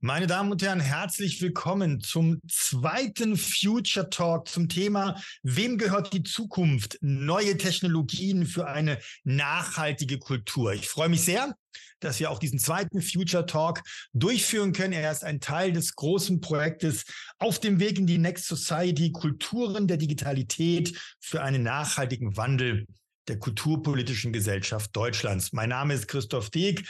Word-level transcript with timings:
Meine 0.00 0.26
Damen 0.26 0.52
und 0.52 0.62
Herren, 0.62 0.80
herzlich 0.80 1.40
willkommen 1.40 2.00
zum 2.00 2.38
zweiten 2.46 3.34
Future 3.34 4.10
Talk 4.10 4.46
zum 4.46 4.68
Thema, 4.68 5.18
wem 5.42 5.78
gehört 5.78 6.12
die 6.12 6.22
Zukunft? 6.22 6.98
Neue 7.00 7.56
Technologien 7.56 8.44
für 8.44 8.68
eine 8.68 8.98
nachhaltige 9.24 10.18
Kultur. 10.18 10.74
Ich 10.74 10.86
freue 10.86 11.08
mich 11.08 11.22
sehr, 11.22 11.56
dass 12.00 12.20
wir 12.20 12.30
auch 12.30 12.38
diesen 12.38 12.58
zweiten 12.58 13.00
Future 13.00 13.46
Talk 13.46 13.80
durchführen 14.12 14.74
können. 14.74 14.92
Er 14.92 15.10
ist 15.10 15.24
ein 15.24 15.40
Teil 15.40 15.72
des 15.72 15.96
großen 15.96 16.42
Projektes 16.42 17.04
auf 17.38 17.58
dem 17.58 17.80
Weg 17.80 17.98
in 17.98 18.06
die 18.06 18.18
Next 18.18 18.48
Society, 18.48 19.12
Kulturen 19.12 19.88
der 19.88 19.96
Digitalität 19.96 20.94
für 21.20 21.42
einen 21.42 21.62
nachhaltigen 21.62 22.36
Wandel 22.36 22.86
der 23.28 23.38
kulturpolitischen 23.38 24.32
Gesellschaft 24.32 24.94
Deutschlands. 24.94 25.52
Mein 25.52 25.70
Name 25.70 25.94
ist 25.94 26.06
Christoph 26.06 26.50
Deeg. 26.50 26.86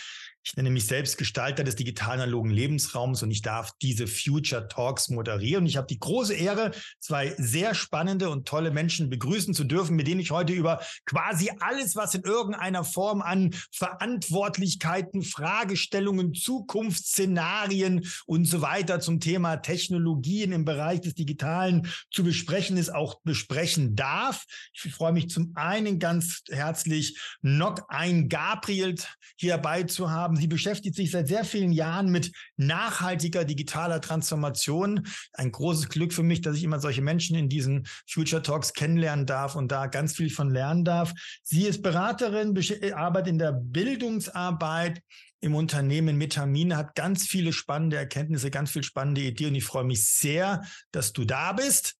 Ich 0.46 0.54
nenne 0.54 0.70
mich 0.70 0.86
selbst 0.86 1.18
Gestalter 1.18 1.64
des 1.64 1.74
digital-analogen 1.74 2.52
Lebensraums 2.52 3.24
und 3.24 3.32
ich 3.32 3.42
darf 3.42 3.72
diese 3.82 4.06
Future 4.06 4.68
Talks 4.68 5.08
moderieren. 5.08 5.66
Ich 5.66 5.76
habe 5.76 5.88
die 5.88 5.98
große 5.98 6.34
Ehre, 6.34 6.70
zwei 7.00 7.34
sehr 7.36 7.74
spannende 7.74 8.30
und 8.30 8.46
tolle 8.46 8.70
Menschen 8.70 9.10
begrüßen 9.10 9.54
zu 9.54 9.64
dürfen, 9.64 9.96
mit 9.96 10.06
denen 10.06 10.20
ich 10.20 10.30
heute 10.30 10.52
über 10.52 10.80
quasi 11.04 11.50
alles, 11.58 11.96
was 11.96 12.14
in 12.14 12.22
irgendeiner 12.22 12.84
Form 12.84 13.22
an 13.22 13.56
Verantwortlichkeiten, 13.72 15.22
Fragestellungen, 15.22 16.32
Zukunftsszenarien 16.32 18.06
und 18.26 18.44
so 18.44 18.62
weiter 18.62 19.00
zum 19.00 19.18
Thema 19.18 19.56
Technologien 19.56 20.52
im 20.52 20.64
Bereich 20.64 21.00
des 21.00 21.14
Digitalen 21.14 21.88
zu 22.12 22.22
besprechen 22.22 22.76
ist, 22.76 22.94
auch 22.94 23.20
besprechen 23.24 23.96
darf. 23.96 24.44
Ich 24.72 24.94
freue 24.94 25.12
mich 25.12 25.28
zum 25.28 25.50
einen 25.56 25.98
ganz 25.98 26.44
herzlich, 26.48 27.18
Nock 27.42 27.82
ein 27.88 28.28
Gabriel 28.28 28.94
hierbei 29.34 29.82
zu 29.82 30.12
haben 30.12 30.35
haben. 30.36 30.40
Sie 30.40 30.46
beschäftigt 30.46 30.94
sich 30.94 31.10
seit 31.10 31.28
sehr 31.28 31.44
vielen 31.44 31.72
Jahren 31.72 32.10
mit 32.10 32.32
nachhaltiger 32.56 33.44
digitaler 33.44 34.00
Transformation. 34.00 35.06
Ein 35.32 35.52
großes 35.52 35.88
Glück 35.88 36.12
für 36.12 36.22
mich, 36.22 36.40
dass 36.40 36.56
ich 36.56 36.64
immer 36.64 36.80
solche 36.80 37.02
Menschen 37.02 37.36
in 37.36 37.48
diesen 37.48 37.86
Future 38.08 38.42
Talks 38.42 38.72
kennenlernen 38.72 39.26
darf 39.26 39.56
und 39.56 39.72
da 39.72 39.86
ganz 39.86 40.14
viel 40.14 40.30
von 40.30 40.50
lernen 40.50 40.84
darf. 40.84 41.12
Sie 41.42 41.64
ist 41.64 41.82
Beraterin, 41.82 42.56
arbeitet 42.94 43.28
in 43.28 43.38
der 43.38 43.52
Bildungsarbeit 43.52 45.00
im 45.40 45.54
Unternehmen 45.54 46.16
Metamin, 46.16 46.76
hat 46.76 46.94
ganz 46.94 47.26
viele 47.26 47.52
spannende 47.52 47.96
Erkenntnisse, 47.96 48.50
ganz 48.50 48.70
viel 48.70 48.82
spannende 48.82 49.20
Ideen 49.20 49.50
und 49.50 49.56
ich 49.56 49.64
freue 49.64 49.84
mich 49.84 50.08
sehr, 50.08 50.62
dass 50.92 51.12
du 51.12 51.24
da 51.24 51.52
bist. 51.52 51.94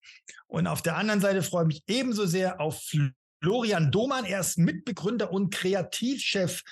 Und 0.48 0.66
auf 0.66 0.82
der 0.82 0.96
anderen 0.96 1.20
Seite 1.20 1.42
freue 1.42 1.64
ich 1.64 1.68
mich 1.68 1.82
ebenso 1.86 2.26
sehr 2.26 2.60
auf 2.60 2.82
Florian 3.42 3.92
Domann. 3.92 4.24
Er 4.24 4.40
ist 4.40 4.58
Mitbegründer 4.58 5.30
und 5.30 5.52
Kreativchef 5.52 6.62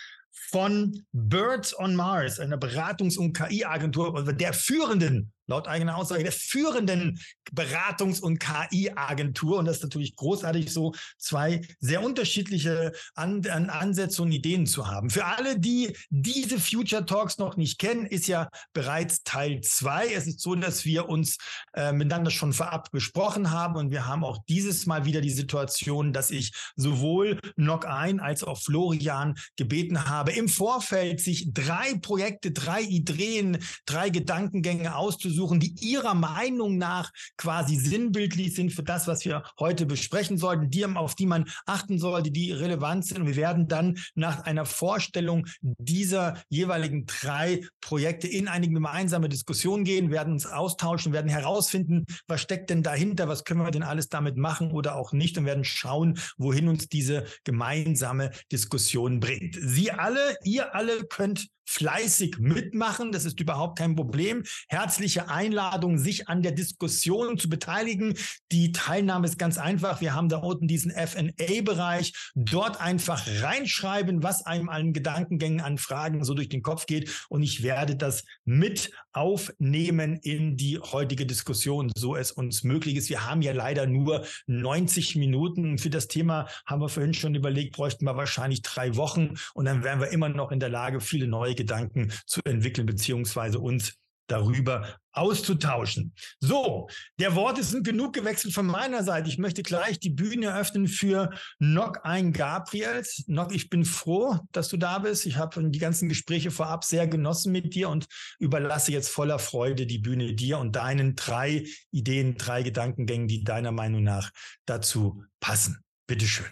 von 0.51 1.05
Birds 1.13 1.79
on 1.79 1.95
Mars, 1.95 2.41
einer 2.41 2.57
Beratungs- 2.57 3.19
und 3.19 3.35
KI-Agentur, 3.35 4.33
der 4.33 4.53
führenden 4.53 5.33
laut 5.47 5.69
eigener 5.69 5.97
Aussage 5.97 6.23
der 6.23 6.33
führenden 6.33 7.21
Beratungs- 7.53 8.21
und 8.21 8.39
KI-Agentur. 8.39 9.59
Und 9.59 9.67
das 9.67 9.77
ist 9.77 9.83
natürlich 9.83 10.17
großartig, 10.17 10.73
so 10.73 10.95
zwei 11.19 11.61
sehr 11.81 12.03
unterschiedliche 12.03 12.93
An 13.15 13.47
An 13.47 13.71
Ansätze 13.71 14.23
und 14.23 14.33
Ideen 14.33 14.67
zu 14.67 14.89
haben. 14.89 15.11
Für 15.11 15.27
alle, 15.27 15.59
die 15.59 15.97
diese 16.11 16.59
Future 16.59 17.05
Talks 17.05 17.39
noch 17.39 17.57
nicht 17.57 17.79
kennen, 17.79 18.07
ist 18.07 18.27
ja 18.27 18.49
bereits 18.73 19.23
Teil 19.25 19.61
zwei. 19.61 20.13
Es 20.13 20.27
ist 20.27 20.41
so, 20.41 20.55
dass 20.55 20.85
wir 20.85 21.09
uns 21.09 21.37
äh, 21.75 21.93
miteinander 21.93 22.31
schon 22.31 22.53
vorab 22.53 22.91
besprochen 22.91 23.51
haben 23.51 23.77
und 23.77 23.91
wir 23.91 24.07
haben 24.07 24.25
auch 24.25 24.39
dieses 24.49 24.87
Mal 24.87 25.05
wieder 25.05 25.21
die 25.21 25.31
Situation, 25.31 26.13
dass 26.13 26.31
ich 26.31 26.53
sowohl 26.77 27.41
Knock 27.57 27.87
ein 27.87 28.21
als 28.21 28.45
auch 28.45 28.61
Florian 28.61 29.35
gebeten 29.57 30.07
habe, 30.07 30.33
im 30.33 30.49
Vorfeld 30.49 31.21
sich 31.21 31.53
drei 31.53 31.95
Projekte, 32.01 32.53
drei 32.53 32.83
Ideen, 32.83 33.59
drei 33.87 34.11
Gedankengänge 34.11 34.95
auszusuchen 34.95 35.34
suchen, 35.35 35.61
die 35.61 35.75
ihrer 35.81 36.15
Meinung 36.15 36.79
nach 36.79 37.13
quasi 37.37 37.77
sinnbildlich 37.77 38.55
sind 38.55 38.73
für 38.73 38.83
das, 38.83 39.07
was 39.07 39.25
wir 39.25 39.43
heute 39.59 39.87
besprechen 39.87 40.39
sollten, 40.39 40.71
die, 40.71 40.85
auf 40.85 41.15
die 41.15 41.27
man 41.27 41.47
achten 41.67 41.99
sollte, 41.99 42.31
die 42.31 42.53
relevant 42.53 43.07
sind. 43.07 43.19
Und 43.19 43.27
wir 43.27 43.37
werden 43.37 43.69
dann 43.69 43.99
nach 44.15 44.45
einer 44.45 44.67
Vorstellung 44.67 45.47
dieser 45.61 46.43
jeweiligen 46.49 47.07
drei 47.07 47.63
Projekte 47.81 48.29
in 48.29 48.49
eine 48.49 48.69
gemeinsame 48.69 49.29
Diskussion 49.29 49.85
gehen, 49.85 50.11
werden 50.11 50.35
uns 50.35 50.47
austauschen, 50.47 51.13
werden 51.13 51.31
herausfinden, 51.31 52.05
was 52.27 52.41
steckt 52.41 52.71
denn 52.71 52.83
dahinter, 52.83 53.29
was 53.29 53.45
können 53.45 53.61
wir 53.61 53.71
denn 53.71 53.83
alles 53.83 54.09
damit 54.09 54.37
machen 54.37 54.71
oder 54.73 54.97
auch 54.97 55.13
nicht 55.13 55.39
und 55.39 55.47
werden 55.47 55.65
schauen, 55.65 56.19
wohin 56.37 56.69
uns 56.69 56.89
diese 56.89 57.25
gemeinsame 57.45 58.31
Diskussion 58.53 59.21
bringt. 59.21 59.57
Sie 59.61 59.91
alle, 59.91 60.37
ihr 60.45 60.75
alle 60.75 61.05
könnt 61.05 61.49
fleißig 61.67 62.39
mitmachen. 62.39 63.13
Das 63.13 63.25
ist 63.25 63.41
überhaupt 63.41 63.79
kein 63.79 63.97
Problem. 63.97 64.45
Herzliche 64.69 65.29
Einladung, 65.29 65.99
sich 65.99 66.29
an 66.29 66.43
der 66.43 66.53
Diskussion 66.53 67.39
zu 67.39 67.49
beteiligen. 67.49 68.15
Die 68.53 68.73
Teilnahme 68.73 69.27
ist 69.27 69.39
ganz 69.39 69.59
einfach. 69.59 70.01
Wir 70.01 70.15
haben 70.15 70.29
da 70.29 70.39
unten 70.39 70.69
diesen 70.69 70.93
FA-Bereich. 70.93 72.13
Dort 72.35 72.81
einfach 72.81 73.25
reinschreiben, 73.43 74.23
was 74.23 74.45
einem 74.47 74.69
allen 74.69 74.93
Gedankengängen 74.93 75.61
an 75.61 75.79
Fragen 75.79 76.25
so 76.25 76.35
durch 76.35 76.49
den 76.49 76.63
Kopf 76.63 76.87
geht. 76.87 77.27
Und 77.29 77.43
ich 77.43 77.63
werde 77.63 77.97
das 77.97 78.25
mit 78.45 78.91
aufnehmen 79.13 80.17
in 80.23 80.57
die 80.57 80.79
heutige 80.79 81.27
Diskussion, 81.27 81.91
so 81.97 82.17
es 82.17 82.33
uns 82.33 82.65
möglich 82.65 82.97
ist. 82.97 83.09
Wir 83.09 83.27
haben 83.27 83.43
ja 83.43 83.53
leider 83.53 83.87
nur 83.87 84.25
90 84.47 85.17
Minuten. 85.17 85.79
Für 85.79 85.91
das 85.91 86.09
Thema 86.09 86.49
haben 86.67 86.81
wir 86.81 86.89
vorhin 86.89 87.15
schon 87.15 87.35
überlegt, 87.35 87.77
bräuchten 87.77 88.05
wir 88.05 88.17
wahrscheinlich 88.17 88.63
drei 88.63 88.97
Wochen. 88.97 89.35
Und 89.55 89.65
dann 89.67 89.83
wären 89.83 90.01
wir 90.01 90.09
immer 90.09 90.29
noch 90.29 90.51
in 90.51 90.61
der 90.61 90.69
Lage, 90.69 91.01
viele 91.01 91.27
neue 91.27 91.54
Gedanken 91.57 92.13
zu 92.27 92.41
entwickeln, 92.45 92.87
beziehungsweise 92.87 93.59
uns 93.59 93.95
darüber 94.27 94.99
auszutauschen. 95.13 96.13
So, 96.41 96.89
der 97.19 97.35
Worte 97.35 97.63
sind 97.63 97.85
genug 97.85 98.15
gewechselt 98.15 98.55
von 98.55 98.67
meiner 98.67 99.05
Seite. 99.05 99.29
Ich 99.29 99.39
möchte 99.39 99.63
gleich 99.63 100.01
die 100.01 100.11
Bühne 100.11 100.57
öffnen 100.57 100.89
für 100.89 101.31
Nock 101.59 102.01
ein 102.05 102.33
Gabriels. 102.33 103.25
Nock, 103.27 103.55
ich 103.55 103.71
bin 103.71 103.85
froh, 103.85 104.39
dass 104.53 104.69
du 104.69 104.77
da 104.77 104.99
bist. 104.99 105.27
Ich 105.27 105.37
habe 105.37 105.71
die 105.71 105.79
ganzen 105.79 106.09
Gespräche 106.09 106.51
vorab 106.51 106.85
sehr 106.85 107.07
genossen 107.07 107.53
mit 107.53 107.75
dir 107.75 107.91
und 107.91 108.07
überlasse 108.39 108.93
jetzt 108.93 109.09
voller 109.09 109.39
Freude 109.39 109.87
die 109.87 109.99
Bühne 109.99 110.35
dir 110.35 110.59
und 110.59 110.75
deinen 110.75 111.15
drei 111.15 111.65
Ideen, 111.91 112.37
drei 112.37 112.63
Gedankengängen, 112.63 113.29
die 113.29 113.45
deiner 113.45 113.73
Meinung 113.73 114.03
nach 114.03 114.31
dazu 114.67 115.25
passen. 115.39 115.85
Bitteschön. 116.07 116.47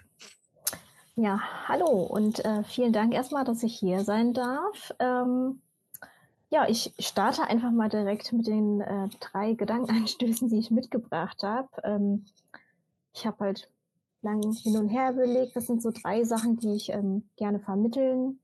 Ja, 1.14 1.40
hallo 1.68 1.88
und 1.88 2.42
äh, 2.42 2.64
vielen 2.64 2.94
Dank 2.94 3.12
erstmal, 3.12 3.44
dass 3.44 3.62
ich 3.62 3.78
hier 3.78 4.02
sein 4.02 4.32
darf. 4.32 4.94
Ähm, 4.98 5.60
ja, 6.48 6.66
ich 6.68 6.94
starte 6.98 7.42
einfach 7.44 7.70
mal 7.70 7.90
direkt 7.90 8.32
mit 8.32 8.46
den 8.46 8.80
äh, 8.80 9.08
drei 9.20 9.52
Gedankenanstößen, 9.52 10.48
die 10.48 10.58
ich 10.58 10.70
mitgebracht 10.70 11.42
habe. 11.42 11.68
Ähm, 11.84 12.24
ich 13.12 13.26
habe 13.26 13.44
halt 13.44 13.70
lang 14.22 14.40
hin 14.54 14.78
und 14.78 14.88
her 14.88 15.12
überlegt, 15.12 15.54
das 15.54 15.66
sind 15.66 15.82
so 15.82 15.90
drei 15.90 16.24
Sachen, 16.24 16.56
die 16.56 16.74
ich 16.74 16.88
ähm, 16.88 17.28
gerne 17.36 17.60
vermitteln 17.60 18.40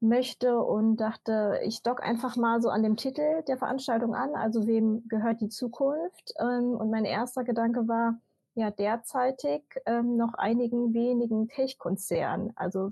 möchte 0.00 0.60
und 0.62 0.96
dachte, 0.96 1.60
ich 1.62 1.82
dock 1.82 2.02
einfach 2.02 2.36
mal 2.36 2.62
so 2.62 2.70
an 2.70 2.82
dem 2.82 2.96
Titel 2.96 3.42
der 3.46 3.58
Veranstaltung 3.58 4.14
an, 4.14 4.34
also 4.34 4.66
wem 4.66 5.06
gehört 5.08 5.42
die 5.42 5.50
Zukunft? 5.50 6.32
Ähm, 6.38 6.74
und 6.74 6.90
mein 6.90 7.04
erster 7.04 7.44
Gedanke 7.44 7.86
war, 7.86 8.18
ja 8.54 8.70
derzeitig 8.70 9.62
ähm, 9.86 10.16
noch 10.16 10.34
einigen 10.34 10.94
wenigen 10.94 11.48
Tech-Konzernen. 11.48 12.52
Also 12.56 12.90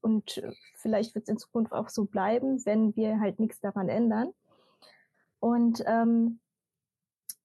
und 0.00 0.42
vielleicht 0.76 1.14
wird 1.14 1.24
es 1.24 1.28
in 1.28 1.38
Zukunft 1.38 1.72
auch 1.72 1.88
so 1.88 2.04
bleiben, 2.04 2.64
wenn 2.64 2.94
wir 2.96 3.20
halt 3.20 3.40
nichts 3.40 3.60
daran 3.60 3.88
ändern. 3.88 4.32
Und 5.40 5.82
ähm, 5.86 6.40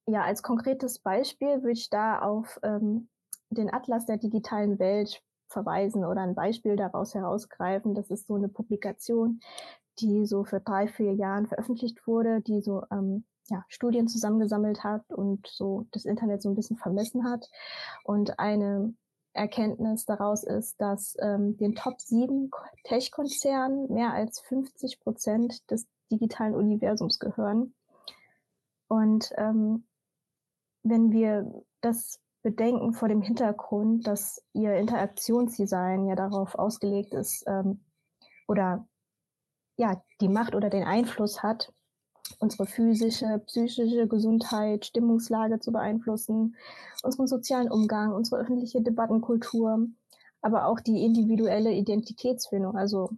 ja, 0.05 0.23
als 0.23 0.43
konkretes 0.43 0.99
Beispiel 0.99 1.61
würde 1.61 1.71
ich 1.71 1.89
da 1.89 2.19
auf 2.19 2.59
ähm, 2.63 3.09
den 3.49 3.73
Atlas 3.73 4.05
der 4.05 4.17
digitalen 4.17 4.79
Welt 4.79 5.23
verweisen 5.47 6.03
oder 6.03 6.21
ein 6.21 6.35
Beispiel 6.35 6.75
daraus 6.75 7.13
herausgreifen. 7.13 7.93
Das 7.93 8.09
ist 8.09 8.27
so 8.27 8.35
eine 8.35 8.49
Publikation, 8.49 9.39
die 9.99 10.25
so 10.25 10.43
für 10.43 10.59
drei, 10.59 10.87
vier 10.87 11.13
Jahren 11.13 11.47
veröffentlicht 11.47 12.05
wurde, 12.07 12.41
die 12.41 12.61
so 12.61 12.83
ähm, 12.91 13.25
ja, 13.49 13.65
Studien 13.67 14.07
zusammengesammelt 14.07 14.83
hat 14.83 15.11
und 15.11 15.47
so 15.47 15.85
das 15.91 16.05
Internet 16.05 16.41
so 16.41 16.49
ein 16.49 16.55
bisschen 16.55 16.77
vermessen 16.77 17.25
hat. 17.25 17.49
Und 18.03 18.39
eine 18.39 18.93
Erkenntnis 19.33 20.05
daraus 20.05 20.43
ist, 20.43 20.79
dass 20.79 21.17
ähm, 21.19 21.57
den 21.57 21.75
Top 21.75 21.99
7 21.99 22.51
Tech-Konzernen 22.83 23.91
mehr 23.91 24.13
als 24.13 24.39
50 24.41 24.99
Prozent 24.99 25.69
des 25.71 25.87
digitalen 26.11 26.53
Universums 26.53 27.19
gehören. 27.19 27.73
Und 28.87 29.31
ähm, 29.37 29.85
wenn 30.83 31.11
wir 31.11 31.63
das 31.81 32.19
bedenken 32.43 32.93
vor 32.93 33.07
dem 33.07 33.21
Hintergrund, 33.21 34.05
dass 34.05 34.43
ihr 34.53 34.75
Interaktionsdesign 34.75 36.05
ja 36.05 36.15
darauf 36.15 36.55
ausgelegt 36.55 37.13
ist 37.13 37.43
ähm, 37.47 37.83
oder 38.47 38.85
ja 39.77 40.03
die 40.21 40.27
Macht 40.27 40.53
oder 40.53 40.69
den 40.69 40.83
Einfluss 40.83 41.41
hat, 41.41 41.73
unsere 42.39 42.65
physische, 42.65 43.39
psychische 43.45 44.07
Gesundheit, 44.07 44.85
Stimmungslage 44.85 45.59
zu 45.59 45.71
beeinflussen, 45.71 46.55
unseren 47.03 47.27
sozialen 47.27 47.71
Umgang, 47.71 48.13
unsere 48.13 48.41
öffentliche 48.41 48.81
Debattenkultur, 48.81 49.87
aber 50.41 50.67
auch 50.67 50.79
die 50.79 51.03
individuelle 51.03 51.71
Identitätsfindung. 51.71 52.77
Also 52.77 53.09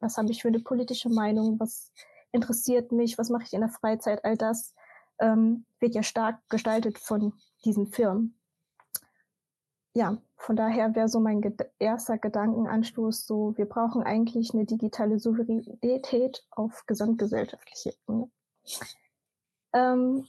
was 0.00 0.16
habe 0.16 0.30
ich 0.30 0.42
für 0.42 0.48
eine 0.48 0.60
politische 0.60 1.10
Meinung, 1.10 1.60
was 1.60 1.92
interessiert 2.32 2.92
mich, 2.92 3.18
was 3.18 3.30
mache 3.30 3.44
ich 3.44 3.52
in 3.52 3.60
der 3.60 3.68
Freizeit, 3.68 4.24
all 4.24 4.36
das 4.36 4.74
ähm, 5.18 5.64
wird 5.78 5.94
ja 5.94 6.02
stark 6.02 6.40
gestaltet 6.48 6.98
von 6.98 7.34
diesen 7.64 7.86
Firmen. 7.86 8.34
Ja, 9.92 10.18
von 10.36 10.54
daher 10.54 10.94
wäre 10.94 11.08
so 11.08 11.18
mein 11.18 11.40
ged 11.40 11.68
erster 11.78 12.16
Gedankenanstoß 12.16 13.26
so, 13.26 13.56
wir 13.56 13.66
brauchen 13.66 14.02
eigentlich 14.02 14.54
eine 14.54 14.64
digitale 14.64 15.18
Souveränität 15.18 16.44
auf 16.50 16.84
gesamtgesellschaftlicher 16.86 17.90
Ebene. 18.06 18.30
Ähm, 19.72 20.26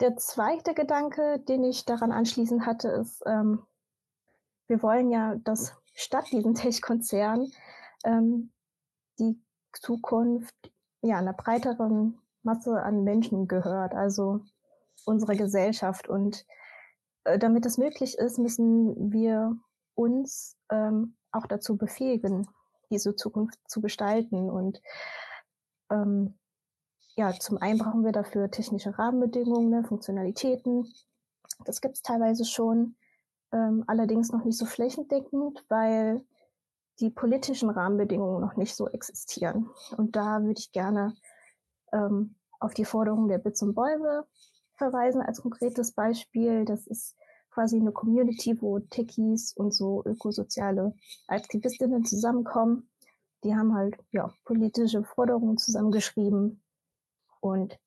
der 0.00 0.16
zweite 0.16 0.74
Gedanke, 0.74 1.38
den 1.40 1.64
ich 1.64 1.84
daran 1.84 2.12
anschließend 2.12 2.66
hatte, 2.66 2.88
ist, 2.88 3.22
ähm, 3.26 3.64
wir 4.68 4.82
wollen 4.82 5.10
ja, 5.10 5.36
dass 5.36 5.74
statt 5.94 6.26
diesen 6.32 6.54
Tech-Konzernen 6.54 7.52
ähm, 8.04 8.52
die 9.18 9.40
Zukunft 9.72 10.54
ja 11.02 11.18
einer 11.18 11.32
breiteren 11.32 12.18
Masse 12.42 12.82
an 12.82 13.04
Menschen 13.04 13.48
gehört, 13.48 13.94
also 13.94 14.40
unsere 15.04 15.36
Gesellschaft. 15.36 16.08
Und 16.08 16.44
äh, 17.24 17.38
damit 17.38 17.64
das 17.64 17.78
möglich 17.78 18.18
ist, 18.18 18.38
müssen 18.38 19.12
wir 19.12 19.56
uns 19.94 20.56
ähm, 20.70 21.16
auch 21.32 21.46
dazu 21.46 21.76
befähigen, 21.76 22.46
diese 22.90 23.16
Zukunft 23.16 23.58
zu 23.66 23.80
gestalten. 23.80 24.50
Und 24.50 24.80
ähm, 25.90 26.38
ja, 27.16 27.32
zum 27.32 27.56
einen 27.58 27.78
brauchen 27.78 28.04
wir 28.04 28.12
dafür 28.12 28.50
technische 28.50 28.98
Rahmenbedingungen, 28.98 29.70
ne, 29.70 29.84
Funktionalitäten. 29.84 30.92
Das 31.64 31.80
gibt 31.80 31.96
es 31.96 32.02
teilweise 32.02 32.44
schon, 32.44 32.96
ähm, 33.52 33.84
allerdings 33.86 34.32
noch 34.32 34.44
nicht 34.44 34.58
so 34.58 34.66
flächendeckend, 34.66 35.64
weil 35.68 36.22
die 37.00 37.10
politischen 37.10 37.70
Rahmenbedingungen 37.70 38.40
noch 38.40 38.56
nicht 38.56 38.74
so 38.76 38.88
existieren. 38.88 39.70
Und 39.96 40.14
da 40.14 40.42
würde 40.42 40.60
ich 40.60 40.72
gerne 40.72 41.14
ähm, 41.92 42.34
auf 42.60 42.74
die 42.74 42.84
Forderung 42.84 43.28
der 43.28 43.38
Bits 43.38 43.62
und 43.62 43.74
Bäume 43.74 44.26
verweisen 44.74 45.22
als 45.22 45.40
konkretes 45.40 45.92
Beispiel. 45.92 46.66
Das 46.66 46.86
ist 46.86 47.16
quasi 47.50 47.80
eine 47.80 47.92
Community, 47.92 48.60
wo 48.60 48.78
Techies 48.78 49.54
und 49.54 49.72
so 49.72 50.02
ökosoziale 50.04 50.94
Aktivistinnen 51.28 52.04
zusammenkommen. 52.04 52.90
Die 53.42 53.54
haben 53.54 53.74
halt 53.74 53.96
ja 54.12 54.30
politische 54.44 55.02
Forderungen 55.02 55.56
zusammengeschrieben 55.56 56.62
und 57.46 57.78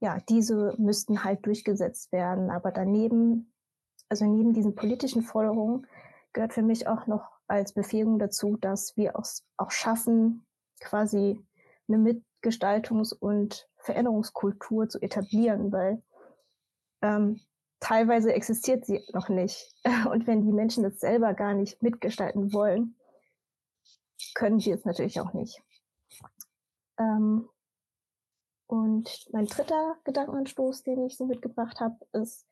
ja, 0.00 0.18
diese 0.28 0.74
müssten 0.78 1.22
halt 1.24 1.46
durchgesetzt 1.46 2.10
werden. 2.12 2.50
Aber 2.50 2.72
daneben, 2.72 3.52
also 4.08 4.24
neben 4.24 4.52
diesen 4.52 4.74
politischen 4.74 5.22
Forderungen, 5.22 5.86
gehört 6.32 6.52
für 6.52 6.62
mich 6.62 6.88
auch 6.88 7.06
noch 7.06 7.30
als 7.46 7.72
Befähigung 7.72 8.18
dazu, 8.18 8.56
dass 8.56 8.96
wir 8.96 9.16
auch, 9.16 9.26
auch 9.56 9.70
schaffen, 9.70 10.46
quasi 10.80 11.38
eine 11.88 11.98
Mitgestaltungs- 11.98 13.14
und 13.14 13.68
Veränderungskultur 13.76 14.88
zu 14.88 15.00
etablieren, 15.00 15.70
weil 15.70 16.02
ähm, 17.02 17.40
teilweise 17.80 18.32
existiert 18.32 18.86
sie 18.86 19.04
noch 19.12 19.28
nicht. 19.28 19.74
Und 20.10 20.26
wenn 20.26 20.42
die 20.42 20.52
Menschen 20.52 20.82
das 20.82 21.00
selber 21.00 21.34
gar 21.34 21.54
nicht 21.54 21.82
mitgestalten 21.82 22.52
wollen, 22.52 22.96
können 24.34 24.60
sie 24.60 24.70
es 24.70 24.84
natürlich 24.84 25.20
auch 25.20 25.32
nicht. 25.32 25.62
Ähm, 26.98 27.48
und 28.72 29.28
mein 29.32 29.44
dritter 29.44 29.98
Gedankenanstoß, 30.04 30.82
den 30.82 31.04
ich 31.04 31.18
so 31.18 31.26
mitgebracht 31.26 31.78
habe, 31.78 31.98
ist, 32.14 32.46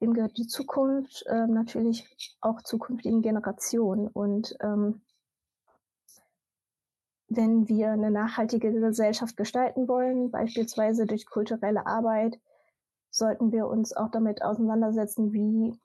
dem 0.00 0.14
gehört 0.14 0.38
die 0.38 0.46
Zukunft, 0.46 1.26
äh, 1.26 1.48
natürlich 1.48 2.36
auch 2.40 2.62
zukünftigen 2.62 3.20
Generationen. 3.20 4.06
Und 4.06 4.56
ähm, 4.60 5.02
wenn 7.26 7.66
wir 7.66 7.90
eine 7.90 8.12
nachhaltige 8.12 8.72
Gesellschaft 8.72 9.36
gestalten 9.36 9.88
wollen, 9.88 10.30
beispielsweise 10.30 11.04
durch 11.04 11.26
kulturelle 11.26 11.84
Arbeit, 11.84 12.38
sollten 13.10 13.50
wir 13.50 13.66
uns 13.66 13.92
auch 13.92 14.12
damit 14.12 14.40
auseinandersetzen, 14.40 15.32
wie 15.32 15.76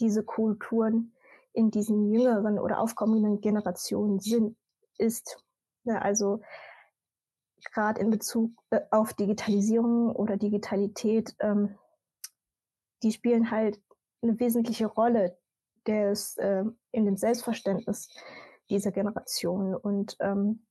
diese 0.00 0.22
Kulturen 0.22 1.14
in 1.54 1.70
diesen 1.70 2.12
jüngeren 2.12 2.58
oder 2.58 2.78
aufkommenden 2.78 3.40
Generationen 3.40 4.20
sind, 4.20 4.54
ist. 4.98 5.42
Ja, 5.84 5.96
also 6.00 6.42
gerade 7.64 8.00
in 8.00 8.10
Bezug 8.10 8.52
äh, 8.70 8.80
auf 8.90 9.14
Digitalisierung 9.14 10.14
oder 10.14 10.36
Digitalität 10.36 11.34
ähm, 11.40 11.76
die 13.02 13.12
spielen 13.12 13.50
halt 13.50 13.80
eine 14.22 14.38
wesentliche 14.38 14.86
Rolle 14.86 15.38
des, 15.86 16.36
äh, 16.36 16.64
in 16.92 17.04
dem 17.04 17.16
Selbstverständnis 17.16 18.08
dieser 18.68 18.92
Generation. 18.92 19.74
Und 19.74 20.16
ähm, 20.20 20.66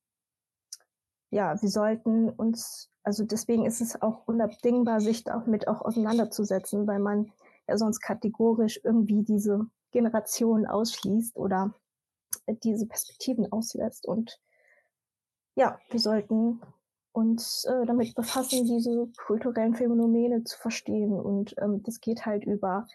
ja, 1.31 1.59
wir 1.62 1.69
sollten 1.69 2.30
uns, 2.30 2.91
also 3.03 3.24
deswegen 3.24 3.65
ist 3.65 3.81
es 3.81 4.01
auch 4.01 4.27
unabdingbar, 4.27 5.01
sich 5.01 5.24
damit 5.24 5.68
auch 5.68 5.81
auseinanderzusetzen, 5.81 6.88
weil 6.88 7.00
man 7.00 7.31
ja 7.68 7.77
sonst 7.77 8.00
kategorisch 8.00 8.80
irgendwie 8.83 9.24
diese 9.24 9.65
Generation 9.91 10.65
ausschließt 10.68 11.36
oder 11.36 11.74
diese 12.63 12.88
Perspektiven 12.88 13.51
auslässt. 13.51 14.07
Und 14.07 14.39
ja, 15.56 15.80
wir 15.89 16.00
sollten 16.00 16.62
uns 17.11 17.65
äh, 17.65 17.85
damit 17.85 18.15
befassen, 18.15 18.65
diese 18.65 19.07
kulturellen 19.25 19.75
Phänomene 19.75 20.44
zu 20.44 20.57
verstehen. 20.57 21.19
Und 21.19 21.56
ähm, 21.57 21.83
das 21.83 22.00
geht 22.01 22.25
halt 22.25 22.45
über 22.45 22.88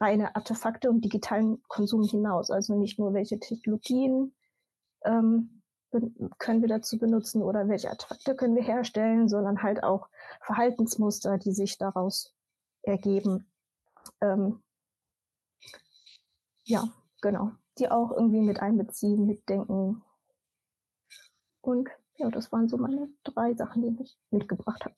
reine 0.00 0.34
Artefakte 0.36 0.90
und 0.90 1.02
digitalen 1.02 1.62
Konsum 1.68 2.02
hinaus. 2.02 2.50
Also 2.50 2.78
nicht 2.78 2.98
nur 2.98 3.14
welche 3.14 3.38
Technologien 3.38 4.34
ähm, 5.04 5.62
können 6.38 6.60
wir 6.60 6.68
dazu 6.68 6.98
benutzen 6.98 7.42
oder 7.42 7.68
welche 7.68 7.90
Artefakte 7.90 8.34
können 8.34 8.56
wir 8.56 8.62
herstellen, 8.62 9.28
sondern 9.28 9.62
halt 9.62 9.82
auch 9.82 10.08
Verhaltensmuster, 10.42 11.38
die 11.38 11.52
sich 11.52 11.78
daraus 11.78 12.34
ergeben. 12.82 13.50
Ähm, 14.20 14.62
ja, 16.64 16.88
genau. 17.22 17.52
Die 17.78 17.90
auch 17.90 18.10
irgendwie 18.10 18.40
mit 18.40 18.60
einbeziehen, 18.60 19.26
mitdenken. 19.26 20.02
Und 21.60 21.88
ja, 22.18 22.30
das 22.30 22.50
waren 22.52 22.68
so 22.68 22.76
meine 22.76 23.08
drei 23.24 23.54
Sachen, 23.54 23.82
die 23.82 24.02
ich 24.02 24.16
mitgebracht 24.30 24.84
habe. 24.84 24.94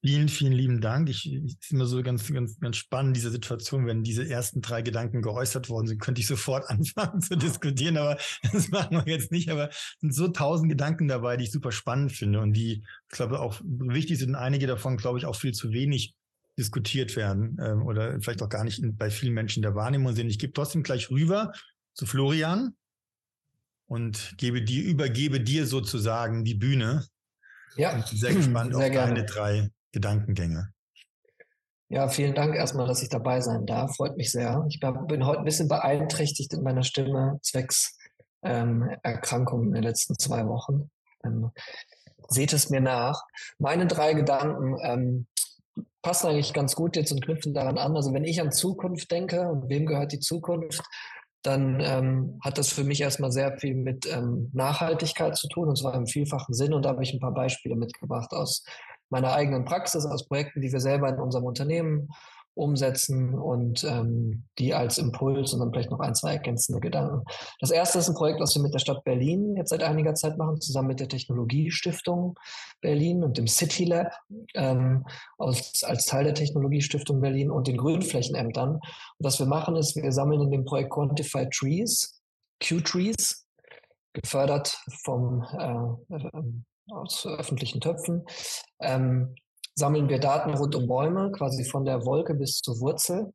Vielen, 0.00 0.28
vielen 0.28 0.52
lieben 0.52 0.80
Dank. 0.80 1.08
Ich, 1.08 1.26
ich 1.26 1.58
ist 1.60 1.72
immer 1.72 1.84
so 1.84 2.00
ganz, 2.04 2.32
ganz, 2.32 2.60
ganz 2.60 2.76
spannend, 2.76 3.16
diese 3.16 3.32
Situation, 3.32 3.84
wenn 3.84 4.04
diese 4.04 4.28
ersten 4.28 4.60
drei 4.60 4.80
Gedanken 4.80 5.22
geäußert 5.22 5.68
worden 5.68 5.88
sind, 5.88 6.00
könnte 6.00 6.20
ich 6.20 6.28
sofort 6.28 6.64
anfangen 6.70 7.20
zu 7.20 7.36
diskutieren, 7.36 7.96
aber 7.96 8.16
das 8.52 8.68
machen 8.68 9.02
wir 9.04 9.12
jetzt 9.12 9.32
nicht. 9.32 9.50
Aber 9.50 9.70
es 9.70 9.96
sind 10.00 10.14
so 10.14 10.28
tausend 10.28 10.68
Gedanken 10.68 11.08
dabei, 11.08 11.36
die 11.36 11.44
ich 11.44 11.50
super 11.50 11.72
spannend 11.72 12.12
finde 12.12 12.40
und 12.40 12.52
die, 12.52 12.84
ich 13.10 13.16
glaube, 13.16 13.40
auch 13.40 13.60
wichtig 13.64 14.18
sind. 14.18 14.36
Einige 14.36 14.68
davon, 14.68 14.98
glaube 14.98 15.18
ich, 15.18 15.26
auch 15.26 15.36
viel 15.36 15.52
zu 15.52 15.72
wenig 15.72 16.14
diskutiert 16.56 17.16
werden 17.16 17.56
ähm, 17.60 17.82
oder 17.82 18.20
vielleicht 18.20 18.42
auch 18.42 18.48
gar 18.48 18.64
nicht 18.64 18.80
in, 18.80 18.96
bei 18.96 19.10
vielen 19.10 19.34
Menschen 19.34 19.62
der 19.62 19.74
Wahrnehmung 19.74 20.14
sind. 20.14 20.28
Ich 20.28 20.38
gebe 20.38 20.52
trotzdem 20.52 20.84
gleich 20.84 21.10
rüber 21.10 21.52
zu 21.94 22.06
Florian 22.06 22.74
und 23.88 24.34
gebe 24.36 24.62
dir, 24.62 24.84
übergebe 24.84 25.40
dir 25.40 25.66
sozusagen 25.66 26.44
die 26.44 26.54
Bühne. 26.54 27.06
Ja. 27.76 27.94
Und 27.94 28.06
sehr 28.06 28.34
gespannt 28.34 28.74
sehr 28.74 28.86
auf 28.86 28.92
gerne. 28.92 29.14
deine 29.14 29.26
drei 29.26 29.70
Gedankengänge. 29.92 30.72
Ja, 31.90 32.08
vielen 32.08 32.34
Dank 32.34 32.54
erstmal, 32.54 32.86
dass 32.86 33.02
ich 33.02 33.08
dabei 33.08 33.40
sein 33.40 33.64
darf. 33.64 33.96
Freut 33.96 34.16
mich 34.16 34.30
sehr. 34.30 34.66
Ich 34.68 34.78
bin 34.80 35.24
heute 35.24 35.38
ein 35.38 35.44
bisschen 35.44 35.68
beeinträchtigt 35.68 36.52
in 36.52 36.62
meiner 36.62 36.82
Stimme 36.82 37.40
zwecks 37.42 37.96
ähm, 38.42 38.88
Erkrankungen 39.02 39.68
in 39.68 39.74
den 39.74 39.82
letzten 39.84 40.18
zwei 40.18 40.46
Wochen. 40.46 40.90
Ähm, 41.24 41.50
seht 42.28 42.52
es 42.52 42.68
mir 42.68 42.82
nach. 42.82 43.22
Meine 43.58 43.86
drei 43.86 44.12
Gedanken 44.12 44.76
ähm, 44.82 45.26
passen 46.02 46.28
eigentlich 46.28 46.52
ganz 46.52 46.74
gut 46.74 46.94
jetzt 46.94 47.10
und 47.10 47.24
knüpfen 47.24 47.54
daran 47.54 47.78
an. 47.78 47.96
Also 47.96 48.12
wenn 48.12 48.24
ich 48.24 48.40
an 48.40 48.52
Zukunft 48.52 49.10
denke 49.10 49.48
und 49.48 49.70
wem 49.70 49.86
gehört 49.86 50.12
die 50.12 50.20
Zukunft, 50.20 50.82
dann 51.42 51.80
ähm, 51.80 52.40
hat 52.42 52.58
das 52.58 52.72
für 52.72 52.84
mich 52.84 53.00
erstmal 53.00 53.30
sehr 53.30 53.56
viel 53.58 53.74
mit 53.74 54.06
ähm, 54.12 54.50
Nachhaltigkeit 54.52 55.36
zu 55.36 55.48
tun, 55.48 55.68
und 55.68 55.76
zwar 55.76 55.94
im 55.94 56.06
vielfachen 56.06 56.54
Sinn. 56.54 56.74
Und 56.74 56.84
da 56.84 56.90
habe 56.90 57.02
ich 57.02 57.12
ein 57.12 57.20
paar 57.20 57.34
Beispiele 57.34 57.76
mitgebracht 57.76 58.32
aus 58.32 58.64
meiner 59.10 59.32
eigenen 59.32 59.64
Praxis, 59.64 60.04
aus 60.04 60.26
Projekten, 60.26 60.60
die 60.60 60.72
wir 60.72 60.80
selber 60.80 61.08
in 61.08 61.18
unserem 61.18 61.44
Unternehmen 61.44 62.10
umsetzen 62.58 63.34
und 63.34 63.84
ähm, 63.84 64.44
die 64.58 64.74
als 64.74 64.98
Impuls 64.98 65.52
und 65.52 65.60
dann 65.60 65.70
vielleicht 65.70 65.90
noch 65.90 66.00
ein, 66.00 66.14
zwei 66.14 66.32
ergänzende 66.32 66.80
Gedanken. 66.80 67.24
Das 67.60 67.70
erste 67.70 67.98
ist 67.98 68.08
ein 68.08 68.14
Projekt, 68.14 68.40
was 68.40 68.54
wir 68.54 68.62
mit 68.62 68.74
der 68.74 68.80
Stadt 68.80 69.04
Berlin 69.04 69.56
jetzt 69.56 69.70
seit 69.70 69.82
einiger 69.82 70.14
Zeit 70.14 70.36
machen, 70.36 70.60
zusammen 70.60 70.88
mit 70.88 71.00
der 71.00 71.08
Technologiestiftung 71.08 72.38
Berlin 72.80 73.22
und 73.22 73.38
dem 73.38 73.46
City 73.46 73.84
Lab 73.84 74.12
ähm, 74.54 75.06
als, 75.38 75.84
als 75.84 76.06
Teil 76.06 76.24
der 76.24 76.34
Technologiestiftung 76.34 77.20
Berlin 77.20 77.50
und 77.50 77.68
den 77.68 77.76
Grünflächenämtern. 77.76 78.74
Und 78.74 78.82
was 79.18 79.38
wir 79.38 79.46
machen 79.46 79.76
ist, 79.76 79.96
wir 79.96 80.12
sammeln 80.12 80.42
in 80.42 80.50
dem 80.50 80.64
Projekt 80.64 80.90
Quantified 80.90 81.50
Trees, 81.50 82.20
Q-Trees, 82.66 83.46
gefördert 84.12 84.78
vom 85.04 85.44
äh, 86.10 86.14
äh 86.14 86.42
aus 86.90 87.26
öffentlichen 87.26 87.82
Töpfen, 87.82 88.24
ähm, 88.80 89.34
sammeln 89.78 90.08
wir 90.08 90.18
Daten 90.18 90.54
rund 90.54 90.74
um 90.74 90.86
Bäume, 90.86 91.30
quasi 91.32 91.64
von 91.64 91.84
der 91.84 92.04
Wolke 92.04 92.34
bis 92.34 92.56
zur 92.58 92.80
Wurzel, 92.80 93.32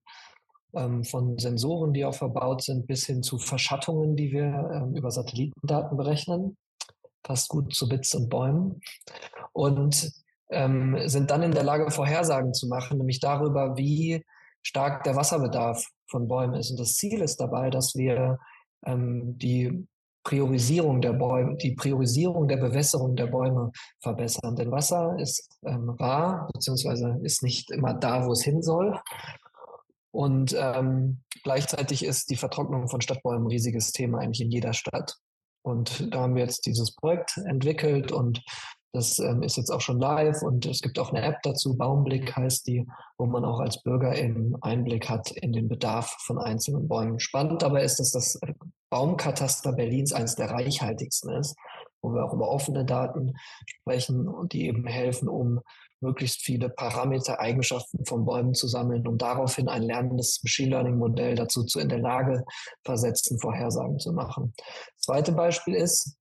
ähm, 0.74 1.04
von 1.04 1.38
Sensoren, 1.38 1.94
die 1.94 2.06
auch 2.06 2.16
verbaut 2.16 2.64
sind, 2.64 2.86
bis 2.86 3.06
hin 3.06 3.24
zu 3.24 3.38
Verschattungen, 3.38 4.16
die 4.16 4.32
wir 4.32 4.72
ähm, 4.74 4.96
über 4.96 5.10
Satellitendaten 5.10 5.98
berechnen. 5.98 6.58
passt 7.24 7.48
gut 7.48 7.74
zu 7.74 7.88
Bits 7.88 8.14
und 8.16 8.30
Bäumen. 8.30 8.82
Und 9.54 10.12
ähm, 10.50 10.98
sind 11.06 11.32
dann 11.32 11.42
in 11.42 11.52
der 11.52 11.64
Lage, 11.64 11.90
Vorhersagen 11.90 12.54
zu 12.54 12.68
machen, 12.68 12.98
nämlich 12.98 13.20
darüber, 13.20 13.78
wie 13.78 14.24
stark 14.62 15.04
der 15.04 15.16
Wasserbedarf 15.16 15.88
von 16.08 16.28
Bäumen 16.28 16.56
ist. 16.56 16.72
Und 16.72 16.80
das 16.80 16.96
Ziel 16.96 17.22
ist 17.22 17.40
dabei, 17.40 17.70
dass 17.70 17.96
wir 17.96 18.40
ähm, 18.86 19.38
die 19.38 19.88
Priorisierung 20.24 21.02
der 21.02 21.14
Bäume, 21.14 21.56
die 21.58 21.76
Priorisierung 21.76 22.48
der 22.48 22.58
Bewässerung 22.58 23.16
der 23.16 23.28
Bäume 23.28 23.72
verbessern. 24.00 24.56
Denn 24.56 24.72
Wasser 24.72 25.18
ist 25.20 25.50
ähm, 25.66 25.90
rar, 25.90 26.50
beziehungsweise 26.54 27.20
ist 27.24 27.44
nicht 27.44 27.72
immer 27.72 27.94
da, 27.94 28.26
wo 28.26 28.32
es 28.32 28.44
hin 28.44 28.62
soll. 28.62 29.00
Und 30.12 30.56
ähm, 30.58 31.22
gleichzeitig 31.44 32.06
ist 32.06 32.30
die 32.30 32.36
Vertrocknung 32.36 32.88
von 32.88 33.02
Stadtbäumen 33.02 33.44
ein 33.44 33.52
riesiges 33.52 33.92
Thema 33.92 34.20
eigentlich 34.20 34.42
in 34.42 34.52
jeder 34.52 34.74
Stadt. 34.74 35.18
Und 35.64 36.14
da 36.14 36.22
haben 36.22 36.36
wir 36.36 36.44
jetzt 36.44 36.66
dieses 36.66 36.94
Projekt 36.94 37.38
entwickelt 37.38 38.12
und 38.12 38.44
das 38.94 39.18
ähm, 39.18 39.42
ist 39.42 39.58
jetzt 39.58 39.72
auch 39.72 39.82
schon 39.82 40.00
live 40.00 40.44
und 40.44 40.68
es 40.68 40.82
gibt 40.82 41.00
auch 41.00 41.12
eine 41.12 41.24
App 41.24 41.42
dazu, 41.42 41.76
Baumblick 41.76 42.36
heißt 42.36 42.68
die, 42.68 42.86
wo 43.18 43.26
man 43.26 43.44
auch 43.44 43.60
als 43.60 43.82
Bürger 43.82 44.16
eben 44.16 44.56
Einblick 44.62 45.10
hat 45.10 45.32
in 45.32 45.52
den 45.52 45.68
Bedarf 45.68 46.16
von 46.26 46.38
einzelnen 46.38 46.88
Bäumen. 46.88 47.20
Spannend 47.20 47.64
dabei 47.64 47.84
ist, 47.84 48.00
dass 48.00 48.12
das 48.12 48.36
äh, 48.44 48.54
Baumkataster 48.92 49.74
Berlins 49.74 50.14
eines 50.14 50.36
der 50.36 50.52
reichhaltigsten 50.52 51.32
ist, 51.32 51.56
wo 52.04 52.14
wir 52.14 52.24
auch 52.24 52.34
über 52.34 52.50
offene 52.50 52.86
Daten 52.86 53.34
sprechen 53.66 54.28
und 54.28 54.54
die 54.54 54.68
eben 54.68 54.86
helfen, 54.86 55.28
um 55.28 55.62
möglichst 56.00 56.42
viele 56.42 56.70
Parameter, 56.70 57.40
Eigenschaften 57.40 58.06
von 58.06 58.26
Bäumen 58.26 58.54
zu 58.54 58.68
sammeln, 58.68 59.08
um 59.08 59.18
daraufhin 59.18 59.70
ein 59.70 59.82
lernendes 59.82 60.42
Machine 60.44 60.70
Learning 60.70 60.98
Modell 60.98 61.34
dazu 61.34 61.64
zu 61.64 61.80
in 61.80 61.90
der 61.90 62.00
Lage 62.00 62.44
versetzen, 62.84 63.40
Vorhersagen 63.40 63.98
zu 63.98 64.14
machen. 64.14 64.54
Zweite 64.98 65.32
Beispiel 65.32 65.74
ist, 65.74 66.16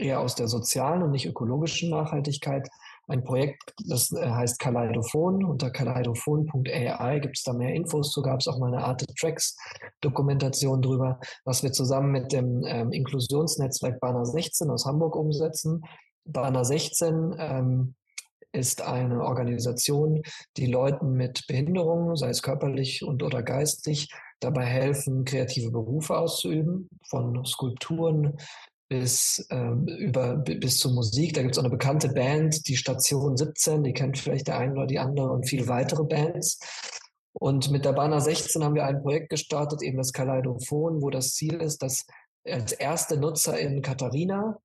eher 0.00 0.20
aus 0.20 0.34
der 0.34 0.48
sozialen 0.48 1.02
und 1.02 1.10
nicht 1.10 1.26
ökologischen 1.26 1.90
Nachhaltigkeit. 1.90 2.68
Ein 3.06 3.24
Projekt, 3.24 3.74
das 3.86 4.12
äh, 4.12 4.24
heißt 4.24 4.58
Kaleidophon. 4.58 5.44
Unter 5.44 5.70
kaleidophon.ai 5.70 7.18
gibt 7.18 7.36
es 7.36 7.42
da 7.42 7.52
mehr 7.52 7.74
Infos 7.74 8.12
zu. 8.12 8.22
Gab 8.22 8.40
es 8.40 8.48
auch 8.48 8.58
mal 8.58 8.72
eine 8.72 8.84
Art 8.84 9.04
Tracks-Dokumentation 9.18 10.80
drüber, 10.80 11.18
was 11.44 11.62
wir 11.62 11.72
zusammen 11.72 12.12
mit 12.12 12.32
dem 12.32 12.64
ähm, 12.64 12.92
Inklusionsnetzwerk 12.92 13.98
Bana 14.00 14.24
16 14.24 14.70
aus 14.70 14.86
Hamburg 14.86 15.16
umsetzen. 15.16 15.82
Bana 16.24 16.62
16 16.64 17.34
ähm, 17.38 17.94
ist 18.52 18.82
eine 18.82 19.22
Organisation, 19.22 20.22
die 20.56 20.66
Leuten 20.66 21.12
mit 21.12 21.46
Behinderungen, 21.46 22.16
sei 22.16 22.28
es 22.28 22.42
körperlich 22.42 23.02
und 23.04 23.22
oder 23.22 23.42
geistig, 23.42 24.08
dabei 24.40 24.64
helfen, 24.64 25.24
kreative 25.24 25.70
Berufe 25.70 26.16
auszuüben, 26.16 26.88
von 27.08 27.44
Skulpturen 27.44 28.36
bis, 28.90 29.46
ähm, 29.50 29.86
über, 29.86 30.36
bis 30.36 30.78
zur 30.78 30.92
Musik. 30.92 31.32
Da 31.34 31.42
gibt 31.42 31.54
es 31.54 31.58
auch 31.58 31.62
eine 31.62 31.70
bekannte 31.70 32.08
Band, 32.08 32.66
die 32.66 32.76
Station 32.76 33.36
17, 33.36 33.84
die 33.84 33.92
kennt 33.92 34.18
vielleicht 34.18 34.48
der 34.48 34.58
eine 34.58 34.72
oder 34.72 34.86
die 34.86 34.98
andere 34.98 35.30
und 35.30 35.48
viele 35.48 35.68
weitere 35.68 36.04
Bands. 36.04 36.58
Und 37.32 37.70
mit 37.70 37.84
der 37.84 37.92
Bana 37.92 38.20
16 38.20 38.64
haben 38.64 38.74
wir 38.74 38.84
ein 38.84 39.00
Projekt 39.00 39.30
gestartet, 39.30 39.82
eben 39.82 39.96
das 39.96 40.12
Kaleidophon, 40.12 41.00
wo 41.02 41.10
das 41.10 41.34
Ziel 41.34 41.54
ist, 41.54 41.82
dass 41.82 42.04
als 42.44 42.72
erste 42.72 43.16
Nutzerin 43.16 43.80
Katharina 43.80 44.58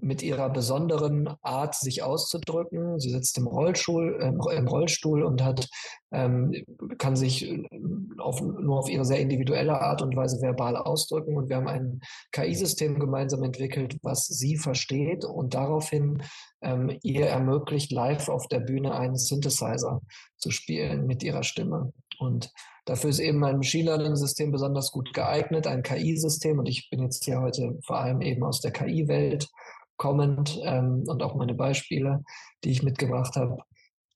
mit 0.00 0.22
ihrer 0.22 0.50
besonderen 0.50 1.34
Art, 1.40 1.74
sich 1.74 2.02
auszudrücken. 2.02 3.00
Sie 3.00 3.10
sitzt 3.10 3.38
im 3.38 3.46
Rollstuhl, 3.46 4.18
äh, 4.20 4.56
im 4.56 4.68
Rollstuhl 4.68 5.22
und 5.22 5.42
hat, 5.42 5.68
kann 6.10 7.16
sich 7.16 7.48
äh, 7.48 7.64
auf, 8.18 8.40
nur 8.40 8.78
auf 8.78 8.88
ihre 8.88 9.04
sehr 9.04 9.20
individuelle 9.20 9.80
Art 9.80 10.02
und 10.02 10.16
Weise 10.16 10.40
verbal 10.40 10.76
ausdrücken. 10.76 11.36
Und 11.36 11.48
wir 11.48 11.56
haben 11.56 11.68
ein 11.68 12.00
KI-System 12.32 12.98
gemeinsam 12.98 13.42
entwickelt, 13.42 13.98
was 14.02 14.26
sie 14.26 14.56
versteht 14.56 15.24
und 15.24 15.54
daraufhin 15.54 16.22
ähm, 16.62 16.96
ihr 17.02 17.26
ermöglicht, 17.26 17.92
live 17.92 18.28
auf 18.28 18.48
der 18.48 18.60
Bühne 18.60 18.94
einen 18.94 19.16
Synthesizer 19.16 20.00
zu 20.36 20.50
spielen 20.50 21.06
mit 21.06 21.22
ihrer 21.22 21.42
Stimme. 21.42 21.92
Und 22.18 22.52
dafür 22.84 23.10
ist 23.10 23.20
eben 23.20 23.44
ein 23.44 23.58
Machine 23.58 23.84
Learning-System 23.84 24.50
besonders 24.50 24.90
gut 24.90 25.12
geeignet, 25.12 25.66
ein 25.66 25.82
KI-System. 25.82 26.58
Und 26.58 26.68
ich 26.68 26.88
bin 26.90 27.02
jetzt 27.02 27.24
hier 27.24 27.40
heute 27.40 27.78
vor 27.84 27.98
allem 27.98 28.22
eben 28.22 28.42
aus 28.44 28.60
der 28.60 28.72
KI-Welt 28.72 29.48
kommend 29.96 30.58
ähm, 30.64 31.04
und 31.06 31.22
auch 31.22 31.34
meine 31.34 31.54
Beispiele, 31.54 32.24
die 32.64 32.70
ich 32.70 32.82
mitgebracht 32.82 33.36
habe. 33.36 33.58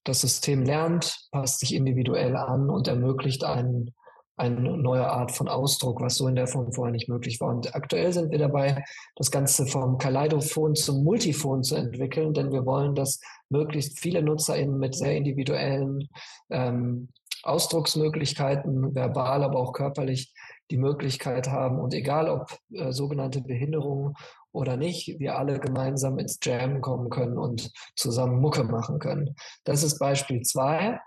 Das 0.04 0.20
System 0.20 0.62
lernt, 0.62 1.28
passt 1.30 1.60
sich 1.60 1.74
individuell 1.74 2.36
an 2.36 2.70
und 2.70 2.88
ermöglicht 2.88 3.44
einen, 3.44 3.94
eine 4.36 4.76
neue 4.76 5.08
Art 5.08 5.30
von 5.30 5.48
Ausdruck, 5.48 6.00
was 6.00 6.16
so 6.16 6.26
in 6.26 6.34
der 6.34 6.46
Form 6.46 6.72
vorher 6.72 6.92
nicht 6.92 7.08
möglich 7.08 7.40
war. 7.40 7.50
Und 7.50 7.74
aktuell 7.74 8.12
sind 8.12 8.30
wir 8.30 8.38
dabei, 8.38 8.84
das 9.16 9.30
Ganze 9.30 9.66
vom 9.66 9.98
Kaleidophon 9.98 10.74
zum 10.74 11.04
Multiphon 11.04 11.62
zu 11.62 11.76
entwickeln, 11.76 12.34
denn 12.34 12.50
wir 12.50 12.66
wollen, 12.66 12.94
dass 12.94 13.20
möglichst 13.48 14.00
viele 14.00 14.22
NutzerInnen 14.22 14.78
mit 14.78 14.94
sehr 14.94 15.16
individuellen 15.16 16.08
ähm, 16.50 17.08
Ausdrucksmöglichkeiten, 17.44 18.94
verbal, 18.94 19.42
aber 19.42 19.58
auch 19.58 19.72
körperlich, 19.72 20.32
die 20.70 20.78
Möglichkeit 20.78 21.48
haben 21.48 21.78
und 21.78 21.92
egal 21.92 22.30
ob 22.30 22.56
äh, 22.72 22.92
sogenannte 22.92 23.42
Behinderung 23.42 24.14
oder 24.52 24.76
nicht, 24.76 25.18
wir 25.18 25.38
alle 25.38 25.58
gemeinsam 25.58 26.18
ins 26.18 26.38
Jam 26.42 26.80
kommen 26.80 27.10
können 27.10 27.38
und 27.38 27.70
zusammen 27.96 28.40
Mucke 28.40 28.64
machen 28.64 28.98
können. 28.98 29.34
Das 29.64 29.82
ist 29.82 29.98
Beispiel 29.98 30.42
zwei. 30.42 31.00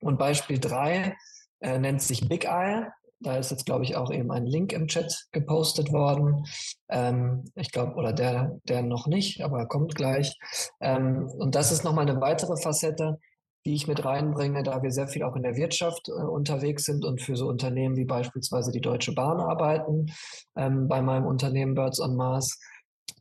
Und 0.00 0.18
Beispiel 0.18 0.58
drei 0.58 1.16
äh, 1.60 1.78
nennt 1.78 2.02
sich 2.02 2.28
Big 2.28 2.44
Eye. 2.44 2.88
Da 3.20 3.38
ist 3.38 3.50
jetzt, 3.50 3.64
glaube 3.64 3.84
ich, 3.84 3.96
auch 3.96 4.10
eben 4.10 4.30
ein 4.30 4.44
Link 4.44 4.72
im 4.72 4.88
Chat 4.88 5.26
gepostet 5.32 5.90
worden. 5.90 6.44
Ähm, 6.90 7.44
ich 7.54 7.72
glaube, 7.72 7.94
oder 7.94 8.12
der, 8.12 8.60
der 8.64 8.82
noch 8.82 9.06
nicht, 9.06 9.42
aber 9.42 9.66
kommt 9.66 9.94
gleich. 9.94 10.38
Ähm, 10.80 11.26
und 11.38 11.54
das 11.54 11.72
ist 11.72 11.82
nochmal 11.82 12.08
eine 12.08 12.20
weitere 12.20 12.56
Facette, 12.60 13.18
die 13.66 13.74
ich 13.74 13.88
mit 13.88 14.04
reinbringe, 14.04 14.62
da 14.62 14.82
wir 14.82 14.92
sehr 14.92 15.08
viel 15.08 15.24
auch 15.24 15.34
in 15.34 15.42
der 15.42 15.56
Wirtschaft 15.56 16.08
äh, 16.08 16.12
unterwegs 16.12 16.84
sind 16.84 17.04
und 17.04 17.20
für 17.20 17.36
so 17.36 17.48
Unternehmen 17.48 17.96
wie 17.96 18.04
beispielsweise 18.04 18.70
die 18.70 18.80
Deutsche 18.80 19.12
Bahn 19.12 19.40
arbeiten, 19.40 20.06
ähm, 20.56 20.86
bei 20.86 21.02
meinem 21.02 21.26
Unternehmen 21.26 21.74
Birds 21.74 22.00
on 22.00 22.14
Mars, 22.14 22.60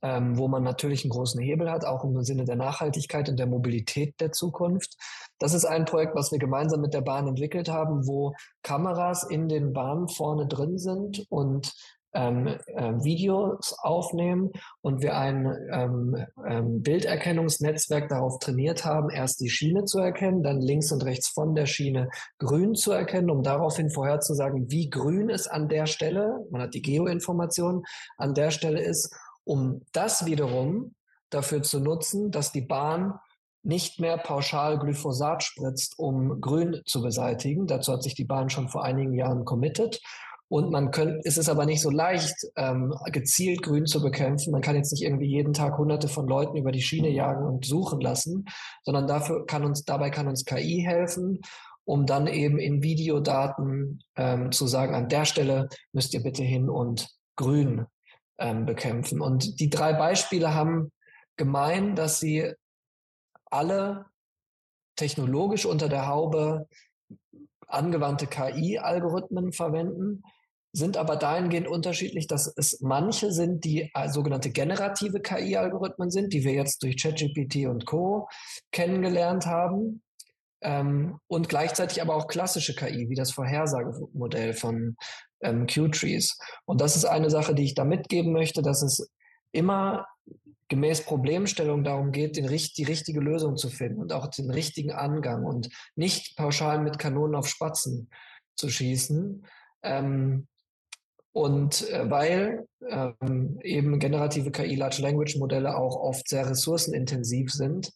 ähm, 0.04 0.38
wo 0.38 0.48
man 0.48 0.62
natürlich 0.62 1.04
einen 1.04 1.10
großen 1.10 1.42
Hebel 1.42 1.72
hat, 1.72 1.84
auch 1.84 2.04
im 2.04 2.24
Sinne 2.24 2.46
der 2.46 2.58
Nachhaltigkeit 2.58 3.28
und 3.28 3.40
der 3.40 3.48
Mobilität 3.48 4.14
der 4.20 4.32
Zukunft. 4.32 4.96
Das 5.40 5.56
ist 5.56 5.66
ein 5.66 5.86
Projekt, 5.86 6.16
was 6.16 6.32
wir 6.32 6.40
gemeinsam 6.40 6.80
mit 6.80 6.94
der 6.94 7.02
Bahn 7.02 7.28
entwickelt 7.28 7.68
haben, 7.68 8.06
wo 8.08 8.36
Kameras 8.62 9.24
in 9.24 9.50
den 9.50 9.74
Bahnen 9.74 10.08
vorne 10.08 10.48
drin 10.48 10.78
sind 10.78 11.25
und 11.30 11.74
ähm, 12.15 12.48
äh, 12.48 12.93
Videos 13.03 13.75
aufnehmen 13.79 14.51
und 14.81 15.01
wir 15.01 15.17
ein 15.17 15.45
ähm, 15.72 16.25
ähm, 16.48 16.81
Bilderkennungsnetzwerk 16.81 18.10
darauf 18.10 18.39
trainiert 18.39 18.86
haben, 18.86 19.10
erst 19.10 19.41
die 19.41 19.50
Schiene 19.50 19.84
zu 19.84 20.00
erkennen, 20.00 20.41
dann 20.41 20.62
links 20.62 20.91
und 20.91 21.03
rechts 21.03 21.27
von 21.27 21.53
der 21.53 21.65
Schiene 21.65 22.10
grün 22.39 22.74
zu 22.74 22.91
erkennen, 22.91 23.29
um 23.29 23.43
daraufhin 23.43 23.89
vorherzusagen, 23.89 24.72
wie 24.72 24.89
grün 24.89 25.29
es 25.29 25.48
an 25.48 25.67
der 25.67 25.86
Stelle, 25.86 26.45
man 26.50 26.62
hat 26.62 26.74
die 26.74 26.81
Geoinformation, 26.81 27.84
an 28.17 28.34
der 28.34 28.51
Stelle 28.51 28.81
ist, 28.81 29.13
um 29.43 29.81
das 29.91 30.25
wiederum 30.25 30.95
dafür 31.29 31.62
zu 31.62 31.79
nutzen, 31.79 32.31
dass 32.31 32.51
die 32.51 32.62
Bahn 32.62 33.19
nicht 33.65 34.00
mehr 34.00 34.17
pauschal 34.17 34.77
Glyphosat 34.77 35.43
spritzt, 35.43 35.98
um 35.98 36.39
Grün 36.39 36.81
zu 36.86 37.01
beseitigen. 37.01 37.65
Dazu 37.65 37.93
hat 37.93 38.03
sich 38.03 38.13
die 38.13 38.24
Bahn 38.24 38.50
schon 38.50 38.69
vor 38.69 38.84
einigen 38.84 39.13
Jahren 39.13 39.43
committed. 39.43 40.00
Und 40.48 40.72
man 40.72 40.92
könnte, 40.92 41.22
es 41.24 41.38
ist 41.38 41.50
aber 41.50 41.66
nicht 41.66 41.82
so 41.82 41.90
leicht, 41.90 42.36
ähm, 42.56 42.94
gezielt 43.08 43.64
Grün 43.64 43.88
zu 43.88 44.02
bekämpfen. 44.02 44.52
Man 44.52 44.62
kann 44.62 44.75
jetzt 44.75 44.92
nicht 44.92 45.04
irgendwie 45.04 45.28
jeden 45.28 45.54
Tag 45.54 45.78
hunderte 45.78 46.08
von 46.08 46.28
Leuten 46.28 46.56
über 46.56 46.72
die 46.72 46.82
Schiene 46.82 47.10
jagen 47.10 47.46
und 47.46 47.66
suchen 47.66 48.00
lassen, 48.00 48.46
sondern 48.84 49.08
dafür 49.08 49.46
kann 49.48 49.66
uns, 49.66 49.86
dabei 49.86 50.12
kann 50.12 50.28
uns 50.28 50.46
KI 50.46 50.84
helfen, 50.86 51.42
um 51.84 52.06
dann 52.06 52.28
eben 52.28 52.60
in 52.60 52.84
Videodaten 52.84 54.04
ähm, 54.16 54.52
zu 54.52 54.68
sagen, 54.68 54.94
an 54.94 55.10
der 55.10 55.25
Stelle 55.25 55.68
müsst 55.94 56.14
ihr 56.14 56.22
bitte 56.22 56.44
hin 56.44 56.70
und 56.70 57.08
Grün 57.36 57.88
ähm, 58.38 58.66
bekämpfen. 58.66 59.22
Und 59.22 59.60
die 59.60 59.70
drei 59.70 59.94
Beispiele 59.94 60.54
haben 60.54 60.92
gemein, 61.38 61.96
dass 61.96 62.20
sie 62.20 62.54
alle 63.46 64.06
technologisch 64.96 65.66
unter 65.66 65.90
der 65.90 66.08
Haube 66.08 66.68
angewandte 67.68 68.28
KI-Algorithmen 68.28 69.52
verwenden, 69.52 70.24
sind 70.75 70.98
aber 70.98 71.15
dahingehend 71.15 71.67
unterschiedlich, 71.67 72.27
dass 72.27 72.51
es 72.58 72.82
manche 72.82 73.32
sind, 73.32 73.63
die 73.63 73.89
äh, 73.94 74.10
sogenannte 74.10 74.50
generative 74.50 75.22
KI-Algorithmen 75.22 76.12
sind, 76.12 76.34
die 76.34 76.44
wir 76.44 76.51
jetzt 76.51 76.84
durch 76.84 76.98
ChatGPT 77.01 77.67
und 77.67 77.86
Co. 77.86 78.27
kennengelernt 78.72 79.46
haben. 79.46 80.01
Ähm, 80.62 81.20
und 81.27 81.48
gleichzeitig 81.48 82.01
aber 82.01 82.15
auch 82.15 82.27
klassische 82.27 82.75
KI, 82.75 83.10
wie 83.10 83.15
das 83.15 83.32
Vorhersagemodell 83.32 84.53
von 84.53 84.98
ähm, 85.41 85.65
Q-Trees. 85.65 86.38
Und 86.65 86.82
das 86.82 86.98
ist 86.98 87.05
eine 87.05 87.29
Sache, 87.29 87.55
die 87.55 87.63
ich 87.63 87.75
da 87.75 87.86
mitgeben 87.86 88.34
möchte, 88.34 88.62
dass 88.62 88.82
es 88.82 89.10
immer 89.53 90.05
gemäß 90.67 91.05
Problemstellung 91.05 91.86
darum 91.86 92.12
geht, 92.12 92.36
den, 92.36 92.48
die 92.48 92.84
richtige 92.84 93.22
Lösung 93.22 93.55
zu 93.55 93.70
finden 93.70 94.01
und 94.01 94.12
auch 94.12 94.27
den 94.27 94.50
richtigen 94.50 94.91
Angang 94.91 95.46
und 95.46 95.70
nicht 95.96 96.36
pauschal 96.36 96.82
mit 96.82 97.00
Kanonen 97.00 97.36
auf 97.36 97.48
Spatzen 97.48 98.10
zu 98.58 98.70
schießen. 98.70 99.46
Ähm, 99.84 100.48
Und 101.36 101.89
äh, 101.89 102.10
weil 102.10 102.65
ähm, 102.89 103.60
eben 103.62 104.00
generative 104.00 104.51
KI, 104.51 104.75
Large 104.75 105.01
Language 105.01 105.36
Modelle 105.36 105.75
auch 105.75 105.98
oft 105.98 106.30
sehr 106.30 106.50
ressourcenintensiv 106.50 107.51
sind 107.51 107.92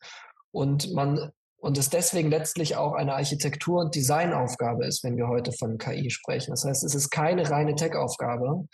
und 0.51 0.91
man 0.91 1.31
und 1.61 1.77
es 1.77 1.89
deswegen 1.89 2.29
letztlich 2.29 2.77
auch 2.77 2.93
eine 2.93 3.15
Architektur- 3.15 3.81
und 3.81 3.93
Designaufgabe 3.93 4.85
ist, 4.85 5.03
wenn 5.03 5.17
wir 5.17 5.27
heute 5.27 5.51
von 5.51 5.77
KI 5.77 6.09
sprechen. 6.09 6.51
Das 6.51 6.63
heißt, 6.63 6.83
es 6.85 6.95
ist 6.95 7.09
keine 7.09 7.49
reine 7.49 7.75
Tech-Aufgabe, 7.75 8.65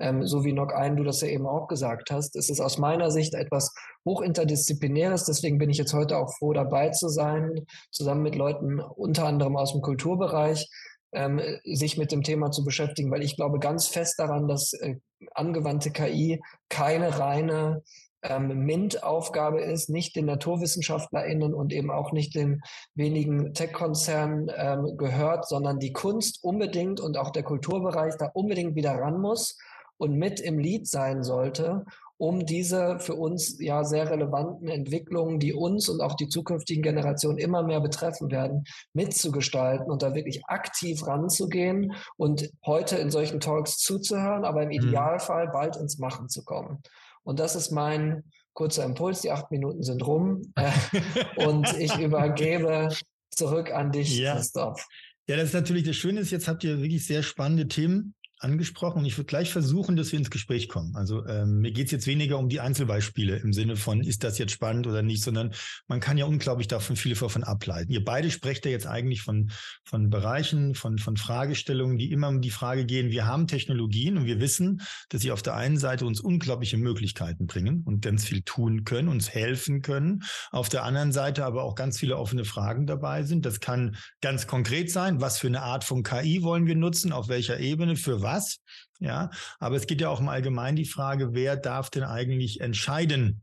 ähm, 0.00 0.26
so 0.26 0.44
wie 0.44 0.52
Nock 0.52 0.74
ein, 0.74 0.96
du 0.96 1.04
das 1.04 1.20
ja 1.20 1.28
eben 1.28 1.46
auch 1.46 1.68
gesagt 1.68 2.10
hast. 2.10 2.34
Es 2.34 2.50
ist 2.50 2.60
aus 2.60 2.78
meiner 2.78 3.12
Sicht 3.12 3.34
etwas 3.34 3.72
hochinterdisziplinäres. 4.04 5.24
Deswegen 5.24 5.58
bin 5.58 5.70
ich 5.70 5.78
jetzt 5.78 5.94
heute 5.94 6.18
auch 6.18 6.32
froh, 6.36 6.52
dabei 6.52 6.90
zu 6.90 7.08
sein, 7.08 7.64
zusammen 7.92 8.22
mit 8.22 8.34
Leuten 8.34 8.80
unter 8.80 9.26
anderem 9.26 9.56
aus 9.56 9.72
dem 9.72 9.80
Kulturbereich, 9.80 10.68
ähm, 11.12 11.40
sich 11.64 11.98
mit 11.98 12.12
dem 12.12 12.22
Thema 12.22 12.50
zu 12.50 12.64
beschäftigen, 12.64 13.10
weil 13.10 13.22
ich 13.22 13.36
glaube 13.36 13.58
ganz 13.58 13.86
fest 13.86 14.18
daran, 14.18 14.48
dass 14.48 14.72
äh, 14.72 14.96
angewandte 15.34 15.90
KI 15.90 16.42
keine 16.68 17.18
reine 17.18 17.82
ähm, 18.22 18.64
MINT-Aufgabe 18.64 19.60
ist, 19.60 19.90
nicht 19.90 20.16
den 20.16 20.26
NaturwissenschaftlerInnen 20.26 21.54
und 21.54 21.72
eben 21.72 21.90
auch 21.90 22.12
nicht 22.12 22.34
den 22.34 22.62
wenigen 22.94 23.52
Tech-Konzernen 23.52 24.50
ähm, 24.56 24.96
gehört, 24.96 25.48
sondern 25.48 25.78
die 25.78 25.92
Kunst 25.92 26.42
unbedingt 26.42 27.00
und 27.00 27.16
auch 27.16 27.30
der 27.30 27.42
Kulturbereich 27.42 28.14
da 28.18 28.30
unbedingt 28.32 28.74
wieder 28.76 28.94
ran 28.94 29.20
muss 29.20 29.58
und 29.96 30.16
mit 30.16 30.40
im 30.40 30.58
Lied 30.58 30.88
sein 30.88 31.22
sollte, 31.22 31.84
um 32.22 32.46
diese 32.46 33.00
für 33.00 33.16
uns 33.16 33.58
ja 33.58 33.82
sehr 33.82 34.08
relevanten 34.08 34.68
Entwicklungen, 34.68 35.40
die 35.40 35.52
uns 35.52 35.88
und 35.88 36.00
auch 36.00 36.14
die 36.14 36.28
zukünftigen 36.28 36.80
Generationen 36.80 37.36
immer 37.36 37.64
mehr 37.64 37.80
betreffen 37.80 38.30
werden, 38.30 38.62
mitzugestalten 38.92 39.90
und 39.90 40.02
da 40.02 40.14
wirklich 40.14 40.40
aktiv 40.46 41.04
ranzugehen 41.04 41.94
und 42.16 42.48
heute 42.64 42.94
in 42.94 43.10
solchen 43.10 43.40
Talks 43.40 43.78
zuzuhören, 43.78 44.44
aber 44.44 44.62
im 44.62 44.68
mhm. 44.68 44.74
Idealfall 44.74 45.48
bald 45.48 45.76
ins 45.76 45.98
Machen 45.98 46.28
zu 46.28 46.44
kommen. 46.44 46.80
Und 47.24 47.40
das 47.40 47.56
ist 47.56 47.72
mein 47.72 48.22
kurzer 48.52 48.84
Impuls. 48.84 49.22
Die 49.22 49.32
acht 49.32 49.50
Minuten 49.50 49.82
sind 49.82 50.06
rum. 50.06 50.52
Äh, 50.54 50.70
und 51.44 51.76
ich 51.76 51.98
übergebe 51.98 52.90
zurück 53.30 53.72
an 53.72 53.90
dich, 53.90 54.16
ja. 54.16 54.36
Christoph. 54.36 54.86
Ja, 55.26 55.34
das 55.34 55.46
ist 55.46 55.54
natürlich 55.54 55.82
das 55.82 55.96
Schöne 55.96 56.20
ist, 56.20 56.30
jetzt 56.30 56.46
habt 56.46 56.62
ihr 56.62 56.80
wirklich 56.82 57.04
sehr 57.04 57.24
spannende 57.24 57.66
Themen 57.66 58.14
angesprochen 58.42 59.04
ich 59.04 59.16
würde 59.16 59.26
gleich 59.26 59.52
versuchen, 59.52 59.96
dass 59.96 60.12
wir 60.12 60.18
ins 60.18 60.30
Gespräch 60.30 60.68
kommen. 60.68 60.96
Also 60.96 61.26
ähm, 61.26 61.60
mir 61.60 61.72
geht 61.72 61.86
es 61.86 61.92
jetzt 61.92 62.06
weniger 62.06 62.38
um 62.38 62.48
die 62.48 62.60
Einzelbeispiele 62.60 63.36
im 63.36 63.52
Sinne 63.52 63.76
von, 63.76 64.00
ist 64.00 64.24
das 64.24 64.38
jetzt 64.38 64.52
spannend 64.52 64.86
oder 64.86 65.02
nicht, 65.02 65.22
sondern 65.22 65.52
man 65.86 66.00
kann 66.00 66.18
ja 66.18 66.24
unglaublich 66.24 66.68
davon 66.68 66.96
viele 66.96 67.14
davon 67.14 67.44
ableiten. 67.44 67.92
Ihr 67.92 68.04
beide 68.04 68.30
sprecht 68.30 68.64
ja 68.64 68.70
jetzt 68.70 68.86
eigentlich 68.86 69.22
von, 69.22 69.50
von 69.84 70.10
Bereichen, 70.10 70.74
von, 70.74 70.98
von 70.98 71.16
Fragestellungen, 71.16 71.98
die 71.98 72.10
immer 72.10 72.28
um 72.28 72.40
die 72.40 72.50
Frage 72.50 72.84
gehen, 72.84 73.10
wir 73.10 73.26
haben 73.26 73.46
Technologien 73.46 74.16
und 74.16 74.24
wir 74.24 74.40
wissen, 74.40 74.82
dass 75.10 75.22
sie 75.22 75.30
auf 75.30 75.42
der 75.42 75.54
einen 75.54 75.78
Seite 75.78 76.06
uns 76.06 76.20
unglaubliche 76.20 76.78
Möglichkeiten 76.78 77.46
bringen 77.46 77.82
und 77.84 78.02
ganz 78.02 78.24
viel 78.24 78.42
tun 78.42 78.84
können, 78.84 79.08
uns 79.08 79.30
helfen 79.30 79.82
können. 79.82 80.22
Auf 80.50 80.68
der 80.68 80.84
anderen 80.84 81.12
Seite 81.12 81.44
aber 81.44 81.62
auch 81.62 81.74
ganz 81.74 81.98
viele 81.98 82.16
offene 82.16 82.44
Fragen 82.44 82.86
dabei 82.86 83.22
sind. 83.22 83.46
Das 83.46 83.60
kann 83.60 83.96
ganz 84.20 84.46
konkret 84.46 84.90
sein, 84.90 85.20
was 85.20 85.38
für 85.38 85.46
eine 85.46 85.62
Art 85.62 85.84
von 85.84 86.02
KI 86.02 86.42
wollen 86.42 86.66
wir 86.66 86.76
nutzen, 86.76 87.12
auf 87.12 87.28
welcher 87.28 87.60
Ebene, 87.60 87.96
für 87.96 88.22
was 88.22 88.31
was. 88.32 88.60
Ja, 88.98 89.30
aber 89.58 89.76
es 89.76 89.86
geht 89.86 90.00
ja 90.00 90.08
auch 90.08 90.20
im 90.20 90.28
Allgemeinen 90.28 90.76
die 90.76 90.84
Frage, 90.84 91.34
wer 91.34 91.56
darf 91.56 91.90
denn 91.90 92.04
eigentlich 92.04 92.60
entscheiden, 92.60 93.42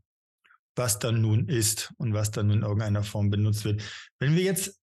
was 0.76 0.98
dann 0.98 1.20
nun 1.20 1.48
ist 1.48 1.92
und 1.98 2.14
was 2.14 2.30
dann 2.30 2.50
in 2.50 2.62
irgendeiner 2.62 3.02
Form 3.02 3.30
benutzt 3.30 3.64
wird. 3.64 3.82
Wenn 4.18 4.36
wir 4.36 4.42
jetzt 4.42 4.80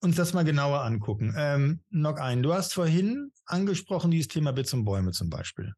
uns 0.00 0.16
das 0.16 0.32
mal 0.32 0.44
genauer 0.44 0.82
angucken, 0.82 1.34
ähm, 1.36 1.80
noch 1.90 2.16
ein, 2.16 2.42
du 2.42 2.52
hast 2.52 2.74
vorhin 2.74 3.32
angesprochen 3.46 4.10
dieses 4.10 4.28
Thema 4.28 4.52
Bits 4.52 4.72
und 4.72 4.84
Bäume 4.84 5.12
zum 5.12 5.30
Beispiel. 5.30 5.74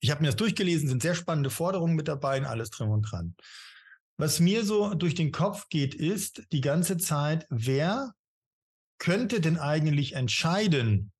Ich 0.00 0.10
habe 0.10 0.20
mir 0.20 0.28
das 0.28 0.36
durchgelesen, 0.36 0.88
sind 0.88 1.02
sehr 1.02 1.14
spannende 1.14 1.50
Forderungen 1.50 1.94
mit 1.94 2.08
dabei 2.08 2.38
und 2.38 2.46
alles 2.46 2.70
drin 2.70 2.88
und 2.88 3.02
dran. 3.02 3.36
Was 4.18 4.40
mir 4.40 4.64
so 4.64 4.94
durch 4.94 5.14
den 5.14 5.30
Kopf 5.30 5.68
geht, 5.68 5.94
ist 5.94 6.42
die 6.50 6.60
ganze 6.60 6.96
Zeit, 6.96 7.46
wer 7.50 8.12
könnte 8.98 9.40
denn 9.40 9.58
eigentlich 9.58 10.14
entscheiden, 10.14 11.12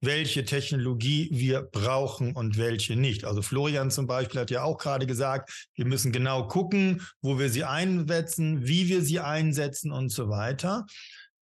welche 0.00 0.44
Technologie 0.44 1.28
wir 1.32 1.62
brauchen 1.62 2.34
und 2.34 2.56
welche 2.56 2.96
nicht. 2.96 3.24
Also 3.24 3.42
Florian 3.42 3.90
zum 3.90 4.06
Beispiel 4.06 4.40
hat 4.40 4.50
ja 4.50 4.62
auch 4.62 4.78
gerade 4.78 5.06
gesagt, 5.06 5.68
wir 5.74 5.84
müssen 5.84 6.12
genau 6.12 6.48
gucken, 6.48 7.02
wo 7.20 7.38
wir 7.38 7.50
sie 7.50 7.64
einsetzen, 7.64 8.66
wie 8.66 8.88
wir 8.88 9.02
sie 9.02 9.20
einsetzen 9.20 9.92
und 9.92 10.10
so 10.10 10.28
weiter. 10.28 10.86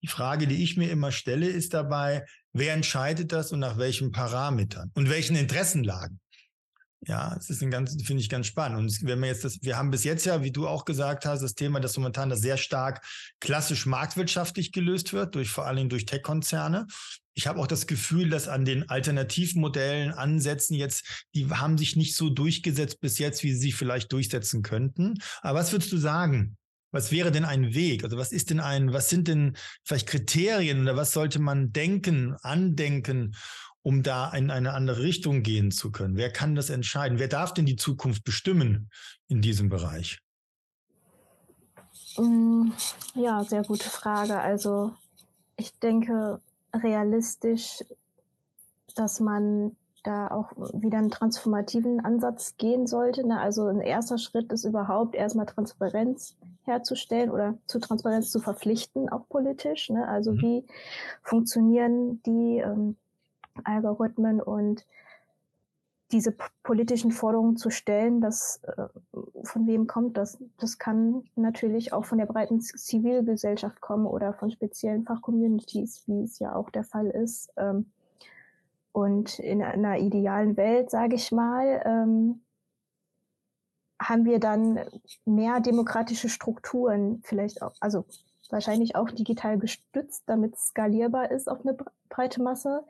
Die 0.03 0.09
Frage, 0.09 0.47
die 0.47 0.63
ich 0.63 0.77
mir 0.77 0.91
immer 0.91 1.13
stelle, 1.13 1.47
ist 1.47 1.75
dabei, 1.75 2.25
wer 2.53 2.75
entscheidet 2.75 3.33
das 3.33 3.53
und 3.53 3.61
nach 3.61 3.79
welchen 3.79 4.11
Parametern 4.11 4.91
und 4.95 5.09
welchen 5.09 5.37
Interessenlagen? 5.37 6.21
Ja, 7.07 7.33
das 7.37 7.49
ist 7.49 7.63
ein 7.63 7.71
ganz, 7.71 7.97
finde 8.05 8.23
ich 8.23 8.29
ganz 8.29 8.49
spannend. 8.49 8.79
Und 8.79 9.07
wenn 9.07 9.21
wir 9.21 9.29
jetzt 9.29 9.45
das, 9.45 9.63
wir 9.63 9.77
haben 9.77 9.91
bis 9.91 10.03
jetzt 10.03 10.27
ja, 10.27 10.43
wie 10.43 10.51
du 10.51 10.67
auch 10.67 10.85
gesagt 10.85 11.27
hast, 11.27 11.43
das 11.43 11.55
Thema, 11.55 11.79
dass 11.79 11.97
momentan 11.97 12.29
das 12.29 12.41
sehr 12.41 12.57
stark 12.57 13.05
klassisch 13.39 13.87
marktwirtschaftlich 13.87 14.73
gelöst 14.73 15.13
wird, 15.13 15.37
durch 15.37 15.49
vor 15.49 15.67
allen 15.67 15.77
Dingen 15.77 15.91
durch 15.91 16.07
Tech-Konzerne. 16.07 16.87
Ich 17.39 17.47
habe 17.47 17.61
auch 17.61 17.69
das 17.69 17.87
Gefühl, 17.87 18.31
dass 18.31 18.49
an 18.49 18.65
den 18.65 18.91
Alternativmodellen, 18.91 20.11
Ansätzen 20.11 20.75
jetzt, 20.75 21.25
die 21.37 21.49
haben 21.49 21.79
sich 21.79 21.95
nicht 21.95 22.17
so 22.17 22.31
durchgesetzt 22.31 23.01
bis 23.01 23.21
jetzt, 23.21 23.45
wie 23.45 23.53
sie 23.53 23.61
sich 23.61 23.77
vielleicht 23.77 24.13
durchsetzen 24.13 24.63
könnten. 24.63 25.21
Aber 25.41 25.61
was 25.61 25.71
würdest 25.71 25.93
du 25.93 25.99
sagen? 25.99 26.57
Was 26.91 27.13
wäre 27.13 27.31
denn 27.31 27.45
ein 27.45 27.75
Weg? 27.75 28.03
Also 28.03 28.17
was 28.17 28.33
ist 28.33 28.51
denn 28.51 28.59
ein, 28.59 28.93
was 28.93 29.09
sind 29.09 29.29
denn 29.29 29.57
vielleicht 29.85 30.09
Kriterien 30.09 30.83
oder 30.83 30.97
was 30.97 31.13
sollte 31.13 31.39
man 31.39 31.71
denken, 31.71 32.35
andenken, 32.43 33.37
um 33.83 34.03
da 34.03 34.33
in 34.33 34.51
eine 34.51 34.73
andere 34.73 35.05
Richtung 35.05 35.45
gehen 35.45 35.71
zu 35.71 35.93
können? 35.93 36.17
Wer 36.17 36.33
kann 36.33 36.57
das 36.57 36.71
entscheiden? 36.71 37.21
Wer 37.21 37.29
darf 37.29 37.55
denn 37.55 37.67
die 37.67 37.77
Zukunft 37.77 38.25
bestimmen 38.25 38.91
in 39.29 39.43
diesem 39.43 39.69
Bereich? 39.69 40.19
Mm, 42.17 42.73
ja, 43.15 43.45
sehr 43.45 43.63
gute 43.63 43.89
Frage. 43.89 44.41
Also 44.41 44.97
ich 45.57 45.79
denke 45.79 46.41
realistisch, 46.75 47.85
dass 48.95 49.21
man 49.21 49.77
da 50.05 50.29
auch 50.29 50.53
wieder 50.73 50.99
einen 50.99 51.11
transformativen 51.11 52.01
Ansatz 52.05 52.57
gehen 52.57 52.87
sollte. 52.87 53.27
Ne? 53.27 53.39
Also 53.39 53.67
ein 53.67 53.81
erster 53.81 54.19
Schritt 54.19 54.53
ist 54.53 54.65
überhaupt 54.65 55.15
erstmal 55.15 55.47
Transparenz 55.47 56.37
herzustellen 56.65 57.31
oder 57.31 57.59
zu 57.67 57.79
Transparenz 57.79 58.31
zu 58.31 58.41
verpflichten, 58.41 59.09
auch 59.09 59.29
politisch. 59.29 59.91
Ne? 59.91 60.07
Also 60.07 60.33
mhm. 60.33 60.41
wie 60.41 60.65
funktionieren 61.23 62.23
die 62.25 62.59
ähm, 62.59 62.97
Algorithmen 63.65 64.41
und 64.41 64.85
diese 66.11 66.35
politischen 66.63 67.11
Forderungen 67.11 67.57
zu 67.57 67.71
stellen, 67.71 68.21
das 68.21 68.63
äh, 68.65 68.87
von 69.45 69.67
wem 69.67 69.87
kommt 69.87 70.17
das? 70.17 70.39
Das 70.59 70.79
kann 70.79 71.25
natürlich 71.37 71.93
auch 71.93 72.05
von 72.05 72.19
der 72.19 72.27
breiten 72.27 72.61
Zivilgesellschaft 72.61 73.81
kommen 73.81 74.07
oder 74.07 74.33
von 74.33 74.51
speziellen 74.51 75.05
Fachcommunities, 75.05 76.05
wie 76.07 76.23
es 76.23 76.39
ja 76.39 76.55
auch 76.55 76.71
der 76.71 76.85
Fall 76.85 77.09
ist. 77.09 77.51
Ähm, 77.57 77.93
und 78.93 79.39
in 79.39 79.63
einer 79.63 79.99
idealen 79.99 80.57
Welt, 80.57 80.91
sage 80.91 81.15
ich 81.15 81.31
mal, 81.31 81.83
ähm, 81.85 82.41
haben 84.01 84.25
wir 84.25 84.39
dann 84.39 84.81
mehr 85.25 85.61
demokratische 85.61 86.29
Strukturen, 86.29 87.21
vielleicht 87.25 87.63
auch, 87.63 87.75
also 87.81 88.05
wahrscheinlich 88.51 88.97
auch 88.97 89.11
digital 89.11 89.59
gestützt, 89.59 90.25
damit 90.27 90.57
skalierbar 90.57 91.31
ist 91.31 91.49
auf 91.49 91.61
eine 91.61 91.77
breite 92.09 92.43
Masse, 92.43 92.85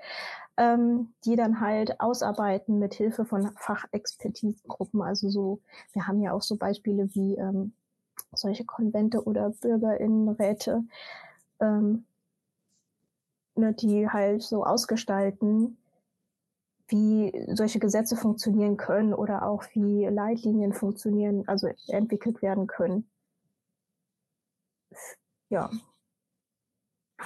ähm, 0.57 1.13
die 1.25 1.37
dann 1.37 1.61
halt 1.61 2.01
ausarbeiten 2.01 2.79
mit 2.79 2.95
Hilfe 2.95 3.25
von 3.25 3.51
Fachexpertisengruppen. 3.57 5.03
Also 5.03 5.29
so, 5.29 5.61
wir 5.93 6.07
haben 6.07 6.21
ja 6.21 6.33
auch 6.33 6.43
so 6.43 6.57
Beispiele 6.57 7.15
wie 7.15 7.37
ähm, 7.37 7.73
solche 8.33 8.65
Konvente 8.65 9.25
oder 9.25 9.51
Bürgerinnenräte, 9.51 10.85
ähm, 11.61 12.05
ne, 13.55 13.73
die 13.75 14.09
halt 14.09 14.43
so 14.43 14.65
ausgestalten, 14.65 15.77
wie 16.89 17.33
solche 17.49 17.79
Gesetze 17.79 18.17
funktionieren 18.17 18.77
können 18.77 19.13
oder 19.13 19.47
auch 19.47 19.65
wie 19.75 20.07
Leitlinien 20.07 20.73
funktionieren, 20.73 21.47
also 21.47 21.69
entwickelt 21.89 22.41
werden 22.41 22.67
können. 22.67 23.09
Ja. 25.51 25.71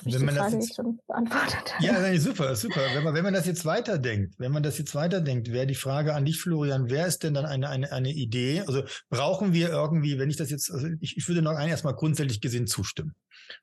Wenn 0.05 0.25
man 0.25 0.35
Frage 0.35 0.57
das 0.57 0.69
jetzt, 0.69 0.77
schon 0.77 0.99
beantwortet? 1.07 1.75
Ja, 1.81 2.01
nein, 2.01 2.19
super, 2.19 2.57
super. 2.57 2.81
Wenn 2.95 3.05
man, 3.05 3.15
wenn 3.15 3.25
man 3.25 3.35
das 3.35 3.45
jetzt 3.45 3.67
weiterdenkt, 3.67 4.35
wenn 4.39 4.51
man 4.51 4.63
das 4.63 4.79
jetzt 4.79 4.95
weiterdenkt, 4.95 5.53
wäre 5.53 5.67
die 5.67 5.75
Frage 5.75 6.15
an 6.15 6.25
dich, 6.25 6.41
Florian, 6.41 6.89
wer 6.89 7.07
ist 7.07 7.23
denn 7.23 7.35
dann 7.35 7.45
eine, 7.45 7.69
eine, 7.69 7.93
eine 7.93 8.11
Idee? 8.11 8.63
Also 8.67 8.85
brauchen 9.11 9.53
wir 9.53 9.69
irgendwie, 9.69 10.19
wenn 10.19 10.31
ich 10.31 10.37
das 10.37 10.51
jetzt, 10.51 10.71
also 10.71 10.89
ich, 11.01 11.19
ich 11.19 11.29
würde 11.29 11.43
noch 11.43 11.57
ein 11.57 11.69
erstmal 11.69 11.95
grundsätzlich 11.95 12.41
gesehen 12.41 12.67
zustimmen. 12.67 13.15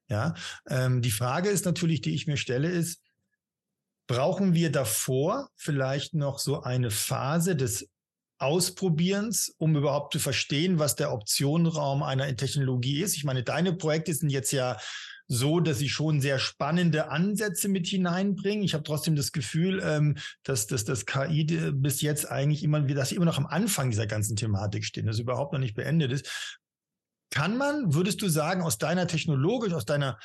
Ja, 0.07 0.35
ähm, 0.69 1.01
die 1.01 1.11
Frage 1.11 1.49
ist 1.49 1.65
natürlich, 1.65 2.01
die 2.01 2.13
ich 2.13 2.27
mir 2.27 2.37
stelle, 2.37 2.69
ist, 2.69 3.01
brauchen 4.05 4.53
wir 4.53 4.71
davor 4.71 5.49
vielleicht 5.55 6.13
noch 6.13 6.37
so 6.37 6.61
eine 6.61 6.91
Phase 6.91 7.55
des 7.55 7.89
Ausprobierens, 8.39 9.53
um 9.57 9.75
überhaupt 9.75 10.13
zu 10.13 10.19
verstehen, 10.19 10.79
was 10.79 10.95
der 10.95 11.11
Optionenraum 11.11 12.03
einer 12.03 12.35
Technologie 12.35 13.01
ist. 13.01 13.15
Ich 13.15 13.23
meine, 13.23 13.43
deine 13.43 13.73
Projekte 13.73 14.13
sind 14.13 14.29
jetzt 14.29 14.51
ja 14.51 14.77
so, 15.27 15.59
dass 15.59 15.77
sie 15.77 15.89
schon 15.89 16.21
sehr 16.21 16.39
spannende 16.39 17.09
Ansätze 17.09 17.69
mit 17.69 17.85
hineinbringen. 17.85 18.63
Ich 18.63 18.73
habe 18.73 18.83
trotzdem 18.83 19.15
das 19.15 19.31
Gefühl, 19.31 19.79
ähm, 19.85 20.17
dass, 20.43 20.65
dass 20.65 20.85
das 20.85 21.05
KI 21.05 21.43
bis 21.71 22.01
jetzt 22.01 22.29
eigentlich 22.29 22.63
immer, 22.63 22.81
dass 22.81 23.09
sie 23.09 23.15
immer 23.15 23.25
noch 23.25 23.37
am 23.37 23.45
Anfang 23.45 23.91
dieser 23.91 24.07
ganzen 24.07 24.35
Thematik 24.35 24.83
stehen, 24.83 25.05
dass 25.05 25.19
überhaupt 25.19 25.53
noch 25.53 25.59
nicht 25.59 25.75
beendet 25.75 26.11
ist. 26.11 26.57
Kann 27.31 27.57
man, 27.57 27.93
würdest 27.93 28.21
du 28.23 28.27
sagen, 28.27 28.63
aus 28.63 28.79
deiner 28.79 29.05
technologisch, 29.05 29.73
aus 29.73 29.85
deiner 29.85 30.17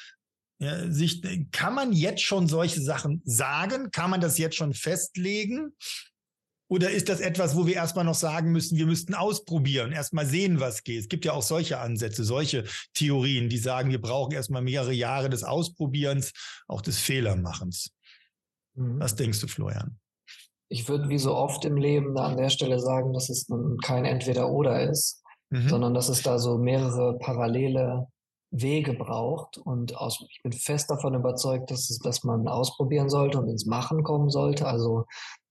ja, 0.59 0.91
Sicht, 0.91 1.27
kann 1.53 1.75
man 1.75 1.93
jetzt 1.93 2.23
schon 2.23 2.49
solche 2.49 2.81
Sachen 2.81 3.21
sagen? 3.27 3.91
Kann 3.91 4.09
man 4.09 4.23
das 4.23 4.39
jetzt 4.39 4.57
schon 4.57 4.73
festlegen? 4.73 5.75
Oder 6.69 6.91
ist 6.91 7.09
das 7.09 7.21
etwas, 7.21 7.57
wo 7.57 7.67
wir 7.67 7.75
erstmal 7.75 8.05
noch 8.05 8.15
sagen 8.15 8.51
müssen, 8.51 8.79
wir 8.79 8.87
müssten 8.87 9.15
ausprobieren, 9.15 9.93
erstmal 9.93 10.27
sehen, 10.27 10.61
was 10.61 10.83
geht? 10.83 11.01
Es 11.01 11.09
gibt 11.09 11.25
ja 11.25 11.33
auch 11.33 11.43
solche 11.43 11.79
Ansätze, 11.79 12.25
solche 12.25 12.65
Theorien, 12.95 13.49
die 13.49 13.59
sagen, 13.59 13.91
wir 13.91 14.01
brauchen 14.01 14.33
erstmal 14.33 14.63
mehrere 14.63 14.93
Jahre 14.93 15.29
des 15.29 15.45
Ausprobierens, 15.45 16.33
auch 16.67 16.81
des 16.81 16.99
Fehlermachens. 16.99 17.91
Mhm. 18.75 18.99
Was 18.99 19.15
denkst 19.15 19.41
du, 19.41 19.47
Florian? 19.47 19.99
Ich 20.69 20.89
würde 20.89 21.09
wie 21.11 21.19
so 21.19 21.35
oft 21.35 21.65
im 21.67 21.77
Leben 21.77 22.15
da 22.15 22.27
an 22.27 22.39
der 22.39 22.49
Stelle 22.49 22.81
sagen, 22.81 23.13
dass 23.13 23.29
es 23.29 23.47
kein 23.85 24.07
Entweder-Oder 24.07 24.89
ist, 24.89 25.23
mhm. 25.51 25.69
sondern 25.69 25.95
dass 25.95 26.09
es 26.09 26.23
da 26.23 26.39
so 26.39 26.57
mehrere 26.57 27.19
parallele 27.19 28.07
Wege 28.51 28.95
braucht. 28.95 29.59
Und 29.59 29.97
aus, 29.97 30.25
ich 30.31 30.41
bin 30.43 30.53
fest 30.53 30.91
davon 30.91 31.15
überzeugt, 31.15 31.71
dass, 31.71 31.91
es, 31.91 31.99
dass 31.99 32.25
man 32.25 32.49
ausprobieren 32.49 33.11
sollte 33.11 33.39
und 33.39 33.49
ins 33.49 33.67
Machen 33.67 34.03
kommen 34.03 34.31
sollte. 34.31 34.67
Also 34.67 35.05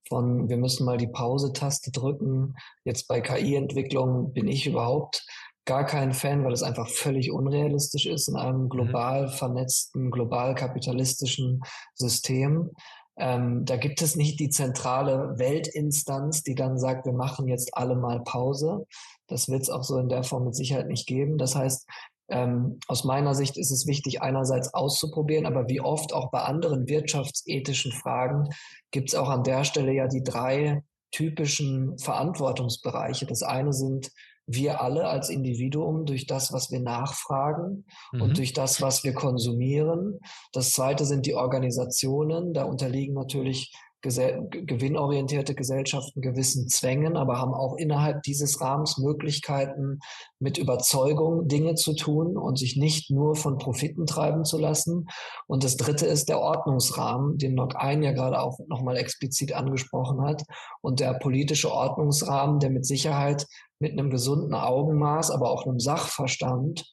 von 0.08 0.48
wir 0.48 0.56
müssen 0.56 0.84
mal 0.84 0.98
die 0.98 1.08
Pause-Taste 1.08 1.90
drücken. 1.90 2.54
Jetzt 2.84 3.08
bei 3.08 3.20
KI-Entwicklung 3.20 4.32
bin 4.32 4.48
ich 4.48 4.66
überhaupt 4.66 5.26
gar 5.64 5.84
kein 5.86 6.12
Fan, 6.12 6.44
weil 6.44 6.52
es 6.52 6.62
einfach 6.62 6.88
völlig 6.88 7.30
unrealistisch 7.30 8.06
ist 8.06 8.28
in 8.28 8.36
einem 8.36 8.64
mhm. 8.64 8.68
global 8.68 9.28
vernetzten, 9.28 10.10
global 10.10 10.54
kapitalistischen 10.54 11.62
System. 11.94 12.70
Ähm, 13.16 13.64
da 13.64 13.76
gibt 13.76 14.02
es 14.02 14.16
nicht 14.16 14.40
die 14.40 14.50
zentrale 14.50 15.38
Weltinstanz, 15.38 16.42
die 16.42 16.54
dann 16.54 16.78
sagt, 16.78 17.06
wir 17.06 17.12
machen 17.12 17.46
jetzt 17.46 17.76
alle 17.76 17.94
mal 17.94 18.22
Pause. 18.24 18.86
Das 19.28 19.48
wird 19.48 19.62
es 19.62 19.70
auch 19.70 19.84
so 19.84 19.98
in 19.98 20.08
der 20.08 20.24
Form 20.24 20.44
mit 20.44 20.56
Sicherheit 20.56 20.88
nicht 20.88 21.06
geben. 21.06 21.38
Das 21.38 21.54
heißt, 21.54 21.86
ähm, 22.34 22.80
aus 22.88 23.04
meiner 23.04 23.34
Sicht 23.34 23.56
ist 23.56 23.70
es 23.70 23.86
wichtig, 23.86 24.20
einerseits 24.20 24.74
auszuprobieren, 24.74 25.46
aber 25.46 25.68
wie 25.68 25.80
oft 25.80 26.12
auch 26.12 26.32
bei 26.32 26.40
anderen 26.40 26.88
wirtschaftsethischen 26.88 27.92
Fragen 27.92 28.48
gibt 28.90 29.10
es 29.10 29.14
auch 29.14 29.28
an 29.28 29.44
der 29.44 29.62
Stelle 29.62 29.92
ja 29.92 30.08
die 30.08 30.24
drei 30.24 30.82
typischen 31.12 31.96
Verantwortungsbereiche. 31.98 33.26
Das 33.26 33.44
eine 33.44 33.72
sind 33.72 34.10
wir 34.46 34.82
alle 34.82 35.06
als 35.06 35.30
Individuum 35.30 36.06
durch 36.06 36.26
das, 36.26 36.52
was 36.52 36.72
wir 36.72 36.80
nachfragen 36.80 37.86
mhm. 38.12 38.20
und 38.20 38.36
durch 38.36 38.52
das, 38.52 38.82
was 38.82 39.04
wir 39.04 39.14
konsumieren. 39.14 40.18
Das 40.52 40.72
zweite 40.72 41.04
sind 41.04 41.26
die 41.26 41.34
Organisationen. 41.34 42.52
Da 42.52 42.64
unterliegen 42.64 43.14
natürlich 43.14 43.72
gesell 44.04 44.46
gewinnorientierte 44.50 45.54
Gesellschaften 45.54 46.20
gewissen 46.20 46.68
Zwängen, 46.68 47.16
aber 47.16 47.38
haben 47.38 47.54
auch 47.54 47.74
innerhalb 47.76 48.22
dieses 48.22 48.60
Rahmens 48.60 48.98
Möglichkeiten, 48.98 49.98
mit 50.38 50.58
Überzeugung 50.58 51.48
Dinge 51.48 51.74
zu 51.74 51.94
tun 51.94 52.36
und 52.36 52.58
sich 52.58 52.76
nicht 52.76 53.10
nur 53.10 53.34
von 53.34 53.56
Profiten 53.56 54.04
treiben 54.04 54.44
zu 54.44 54.58
lassen. 54.58 55.08
Und 55.46 55.64
das 55.64 55.78
dritte 55.78 56.06
ist 56.06 56.28
der 56.28 56.38
Ordnungsrahmen, 56.38 57.38
den 57.38 57.54
Nock 57.54 57.76
ein 57.76 58.02
ja 58.02 58.12
gerade 58.12 58.40
auch 58.40 58.58
nochmal 58.68 58.98
explizit 58.98 59.54
angesprochen 59.54 60.20
hat. 60.20 60.44
Und 60.82 61.00
der 61.00 61.14
politische 61.14 61.72
Ordnungsrahmen, 61.72 62.60
der 62.60 62.70
mit 62.70 62.84
Sicherheit 62.84 63.46
mit 63.78 63.92
einem 63.92 64.10
gesunden 64.10 64.54
Augenmaß, 64.54 65.30
aber 65.30 65.50
auch 65.50 65.66
einem 65.66 65.80
Sachverstand 65.80 66.84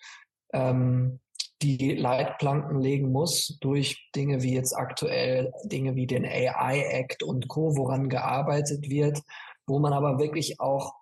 ähm, 0.54 1.19
die 1.62 1.95
Leitplanken 1.95 2.80
legen 2.80 3.12
muss 3.12 3.58
durch 3.62 4.10
Dinge 4.15 4.41
wie 4.41 4.54
jetzt 4.54 4.76
aktuell 4.76 5.54
Dinge 5.63 5.95
wie 5.95 6.08
den 6.08 6.26
AI 6.26 6.82
Act 6.91 7.24
und 7.24 7.47
Co, 7.47 7.78
woran 7.78 8.10
gearbeitet 8.10 8.89
wird, 8.89 9.21
wo 9.67 9.80
man 9.80 9.93
aber 9.93 10.19
wirklich 10.19 10.60
auch 10.60 10.93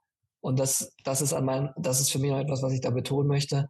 und 0.41 0.59
das 0.59 0.93
das 1.03 1.21
ist 1.21 1.33
an 1.33 1.45
mein 1.45 1.69
das 1.77 1.99
ist 1.99 2.11
für 2.11 2.19
mich 2.19 2.31
noch 2.31 2.39
etwas, 2.39 2.61
was 2.61 2.73
ich 2.73 2.81
da 2.81 2.89
betonen 2.89 3.27
möchte, 3.27 3.67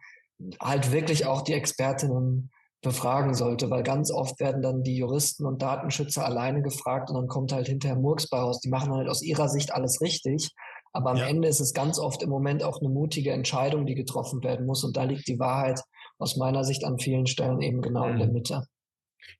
halt 0.62 0.91
wirklich 0.91 1.25
auch 1.25 1.41
die 1.41 1.54
Expertinnen 1.54 2.52
befragen 2.82 3.34
sollte, 3.34 3.69
weil 3.69 3.84
ganz 3.84 4.10
oft 4.10 4.39
werden 4.39 4.62
dann 4.62 4.84
die 4.84 4.95
Juristen 4.95 5.45
und 5.45 5.62
Datenschützer 5.62 6.25
alleine 6.25 6.62
gefragt 6.62 7.10
und 7.10 7.17
dann 7.17 7.28
kommt 7.28 7.52
halt 7.52 7.67
hinterher 7.67 7.97
Murks 7.97 8.30
bei 8.30 8.39
raus. 8.39 8.62
Die 8.62 8.69
machen 8.69 8.93
halt 8.93 9.10
aus 9.10 9.21
ihrer 9.21 9.49
Sicht 9.49 9.73
alles 9.73 9.99
richtig, 9.99 10.56
aber 10.93 11.12
am 11.12 11.17
ja. 11.17 11.28
Ende 11.28 11.49
ist 11.49 11.60
es 11.60 11.73
ganz 11.73 11.99
oft 11.99 12.23
im 12.23 12.30
Moment 12.30 12.63
auch 12.63 12.80
eine 12.80 12.89
mutige 12.89 13.32
Entscheidung, 13.32 13.86
die 13.86 13.95
getroffen 13.95 14.41
werden 14.43 14.65
muss 14.65 14.84
und 14.84 14.95
da 14.95 15.04
liegt 15.04 15.28
die 15.28 15.39
Wahrheit 15.39 15.82
aus 16.19 16.36
meiner 16.36 16.63
Sicht 16.63 16.84
an 16.84 16.99
vielen 16.99 17.25
Stellen 17.25 17.62
eben 17.62 17.82
genau 17.82 18.08
in 18.08 18.17
der 18.17 18.27
mhm. 18.27 18.34
Mitte. 18.34 18.63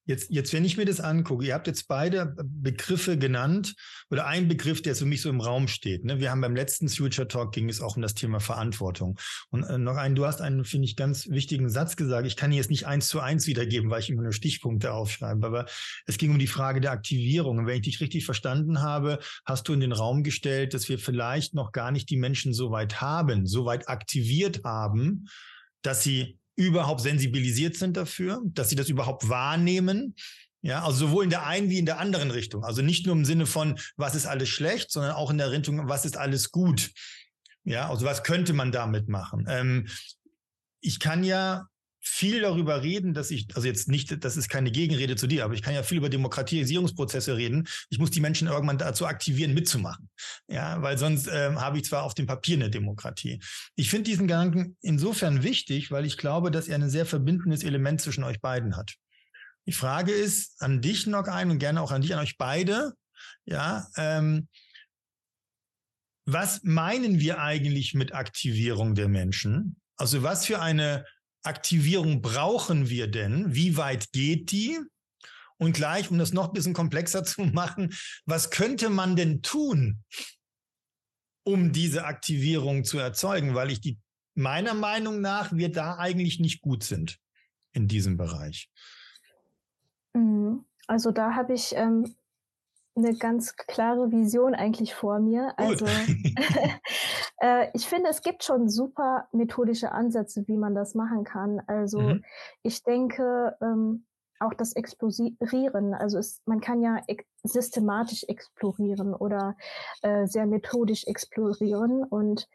Jetzt, 0.06 0.30
jetzt, 0.32 0.54
wenn 0.54 0.66
ich 0.66 0.78
mir 0.78 0.86
das 0.86 1.00
angucke, 1.00 1.46
ihr 1.46 1.54
habt 1.54 1.68
jetzt 1.68 1.88
beide 1.88 2.36
Begriffe 2.44 3.18
genannt 3.18 3.76
oder 4.10 4.26
ein 4.26 4.48
Begriff, 4.48 4.82
der 4.82 4.96
für 4.96 5.06
mich 5.06 5.22
so 5.22 5.30
im 5.30 5.40
Raum 5.40 5.68
steht. 5.68 6.04
Ne? 6.04 6.20
Wir 6.20 6.32
haben 6.32 6.42
beim 6.42 6.56
letzten 6.56 6.90
Future 6.90 7.28
Talk 7.28 7.54
ging 7.54 7.70
es 7.70 7.80
auch 7.80 7.96
um 7.96 8.02
das 8.02 8.16
Thema 8.16 8.40
Verantwortung. 8.40 9.20
Und 9.50 9.64
äh, 9.64 9.78
noch 9.78 9.98
einen, 9.98 10.16
du 10.16 10.26
hast 10.26 10.42
einen, 10.42 10.66
finde 10.66 10.86
ich, 10.86 10.96
ganz 10.96 11.30
wichtigen 11.30 11.70
Satz 11.70 11.96
gesagt. 11.96 12.26
Ich 12.26 12.36
kann 12.36 12.52
ihn 12.52 12.58
jetzt 12.58 12.72
nicht 12.72 12.88
eins 12.88 13.08
zu 13.08 13.20
eins 13.20 13.46
wiedergeben, 13.46 13.90
weil 13.92 14.00
ich 14.00 14.10
immer 14.10 14.24
nur 14.24 14.32
Stichpunkte 14.32 14.94
aufschreibe. 14.94 15.46
Aber 15.46 15.66
es 16.06 16.18
ging 16.18 16.32
um 16.32 16.40
die 16.40 16.48
Frage 16.48 16.82
der 16.82 16.92
Aktivierung. 16.92 17.60
Und 17.60 17.68
wenn 17.68 17.76
ich 17.76 17.84
dich 17.84 18.02
richtig 18.02 18.26
verstanden 18.26 18.82
habe, 18.82 19.20
hast 19.46 19.68
du 19.68 19.74
in 19.74 19.80
den 19.80 19.92
Raum 19.92 20.24
gestellt, 20.24 20.74
dass 20.74 20.90
wir 20.90 20.98
vielleicht 20.98 21.54
noch 21.54 21.72
gar 21.72 21.92
nicht 21.92 22.10
die 22.10 22.18
Menschen 22.18 22.54
so 22.54 22.72
weit 22.72 23.00
haben, 23.00 23.46
so 23.46 23.66
weit 23.66 23.88
aktiviert 23.88 24.64
haben, 24.64 25.28
dass 25.84 26.04
sie 26.04 26.39
überhaupt 26.60 27.02
sensibilisiert 27.02 27.78
sind 27.78 27.96
dafür, 27.96 28.42
dass 28.44 28.70
sie 28.70 28.76
das 28.76 28.90
überhaupt 28.90 29.30
wahrnehmen. 29.30 30.16
Ja, 30.62 30.84
also 30.84 31.08
sowohl 31.08 31.24
in 31.24 31.30
der 31.30 31.46
einen 31.46 31.70
wie 31.70 31.80
in 31.80 31.86
der 31.86 32.00
anderen 32.00 32.32
Richtung. 32.32 32.66
Also 32.66 32.82
nicht 32.82 33.06
nur 33.06 33.16
im 33.16 33.24
Sinne 33.24 33.46
von, 33.46 33.80
was 33.96 34.14
ist 34.14 34.26
alles 34.26 34.50
schlecht, 34.50 34.92
sondern 34.92 35.14
auch 35.14 35.32
in 35.32 35.38
der 35.38 35.52
Richtung, 35.52 35.88
was 35.88 36.04
ist 36.04 36.18
alles 36.18 36.52
gut. 36.52 36.92
Ja, 37.64 37.90
also 37.90 38.06
was 38.06 38.24
könnte 38.24 38.52
man 38.52 38.74
damit 38.74 39.08
machen? 39.08 39.46
Ähm, 39.48 39.88
ich 40.82 41.00
kann 41.00 41.24
ja 41.24 41.68
viel 42.10 42.42
darüber 42.42 42.82
reden, 42.82 43.14
dass 43.14 43.32
ich, 43.32 43.48
also 43.56 43.68
jetzt 43.68 43.88
nicht, 43.88 44.24
das 44.24 44.36
ist 44.36 44.50
keine 44.50 44.72
Gegenrede 44.72 45.16
zu 45.16 45.28
dir, 45.28 45.46
aber 45.46 45.54
ich 45.54 45.62
kann 45.62 45.74
ja 45.74 45.84
viel 45.84 46.00
über 46.00 46.10
Demokratisierungsprozesse 46.10 47.38
reden. 47.38 47.68
Ich 47.90 48.00
muss 48.00 48.12
die 48.12 48.20
Menschen 48.20 48.48
irgendwann 48.48 48.78
dazu 48.78 49.06
aktivieren, 49.06 49.54
mitzumachen. 49.54 50.10
Ja, 50.48 50.82
weil 50.82 50.98
sonst 50.98 51.28
ähm, 51.32 51.62
habe 51.62 51.78
ich 51.78 51.86
zwar 51.86 52.04
auf 52.04 52.16
dem 52.16 52.26
Papier 52.26 52.58
eine 52.58 52.70
Demokratie. 52.70 53.40
Ich 53.76 53.90
finde 53.90 54.10
diesen 54.10 54.28
Gedanken 54.28 54.76
insofern 54.82 55.44
wichtig, 55.44 55.92
weil 55.92 56.06
ich 56.06 56.18
glaube, 56.18 56.52
dass 56.52 56.68
er 56.68 56.76
ein 56.76 56.90
sehr 56.90 57.06
verbindendes 57.06 57.64
Element 57.64 58.02
zwischen 58.02 58.24
euch 58.24 58.42
beiden 58.42 58.76
hat. 58.76 58.96
Die 59.68 59.74
Frage 59.74 60.12
ist 60.12 60.62
an 60.62 60.82
dich 60.82 61.06
noch 61.06 61.28
ein 61.28 61.52
und 61.52 61.60
gerne 61.60 61.82
auch 61.82 61.92
an 61.92 62.02
dich, 62.02 62.14
an 62.14 62.20
euch 62.20 62.38
beide. 62.38 62.94
Ja, 63.46 63.88
ähm, 63.96 64.48
was 66.26 66.64
meinen 66.64 67.20
wir 67.20 67.40
eigentlich 67.40 67.94
mit 67.94 68.14
Aktivierung 68.14 68.96
der 68.96 69.08
Menschen? 69.08 69.80
Also 69.96 70.24
was 70.24 70.46
für 70.46 70.62
eine 70.62 71.06
Aktivierung 71.44 72.22
brauchen 72.22 72.90
wir 72.90 73.08
denn? 73.08 73.54
Wie 73.54 73.78
weit 73.78 74.12
geht 74.12 74.52
die? 74.52 74.80
Und 75.58 75.74
gleich, 75.74 76.10
um 76.10 76.18
das 76.18 76.32
noch 76.34 76.48
ein 76.48 76.54
bisschen 76.54 76.74
komplexer 76.74 77.24
zu 77.26 77.42
machen, 77.42 77.94
was 78.26 78.50
könnte 78.50 78.90
man 78.90 79.16
denn 79.16 79.42
tun, 79.42 80.04
um 81.44 81.72
diese 81.72 82.06
Aktivierung 82.06 82.84
zu 82.84 82.98
erzeugen? 82.98 83.56
Weil 83.56 83.72
ich 83.72 83.82
die, 83.82 84.00
meiner 84.36 84.74
Meinung 84.74 85.22
nach, 85.22 85.52
wir 85.52 85.72
da 85.72 85.98
eigentlich 85.98 86.40
nicht 86.40 86.62
gut 86.62 86.84
sind 86.84 87.20
in 87.74 87.88
diesem 87.88 88.18
Bereich. 88.18 88.70
Mhm. 90.14 90.66
Also 90.88 91.12
da 91.12 91.36
habe 91.36 91.54
ich 91.54 91.74
ähm, 91.76 92.16
eine 93.00 93.18
ganz 93.18 93.56
klare 93.56 94.12
Vision 94.12 94.54
eigentlich 94.54 94.94
vor 94.94 95.20
mir. 95.20 95.54
Also 95.58 95.86
äh, 97.42 97.68
ich 97.74 97.88
finde, 97.88 98.10
es 98.10 98.22
gibt 98.22 98.44
schon 98.44 98.70
super 98.70 99.28
methodische 99.32 99.92
Ansätze, 99.92 100.48
wie 100.48 100.58
man 100.58 100.76
das 100.76 100.96
machen 100.96 101.24
kann. 101.24 101.62
Also 101.68 102.00
mhm. 102.00 102.24
ich 102.64 102.84
denke, 102.84 103.58
ähm, 103.62 104.06
auch 104.40 104.54
das 104.54 104.74
Explorieren, 104.74 105.94
also 105.94 106.18
es, 106.18 106.42
man 106.46 106.62
kann 106.62 106.82
ja 106.82 107.02
ex 107.08 107.26
systematisch 107.44 108.24
explorieren 108.24 109.14
oder 109.14 109.56
äh, 110.02 110.28
sehr 110.28 110.46
methodisch 110.46 111.06
explorieren 111.08 112.04
und 112.04 112.48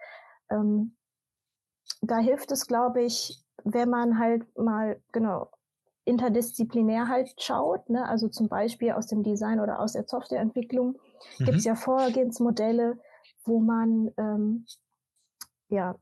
ähm, 0.50 0.96
da 2.00 2.18
hilft 2.18 2.52
es, 2.52 2.66
glaube 2.66 3.02
ich, 3.02 3.42
wenn 3.64 3.90
man 3.90 4.18
halt 4.18 4.46
mal 4.56 5.00
genau 5.12 5.50
interdisziplinär 6.04 7.08
halt 7.08 7.34
schaut, 7.40 7.88
ne? 7.88 8.06
also 8.06 8.28
zum 8.28 8.48
Beispiel 8.48 8.92
aus 8.92 9.06
dem 9.06 9.22
Design 9.22 9.60
oder 9.60 9.80
aus 9.80 9.92
der 9.92 10.04
Softwareentwicklung, 10.06 10.98
mhm. 11.38 11.44
gibt 11.44 11.58
es 11.58 11.64
ja 11.64 11.74
Vorgehensmodelle, 11.74 12.98
wo 13.44 13.60
man 13.60 14.10
ähm, 14.16 14.66
ja 15.68 15.96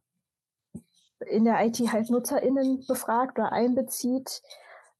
in 1.28 1.44
der 1.44 1.64
IT 1.64 1.78
halt 1.92 2.10
NutzerInnen 2.10 2.84
befragt 2.86 3.38
oder 3.38 3.52
einbezieht 3.52 4.42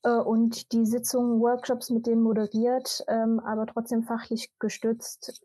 äh, 0.04 0.10
und 0.10 0.72
die 0.72 0.86
Sitzungen, 0.86 1.40
Workshops 1.40 1.90
mit 1.90 2.06
denen 2.06 2.22
moderiert, 2.22 3.04
ähm, 3.08 3.40
aber 3.40 3.66
trotzdem 3.66 4.04
fachlich 4.04 4.50
gestützt 4.58 5.42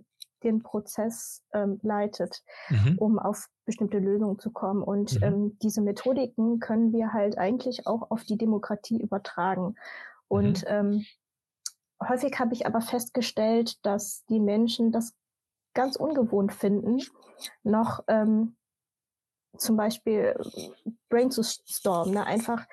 den 0.48 0.64
Prozess 0.64 1.44
ähm, 1.54 1.80
leitet, 1.84 2.44
mhm. 2.70 2.98
um 2.98 3.20
auf 3.20 3.48
bestimmte 3.66 4.00
Lösungen 4.00 4.40
zu 4.40 4.52
kommen. 4.52 4.82
Und 4.82 5.16
mhm. 5.16 5.24
ähm, 5.24 5.58
diese 5.62 5.82
Methodiken 5.82 6.60
können 6.60 6.94
wir 6.94 7.14
halt 7.14 7.38
eigentlich 7.38 7.86
auch 7.86 8.10
auf 8.10 8.24
die 8.24 8.38
Demokratie 8.38 9.00
übertragen. 9.02 9.76
Und 10.28 10.64
mhm. 10.64 10.68
ähm, 10.68 11.06
häufig 12.02 12.40
habe 12.40 12.54
ich 12.54 12.66
aber 12.66 12.82
festgestellt, 12.82 13.86
dass 13.86 14.26
die 14.26 14.40
Menschen 14.40 14.92
das 14.92 15.14
ganz 15.74 15.96
ungewohnt 15.96 16.54
finden, 16.54 17.02
noch 17.64 18.04
ähm, 18.08 18.56
zum 19.58 19.78
Beispiel 19.78 20.36
brainstorm, 21.10 22.12
ne? 22.12 22.26
einfach 22.26 22.66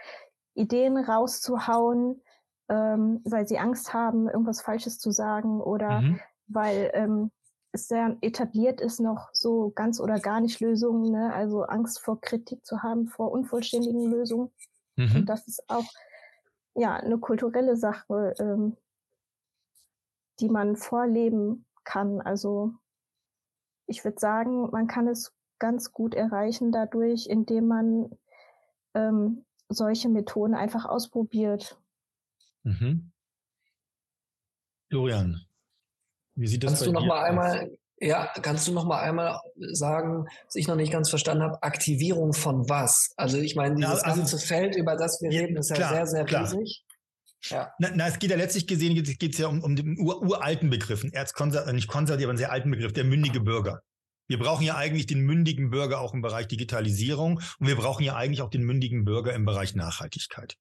Ideen 0.54 0.96
rauszuhauen, 0.96 2.22
ähm, 2.68 3.20
weil 3.24 3.46
sie 3.46 3.58
Angst 3.58 3.92
haben, 3.92 4.28
irgendwas 4.28 4.62
Falsches 4.62 4.98
zu 4.98 5.10
sagen 5.10 5.60
oder 5.60 6.00
mhm. 6.00 6.20
weil 6.46 6.90
ähm, 6.94 7.30
es 7.74 7.88
sehr 7.88 8.16
etabliert 8.20 8.80
ist, 8.80 9.00
noch 9.00 9.28
so 9.32 9.70
ganz 9.74 10.00
oder 10.00 10.20
gar 10.20 10.40
nicht 10.40 10.60
Lösungen, 10.60 11.10
ne? 11.10 11.32
also 11.34 11.64
Angst 11.64 12.00
vor 12.00 12.20
Kritik 12.20 12.64
zu 12.64 12.82
haben, 12.82 13.08
vor 13.08 13.32
unvollständigen 13.32 14.10
Lösungen. 14.10 14.50
Mhm. 14.96 15.16
Und 15.16 15.26
das 15.26 15.46
ist 15.48 15.68
auch 15.68 15.84
ja 16.74 16.94
eine 16.94 17.18
kulturelle 17.18 17.76
Sache, 17.76 18.34
ähm, 18.38 18.76
die 20.40 20.48
man 20.48 20.76
vorleben 20.76 21.66
kann. 21.84 22.20
Also 22.20 22.72
ich 23.86 24.04
würde 24.04 24.18
sagen, 24.18 24.70
man 24.70 24.86
kann 24.86 25.08
es 25.08 25.32
ganz 25.58 25.92
gut 25.92 26.14
erreichen 26.14 26.72
dadurch, 26.72 27.26
indem 27.26 27.66
man 27.66 28.10
ähm, 28.94 29.44
solche 29.68 30.08
Methoden 30.08 30.54
einfach 30.54 30.84
ausprobiert. 30.84 31.78
Mhm. 32.62 33.10
Florian, 34.88 35.44
wie 36.36 36.46
sieht 36.46 36.62
das 36.62 36.72
kannst 36.72 36.86
du 36.86 36.92
noch 36.92 37.06
mal 37.06 37.22
einmal, 37.22 37.70
ja, 38.00 38.30
kannst 38.42 38.68
du 38.68 38.72
noch 38.72 38.84
mal 38.84 39.00
einmal 39.00 39.40
sagen, 39.72 40.26
was 40.46 40.54
ich 40.56 40.66
noch 40.66 40.76
nicht 40.76 40.92
ganz 40.92 41.08
verstanden 41.08 41.44
habe, 41.44 41.62
Aktivierung 41.62 42.32
von 42.32 42.68
was? 42.68 43.12
Also 43.16 43.38
ich 43.38 43.54
meine, 43.56 43.76
dieses 43.76 44.00
ja, 44.00 44.06
also, 44.06 44.18
ganze 44.18 44.38
Feld, 44.38 44.76
über 44.76 44.96
das 44.96 45.20
wir 45.22 45.30
reden, 45.30 45.56
ist 45.56 45.70
ja 45.70 45.76
klar, 45.76 45.94
sehr, 45.94 46.06
sehr 46.06 46.24
klar. 46.24 46.44
riesig. 46.44 46.84
Ja. 47.50 47.72
Na, 47.78 47.90
na, 47.94 48.08
es 48.08 48.18
geht 48.18 48.30
ja 48.30 48.36
letztlich 48.36 48.66
gesehen, 48.66 48.94
geht 48.94 49.32
es 49.32 49.38
ja 49.38 49.48
um, 49.48 49.62
um 49.62 49.76
den 49.76 49.98
ur, 49.98 50.22
uralten 50.22 50.70
Begriff, 50.70 51.04
Erzkonser 51.12 51.70
nicht 51.72 51.88
konservativ, 51.88 52.24
aber 52.24 52.30
einen 52.30 52.38
sehr 52.38 52.52
alten 52.52 52.70
Begriff, 52.70 52.92
der 52.92 53.04
mündige 53.04 53.40
Bürger. 53.40 53.82
Wir 54.26 54.38
brauchen 54.38 54.64
ja 54.64 54.76
eigentlich 54.76 55.06
den 55.06 55.20
mündigen 55.20 55.70
Bürger 55.70 56.00
auch 56.00 56.14
im 56.14 56.22
Bereich 56.22 56.48
Digitalisierung 56.48 57.40
und 57.58 57.66
wir 57.66 57.76
brauchen 57.76 58.02
ja 58.02 58.16
eigentlich 58.16 58.40
auch 58.40 58.48
den 58.48 58.62
mündigen 58.62 59.04
Bürger 59.04 59.34
im 59.34 59.44
Bereich 59.44 59.74
Nachhaltigkeit. 59.74 60.56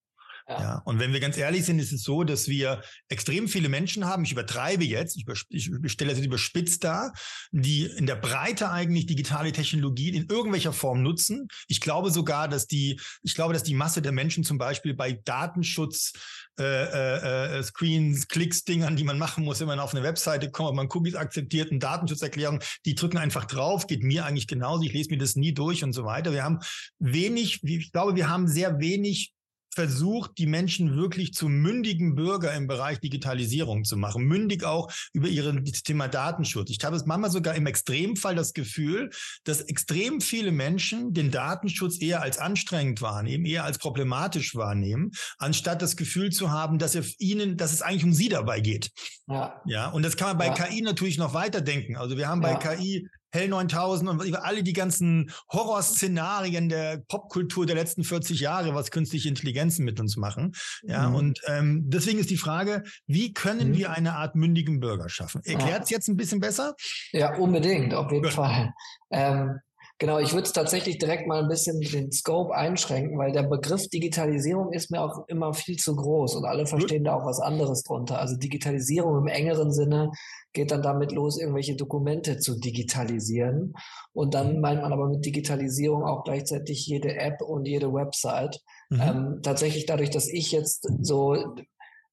Ja. 0.47 0.61
ja. 0.61 0.81
Und 0.85 0.99
wenn 0.99 1.13
wir 1.13 1.19
ganz 1.19 1.37
ehrlich 1.37 1.65
sind, 1.65 1.79
ist 1.79 1.91
es 1.91 2.03
so, 2.03 2.23
dass 2.23 2.47
wir 2.47 2.81
extrem 3.09 3.47
viele 3.47 3.69
Menschen 3.69 4.05
haben, 4.05 4.25
ich 4.25 4.31
übertreibe 4.31 4.83
jetzt, 4.83 5.15
ich, 5.17 5.25
ich 5.49 5.91
stelle 5.91 6.11
es 6.11 6.19
überspitzt 6.19 6.83
dar, 6.83 7.13
die 7.51 7.85
in 7.85 8.05
der 8.05 8.15
Breite 8.15 8.69
eigentlich 8.69 9.05
digitale 9.05 9.51
Technologien 9.51 10.15
in 10.15 10.27
irgendwelcher 10.29 10.73
Form 10.73 11.01
nutzen. 11.01 11.47
Ich 11.67 11.79
glaube 11.81 12.11
sogar, 12.11 12.47
dass 12.47 12.67
die, 12.67 12.99
ich 13.21 13.35
glaube, 13.35 13.53
dass 13.53 13.63
die 13.63 13.75
Masse 13.75 14.01
der 14.01 14.11
Menschen 14.11 14.43
zum 14.43 14.57
Beispiel 14.57 14.93
bei 14.93 15.13
Datenschutz 15.13 16.13
äh, 16.59 16.63
äh, 16.63 17.59
äh 17.59 17.63
Screens, 17.63 18.27
Klicks, 18.27 18.63
Dingern, 18.63 18.95
die 18.95 19.03
man 19.03 19.17
machen 19.17 19.43
muss, 19.43 19.59
wenn 19.59 19.67
man 19.67 19.79
auf 19.79 19.93
eine 19.93 20.03
Webseite 20.03 20.51
kommt, 20.51 20.69
ob 20.69 20.75
man 20.75 20.89
Cookies 20.91 21.15
akzeptiert, 21.15 21.71
eine 21.71 21.79
Datenschutzerklärung, 21.79 22.59
die 22.85 22.95
drücken 22.95 23.17
einfach 23.17 23.45
drauf, 23.45 23.87
geht 23.87 24.03
mir 24.03 24.25
eigentlich 24.25 24.47
genauso, 24.47 24.83
ich 24.83 24.93
lese 24.93 25.09
mir 25.09 25.17
das 25.17 25.35
nie 25.35 25.53
durch 25.53 25.83
und 25.83 25.93
so 25.93 26.03
weiter. 26.03 26.31
Wir 26.31 26.43
haben 26.43 26.59
wenig, 26.99 27.63
ich 27.63 27.91
glaube, 27.91 28.15
wir 28.15 28.29
haben 28.29 28.47
sehr 28.47 28.79
wenig 28.79 29.32
versucht, 29.73 30.37
die 30.37 30.45
Menschen 30.45 30.95
wirklich 30.95 31.33
zu 31.33 31.49
mündigen 31.49 32.15
Bürger 32.15 32.53
im 32.53 32.67
Bereich 32.67 32.99
Digitalisierung 32.99 33.83
zu 33.83 33.97
machen. 33.97 34.23
Mündig 34.23 34.63
auch 34.63 34.91
über 35.13 35.27
ihren 35.27 35.65
Thema 35.65 36.07
Datenschutz. 36.07 36.69
Ich 36.69 36.83
habe 36.83 36.95
es 36.95 37.05
manchmal 37.05 37.31
sogar 37.31 37.55
im 37.55 37.65
Extremfall 37.65 38.35
das 38.35 38.53
Gefühl, 38.53 39.09
dass 39.43 39.61
extrem 39.61 40.21
viele 40.21 40.51
Menschen 40.51 41.13
den 41.13 41.31
Datenschutz 41.31 42.01
eher 42.01 42.21
als 42.21 42.37
anstrengend 42.37 43.01
wahrnehmen, 43.01 43.45
eher 43.45 43.63
als 43.63 43.77
problematisch 43.77 44.55
wahrnehmen, 44.55 45.11
anstatt 45.37 45.81
das 45.81 45.95
Gefühl 45.95 46.31
zu 46.31 46.51
haben, 46.51 46.79
dass 46.79 46.95
er 46.95 47.03
ihnen, 47.19 47.57
dass 47.57 47.73
es 47.73 47.81
eigentlich 47.81 48.03
um 48.03 48.13
sie 48.13 48.29
dabei 48.29 48.61
geht. 48.61 48.91
Ja. 49.27 49.61
Ja. 49.65 49.89
Und 49.89 50.03
das 50.03 50.17
kann 50.17 50.29
man 50.29 50.37
bei 50.37 50.47
ja. 50.47 50.53
KI 50.53 50.81
natürlich 50.81 51.17
noch 51.17 51.33
weiterdenken. 51.33 51.95
Also 51.95 52.17
wir 52.17 52.27
haben 52.27 52.41
bei 52.41 52.55
KI 52.55 53.07
Hell 53.33 53.47
9000 53.47 54.09
und 54.09 54.23
über 54.23 54.45
alle 54.45 54.61
die 54.61 54.73
ganzen 54.73 55.31
Horrorszenarien 55.51 56.69
der 56.69 56.97
Popkultur 57.07 57.65
der 57.65 57.75
letzten 57.75 58.03
40 58.03 58.39
Jahre, 58.39 58.75
was 58.75 58.91
künstliche 58.91 59.27
Intelligenzen 59.27 59.83
mit 59.85 59.99
uns 59.99 60.17
machen. 60.17 60.53
Ja, 60.83 61.09
mhm. 61.09 61.15
und 61.15 61.41
ähm, 61.47 61.81
deswegen 61.87 62.19
ist 62.19 62.29
die 62.29 62.37
Frage, 62.37 62.83
wie 63.07 63.33
können 63.33 63.69
mhm. 63.69 63.77
wir 63.77 63.91
eine 63.91 64.13
Art 64.13 64.35
mündigen 64.35 64.79
Bürger 64.79 65.09
schaffen? 65.09 65.41
Erklärt 65.45 65.85
es 65.85 65.89
ja. 65.89 65.97
jetzt 65.97 66.09
ein 66.09 66.15
bisschen 66.15 66.39
besser? 66.39 66.75
Ja, 67.11 67.35
unbedingt, 67.35 67.95
auf 67.95 68.11
jeden 68.11 68.23
Gut. 68.23 68.33
Fall. 68.33 68.71
Ähm, 69.09 69.59
Genau, 70.03 70.19
ich 70.19 70.33
würde 70.33 70.43
es 70.43 70.51
tatsächlich 70.51 70.97
direkt 70.97 71.27
mal 71.27 71.41
ein 71.41 71.47
bisschen 71.47 71.79
den 71.79 72.11
Scope 72.11 72.53
einschränken, 72.53 73.17
weil 73.17 73.31
der 73.31 73.43
Begriff 73.43 73.87
Digitalisierung 73.87 74.73
ist 74.73 74.91
mir 74.91 75.01
auch 75.01 75.29
immer 75.29 75.53
viel 75.53 75.77
zu 75.77 75.95
groß 75.95 76.35
und 76.35 76.43
alle 76.43 76.65
verstehen 76.65 77.05
da 77.05 77.13
auch 77.15 77.25
was 77.25 77.39
anderes 77.39 77.83
drunter. 77.83 78.19
Also 78.19 78.35
Digitalisierung 78.35 79.17
im 79.19 79.27
engeren 79.27 79.71
Sinne 79.71 80.11
geht 80.51 80.71
dann 80.71 80.81
damit 80.81 81.13
los, 81.13 81.39
irgendwelche 81.39 81.77
Dokumente 81.77 82.37
zu 82.37 82.59
digitalisieren. 82.59 83.75
Und 84.11 84.33
dann 84.33 84.55
mhm. 84.55 84.59
meint 84.59 84.81
man 84.81 84.91
aber 84.91 85.07
mit 85.07 85.23
Digitalisierung 85.23 86.03
auch 86.03 86.25
gleichzeitig 86.25 86.85
jede 86.85 87.15
App 87.15 87.41
und 87.41 87.65
jede 87.65 87.93
Website. 87.93 88.59
Mhm. 88.89 89.01
Ähm, 89.01 89.39
tatsächlich 89.41 89.85
dadurch, 89.85 90.09
dass 90.09 90.27
ich 90.27 90.51
jetzt 90.51 90.85
so 90.99 91.55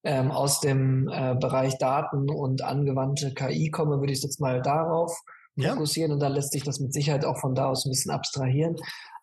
ähm, 0.05 0.31
aus 0.31 0.61
dem 0.61 1.09
äh, 1.09 1.35
Bereich 1.35 1.77
Daten 1.79 2.31
und 2.31 2.63
angewandte 2.63 3.35
KI 3.35 3.69
komme, 3.71 3.99
würde 3.99 4.13
ich 4.13 4.23
jetzt 4.23 4.41
mal 4.41 4.63
darauf 4.63 5.21
fokussieren 5.63 6.11
ja. 6.11 6.15
und 6.15 6.21
dann 6.21 6.33
lässt 6.33 6.53
sich 6.53 6.63
das 6.63 6.81
mit 6.81 6.93
Sicherheit 6.93 7.25
auch 7.25 7.39
von 7.39 7.55
da 7.55 7.67
aus 7.67 7.85
ein 7.85 7.91
bisschen 7.91 8.11
abstrahieren. 8.11 8.77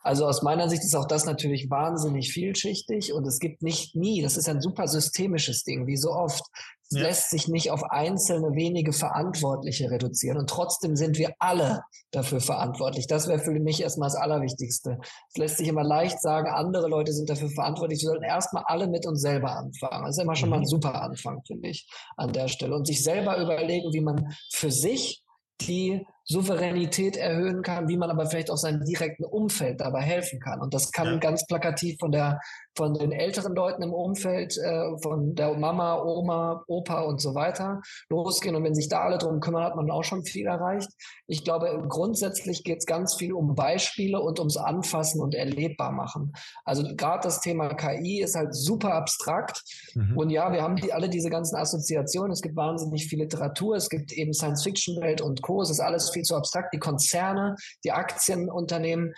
Also 0.08 0.26
aus 0.26 0.42
meiner 0.42 0.70
Sicht 0.70 0.84
ist 0.84 0.96
auch 0.96 1.06
das 1.06 1.26
natürlich 1.26 1.70
wahnsinnig 1.70 2.32
vielschichtig 2.32 3.12
und 3.12 3.28
es 3.28 3.40
gibt 3.40 3.62
nicht 3.62 3.94
nie, 3.94 4.22
das 4.22 4.38
ist 4.38 4.48
ein 4.48 4.62
super 4.62 4.88
systemisches 4.88 5.64
Ding, 5.64 5.86
wie 5.86 5.98
so 5.98 6.12
oft. 6.12 6.44
Es 6.90 6.98
ja. 6.98 7.04
lässt 7.04 7.30
sich 7.32 7.50
nicht 7.50 7.72
auf 7.72 7.84
einzelne 7.84 8.56
wenige 8.56 8.94
Verantwortliche 8.94 9.92
reduzieren 9.92 10.38
und 10.38 10.50
trotzdem 10.50 10.96
sind 10.96 11.18
wir 11.18 11.34
alle 11.40 11.82
dafür 12.12 12.40
verantwortlich. 12.40 13.08
Das 13.08 13.28
wäre 13.28 13.40
für 13.40 13.52
mich 13.52 13.82
erstmal 13.82 14.08
das 14.08 14.16
Allerwichtigste. 14.16 14.98
Es 15.28 15.38
lässt 15.38 15.58
sich 15.58 15.68
immer 15.68 15.84
leicht 15.84 16.22
sagen, 16.22 16.48
andere 16.48 16.88
Leute 16.88 17.12
sind 17.12 17.30
dafür 17.30 17.50
verantwortlich. 17.50 18.00
Wir 18.00 18.08
sollten 18.08 18.24
erstmal 18.24 18.64
alle 18.68 18.88
mit 18.88 19.06
uns 19.06 19.20
selber 19.20 19.58
anfangen. 19.58 20.06
Das 20.06 20.16
ist 20.16 20.24
immer 20.24 20.36
schon 20.36 20.50
mal 20.50 20.58
ein 20.58 20.62
mhm. 20.62 20.68
super 20.68 21.02
Anfang, 21.02 21.42
finde 21.46 21.68
ich, 21.68 21.86
an 22.16 22.32
der 22.32 22.48
Stelle. 22.48 22.74
Und 22.74 22.88
sich 22.88 23.04
selber 23.04 23.38
überlegen, 23.42 23.92
wie 23.92 24.02
man 24.02 24.34
für 24.54 24.72
sich 24.72 25.22
die 25.60 26.06
Souveränität 26.30 27.16
erhöhen 27.16 27.62
kann, 27.62 27.88
wie 27.88 27.98
man 27.98 28.10
aber 28.10 28.26
vielleicht 28.26 28.52
auch 28.52 28.58
seinem 28.58 28.84
direkten 28.84 29.24
Umfeld 29.24 29.80
dabei 29.80 30.02
helfen 30.02 30.40
kann. 30.40 30.60
Und 30.60 30.74
das 30.74 30.92
kann 30.92 31.08
ja. 31.08 31.18
ganz 31.18 31.48
plakativ 31.48 31.98
von 32.00 32.12
der 32.12 32.40
von 32.78 32.94
den 32.94 33.12
älteren 33.12 33.56
Leuten 33.56 33.82
im 33.82 33.94
Umfeld, 33.94 34.58
äh, 34.58 34.98
von 35.00 35.36
der 35.36 35.58
Mama, 35.58 36.02
Oma, 36.02 36.64
Opa 36.68 37.02
und 37.02 37.20
so 37.20 37.36
weiter 37.36 37.82
losgehen. 38.10 38.56
Und 38.56 38.64
wenn 38.64 38.76
sich 38.76 38.88
da 38.88 39.02
alle 39.02 39.18
drum 39.18 39.40
kümmern, 39.40 39.64
hat 39.64 39.76
man 39.76 39.90
auch 39.92 40.04
schon 40.04 40.24
viel 40.24 40.46
erreicht. 40.46 40.90
Ich 41.26 41.44
glaube, 41.44 41.84
grundsätzlich 41.90 42.64
geht 42.64 42.78
es 42.78 42.86
ganz 42.86 43.16
viel 43.16 43.34
um 43.34 43.56
Beispiele 43.56 44.22
und 44.22 44.40
ums 44.40 44.58
Anfassen 44.58 45.22
und 45.22 45.34
erlebbar 45.34 45.92
machen. 45.92 46.34
Also 46.64 46.84
gerade 46.96 47.24
das 47.24 47.42
Thema 47.42 47.74
KI 47.74 48.22
ist 48.22 48.36
halt 48.36 48.54
super 48.54 48.94
abstrakt. 48.94 49.64
Mhm. 49.96 50.18
Und 50.18 50.30
ja, 50.30 50.52
wir 50.52 50.62
haben 50.62 50.76
die, 50.76 50.94
alle 50.94 51.10
diese 51.10 51.30
ganzen 51.30 51.56
Assoziationen. 51.56 52.32
Es 52.32 52.42
gibt 52.42 52.56
wahnsinnig 52.56 53.08
viel 53.08 53.20
Literatur. 53.20 53.76
Es 53.76 53.90
gibt 53.90 54.12
eben 54.14 54.34
Science-Fiction-Welt 54.34 55.22
und 55.22 55.42
Co. 55.42 55.62
Es 55.64 55.72
ist 55.72 55.80
alles 55.80 56.12
viel 56.12 56.24
zu 56.24 56.36
abstrakt. 56.36 56.74
Die 56.74 56.80
Konzerne, 56.80 57.56
die 57.84 57.92
Aktienunternehmen 57.92 59.16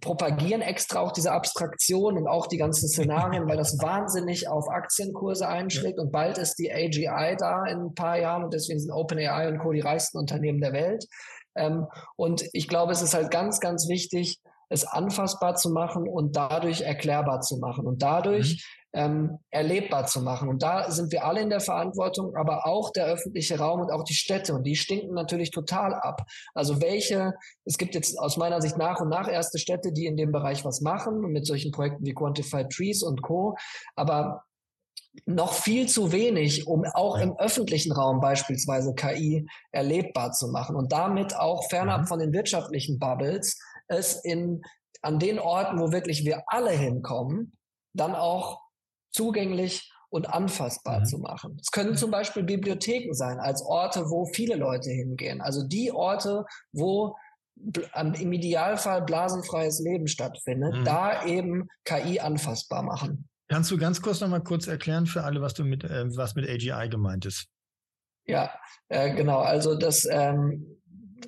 propagieren 0.00 0.62
extra 0.62 1.00
auch 1.00 1.12
diese 1.12 1.32
Abstraktion 1.32 2.16
und 2.16 2.26
auch 2.26 2.46
die 2.46 2.56
ganzen 2.56 2.88
Szenarien, 2.88 3.48
weil 3.48 3.56
das 3.56 3.78
wahnsinnig 3.82 4.48
auf 4.48 4.68
Aktienkurse 4.68 5.48
einschlägt. 5.48 5.98
Und 5.98 6.12
bald 6.12 6.38
ist 6.38 6.56
die 6.58 6.72
AGI 6.72 7.36
da 7.38 7.64
in 7.66 7.78
ein 7.78 7.94
paar 7.94 8.18
Jahren 8.18 8.44
und 8.44 8.54
deswegen 8.54 8.80
sind 8.80 8.92
OpenAI 8.92 9.48
und 9.48 9.58
Co. 9.58 9.72
die 9.72 9.80
reichsten 9.80 10.18
Unternehmen 10.18 10.60
der 10.60 10.72
Welt. 10.72 11.06
Ähm, 11.56 11.86
und 12.16 12.44
ich 12.52 12.68
glaube, 12.68 12.92
es 12.92 13.02
ist 13.02 13.14
halt 13.14 13.30
ganz, 13.30 13.60
ganz 13.60 13.88
wichtig, 13.88 14.40
es 14.70 14.84
anfassbar 14.84 15.56
zu 15.56 15.70
machen 15.70 16.08
und 16.08 16.36
dadurch 16.36 16.82
erklärbar 16.82 17.40
zu 17.40 17.58
machen 17.58 17.86
und 17.86 18.02
dadurch 18.02 18.54
mhm. 18.54 18.77
Ähm, 18.94 19.38
erlebbar 19.50 20.06
zu 20.06 20.22
machen. 20.22 20.48
Und 20.48 20.62
da 20.62 20.90
sind 20.90 21.12
wir 21.12 21.24
alle 21.24 21.40
in 21.40 21.50
der 21.50 21.60
Verantwortung, 21.60 22.34
aber 22.36 22.66
auch 22.66 22.90
der 22.90 23.06
öffentliche 23.06 23.58
Raum 23.58 23.80
und 23.80 23.90
auch 23.90 24.04
die 24.04 24.14
Städte. 24.14 24.54
Und 24.54 24.64
die 24.64 24.76
stinken 24.76 25.14
natürlich 25.14 25.50
total 25.50 25.94
ab. 25.94 26.22
Also 26.54 26.80
welche, 26.80 27.34
es 27.64 27.78
gibt 27.78 27.94
jetzt 27.94 28.18
aus 28.18 28.36
meiner 28.36 28.60
Sicht 28.60 28.78
nach 28.78 29.00
und 29.00 29.08
nach 29.08 29.28
erste 29.30 29.58
Städte, 29.58 29.92
die 29.92 30.06
in 30.06 30.16
dem 30.16 30.32
Bereich 30.32 30.64
was 30.64 30.80
machen, 30.80 31.20
mit 31.20 31.46
solchen 31.46 31.72
Projekten 31.72 32.06
wie 32.06 32.14
Quantified 32.14 32.70
Trees 32.70 33.02
und 33.02 33.22
Co. 33.22 33.56
Aber 33.94 34.44
noch 35.26 35.52
viel 35.52 35.88
zu 35.88 36.12
wenig, 36.12 36.66
um 36.66 36.84
auch 36.94 37.18
im 37.18 37.36
öffentlichen 37.38 37.92
Raum 37.92 38.20
beispielsweise 38.20 38.94
KI 38.94 39.46
erlebbar 39.72 40.32
zu 40.32 40.48
machen 40.48 40.76
und 40.76 40.92
damit 40.92 41.36
auch 41.36 41.68
fernab 41.68 42.02
mhm. 42.02 42.06
von 42.06 42.18
den 42.20 42.32
wirtschaftlichen 42.32 42.98
Bubbles 42.98 43.58
es 43.88 44.22
in, 44.22 44.62
an 45.02 45.18
den 45.18 45.38
Orten, 45.38 45.78
wo 45.80 45.92
wirklich 45.92 46.24
wir 46.24 46.42
alle 46.46 46.70
hinkommen, 46.70 47.56
dann 47.94 48.14
auch 48.14 48.60
zugänglich 49.10 49.92
und 50.10 50.28
anfassbar 50.28 51.00
mhm. 51.00 51.04
zu 51.04 51.18
machen. 51.18 51.58
Es 51.60 51.70
können 51.70 51.96
zum 51.96 52.10
Beispiel 52.10 52.42
Bibliotheken 52.42 53.12
sein, 53.12 53.38
als 53.38 53.62
Orte, 53.62 54.10
wo 54.10 54.26
viele 54.26 54.56
Leute 54.56 54.90
hingehen. 54.90 55.40
Also 55.40 55.66
die 55.66 55.92
Orte, 55.92 56.44
wo 56.72 57.16
im 57.94 58.32
Idealfall 58.32 59.02
blasenfreies 59.02 59.80
Leben 59.80 60.06
stattfindet, 60.06 60.74
mhm. 60.74 60.84
da 60.84 61.24
eben 61.24 61.68
KI 61.84 62.20
anfassbar 62.20 62.82
machen. 62.82 63.28
Kannst 63.48 63.70
du 63.70 63.78
ganz 63.78 64.00
kurz 64.00 64.20
noch 64.20 64.28
mal 64.28 64.42
kurz 64.42 64.66
erklären 64.66 65.06
für 65.06 65.24
alle, 65.24 65.40
was 65.40 65.54
du 65.54 65.64
mit 65.64 65.82
äh, 65.82 66.04
was 66.16 66.34
mit 66.34 66.48
AGI 66.48 66.88
gemeint 66.88 67.24
ist? 67.24 67.48
Ja, 68.26 68.52
äh, 68.88 69.14
genau. 69.14 69.38
Also 69.38 69.74
das, 69.74 70.06
ähm, 70.10 70.80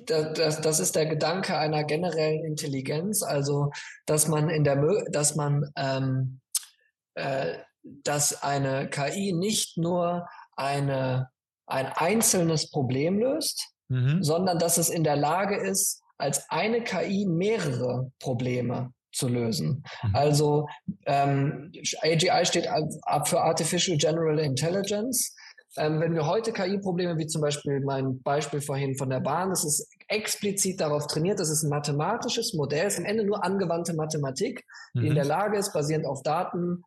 das, 0.05 0.61
das 0.61 0.79
ist 0.79 0.95
der 0.95 1.07
Gedanke 1.07 1.57
einer 1.57 1.83
generellen 1.83 2.45
Intelligenz. 2.45 3.23
Also 3.23 3.71
dass 4.05 4.27
man 4.27 4.49
in 4.49 4.63
der, 4.63 5.03
dass 5.11 5.35
man, 5.35 5.69
ähm, 5.75 6.41
äh, 7.15 7.57
dass 7.83 8.43
eine 8.43 8.89
KI 8.89 9.33
nicht 9.33 9.77
nur 9.77 10.27
eine 10.55 11.29
ein 11.71 11.87
einzelnes 11.87 12.69
Problem 12.69 13.17
löst, 13.17 13.69
mhm. 13.87 14.23
sondern 14.23 14.59
dass 14.59 14.77
es 14.77 14.89
in 14.89 15.03
der 15.03 15.15
Lage 15.15 15.55
ist, 15.55 16.01
als 16.17 16.49
eine 16.49 16.83
KI 16.83 17.25
mehrere 17.25 18.11
Probleme 18.19 18.93
zu 19.11 19.27
lösen. 19.27 19.83
Mhm. 20.03 20.15
Also 20.15 20.67
ähm, 21.05 21.71
AGI 22.01 22.45
steht 22.45 22.67
ab 22.67 23.27
für 23.27 23.41
Artificial 23.41 23.97
General 23.97 24.39
Intelligence. 24.39 25.35
Ähm, 25.77 26.01
wenn 26.01 26.13
wir 26.13 26.27
heute 26.27 26.51
KI-Probleme, 26.51 27.17
wie 27.17 27.27
zum 27.27 27.41
Beispiel 27.41 27.79
mein 27.79 28.21
Beispiel 28.21 28.59
vorhin 28.61 28.95
von 28.97 29.09
der 29.09 29.21
Bahn, 29.21 29.49
das 29.49 29.63
ist 29.63 29.87
explizit 30.09 30.81
darauf 30.81 31.07
trainiert, 31.07 31.39
das 31.39 31.49
ist 31.49 31.63
ein 31.63 31.69
mathematisches 31.69 32.53
Modell, 32.53 32.87
es 32.87 32.93
ist 32.93 32.99
am 32.99 33.05
Ende 33.05 33.23
nur 33.23 33.43
angewandte 33.43 33.93
Mathematik, 33.93 34.65
die 34.93 34.99
mhm. 34.99 35.07
in 35.07 35.15
der 35.15 35.25
Lage 35.25 35.57
ist, 35.57 35.71
basierend 35.71 36.05
auf 36.05 36.23
Daten 36.23 36.83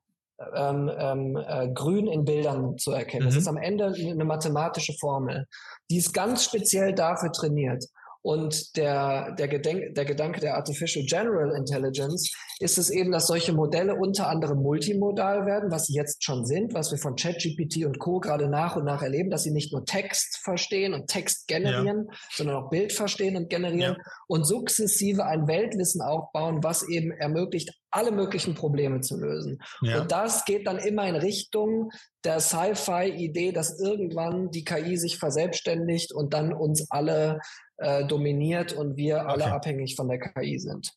ähm, 0.55 0.91
ähm, 0.97 1.37
äh, 1.37 1.69
Grün 1.69 2.07
in 2.07 2.25
Bildern 2.25 2.77
zu 2.79 2.93
erkennen. 2.93 3.25
Mhm. 3.25 3.29
Das 3.29 3.37
ist 3.37 3.49
am 3.49 3.57
Ende 3.57 3.87
eine 3.87 4.25
mathematische 4.25 4.95
Formel, 4.95 5.47
die 5.91 5.99
ist 5.99 6.13
ganz 6.13 6.45
speziell 6.45 6.95
dafür 6.95 7.33
trainiert. 7.33 7.85
Und 8.25 8.79
der, 8.79 9.33
der, 9.33 9.49
Gedenk, 9.49 9.95
der 9.95 10.07
Gedanke 10.07 10.41
der 10.41 10.57
Artificial 10.57 11.05
General 11.05 11.55
Intelligence 11.55 12.33
ist 12.59 12.79
es 12.79 12.89
eben, 12.89 13.13
dass 13.13 13.27
solche 13.27 13.53
Modelle 13.53 13.97
unter 13.97 14.29
anderem 14.29 14.63
multimodal 14.63 15.45
werden, 15.45 15.71
was 15.71 15.89
sie 15.89 15.95
jetzt 15.95 16.25
schon 16.25 16.47
sind, 16.47 16.73
was 16.73 16.91
wir 16.91 16.97
von 16.97 17.17
ChatGPT 17.17 17.85
und 17.85 17.99
Co. 17.99 18.21
gerade 18.21 18.49
nach 18.49 18.77
und 18.77 18.87
nach 18.87 19.03
erleben, 19.03 19.29
dass 19.29 19.43
sie 19.43 19.51
nicht 19.51 19.75
nur 19.75 19.85
Text 19.85 20.39
verstehen 20.39 20.95
und 20.95 21.09
Text 21.09 21.49
generieren, 21.49 22.07
ja. 22.11 22.19
sondern 22.33 22.57
auch 22.57 22.71
Bild 22.71 22.95
verstehen 22.95 23.37
und 23.37 23.51
generieren 23.51 23.97
ja. 23.99 24.13
und 24.27 24.47
sukzessive 24.47 25.27
ein 25.27 25.47
Weltwissen 25.47 26.01
aufbauen, 26.01 26.65
was 26.65 26.89
eben 26.89 27.11
ermöglicht, 27.11 27.79
alle 27.91 28.11
möglichen 28.11 28.55
Probleme 28.55 29.03
zu 29.03 29.19
lösen. 29.19 29.61
Ja. 29.83 30.01
Und 30.01 30.11
das 30.11 30.47
geht 30.47 30.67
dann 30.67 30.79
immer 30.79 31.07
in 31.07 31.15
Richtung 31.15 31.91
der 32.25 32.41
Sci-Fi-Idee, 32.41 33.53
dass 33.53 33.79
irgendwann 33.79 34.51
die 34.51 34.65
KI 34.65 34.97
sich 34.97 35.19
verselbstständigt 35.19 36.13
und 36.13 36.33
dann 36.33 36.55
uns 36.55 36.91
alle 36.91 37.41
äh, 37.79 38.07
dominiert 38.07 38.73
und 38.73 38.97
wir 38.97 39.17
okay. 39.17 39.27
alle 39.27 39.53
abhängig 39.53 39.97
von 39.97 40.09
der 40.09 40.19
KI 40.19 40.59
sind. 40.59 40.93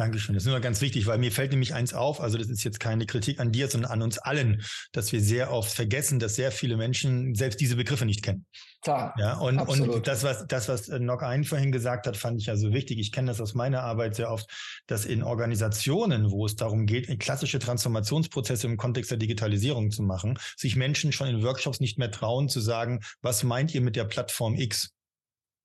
Dankeschön. 0.00 0.34
Das 0.34 0.44
ist 0.44 0.46
immer 0.46 0.60
ganz 0.60 0.80
wichtig, 0.80 1.06
weil 1.06 1.18
mir 1.18 1.30
fällt 1.30 1.50
nämlich 1.50 1.74
eins 1.74 1.92
auf, 1.92 2.22
also 2.22 2.38
das 2.38 2.48
ist 2.48 2.64
jetzt 2.64 2.80
keine 2.80 3.04
Kritik 3.04 3.38
an 3.38 3.52
dir, 3.52 3.68
sondern 3.68 3.90
an 3.90 4.00
uns 4.00 4.16
allen, 4.16 4.62
dass 4.92 5.12
wir 5.12 5.20
sehr 5.20 5.52
oft 5.52 5.70
vergessen, 5.70 6.18
dass 6.18 6.36
sehr 6.36 6.52
viele 6.52 6.78
Menschen 6.78 7.34
selbst 7.34 7.60
diese 7.60 7.76
Begriffe 7.76 8.06
nicht 8.06 8.22
kennen. 8.22 8.46
Klar. 8.80 9.14
Ja, 9.18 9.36
und, 9.36 9.58
und 9.58 10.06
das, 10.06 10.22
was, 10.22 10.46
das, 10.46 10.68
was 10.68 10.88
Nock 10.88 11.22
ein 11.22 11.44
vorhin 11.44 11.70
gesagt 11.70 12.06
hat, 12.06 12.16
fand 12.16 12.40
ich 12.40 12.46
ja 12.46 12.56
so 12.56 12.72
wichtig. 12.72 12.98
Ich 12.98 13.12
kenne 13.12 13.28
das 13.28 13.42
aus 13.42 13.52
meiner 13.52 13.82
Arbeit 13.82 14.14
sehr 14.14 14.30
oft, 14.30 14.48
dass 14.86 15.04
in 15.04 15.22
Organisationen, 15.22 16.30
wo 16.30 16.46
es 16.46 16.56
darum 16.56 16.86
geht, 16.86 17.20
klassische 17.20 17.58
Transformationsprozesse 17.58 18.66
im 18.68 18.78
Kontext 18.78 19.10
der 19.10 19.18
Digitalisierung 19.18 19.90
zu 19.90 20.02
machen, 20.02 20.38
sich 20.56 20.76
Menschen 20.76 21.12
schon 21.12 21.28
in 21.28 21.42
Workshops 21.42 21.78
nicht 21.78 21.98
mehr 21.98 22.10
trauen 22.10 22.48
zu 22.48 22.60
sagen, 22.60 23.00
was 23.20 23.42
meint 23.42 23.74
ihr 23.74 23.82
mit 23.82 23.96
der 23.96 24.04
Plattform 24.04 24.54
X? 24.54 24.94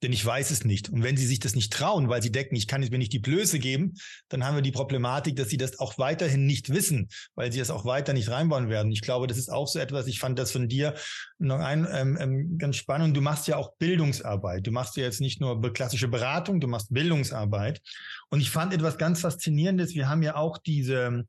Denn 0.03 0.13
ich 0.13 0.25
weiß 0.25 0.51
es 0.51 0.65
nicht. 0.65 0.89
Und 0.89 1.03
wenn 1.03 1.17
sie 1.17 1.25
sich 1.25 1.39
das 1.39 1.55
nicht 1.55 1.71
trauen, 1.71 2.09
weil 2.09 2.21
sie 2.21 2.31
denken, 2.31 2.55
ich 2.55 2.67
kann 2.67 2.81
jetzt 2.81 2.91
mir 2.91 2.97
nicht 2.97 3.13
die 3.13 3.19
Blöße 3.19 3.59
geben, 3.59 3.93
dann 4.29 4.43
haben 4.43 4.55
wir 4.55 4.61
die 4.61 4.71
Problematik, 4.71 5.35
dass 5.35 5.49
sie 5.49 5.57
das 5.57 5.79
auch 5.79 5.97
weiterhin 5.97 6.45
nicht 6.45 6.69
wissen, 6.69 7.09
weil 7.35 7.51
sie 7.51 7.59
es 7.59 7.69
auch 7.69 7.85
weiter 7.85 8.13
nicht 8.13 8.29
reinbauen 8.29 8.69
werden. 8.69 8.91
Ich 8.91 9.01
glaube, 9.01 9.27
das 9.27 9.37
ist 9.37 9.49
auch 9.49 9.67
so 9.67 9.79
etwas, 9.79 10.07
ich 10.07 10.19
fand 10.19 10.37
das 10.37 10.51
von 10.51 10.67
dir 10.67 10.93
noch 11.39 11.59
ein 11.59 11.87
ähm, 11.91 12.17
ähm, 12.19 12.57
ganz 12.57 12.75
spannend. 12.75 13.15
Du 13.15 13.21
machst 13.21 13.47
ja 13.47 13.57
auch 13.57 13.75
Bildungsarbeit. 13.77 14.67
Du 14.67 14.71
machst 14.71 14.97
ja 14.97 15.03
jetzt 15.03 15.21
nicht 15.21 15.41
nur 15.41 15.61
klassische 15.73 16.07
Beratung, 16.07 16.59
du 16.59 16.67
machst 16.67 16.93
Bildungsarbeit. 16.93 17.81
Und 18.29 18.41
ich 18.41 18.49
fand 18.49 18.73
etwas 18.73 18.97
ganz 18.97 19.21
Faszinierendes. 19.21 19.95
Wir 19.95 20.09
haben 20.09 20.23
ja 20.23 20.35
auch 20.35 20.57
diese 20.57 21.25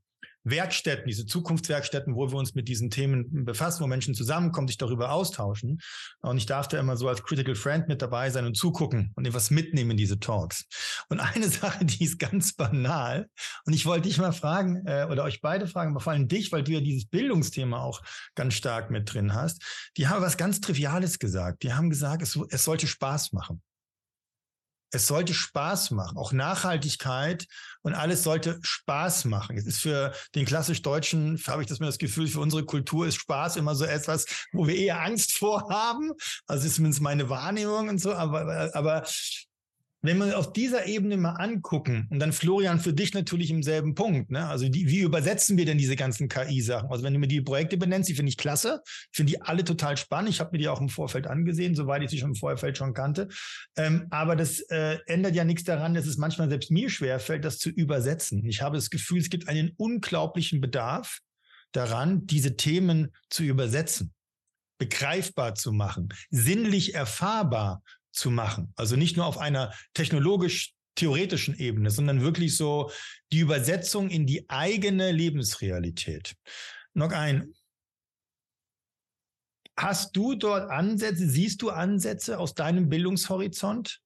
Werkstätten, 0.47 1.09
diese 1.09 1.27
Zukunftswerkstätten, 1.27 2.15
wo 2.15 2.31
wir 2.31 2.39
uns 2.39 2.55
mit 2.55 2.69
diesen 2.69 2.89
Themen 2.89 3.45
befassen, 3.45 3.83
wo 3.83 3.89
Menschen 3.89 4.15
zusammenkommen, 4.15 4.69
sich 4.69 4.79
darüber 4.79 5.11
austauschen. 5.11 5.81
Und 6.21 6.37
ich 6.39 6.47
darf 6.47 6.69
da 6.69 6.79
immer 6.79 6.97
so 6.97 7.09
als 7.09 7.23
Critical 7.23 7.57
Friend 7.57 7.89
mit 7.89 8.01
dabei 8.01 8.31
sein 8.31 8.47
und 8.47 8.57
zugucken 8.57 9.13
und 9.17 9.27
etwas 9.27 9.51
mitnehmen 9.51 9.93
in 9.93 9.97
diese 9.97 10.21
Talks. 10.21 10.65
Und 11.09 11.21
eine 11.21 11.49
Sache, 11.51 11.85
die 11.85 12.05
ist 12.05 12.19
ganz 12.19 12.55
banal. 12.55 13.29
Und 13.65 13.73
ich 13.73 13.87
wollte 13.87 14.09
dich 14.09 14.19
mal 14.19 14.33
fragen, 14.33 14.87
äh, 14.87 15.07
oder 15.11 15.25
euch 15.25 15.41
beide 15.41 15.67
fragen, 15.67 15.91
aber 15.91 16.01
vor 16.01 16.13
allem 16.13 16.29
dich, 16.29 16.53
weil 16.53 16.63
du 16.63 16.73
ja 16.73 16.81
dieses 16.81 17.07
Bildungsthema 17.07 17.81
auch 17.81 18.03
ganz 18.35 18.55
stark 18.55 18.91
mit 18.91 19.13
drin 19.13 19.35
hast. 19.35 19.63
Die 19.97 20.07
haben 20.07 20.23
was 20.23 20.37
ganz 20.37 20.61
Triviales 20.61 21.19
gesagt. 21.19 21.65
Die 21.65 21.73
haben 21.73 21.91
gesagt, 21.91 22.23
es, 22.23 22.39
es 22.51 22.65
sollte 22.65 22.87
Spaß 22.87 23.33
machen. 23.33 23.63
Es 24.91 25.07
sollte 25.07 25.35
Spaß 25.35 25.91
machen. 25.91 26.17
Auch 26.17 26.33
Nachhaltigkeit 26.33 27.47
und 27.83 27.95
alles 27.95 28.23
sollte 28.23 28.59
Spaß 28.63 29.27
machen. 29.27 29.57
Es 29.57 29.67
ist 29.67 29.81
für 29.81 30.13
den 30.35 30.47
klassisch 30.47 30.83
Deutschen, 30.83 31.41
habe 31.47 31.63
ich 31.63 31.69
das 31.69 31.81
mir 31.81 31.87
das 31.87 31.99
Gefühl, 31.99 32.29
für 32.29 32.41
unsere 32.41 32.65
Kultur 32.65 33.07
ist 33.07 33.17
Spaß 33.17 33.57
immer 33.57 33.75
so 33.75 33.85
etwas, 33.85 34.27
wo 34.53 34.67
wir 34.67 34.77
eher 34.77 35.01
Angst 35.01 35.37
vorhaben. 35.37 36.13
Also 36.47 36.67
ist 36.67 36.77
zumindest 36.77 37.03
meine 37.03 37.29
Wahrnehmung 37.29 37.89
und 37.89 38.01
so. 38.01 38.13
Aber, 38.15 38.71
aber 38.75 39.05
wenn 40.03 40.19
wir 40.19 40.39
auf 40.39 40.53
dieser 40.53 40.87
Ebene 40.87 41.17
mal 41.17 41.33
angucken, 41.33 42.07
und 42.11 42.19
dann 42.19 42.33
Florian 42.33 42.81
für 42.81 42.93
dich 42.93 43.15
natürlich 43.15 43.51
im 43.51 43.63
selben 43.63 43.95
Punkt, 43.95 44.31
ne? 44.31 44.47
also 44.47 44.69
die, 44.69 44.89
wie 44.89 45.01
übersetzen 45.01 45.57
wir 45.57 45.65
denn 45.65 45.79
diese 45.79 45.97
ganzen 45.97 46.29
KI-Sachen? 46.29 46.91
Also 46.91 47.03
wenn 47.05 47.13
du 47.13 47.19
mir 47.19 47.29
die 47.29 47.41
Projekte 47.41 47.77
benennst, 47.77 48.09
die 48.09 48.15
finde 48.15 48.31
ich 48.31 48.37
klasse, 48.37 48.83
finde 49.13 49.33
die 49.33 49.43
alle 49.43 49.65
total 49.65 49.97
spannend, 49.97 50.31
ich 50.31 50.41
habe 50.41 50.51
mir 50.53 50.59
die 50.59 50.69
auch 50.69 50.81
im 50.81 50.89
Vorfeld 50.89 51.27
angesehen, 51.27 51.75
soweit 51.75 52.03
ich 52.03 52.11
sie 52.11 52.19
schon 52.19 52.31
im 52.31 52.37
Vorfeld 52.37 52.79
schon 52.79 52.95
kannte, 52.95 53.29
ähm, 53.77 54.07
aber 54.11 54.37
das 54.37 54.61
äh, 54.61 54.99
ändert 55.07 55.35
ja 55.35 55.45
nichts 55.45 55.65
daran, 55.65 55.95
dass 55.95 56.07
es 56.07 56.17
manchmal 56.17 56.49
selbst 56.49 56.71
mir 56.71 56.91
schwerfällt, 56.91 57.45
das 57.45 57.59
zu 57.59 57.71
übersetzen. 57.71 58.45
Ich 58.45 58.63
habe 58.63 58.77
das 58.77 58.91
Gefühl, 58.91 59.19
es 59.19 59.31
gibt 59.31 59.49
einen 59.49 59.73
unglaublichen 59.77 60.61
Bedarf 60.61 61.21
daran, 61.73 62.27
diese 62.27 62.57
Themen 62.57 63.13
zu 63.29 63.43
übersetzen 63.43 64.13
begreifbar 64.79 65.55
zu 65.55 65.73
machen, 65.73 66.11
sinnlich 66.31 66.95
erfahrbar 66.95 67.83
zu 68.17 68.31
machen. 68.31 68.73
Also 68.77 68.97
nicht 68.97 69.17
nur 69.17 69.27
auf 69.27 69.39
einer 69.39 69.73
technologisch 69.95 70.75
theoretischen 70.97 71.57
Ebene, 71.59 71.91
sondern 71.91 72.23
wirklich 72.23 72.57
so 72.57 72.91
die 73.33 73.41
Übersetzung 73.41 74.09
in 74.09 74.27
die 74.27 74.49
eigene 74.49 75.13
Lebensrealität. 75.13 76.35
Noch 76.95 77.13
ein. 77.13 77.53
Hast 79.79 80.17
du 80.17 80.35
dort 80.35 80.71
Ansätze, 80.71 81.29
siehst 81.29 81.61
du 81.61 81.69
Ansätze 81.69 82.39
aus 82.39 82.55
deinem 82.55 82.89
Bildungshorizont? 82.89 84.01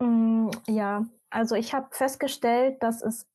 Mm, 0.00 0.50
ja, 0.68 1.06
also 1.30 1.54
ich 1.54 1.72
habe 1.72 1.88
festgestellt, 1.92 2.82
dass 2.82 3.00
es 3.02 3.26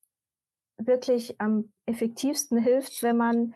wirklich 0.77 1.41
am 1.41 1.71
effektivsten 1.87 2.59
hilft, 2.59 3.01
wenn 3.01 3.17
man 3.17 3.55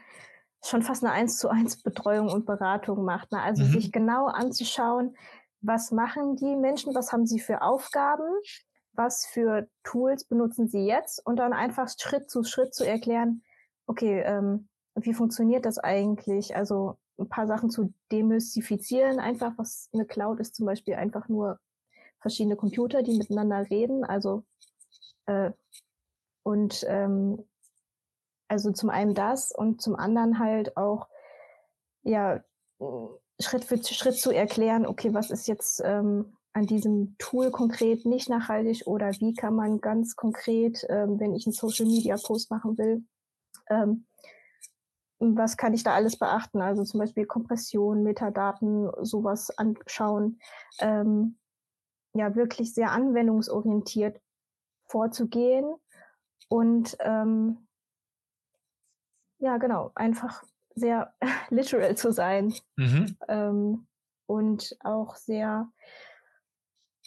schon 0.64 0.82
fast 0.82 1.04
eine 1.04 1.14
eins 1.14 1.38
zu 1.38 1.50
eins 1.50 1.82
Betreuung 1.82 2.30
und 2.30 2.46
Beratung 2.46 3.06
macht. 3.06 3.32
Ne? 3.32 3.42
Also 3.42 3.64
mhm. 3.64 3.72
sich 3.72 3.92
genau 3.92 4.28
anzuschauen, 4.28 5.16
was 5.62 5.92
machen 5.92 6.36
die 6.36 6.56
Menschen, 6.56 6.96
was 6.96 7.12
haben 7.12 7.26
sie 7.26 7.40
für 7.40 7.62
Aufgaben, 7.62 8.28
was 8.94 9.26
für 9.26 9.68
Tools 9.84 10.26
benutzen 10.26 10.68
sie 10.68 10.86
jetzt 10.86 11.26
und 11.26 11.38
dann 11.38 11.54
einfach 11.54 11.90
Schritt 11.90 12.30
zu 12.30 12.44
Schritt 12.44 12.74
zu 12.74 12.86
erklären, 12.86 13.44
okay, 13.88 14.22
ähm, 14.22 14.68
wie 14.96 15.14
funktioniert 15.14 15.66
das 15.66 15.78
eigentlich? 15.78 16.56
Also 16.56 16.98
ein 17.18 17.30
paar 17.30 17.48
Sachen 17.48 17.70
zu 17.70 17.94
demystifizieren, 18.12 19.20
einfach 19.20 19.54
was 19.58 19.90
eine 19.94 20.06
Cloud 20.06 20.40
ist 20.40 20.56
zum 20.56 20.66
Beispiel 20.66 20.96
einfach 20.96 21.28
nur 21.28 21.60
verschiedene 22.20 22.56
Computer, 22.56 23.04
die 23.04 23.18
miteinander 23.18 23.70
reden. 23.70 24.04
Also 24.04 24.44
äh, 25.26 25.52
und 26.44 26.86
ähm, 26.88 27.46
also 28.48 28.72
zum 28.72 28.90
einen 28.90 29.14
das 29.14 29.52
und 29.52 29.82
zum 29.82 29.96
anderen 29.96 30.40
halt 30.40 30.76
auch 30.76 31.08
ja 32.04 32.44
Schritt 33.42 33.64
für 33.66 33.82
Schritt 33.84 34.18
zu 34.18 34.32
erklären, 34.32 34.86
okay, 34.86 35.14
was 35.14 35.32
ist 35.32 35.48
jetzt 35.48 35.82
ähm, 35.84 36.38
an 36.54 36.66
diesem 36.66 37.16
Tool 37.20 37.52
konkret 37.52 38.06
nicht 38.06 38.30
nachhaltig 38.30 38.86
oder 38.86 39.12
wie 39.20 39.34
kann 39.34 39.56
man 39.56 39.80
ganz 39.82 40.16
konkret, 40.16 40.86
ähm, 40.90 41.20
wenn 41.20 41.34
ich 41.34 41.46
einen 41.46 41.54
Social 41.54 41.86
Media 41.86 42.18
Post 42.18 42.52
machen 42.52 42.78
will, 42.78 43.04
ähm, 43.70 44.06
was 45.20 45.58
kann 45.58 45.74
ich 45.74 45.84
da 45.84 45.94
alles 45.94 46.18
beachten? 46.18 46.62
Also 46.62 46.84
zum 46.84 47.00
Beispiel 47.00 47.26
Kompression, 47.26 48.04
Metadaten, 48.04 48.90
sowas 49.02 49.50
anschauen. 49.58 50.40
Ähm, 50.80 51.38
ja, 52.14 52.36
wirklich 52.36 52.74
sehr 52.74 52.92
anwendungsorientiert 52.92 54.20
vorzugehen 54.88 55.76
und 56.48 56.98
ähm, 57.02 57.68
ja, 59.40 59.58
genau, 59.58 59.92
einfach 59.96 60.44
sehr 60.80 61.14
literal 61.50 61.96
zu 61.96 62.12
sein 62.12 62.54
mhm. 62.78 63.18
ähm, 63.28 63.88
und 64.26 64.78
auch 64.84 65.16
sehr 65.16 65.72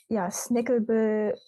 ja, 0.08 0.30
snackable 0.30 1.38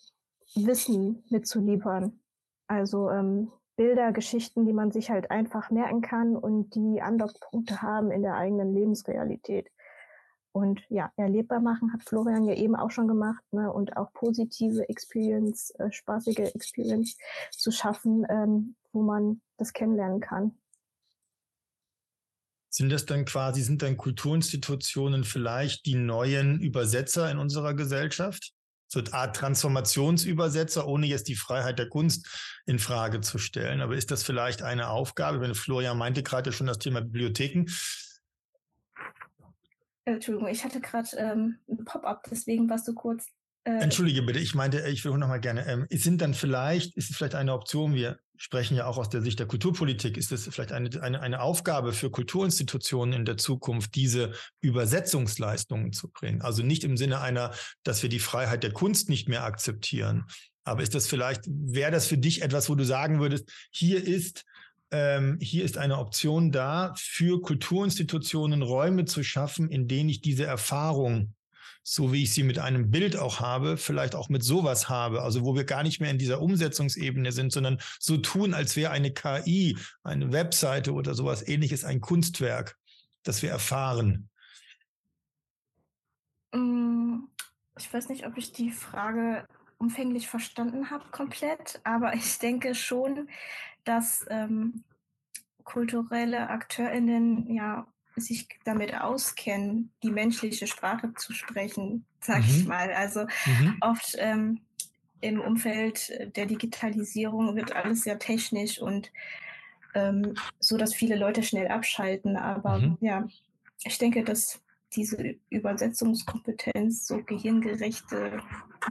Wissen 0.54 1.24
mitzuliefern. 1.30 2.20
Also 2.66 3.10
ähm, 3.10 3.50
Bilder, 3.76 4.12
Geschichten, 4.12 4.66
die 4.66 4.72
man 4.72 4.92
sich 4.92 5.10
halt 5.10 5.30
einfach 5.30 5.70
merken 5.70 6.00
kann 6.00 6.36
und 6.36 6.74
die 6.74 7.02
Andockpunkte 7.02 7.82
haben 7.82 8.10
in 8.10 8.22
der 8.22 8.36
eigenen 8.36 8.72
Lebensrealität. 8.72 9.68
Und 10.52 10.82
ja, 10.88 11.10
erlebbar 11.16 11.58
machen 11.58 11.92
hat 11.92 12.04
Florian 12.04 12.44
ja 12.44 12.54
eben 12.54 12.76
auch 12.76 12.92
schon 12.92 13.08
gemacht, 13.08 13.42
ne? 13.50 13.72
Und 13.72 13.96
auch 13.96 14.12
positive 14.12 14.88
Experience, 14.88 15.72
äh, 15.80 15.90
spaßige 15.90 16.54
Experience 16.54 17.18
zu 17.50 17.72
schaffen, 17.72 18.24
ähm, 18.28 18.76
wo 18.92 19.02
man 19.02 19.40
das 19.56 19.72
kennenlernen 19.72 20.20
kann. 20.20 20.56
Sind 22.74 22.90
das 22.90 23.06
dann 23.06 23.24
quasi, 23.24 23.62
sind 23.62 23.82
dann 23.82 23.96
Kulturinstitutionen 23.96 25.22
vielleicht 25.22 25.86
die 25.86 25.94
neuen 25.94 26.58
Übersetzer 26.58 27.30
in 27.30 27.38
unserer 27.38 27.72
Gesellschaft? 27.72 28.50
So 28.88 28.98
eine 28.98 29.12
Art 29.12 29.36
Transformationsübersetzer, 29.36 30.84
ohne 30.84 31.06
jetzt 31.06 31.28
die 31.28 31.36
Freiheit 31.36 31.78
der 31.78 31.88
Kunst 31.88 32.26
in 32.66 32.80
Frage 32.80 33.20
zu 33.20 33.38
stellen. 33.38 33.80
Aber 33.80 33.94
ist 33.94 34.10
das 34.10 34.24
vielleicht 34.24 34.62
eine 34.62 34.88
Aufgabe? 34.88 35.40
Wenn 35.40 35.54
Florian 35.54 35.96
meinte 35.96 36.24
gerade 36.24 36.50
schon 36.50 36.66
das 36.66 36.80
Thema 36.80 37.00
Bibliotheken, 37.00 37.66
Entschuldigung, 40.04 40.48
ich 40.48 40.64
hatte 40.64 40.80
gerade 40.80 41.16
ähm, 41.16 41.60
ein 41.68 41.84
Pop-up, 41.84 42.24
deswegen 42.28 42.68
warst 42.68 42.88
du 42.88 42.94
kurz. 42.94 43.28
Äh, 43.62 43.78
Entschuldige 43.78 44.22
bitte, 44.22 44.40
ich 44.40 44.56
meinte, 44.56 44.80
ich 44.88 45.04
will 45.04 45.16
noch 45.16 45.28
mal 45.28 45.40
gerne. 45.40 45.64
Ähm, 45.68 45.86
sind 45.90 46.20
dann 46.20 46.34
vielleicht, 46.34 46.96
ist 46.96 47.10
es 47.10 47.16
vielleicht 47.16 47.36
eine 47.36 47.54
Option, 47.54 47.94
wir 47.94 48.18
sprechen 48.37 48.76
ja 48.76 48.87
auch 48.87 48.99
aus 48.99 49.09
der 49.09 49.22
Sicht 49.22 49.39
der 49.39 49.47
Kulturpolitik, 49.47 50.16
ist 50.16 50.32
es 50.32 50.45
vielleicht 50.45 50.72
eine, 50.72 50.91
eine, 51.03 51.20
eine 51.20 51.41
Aufgabe 51.41 51.93
für 51.93 52.11
Kulturinstitutionen 52.11 53.14
in 53.14 53.24
der 53.24 53.37
Zukunft, 53.37 53.95
diese 53.95 54.32
Übersetzungsleistungen 54.61 55.93
zu 55.93 56.09
bringen? 56.09 56.43
Also 56.43 56.62
nicht 56.62 56.85
im 56.85 56.97
Sinne 56.97 57.20
einer, 57.20 57.53
dass 57.85 58.03
wir 58.03 58.11
die 58.11 58.18
Freiheit 58.18 58.62
der 58.62 58.72
Kunst 58.72 59.09
nicht 59.09 59.28
mehr 59.28 59.45
akzeptieren. 59.45 60.24
Aber 60.64 60.82
ist 60.82 60.95
das 60.95 61.07
vielleicht, 61.07 61.43
wäre 61.47 61.93
das 61.93 62.07
für 62.07 62.18
dich 62.18 62.43
etwas, 62.43 62.68
wo 62.68 62.74
du 62.74 62.85
sagen 62.85 63.20
würdest, 63.20 63.51
hier 63.70 64.05
ist 64.05 64.45
ähm, 64.91 65.39
hier 65.41 65.64
ist 65.64 65.76
eine 65.76 65.99
Option 65.99 66.53
da, 66.53 66.95
für 66.97 67.41
Kulturinstitutionen 67.41 68.62
Räume 68.62 69.07
zu 69.07 69.24
schaffen, 69.24 69.68
in 69.68 69.89
denen 69.89 70.09
ich 70.09 70.20
diese 70.20 70.45
Erfahrung, 70.45 71.35
so 71.85 72.12
wie 72.12 72.22
ich 72.22 72.32
sie 72.32 72.43
mit 72.43 72.59
einem 72.59 72.91
Bild 72.91 73.16
auch 73.16 73.41
habe, 73.41 73.76
vielleicht 73.76 74.14
auch 74.14 74.30
mit 74.30 74.43
sowas 74.43 74.89
habe. 74.89 75.22
Also 75.22 75.45
wo 75.45 75.55
wir 75.55 75.64
gar 75.64 75.82
nicht 75.82 76.01
mehr 76.01 76.11
in 76.11 76.18
dieser 76.18 76.41
Umsetzungsebene 76.41 77.30
sind, 77.30 77.53
sondern 77.53 77.78
so 78.01 78.16
tun, 78.16 78.55
als 78.55 78.74
wäre 78.74 78.91
eine 78.91 79.12
KI, 79.12 79.78
eine 80.03 80.32
Webseite 80.32 80.95
oder 80.95 81.14
sowas 81.14 81.47
ähnliches 81.47 81.85
ein 81.85 82.01
Kunstwerk, 82.01 82.76
das 83.22 83.43
wir 83.43 83.51
erfahren. 83.51 84.30
Mm, 86.53 87.24
ich 87.78 87.93
weiß 87.93 88.09
nicht, 88.09 88.26
ob 88.26 88.39
ich 88.39 88.53
die 88.53 88.70
Frage 88.70 89.47
umfänglich 89.76 90.28
verstanden 90.28 90.91
habe 90.91 91.05
komplett, 91.11 91.80
aber 91.85 92.14
ich 92.14 92.39
denke 92.39 92.74
schon, 92.74 93.28
dass 93.85 94.24
ähm, 94.30 94.85
kulturelle 95.64 96.49
AkteurInnen 96.49 97.55
ja 97.55 97.87
sich 98.16 98.48
damit 98.64 98.94
auskennen, 98.98 99.90
die 100.02 100.10
menschliche 100.10 100.66
Sprache 100.66 101.12
zu 101.14 101.32
sprechen, 101.32 102.04
sag 102.20 102.42
mhm. 102.42 102.48
ich 102.48 102.66
mal. 102.66 102.92
Also 102.92 103.26
mhm. 103.46 103.76
oft 103.80 104.14
ähm, 104.18 104.60
im 105.20 105.40
Umfeld 105.40 106.12
der 106.36 106.46
Digitalisierung 106.46 107.56
wird 107.56 107.74
alles 107.74 108.02
sehr 108.02 108.18
technisch 108.18 108.78
und 108.78 109.10
ähm, 109.94 110.34
so, 110.58 110.76
dass 110.76 110.94
viele 110.94 111.16
Leute 111.16 111.42
schnell 111.42 111.68
abschalten. 111.68 112.36
Aber 112.36 112.78
mhm. 112.78 112.98
ja, 113.00 113.26
ich 113.84 113.98
denke, 113.98 114.22
dass 114.22 114.60
diese 114.92 115.36
Übersetzungskompetenz, 115.50 117.06
so 117.06 117.22
gehirngerechte 117.22 118.40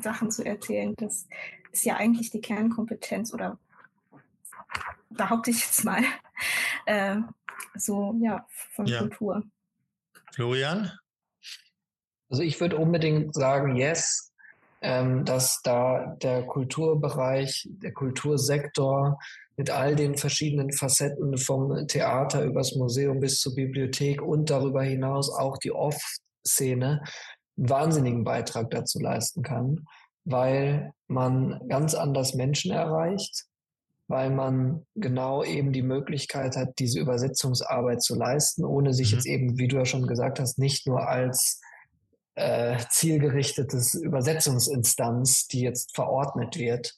Sachen 0.01 0.31
zu 0.31 0.45
erzählen, 0.45 0.93
das 0.97 1.27
ist 1.71 1.85
ja 1.85 1.95
eigentlich 1.95 2.29
die 2.29 2.41
Kernkompetenz 2.41 3.33
oder 3.33 3.57
behaupte 5.15 5.51
ich 5.51 5.61
jetzt 5.61 5.83
mal, 5.83 6.03
äh, 6.85 7.17
so 7.75 8.15
ja, 8.21 8.45
von 8.73 8.85
ja. 8.85 8.99
Kultur. 8.99 9.43
Florian? 10.33 10.91
Also 12.29 12.43
ich 12.43 12.59
würde 12.59 12.77
unbedingt 12.77 13.35
sagen, 13.35 13.75
yes, 13.75 14.33
ähm, 14.81 15.23
dass 15.23 15.61
da 15.63 16.17
der 16.21 16.43
Kulturbereich, 16.43 17.69
der 17.69 17.93
Kultursektor 17.93 19.19
mit 19.55 19.69
all 19.69 19.95
den 19.95 20.17
verschiedenen 20.17 20.71
Facetten 20.71 21.37
vom 21.37 21.87
Theater 21.87 22.43
übers 22.43 22.75
Museum 22.75 23.19
bis 23.19 23.39
zur 23.39 23.55
Bibliothek 23.55 24.21
und 24.21 24.49
darüber 24.49 24.83
hinaus 24.83 25.31
auch 25.31 25.57
die 25.57 25.71
Off-Szene 25.71 27.03
einen 27.57 27.69
wahnsinnigen 27.69 28.23
Beitrag 28.23 28.71
dazu 28.71 28.99
leisten 28.99 29.43
kann, 29.43 29.85
weil 30.25 30.91
man 31.07 31.61
ganz 31.69 31.93
anders 31.93 32.33
Menschen 32.33 32.71
erreicht, 32.71 33.45
weil 34.07 34.29
man 34.29 34.85
genau 34.95 35.43
eben 35.43 35.71
die 35.71 35.81
Möglichkeit 35.81 36.55
hat, 36.55 36.79
diese 36.79 36.99
Übersetzungsarbeit 36.99 38.01
zu 38.01 38.15
leisten, 38.15 38.65
ohne 38.65 38.93
sich 38.93 39.11
mhm. 39.11 39.17
jetzt 39.17 39.25
eben, 39.25 39.57
wie 39.57 39.67
du 39.67 39.77
ja 39.77 39.85
schon 39.85 40.07
gesagt 40.07 40.39
hast, 40.39 40.59
nicht 40.59 40.87
nur 40.87 41.07
als 41.07 41.61
äh, 42.35 42.77
zielgerichtetes 42.89 43.93
Übersetzungsinstanz, 43.93 45.47
die 45.47 45.61
jetzt 45.61 45.95
verordnet 45.95 46.57
wird, 46.57 46.95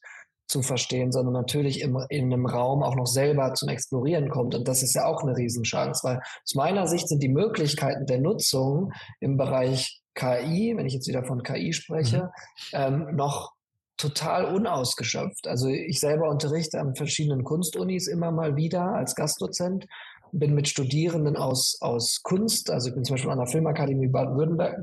zu 0.48 0.62
verstehen, 0.62 1.12
sondern 1.12 1.34
natürlich 1.34 1.82
im, 1.82 1.98
in 2.10 2.32
einem 2.32 2.46
Raum 2.46 2.84
auch 2.84 2.96
noch 2.96 3.08
selber 3.08 3.54
zum 3.56 3.70
Explorieren 3.70 4.30
kommt. 4.30 4.54
Und 4.54 4.68
das 4.68 4.84
ist 4.84 4.94
ja 4.94 5.06
auch 5.06 5.24
eine 5.24 5.36
Riesenchance, 5.36 6.08
weil 6.08 6.18
aus 6.18 6.54
meiner 6.54 6.88
Sicht 6.88 7.08
sind 7.08 7.24
die 7.24 7.30
Möglichkeiten 7.30 8.06
der 8.06 8.20
Nutzung 8.20 8.94
im 9.20 9.38
Bereich 9.38 10.02
KI, 10.14 10.74
wenn 10.78 10.86
ich 10.86 10.94
jetzt 10.94 11.08
wieder 11.08 11.24
von 11.24 11.42
KI 11.44 11.74
spreche, 11.74 12.30
mhm. 12.74 12.74
ähm, 12.74 13.16
noch 13.16 13.55
total 13.98 14.54
unausgeschöpft. 14.54 15.48
Also 15.48 15.68
ich 15.68 16.00
selber 16.00 16.30
unterrichte 16.30 16.80
an 16.80 16.96
verschiedenen 16.96 17.44
Kunstunis 17.44 18.08
immer 18.08 18.32
mal 18.32 18.56
wieder 18.56 18.94
als 18.94 19.16
Gastdozent, 19.16 19.88
bin 20.32 20.54
mit 20.54 20.68
Studierenden 20.68 21.38
aus, 21.38 21.78
aus 21.82 22.22
Kunst, 22.22 22.70
also 22.70 22.90
ich 22.90 22.96
bin 22.96 23.06
zum 23.06 23.16
Beispiel 23.16 23.32
an 23.32 23.38
der 23.38 23.48
Filmakademie 23.48 24.08
Baden-Württemberg 24.08 24.82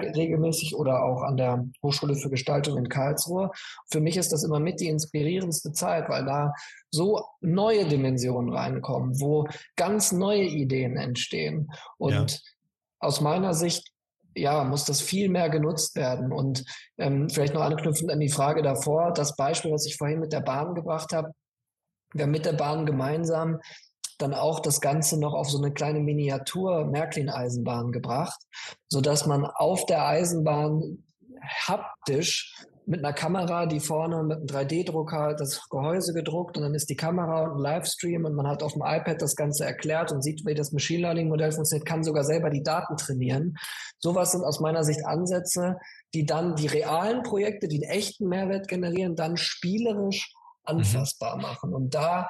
Baden 0.00 0.14
regelmäßig 0.14 0.76
oder 0.76 1.02
auch 1.02 1.22
an 1.22 1.36
der 1.36 1.66
Hochschule 1.82 2.14
für 2.14 2.30
Gestaltung 2.30 2.78
in 2.78 2.88
Karlsruhe. 2.88 3.50
Für 3.90 4.00
mich 4.00 4.16
ist 4.16 4.32
das 4.32 4.44
immer 4.44 4.60
mit 4.60 4.80
die 4.80 4.88
inspirierendste 4.88 5.72
Zeit, 5.72 6.08
weil 6.08 6.24
da 6.24 6.52
so 6.90 7.24
neue 7.40 7.86
Dimensionen 7.88 8.52
reinkommen, 8.52 9.20
wo 9.20 9.48
ganz 9.74 10.12
neue 10.12 10.44
Ideen 10.44 10.96
entstehen. 10.96 11.70
Und 11.96 12.12
ja. 12.12 12.38
aus 13.00 13.20
meiner 13.20 13.54
Sicht 13.54 13.92
ja, 14.34 14.64
muss 14.64 14.84
das 14.84 15.00
viel 15.00 15.28
mehr 15.28 15.50
genutzt 15.50 15.96
werden. 15.96 16.32
Und 16.32 16.64
ähm, 16.98 17.28
vielleicht 17.28 17.54
noch 17.54 17.62
anknüpfend 17.62 18.10
an 18.10 18.20
die 18.20 18.30
Frage 18.30 18.62
davor, 18.62 19.12
das 19.12 19.36
Beispiel, 19.36 19.72
was 19.72 19.86
ich 19.86 19.96
vorhin 19.96 20.20
mit 20.20 20.32
der 20.32 20.40
Bahn 20.40 20.74
gebracht 20.74 21.12
habe, 21.12 21.32
wir 22.14 22.24
haben 22.24 22.30
mit 22.30 22.46
der 22.46 22.54
Bahn 22.54 22.86
gemeinsam 22.86 23.60
dann 24.18 24.34
auch 24.34 24.60
das 24.60 24.80
Ganze 24.80 25.18
noch 25.18 25.32
auf 25.32 25.48
so 25.48 25.58
eine 25.58 25.72
kleine 25.72 26.00
Miniatur 26.00 26.86
Märklin-Eisenbahn 26.86 27.92
gebracht, 27.92 28.40
sodass 28.88 29.26
man 29.26 29.46
auf 29.46 29.86
der 29.86 30.06
Eisenbahn 30.06 31.04
haptisch 31.40 32.54
mit 32.88 33.04
einer 33.04 33.12
Kamera, 33.12 33.66
die 33.66 33.80
vorne 33.80 34.22
mit 34.22 34.38
einem 34.38 34.46
3D-Drucker 34.46 35.34
das 35.34 35.68
Gehäuse 35.68 36.14
gedruckt 36.14 36.56
und 36.56 36.62
dann 36.62 36.74
ist 36.74 36.88
die 36.88 36.96
Kamera 36.96 37.42
und 37.42 37.58
ein 37.58 37.60
Livestream 37.60 38.24
und 38.24 38.34
man 38.34 38.48
hat 38.48 38.62
auf 38.62 38.72
dem 38.72 38.82
iPad 38.82 39.20
das 39.20 39.36
Ganze 39.36 39.66
erklärt 39.66 40.10
und 40.10 40.22
sieht, 40.22 40.46
wie 40.46 40.54
das 40.54 40.72
Machine 40.72 41.02
Learning 41.02 41.28
Modell 41.28 41.52
funktioniert, 41.52 41.86
kann 41.86 42.02
sogar 42.02 42.24
selber 42.24 42.48
die 42.48 42.62
Daten 42.62 42.96
trainieren. 42.96 43.58
Sowas 43.98 44.32
sind 44.32 44.42
aus 44.42 44.60
meiner 44.60 44.84
Sicht 44.84 45.04
Ansätze, 45.04 45.76
die 46.14 46.24
dann 46.24 46.56
die 46.56 46.66
realen 46.66 47.22
Projekte, 47.22 47.68
die 47.68 47.84
einen 47.84 47.92
echten 47.94 48.26
Mehrwert 48.26 48.68
generieren, 48.68 49.16
dann 49.16 49.36
spielerisch 49.36 50.32
mhm. 50.66 50.78
anfassbar 50.78 51.36
mhm. 51.36 51.42
machen. 51.42 51.74
Und 51.74 51.94
da 51.94 52.28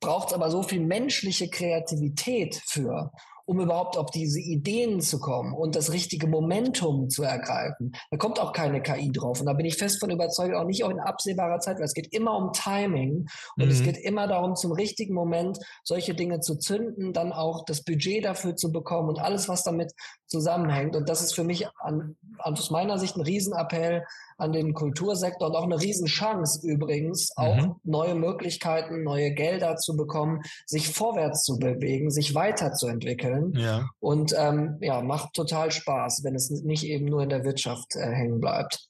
braucht 0.00 0.28
es 0.28 0.34
aber 0.34 0.50
so 0.50 0.62
viel 0.62 0.80
menschliche 0.80 1.48
Kreativität 1.48 2.60
für 2.66 3.10
um 3.46 3.60
überhaupt 3.60 3.96
auf 3.96 4.10
diese 4.10 4.40
Ideen 4.40 5.00
zu 5.00 5.18
kommen 5.18 5.52
und 5.52 5.76
das 5.76 5.92
richtige 5.92 6.26
Momentum 6.26 7.10
zu 7.10 7.22
ergreifen. 7.22 7.92
Da 8.10 8.16
kommt 8.16 8.40
auch 8.40 8.52
keine 8.52 8.82
KI 8.82 9.12
drauf. 9.12 9.40
Und 9.40 9.46
da 9.46 9.52
bin 9.52 9.66
ich 9.66 9.76
fest 9.76 10.00
von 10.00 10.10
überzeugt, 10.10 10.54
auch 10.54 10.64
nicht 10.64 10.84
auch 10.84 10.90
in 10.90 11.00
absehbarer 11.00 11.60
Zeit, 11.60 11.76
weil 11.76 11.84
es 11.84 11.94
geht 11.94 12.12
immer 12.12 12.36
um 12.36 12.52
Timing 12.52 13.26
und 13.56 13.64
mhm. 13.64 13.70
es 13.70 13.82
geht 13.82 13.98
immer 13.98 14.26
darum, 14.26 14.56
zum 14.56 14.72
richtigen 14.72 15.14
Moment 15.14 15.58
solche 15.82 16.14
Dinge 16.14 16.40
zu 16.40 16.56
zünden, 16.56 17.12
dann 17.12 17.32
auch 17.32 17.64
das 17.64 17.82
Budget 17.84 18.24
dafür 18.24 18.56
zu 18.56 18.72
bekommen 18.72 19.08
und 19.08 19.18
alles, 19.18 19.48
was 19.48 19.62
damit 19.62 19.92
zusammenhängt. 20.34 20.96
Und 20.96 21.08
das 21.08 21.22
ist 21.22 21.32
für 21.32 21.44
mich 21.44 21.68
an, 21.78 22.16
aus 22.38 22.70
meiner 22.70 22.98
Sicht 22.98 23.16
ein 23.16 23.20
Riesenappell 23.20 24.04
an 24.36 24.52
den 24.52 24.74
Kultursektor 24.74 25.48
und 25.48 25.54
auch 25.54 25.62
eine 25.62 25.80
Riesenchance 25.80 26.66
übrigens, 26.66 27.30
auch 27.36 27.54
mhm. 27.54 27.76
neue 27.84 28.16
Möglichkeiten, 28.16 29.04
neue 29.04 29.32
Gelder 29.32 29.76
zu 29.76 29.96
bekommen, 29.96 30.42
sich 30.66 30.88
vorwärts 30.88 31.44
zu 31.44 31.58
bewegen, 31.58 32.10
sich 32.10 32.34
weiterzuentwickeln. 32.34 33.52
Ja. 33.56 33.88
Und 34.00 34.34
ähm, 34.36 34.78
ja, 34.80 35.02
macht 35.02 35.34
total 35.34 35.70
Spaß, 35.70 36.24
wenn 36.24 36.34
es 36.34 36.50
nicht 36.50 36.84
eben 36.84 37.04
nur 37.04 37.22
in 37.22 37.28
der 37.28 37.44
Wirtschaft 37.44 37.94
äh, 37.94 38.10
hängen 38.10 38.40
bleibt. 38.40 38.88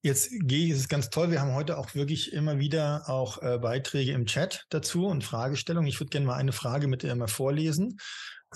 Jetzt 0.00 0.30
gehe 0.44 0.66
ich, 0.66 0.70
es 0.70 0.78
ist 0.78 0.88
ganz 0.88 1.10
toll. 1.10 1.32
Wir 1.32 1.40
haben 1.40 1.54
heute 1.54 1.76
auch 1.76 1.96
wirklich 1.96 2.32
immer 2.32 2.60
wieder 2.60 3.08
auch 3.08 3.42
äh, 3.42 3.58
Beiträge 3.58 4.12
im 4.12 4.26
Chat 4.26 4.64
dazu 4.70 5.06
und 5.06 5.24
Fragestellungen. 5.24 5.88
Ich 5.88 5.98
würde 5.98 6.10
gerne 6.10 6.26
mal 6.26 6.36
eine 6.36 6.52
Frage 6.52 6.86
mit 6.86 7.02
dir 7.02 7.14
mal 7.16 7.26
vorlesen. 7.26 7.98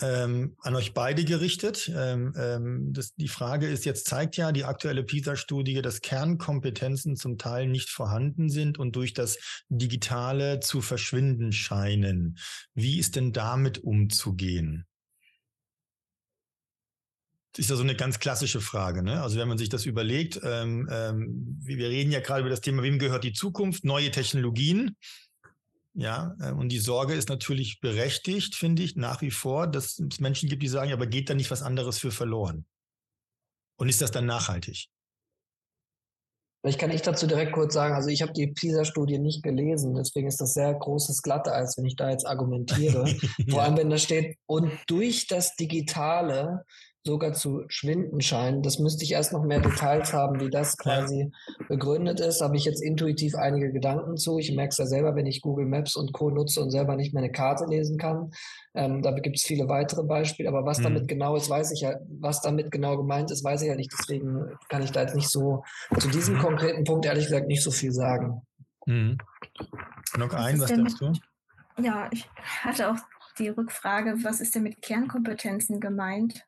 Ähm, 0.00 0.56
an 0.60 0.74
euch 0.74 0.94
beide 0.94 1.22
gerichtet. 1.22 1.92
Ähm, 1.94 2.32
ähm, 2.36 2.92
das, 2.94 3.14
die 3.14 3.28
Frage 3.28 3.66
ist, 3.66 3.84
jetzt 3.84 4.06
zeigt 4.06 4.38
ja 4.38 4.50
die 4.50 4.64
aktuelle 4.64 5.04
PISA-Studie, 5.04 5.82
dass 5.82 6.00
Kernkompetenzen 6.00 7.14
zum 7.16 7.36
Teil 7.36 7.68
nicht 7.68 7.90
vorhanden 7.90 8.48
sind 8.48 8.78
und 8.78 8.96
durch 8.96 9.12
das 9.12 9.38
Digitale 9.68 10.60
zu 10.60 10.80
verschwinden 10.80 11.52
scheinen. 11.52 12.38
Wie 12.72 12.98
ist 12.98 13.16
denn 13.16 13.34
damit 13.34 13.84
umzugehen? 13.84 14.86
ist 17.58 17.70
ja 17.70 17.76
so 17.76 17.82
eine 17.82 17.94
ganz 17.94 18.18
klassische 18.18 18.60
Frage. 18.60 19.02
Ne? 19.02 19.22
Also 19.22 19.38
wenn 19.38 19.48
man 19.48 19.58
sich 19.58 19.68
das 19.68 19.84
überlegt, 19.84 20.40
ähm, 20.42 20.88
ähm, 20.90 21.58
wir 21.62 21.88
reden 21.88 22.10
ja 22.10 22.20
gerade 22.20 22.40
über 22.40 22.50
das 22.50 22.60
Thema, 22.60 22.82
wem 22.82 22.98
gehört 22.98 23.24
die 23.24 23.32
Zukunft, 23.32 23.84
neue 23.84 24.10
Technologien. 24.10 24.96
Ja, 25.94 26.34
äh, 26.40 26.52
und 26.52 26.70
die 26.70 26.78
Sorge 26.78 27.14
ist 27.14 27.28
natürlich 27.28 27.80
berechtigt, 27.80 28.54
finde 28.54 28.82
ich, 28.82 28.96
nach 28.96 29.20
wie 29.20 29.30
vor, 29.30 29.66
dass 29.66 29.98
es 29.98 30.20
Menschen 30.20 30.48
gibt, 30.48 30.62
die 30.62 30.68
sagen, 30.68 30.92
aber 30.92 31.06
geht 31.06 31.28
da 31.28 31.34
nicht 31.34 31.50
was 31.50 31.62
anderes 31.62 31.98
für 31.98 32.10
verloren? 32.10 32.64
Und 33.78 33.88
ist 33.88 34.00
das 34.00 34.10
dann 34.10 34.26
nachhaltig? 34.26 34.88
Vielleicht 36.62 36.78
kann 36.78 36.92
ich 36.92 37.02
dazu 37.02 37.26
direkt 37.26 37.52
kurz 37.52 37.74
sagen, 37.74 37.94
also 37.94 38.08
ich 38.08 38.22
habe 38.22 38.32
die 38.32 38.46
PISA-Studie 38.46 39.18
nicht 39.18 39.42
gelesen, 39.42 39.94
deswegen 39.94 40.28
ist 40.28 40.40
das 40.40 40.54
sehr 40.54 40.72
großes 40.72 41.20
Glatteis, 41.22 41.76
wenn 41.76 41.86
ich 41.86 41.96
da 41.96 42.08
jetzt 42.08 42.24
argumentiere. 42.24 43.04
ja. 43.38 43.44
Vor 43.50 43.62
allem, 43.62 43.76
wenn 43.76 43.90
da 43.90 43.98
steht, 43.98 44.36
und 44.46 44.70
durch 44.86 45.26
das 45.26 45.56
Digitale 45.56 46.64
sogar 47.04 47.32
zu 47.32 47.64
schwinden 47.68 48.20
scheinen. 48.20 48.62
Das 48.62 48.78
müsste 48.78 49.04
ich 49.04 49.12
erst 49.12 49.32
noch 49.32 49.42
mehr 49.42 49.60
Details 49.60 50.12
haben, 50.12 50.40
wie 50.40 50.50
das 50.50 50.76
quasi 50.78 51.30
ja. 51.32 51.66
begründet 51.68 52.20
ist. 52.20 52.40
Habe 52.40 52.56
ich 52.56 52.64
jetzt 52.64 52.80
intuitiv 52.80 53.34
einige 53.34 53.72
Gedanken 53.72 54.16
zu. 54.16 54.38
Ich 54.38 54.54
merke 54.54 54.70
es 54.70 54.78
ja 54.78 54.86
selber, 54.86 55.16
wenn 55.16 55.26
ich 55.26 55.42
Google 55.42 55.66
Maps 55.66 55.96
und 55.96 56.12
Co. 56.12 56.30
nutze 56.30 56.60
und 56.60 56.70
selber 56.70 56.94
nicht 56.94 57.12
mehr 57.12 57.22
eine 57.22 57.32
Karte 57.32 57.64
lesen 57.66 57.98
kann. 57.98 58.30
Ähm, 58.74 59.02
da 59.02 59.10
gibt 59.12 59.36
es 59.36 59.42
viele 59.42 59.68
weitere 59.68 60.04
Beispiele. 60.04 60.48
Aber 60.48 60.64
was 60.64 60.78
mhm. 60.78 60.84
damit 60.84 61.08
genau 61.08 61.34
ist, 61.34 61.50
weiß 61.50 61.72
ich 61.72 61.80
ja, 61.80 61.96
was 62.20 62.40
damit 62.40 62.70
genau 62.70 62.96
gemeint 62.96 63.30
ist, 63.32 63.42
weiß 63.42 63.62
ich 63.62 63.68
ja 63.68 63.74
nicht. 63.74 63.92
Deswegen 63.98 64.56
kann 64.68 64.82
ich 64.82 64.92
da 64.92 65.02
jetzt 65.02 65.16
nicht 65.16 65.28
so 65.28 65.64
zu 65.98 66.08
diesem 66.08 66.36
mhm. 66.36 66.40
konkreten 66.40 66.84
Punkt 66.84 67.04
ehrlich 67.04 67.24
gesagt 67.24 67.48
nicht 67.48 67.62
so 67.62 67.72
viel 67.72 67.92
sagen. 67.92 68.42
Mhm. 68.86 69.18
Noch 70.16 70.32
ein, 70.34 70.60
was 70.60 70.68
sagst 70.68 71.00
du? 71.00 71.12
Ja, 71.82 72.08
ich 72.12 72.28
hatte 72.62 72.90
auch 72.90 72.96
die 73.38 73.48
Rückfrage, 73.48 74.14
was 74.22 74.40
ist 74.40 74.54
denn 74.54 74.62
mit 74.62 74.82
Kernkompetenzen 74.82 75.80
gemeint? 75.80 76.44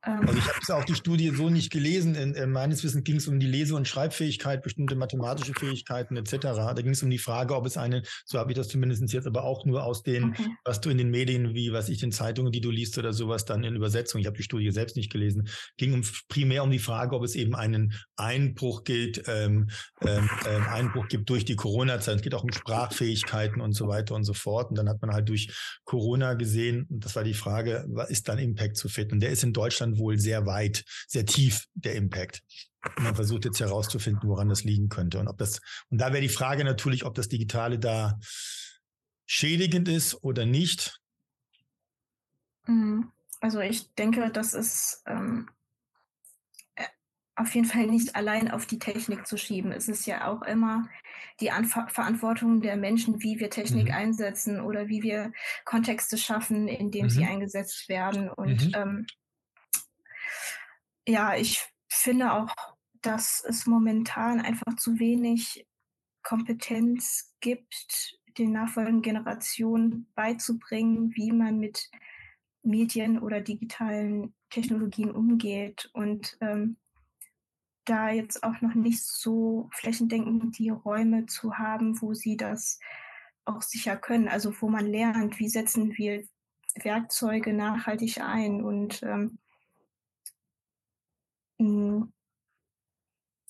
Also 0.00 0.32
ich 0.32 0.44
habe 0.44 0.80
auch 0.80 0.84
die 0.84 0.94
Studie 0.94 1.30
so 1.34 1.50
nicht 1.50 1.70
gelesen. 1.70 2.14
In, 2.14 2.34
in 2.34 2.52
meines 2.52 2.84
Wissens 2.84 3.02
ging 3.02 3.16
es 3.16 3.26
um 3.26 3.40
die 3.40 3.46
Lese- 3.46 3.74
und 3.74 3.88
Schreibfähigkeit, 3.88 4.62
bestimmte 4.62 4.94
mathematische 4.94 5.54
Fähigkeiten 5.54 6.16
etc. 6.16 6.36
Da 6.40 6.74
ging 6.74 6.92
es 6.92 7.02
um 7.02 7.10
die 7.10 7.18
Frage, 7.18 7.56
ob 7.56 7.66
es 7.66 7.76
eine, 7.76 8.02
so 8.24 8.38
habe 8.38 8.52
ich 8.52 8.56
das 8.56 8.68
zumindest 8.68 9.12
jetzt 9.12 9.26
aber 9.26 9.42
auch 9.42 9.64
nur 9.64 9.84
aus 9.84 10.02
den, 10.02 10.30
okay. 10.30 10.46
was 10.64 10.80
du 10.80 10.90
in 10.90 10.98
den 10.98 11.10
Medien, 11.10 11.54
wie 11.54 11.72
was 11.72 11.88
ich 11.88 12.02
in 12.02 12.12
Zeitungen, 12.12 12.52
die 12.52 12.60
du 12.60 12.70
liest 12.70 12.96
oder 12.96 13.12
sowas, 13.12 13.44
dann 13.44 13.64
in 13.64 13.74
Übersetzung, 13.74 14.20
ich 14.20 14.26
habe 14.26 14.36
die 14.36 14.42
Studie 14.42 14.70
selbst 14.70 14.96
nicht 14.96 15.10
gelesen, 15.10 15.48
ging 15.76 15.92
um, 15.94 16.02
primär 16.28 16.62
um 16.62 16.70
die 16.70 16.78
Frage, 16.78 17.16
ob 17.16 17.24
es 17.24 17.34
eben 17.34 17.56
einen 17.56 17.94
Einbruch 18.16 18.84
gilt, 18.84 19.24
ähm, 19.26 19.68
ähm, 20.06 20.30
ähm, 20.46 20.66
Einbruch 20.68 21.08
gibt 21.08 21.28
durch 21.28 21.44
die 21.44 21.56
Corona-Zeit. 21.56 22.16
Es 22.16 22.22
geht 22.22 22.34
auch 22.34 22.44
um 22.44 22.52
Sprachfähigkeiten 22.52 23.60
und 23.60 23.72
so 23.72 23.88
weiter 23.88 24.14
und 24.14 24.24
so 24.24 24.34
fort. 24.34 24.70
Und 24.70 24.78
dann 24.78 24.88
hat 24.88 25.02
man 25.02 25.12
halt 25.12 25.28
durch 25.28 25.48
Corona 25.84 26.34
gesehen, 26.34 26.86
und 26.88 27.04
das 27.04 27.16
war 27.16 27.24
die 27.24 27.34
Frage, 27.34 27.86
ist 28.08 28.28
dann 28.28 28.38
Impact 28.38 28.76
zu 28.76 28.88
finden? 28.88 29.20
Der 29.20 29.30
ist 29.30 29.42
in 29.42 29.52
Deutschland 29.52 29.97
wohl 29.98 30.18
sehr 30.18 30.46
weit, 30.46 30.84
sehr 31.06 31.26
tief, 31.26 31.66
der 31.74 31.94
Impact. 31.94 32.42
Und 32.96 33.04
man 33.04 33.14
versucht 33.14 33.44
jetzt 33.44 33.60
herauszufinden, 33.60 34.28
woran 34.28 34.48
das 34.48 34.64
liegen 34.64 34.88
könnte. 34.88 35.18
Und 35.18 35.28
ob 35.28 35.38
das, 35.38 35.60
und 35.90 35.98
da 35.98 36.12
wäre 36.12 36.22
die 36.22 36.28
Frage 36.28 36.64
natürlich, 36.64 37.04
ob 37.04 37.14
das 37.14 37.28
Digitale 37.28 37.78
da 37.78 38.18
schädigend 39.26 39.88
ist 39.88 40.22
oder 40.22 40.46
nicht. 40.46 41.00
Mhm. 42.66 43.12
Also 43.40 43.60
ich 43.60 43.94
denke, 43.94 44.30
das 44.32 44.54
ist 44.54 45.02
ähm, 45.06 45.48
äh, 46.74 46.84
auf 47.36 47.54
jeden 47.54 47.66
Fall 47.66 47.86
nicht 47.86 48.16
allein 48.16 48.50
auf 48.50 48.66
die 48.66 48.78
Technik 48.78 49.26
zu 49.26 49.36
schieben. 49.36 49.70
Es 49.70 49.88
ist 49.88 50.06
ja 50.06 50.26
auch 50.28 50.42
immer 50.42 50.88
die 51.40 51.50
Anf 51.50 51.72
Verantwortung 51.88 52.60
der 52.60 52.76
Menschen, 52.76 53.22
wie 53.22 53.38
wir 53.38 53.50
Technik 53.50 53.88
mhm. 53.88 53.94
einsetzen 53.94 54.60
oder 54.60 54.88
wie 54.88 55.02
wir 55.02 55.32
Kontexte 55.64 56.18
schaffen, 56.18 56.66
in 56.66 56.90
denen 56.90 57.06
mhm. 57.06 57.10
sie 57.10 57.24
eingesetzt 57.24 57.88
werden. 57.88 58.28
Und 58.28 58.68
mhm. 58.68 58.74
ähm, 58.74 59.06
ja, 61.08 61.34
ich 61.34 61.66
finde 61.88 62.32
auch, 62.32 62.54
dass 63.00 63.42
es 63.46 63.66
momentan 63.66 64.40
einfach 64.40 64.76
zu 64.76 64.98
wenig 64.98 65.66
Kompetenz 66.22 67.34
gibt, 67.40 68.18
den 68.36 68.52
nachfolgenden 68.52 69.02
Generationen 69.02 70.12
beizubringen, 70.14 71.14
wie 71.16 71.32
man 71.32 71.58
mit 71.58 71.90
Medien 72.62 73.18
oder 73.18 73.40
digitalen 73.40 74.34
Technologien 74.50 75.10
umgeht. 75.10 75.88
Und 75.94 76.36
ähm, 76.40 76.76
da 77.86 78.10
jetzt 78.10 78.42
auch 78.42 78.60
noch 78.60 78.74
nicht 78.74 79.02
so 79.02 79.70
flächendeckend 79.72 80.58
die 80.58 80.68
Räume 80.68 81.24
zu 81.24 81.56
haben, 81.56 82.02
wo 82.02 82.12
sie 82.12 82.36
das 82.36 82.78
auch 83.46 83.62
sicher 83.62 83.96
können. 83.96 84.28
Also 84.28 84.52
wo 84.60 84.68
man 84.68 84.86
lernt, 84.86 85.38
wie 85.38 85.48
setzen 85.48 85.96
wir 85.96 86.22
Werkzeuge 86.74 87.54
nachhaltig 87.54 88.20
ein 88.20 88.62
und 88.62 89.02
ähm, 89.02 89.08
hm, 89.10 89.38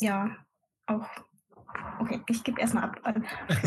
ja, 0.01 0.37
auch 0.87 1.09
Okay, 2.01 2.21
ich 2.29 2.45
gebe 2.45 2.61
erstmal 2.61 2.85
ab. 2.85 2.97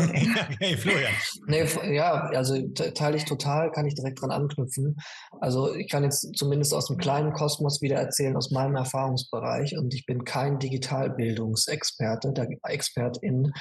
hey, 0.58 0.76
Florian. 0.76 1.12
Nee, 1.46 1.94
ja, 1.94 2.30
also 2.30 2.60
teile 2.68 3.16
ich 3.16 3.24
total, 3.24 3.70
kann 3.70 3.86
ich 3.86 3.94
direkt 3.94 4.22
dran 4.22 4.30
anknüpfen. 4.30 4.96
Also 5.40 5.74
ich 5.74 5.90
kann 5.90 6.04
jetzt 6.04 6.36
zumindest 6.36 6.72
aus 6.72 6.86
dem 6.86 6.96
kleinen 6.96 7.32
Kosmos 7.32 7.82
wieder 7.82 7.96
erzählen, 7.96 8.36
aus 8.36 8.50
meinem 8.50 8.76
Erfahrungsbereich. 8.76 9.76
Und 9.76 9.94
ich 9.94 10.06
bin 10.06 10.24
kein 10.24 10.58
Digitalbildungsexperte, 10.58 12.32
da, 12.32 12.46
Expertin. 12.64 13.52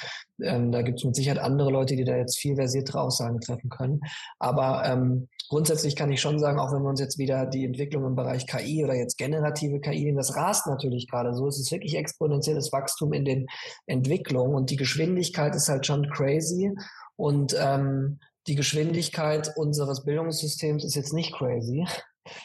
Ähm, 0.42 0.72
da 0.72 0.82
gibt 0.82 1.00
es 1.00 1.06
mit 1.06 1.16
Sicherheit 1.16 1.40
andere 1.40 1.70
Leute, 1.70 1.96
die 1.96 2.06
da 2.06 2.16
jetzt 2.16 2.40
viel 2.40 2.56
versiertere 2.56 3.02
Aussagen 3.02 3.40
treffen 3.42 3.70
können. 3.70 4.02
Aber 4.40 4.84
ähm, 4.86 5.28
grundsätzlich 5.50 5.96
kann 5.96 6.12
ich 6.12 6.22
schon 6.22 6.40
sagen, 6.40 6.60
auch 6.60 6.72
wenn 6.72 6.82
wir 6.82 6.90
uns 6.90 7.00
jetzt 7.00 7.18
wieder 7.18 7.46
die 7.46 7.66
Entwicklung 7.66 8.06
im 8.06 8.16
Bereich 8.16 8.48
KI 8.48 8.84
oder 8.84 8.96
jetzt 8.96 9.18
generative 9.18 9.80
KI, 9.80 10.14
das 10.16 10.36
rast 10.36 10.68
natürlich 10.68 11.08
gerade 11.10 11.34
so. 11.36 11.48
Es 11.48 11.60
ist 11.60 11.72
wirklich 11.72 11.96
exponentielles 11.96 12.72
Wachstum 12.72 13.14
in 13.14 13.26
den 13.26 13.48
Entwicklungen 13.86 14.56
und 14.62 14.70
die 14.70 14.76
Geschwindigkeit 14.76 15.55
ist 15.55 15.70
halt 15.70 15.88
schon 15.88 16.07
crazy. 16.12 16.72
Und 17.16 17.55
ähm, 17.59 18.20
die 18.45 18.53
Geschwindigkeit 18.53 19.51
unseres 19.55 20.05
Bildungssystems 20.05 20.84
ist 20.84 20.93
jetzt 20.93 21.14
nicht 21.14 21.34
crazy. 21.34 21.88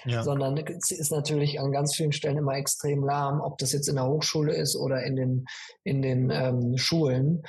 Ja. 0.06 0.22
sondern 0.22 0.56
ist 0.56 1.12
natürlich 1.12 1.60
an 1.60 1.70
ganz 1.70 1.94
vielen 1.94 2.12
Stellen 2.12 2.38
immer 2.38 2.54
extrem 2.54 3.04
lahm, 3.04 3.42
ob 3.42 3.58
das 3.58 3.72
jetzt 3.72 3.88
in 3.88 3.96
der 3.96 4.06
Hochschule 4.06 4.54
ist 4.54 4.74
oder 4.74 5.02
in 5.02 5.16
den, 5.16 5.44
in 5.84 6.00
den 6.00 6.30
ähm, 6.30 6.78
Schulen. 6.78 7.42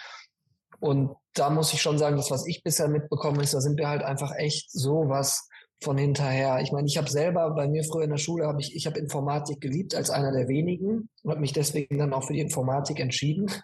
Und 0.81 1.15
da 1.33 1.49
muss 1.49 1.71
ich 1.71 1.81
schon 1.81 1.97
sagen, 1.97 2.17
das, 2.17 2.29
was 2.29 2.45
ich 2.45 2.63
bisher 2.63 2.89
mitbekommen 2.89 3.39
ist, 3.39 3.53
da 3.53 3.61
sind 3.61 3.77
wir 3.77 3.87
halt 3.87 4.03
einfach 4.03 4.35
echt 4.35 4.69
sowas 4.69 5.47
von 5.81 5.97
hinterher. 5.97 6.59
Ich 6.61 6.71
meine, 6.71 6.87
ich 6.87 6.97
habe 6.97 7.09
selber 7.09 7.51
bei 7.51 7.67
mir 7.67 7.83
früher 7.83 8.03
in 8.03 8.09
der 8.09 8.17
Schule 8.17 8.47
habe 8.47 8.61
ich 8.61 8.75
ich 8.75 8.87
habe 8.87 8.99
Informatik 8.99 9.61
geliebt 9.61 9.95
als 9.95 10.09
einer 10.09 10.31
der 10.31 10.47
wenigen 10.47 11.09
und 11.23 11.31
habe 11.31 11.41
mich 11.41 11.53
deswegen 11.53 11.97
dann 11.97 12.13
auch 12.13 12.23
für 12.23 12.33
die 12.33 12.41
Informatik 12.41 12.99
entschieden. 12.99 13.47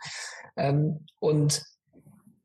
Ähm, 0.56 1.08
und 1.20 1.64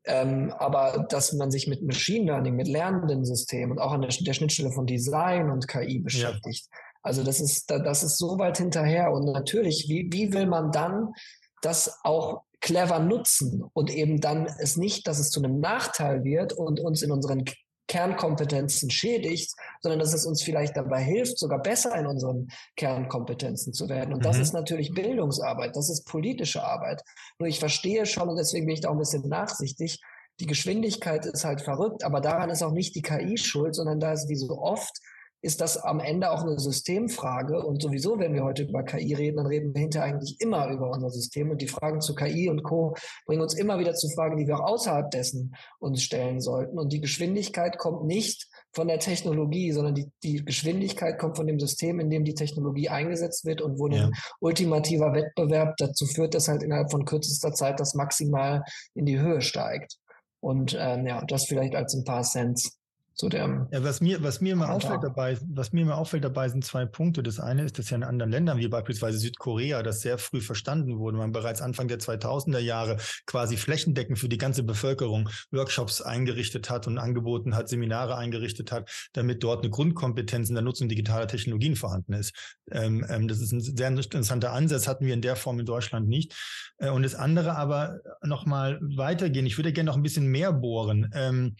ähm, 0.05 0.51
aber 0.57 1.05
dass 1.09 1.31
man 1.33 1.51
sich 1.51 1.67
mit 1.67 1.83
Machine 1.83 2.25
Learning, 2.25 2.55
mit 2.55 2.67
lernenden 2.67 3.23
Systemen 3.23 3.73
und 3.73 3.79
auch 3.79 3.91
an 3.91 4.01
der, 4.01 4.09
der 4.09 4.33
Schnittstelle 4.33 4.71
von 4.71 4.87
Design 4.87 5.51
und 5.51 5.67
KI 5.67 5.99
beschäftigt. 5.99 6.65
Ja. 6.71 6.79
Also 7.03 7.23
das 7.23 7.39
ist 7.39 7.69
das 7.69 8.01
ist 8.01 8.17
so 8.17 8.39
weit 8.39 8.57
hinterher 8.57 9.11
und 9.11 9.25
natürlich, 9.25 9.85
wie 9.89 10.09
wie 10.11 10.33
will 10.33 10.47
man 10.47 10.71
dann 10.71 11.13
das 11.61 11.99
auch 12.03 12.41
clever 12.61 12.97
nutzen 12.97 13.63
und 13.73 13.91
eben 13.91 14.19
dann 14.19 14.47
es 14.59 14.75
nicht, 14.75 15.07
dass 15.07 15.19
es 15.19 15.29
zu 15.29 15.43
einem 15.43 15.59
Nachteil 15.59 16.23
wird 16.23 16.53
und 16.53 16.79
uns 16.79 17.03
in 17.03 17.11
unseren 17.11 17.45
Kernkompetenzen 17.89 18.89
schädigt, 18.89 19.51
sondern 19.81 19.99
dass 19.99 20.13
es 20.13 20.25
uns 20.25 20.41
vielleicht 20.41 20.77
dabei 20.77 21.01
hilft, 21.01 21.37
sogar 21.37 21.61
besser 21.61 21.93
in 21.95 22.05
unseren 22.05 22.47
Kernkompetenzen 22.77 23.73
zu 23.73 23.89
werden. 23.89 24.13
Und 24.13 24.23
das 24.23 24.37
mhm. 24.37 24.43
ist 24.43 24.53
natürlich 24.53 24.93
Bildungsarbeit, 24.93 25.75
das 25.75 25.89
ist 25.89 26.05
politische 26.05 26.63
Arbeit. 26.63 27.01
Nur 27.39 27.49
ich 27.49 27.59
verstehe 27.59 28.05
schon, 28.05 28.29
und 28.29 28.37
deswegen 28.37 28.67
bin 28.67 28.75
ich 28.75 28.81
da 28.81 28.89
auch 28.89 28.93
ein 28.93 28.99
bisschen 28.99 29.27
nachsichtig, 29.27 30.01
die 30.39 30.45
Geschwindigkeit 30.45 31.25
ist 31.25 31.43
halt 31.43 31.61
verrückt, 31.61 32.05
aber 32.05 32.21
daran 32.21 32.49
ist 32.49 32.63
auch 32.63 32.71
nicht 32.71 32.95
die 32.95 33.01
KI 33.01 33.37
schuld, 33.37 33.75
sondern 33.75 33.99
da 33.99 34.13
ist 34.13 34.29
wie 34.29 34.37
so 34.37 34.57
oft 34.57 35.01
ist 35.41 35.61
das 35.61 35.77
am 35.77 35.99
Ende 35.99 36.31
auch 36.31 36.43
eine 36.43 36.59
Systemfrage. 36.59 37.65
Und 37.65 37.81
sowieso, 37.81 38.19
wenn 38.19 38.33
wir 38.33 38.43
heute 38.43 38.63
über 38.63 38.83
KI 38.83 39.13
reden, 39.13 39.37
dann 39.37 39.45
reden 39.45 39.73
wir 39.73 39.81
hinterher 39.81 40.13
eigentlich 40.13 40.39
immer 40.39 40.69
über 40.69 40.91
unser 40.91 41.09
System. 41.09 41.49
Und 41.51 41.61
die 41.61 41.67
Fragen 41.67 42.01
zu 42.01 42.13
KI 42.15 42.49
und 42.49 42.63
Co. 42.63 42.95
bringen 43.25 43.41
uns 43.41 43.53
immer 43.53 43.79
wieder 43.79 43.93
zu 43.93 44.09
Fragen, 44.09 44.37
die 44.37 44.47
wir 44.47 44.59
auch 44.59 44.73
außerhalb 44.73 45.09
dessen 45.11 45.55
uns 45.79 46.03
stellen 46.03 46.41
sollten. 46.41 46.77
Und 46.77 46.91
die 46.91 47.01
Geschwindigkeit 47.01 47.77
kommt 47.77 48.05
nicht 48.05 48.47
von 48.73 48.87
der 48.87 48.99
Technologie, 48.99 49.71
sondern 49.71 49.95
die, 49.95 50.11
die 50.23 50.43
Geschwindigkeit 50.43 51.17
kommt 51.17 51.37
von 51.37 51.47
dem 51.47 51.59
System, 51.59 51.99
in 51.99 52.09
dem 52.09 52.23
die 52.23 52.35
Technologie 52.35 52.89
eingesetzt 52.89 53.45
wird 53.45 53.61
und 53.61 53.79
wo 53.79 53.87
ja. 53.87 54.05
ein 54.05 54.11
ultimativer 54.41 55.13
Wettbewerb 55.13 55.75
dazu 55.77 56.05
führt, 56.05 56.33
dass 56.33 56.47
halt 56.47 56.63
innerhalb 56.63 56.91
von 56.91 57.05
kürzester 57.05 57.53
Zeit 57.53 57.79
das 57.79 57.95
maximal 57.95 58.63
in 58.93 59.05
die 59.05 59.19
Höhe 59.19 59.41
steigt. 59.41 59.97
Und 60.41 60.77
ähm, 60.79 61.05
ja, 61.05 61.23
das 61.25 61.45
vielleicht 61.45 61.75
als 61.75 61.93
ein 61.93 62.05
paar 62.05 62.23
Cents 62.23 62.78
so 63.19 63.27
der, 63.27 63.67
ja, 63.71 63.83
was 63.83 63.99
mir, 63.99 64.23
was 64.23 64.39
mir 64.39 64.53
immer 64.53 64.71
auffällt 64.71 65.03
dabei, 65.03 65.37
was 65.45 65.73
mir 65.73 65.81
immer 65.81 65.97
auffällt 65.97 66.23
dabei 66.23 66.47
sind 66.47 66.63
zwei 66.63 66.85
Punkte. 66.85 67.21
Das 67.21 67.37
eine 67.37 67.63
ist, 67.63 67.77
dass 67.77 67.89
ja 67.89 67.97
in 67.97 68.03
anderen 68.03 68.31
Ländern, 68.31 68.59
wie 68.59 68.67
beispielsweise 68.69 69.17
Südkorea, 69.17 69.83
das 69.83 69.99
sehr 69.99 70.17
früh 70.17 70.39
verstanden 70.39 70.99
wurde, 70.99 71.17
man 71.17 71.33
bereits 71.33 71.61
Anfang 71.61 71.89
der 71.89 71.99
2000er 71.99 72.59
Jahre 72.59 72.95
quasi 73.25 73.57
flächendeckend 73.57 74.19
für 74.19 74.29
die 74.29 74.37
ganze 74.37 74.63
Bevölkerung 74.63 75.27
Workshops 75.51 76.01
eingerichtet 76.01 76.69
hat 76.69 76.87
und 76.87 76.97
angeboten 76.97 77.57
hat, 77.57 77.67
Seminare 77.67 78.15
eingerichtet 78.15 78.71
hat, 78.71 78.89
damit 79.11 79.43
dort 79.43 79.63
eine 79.63 79.69
Grundkompetenz 79.69 80.47
in 80.47 80.55
der 80.55 80.63
Nutzung 80.63 80.87
digitaler 80.87 81.27
Technologien 81.27 81.75
vorhanden 81.75 82.13
ist. 82.13 82.33
Ähm, 82.71 83.05
ähm, 83.09 83.27
das 83.27 83.41
ist 83.41 83.51
ein 83.51 83.59
sehr 83.59 83.89
interessanter 83.89 84.53
Ansatz, 84.53 84.87
hatten 84.87 85.05
wir 85.05 85.13
in 85.13 85.21
der 85.21 85.35
Form 85.35 85.59
in 85.59 85.65
Deutschland 85.65 86.07
nicht. 86.07 86.33
Äh, 86.77 86.89
und 86.89 87.03
das 87.03 87.15
andere 87.15 87.57
aber 87.57 87.99
nochmal 88.23 88.79
weitergehen. 88.81 89.45
Ich 89.45 89.57
würde 89.57 89.73
gerne 89.73 89.89
noch 89.89 89.97
ein 89.97 90.03
bisschen 90.03 90.27
mehr 90.27 90.53
bohren. 90.53 91.09
Ähm, 91.13 91.57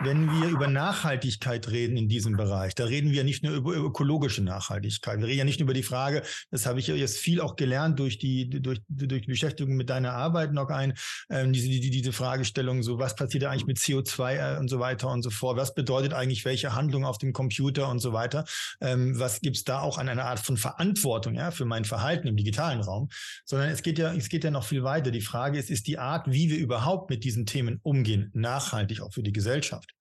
wenn 0.00 0.30
wir 0.30 0.48
über 0.48 0.66
Nachhaltigkeit 0.66 1.70
reden 1.70 1.96
in 1.96 2.08
diesem 2.08 2.36
Bereich, 2.36 2.74
da 2.74 2.84
reden 2.84 3.12
wir 3.12 3.24
nicht 3.24 3.42
nur 3.44 3.54
über 3.54 3.74
ökologische 3.74 4.42
Nachhaltigkeit. 4.42 5.20
Wir 5.20 5.26
reden 5.26 5.38
ja 5.38 5.44
nicht 5.44 5.60
nur 5.60 5.66
über 5.66 5.74
die 5.74 5.82
Frage, 5.82 6.22
das 6.50 6.66
habe 6.66 6.80
ich 6.80 6.86
jetzt 6.86 7.18
viel 7.18 7.40
auch 7.40 7.56
gelernt 7.56 7.98
durch 7.98 8.18
die, 8.18 8.48
durch, 8.48 8.80
durch 8.88 9.22
die 9.22 9.30
Beschäftigung 9.30 9.76
mit 9.76 9.90
deiner 9.90 10.12
Arbeit 10.12 10.52
noch 10.52 10.70
ein, 10.70 10.94
ähm, 11.30 11.52
diese, 11.52 11.68
die, 11.68 11.90
diese 11.90 12.12
Fragestellung, 12.12 12.82
so 12.82 12.98
was 12.98 13.14
passiert 13.14 13.44
eigentlich 13.44 13.66
mit 13.66 13.78
CO2 13.78 14.56
äh, 14.56 14.58
und 14.58 14.68
so 14.68 14.80
weiter 14.80 15.08
und 15.08 15.22
so 15.22 15.30
fort. 15.30 15.56
Was 15.56 15.74
bedeutet 15.74 16.12
eigentlich 16.12 16.44
welche 16.44 16.74
Handlung 16.74 17.04
auf 17.04 17.18
dem 17.18 17.32
Computer 17.32 17.88
und 17.88 18.00
so 18.00 18.12
weiter? 18.12 18.44
Ähm, 18.80 19.18
was 19.18 19.40
gibt 19.40 19.56
es 19.56 19.64
da 19.64 19.80
auch 19.80 19.98
an 19.98 20.08
einer 20.08 20.24
Art 20.24 20.40
von 20.40 20.56
Verantwortung 20.56 21.34
ja, 21.34 21.50
für 21.50 21.64
mein 21.64 21.84
Verhalten 21.84 22.26
im 22.28 22.36
digitalen 22.36 22.80
Raum? 22.80 23.08
Sondern 23.44 23.70
es 23.70 23.82
geht 23.82 23.98
ja, 23.98 24.12
es 24.12 24.28
geht 24.28 24.44
ja 24.44 24.50
noch 24.50 24.64
viel 24.64 24.82
weiter. 24.82 25.10
Die 25.10 25.20
Frage 25.20 25.58
ist, 25.58 25.70
ist 25.70 25.86
die 25.86 25.98
Art, 25.98 26.30
wie 26.30 26.50
wir 26.50 26.58
überhaupt 26.58 27.10
mit 27.10 27.24
diesen 27.24 27.46
Themen 27.46 27.78
umgehen, 27.82 28.30
nachhaltig 28.34 29.00
auch 29.00 29.12
für 29.12 29.22
die 29.22 29.32
Gesellschaft? 29.32 29.81
Gesellschaft. 29.82 29.94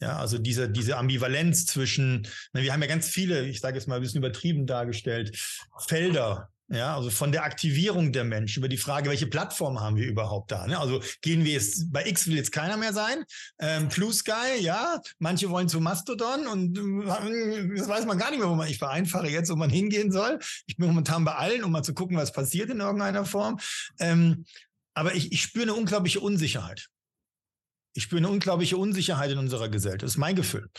Ja, 0.00 0.16
also 0.18 0.38
diese, 0.38 0.68
diese 0.68 0.96
Ambivalenz 0.96 1.66
zwischen, 1.66 2.28
wir 2.52 2.72
haben 2.72 2.82
ja 2.82 2.88
ganz 2.88 3.08
viele, 3.08 3.44
ich 3.46 3.60
sage 3.60 3.76
jetzt 3.76 3.88
mal 3.88 3.96
ein 3.96 4.02
bisschen 4.02 4.18
übertrieben 4.18 4.64
dargestellt, 4.64 5.36
Felder, 5.88 6.50
ja, 6.70 6.94
also 6.94 7.10
von 7.10 7.32
der 7.32 7.44
Aktivierung 7.44 8.12
der 8.12 8.24
Menschen 8.24 8.60
über 8.60 8.68
die 8.68 8.76
Frage, 8.76 9.08
welche 9.08 9.26
Plattform 9.26 9.80
haben 9.80 9.96
wir 9.96 10.06
überhaupt 10.06 10.52
da? 10.52 10.66
Ne? 10.66 10.78
Also 10.78 11.02
gehen 11.22 11.44
wir 11.44 11.52
jetzt, 11.52 11.90
bei 11.90 12.06
X 12.06 12.26
will 12.26 12.36
jetzt 12.36 12.52
keiner 12.52 12.76
mehr 12.76 12.92
sein. 12.92 13.24
Ähm, 13.58 13.88
Blue 13.88 14.12
Sky, 14.12 14.60
ja, 14.60 15.00
manche 15.18 15.48
wollen 15.48 15.68
zu 15.68 15.80
Mastodon 15.80 16.46
und 16.46 16.78
äh, 16.78 17.76
das 17.76 17.88
weiß 17.88 18.04
man 18.04 18.18
gar 18.18 18.30
nicht 18.30 18.38
mehr, 18.38 18.50
wo 18.50 18.54
man, 18.54 18.68
ich 18.68 18.78
vereinfache 18.78 19.28
jetzt, 19.28 19.50
wo 19.50 19.56
man 19.56 19.70
hingehen 19.70 20.12
soll. 20.12 20.38
Ich 20.66 20.76
bin 20.76 20.88
momentan 20.88 21.24
bei 21.24 21.34
allen, 21.34 21.64
um 21.64 21.72
mal 21.72 21.82
zu 21.82 21.94
gucken, 21.94 22.18
was 22.18 22.32
passiert 22.32 22.70
in 22.70 22.80
irgendeiner 22.80 23.24
Form. 23.24 23.58
Ähm, 23.98 24.44
aber 24.92 25.14
ich, 25.14 25.32
ich 25.32 25.42
spüre 25.42 25.64
eine 25.64 25.74
unglaubliche 25.74 26.20
Unsicherheit. 26.20 26.88
Ich 27.98 28.04
spüre 28.04 28.18
eine 28.18 28.28
unglaubliche 28.28 28.76
Unsicherheit 28.76 29.32
in 29.32 29.38
unserer 29.38 29.68
Gesellschaft. 29.68 30.04
Das 30.04 30.12
ist 30.12 30.18
mein 30.18 30.36
Gefühl. 30.36 30.70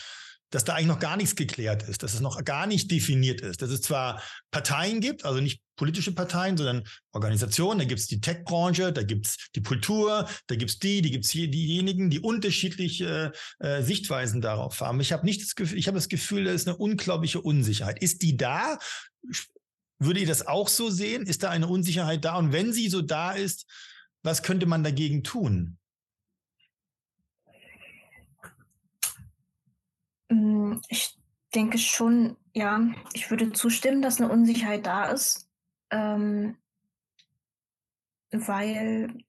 Dass 0.48 0.64
da 0.64 0.72
eigentlich 0.72 0.86
noch 0.86 1.00
gar 1.00 1.18
nichts 1.18 1.36
geklärt 1.36 1.82
ist, 1.82 2.02
dass 2.02 2.14
es 2.14 2.20
noch 2.20 2.42
gar 2.46 2.66
nicht 2.66 2.90
definiert 2.90 3.42
ist, 3.42 3.60
dass 3.60 3.68
es 3.68 3.82
zwar 3.82 4.22
Parteien 4.50 5.02
gibt, 5.02 5.26
also 5.26 5.38
nicht 5.38 5.60
politische 5.76 6.12
Parteien, 6.12 6.56
sondern 6.56 6.82
Organisationen, 7.12 7.78
da 7.78 7.84
gibt 7.84 8.00
es 8.00 8.06
die 8.06 8.22
Tech-Branche, 8.22 8.90
da 8.94 9.02
gibt 9.02 9.26
es 9.26 9.36
die 9.54 9.62
Kultur, 9.62 10.26
da 10.46 10.56
gibt 10.56 10.70
es 10.70 10.78
die, 10.78 11.02
die 11.02 11.10
gibt 11.10 11.26
es 11.26 11.30
hier 11.30 11.48
diejenigen, 11.48 12.08
die 12.08 12.20
unterschiedliche 12.20 13.32
äh, 13.58 13.82
Sichtweisen 13.82 14.40
darauf 14.40 14.80
haben. 14.80 14.98
Ich 15.00 15.12
habe 15.12 15.26
nicht 15.26 15.42
das 15.42 15.54
Gefühl, 15.54 15.78
ich 15.78 15.88
habe 15.88 15.98
das 15.98 16.08
Gefühl, 16.08 16.44
da 16.44 16.52
ist 16.52 16.66
eine 16.66 16.78
unglaubliche 16.78 17.42
Unsicherheit. 17.42 18.02
Ist 18.02 18.22
die 18.22 18.38
da? 18.38 18.78
Würde 19.98 20.20
ihr 20.20 20.26
das 20.26 20.46
auch 20.46 20.68
so 20.68 20.88
sehen? 20.88 21.26
Ist 21.26 21.42
da 21.42 21.50
eine 21.50 21.68
Unsicherheit 21.68 22.24
da? 22.24 22.36
Und 22.36 22.54
wenn 22.54 22.72
sie 22.72 22.88
so 22.88 23.02
da 23.02 23.32
ist, 23.32 23.66
was 24.22 24.42
könnte 24.42 24.64
man 24.64 24.82
dagegen 24.82 25.22
tun? 25.22 25.76
Ich 30.88 31.18
denke 31.54 31.78
schon, 31.78 32.36
ja, 32.54 32.80
ich 33.12 33.30
würde 33.30 33.52
zustimmen, 33.52 34.02
dass 34.02 34.20
eine 34.20 34.30
Unsicherheit 34.30 34.86
da 34.86 35.10
ist, 35.10 35.48
ähm, 35.90 36.56
weil 38.30 39.24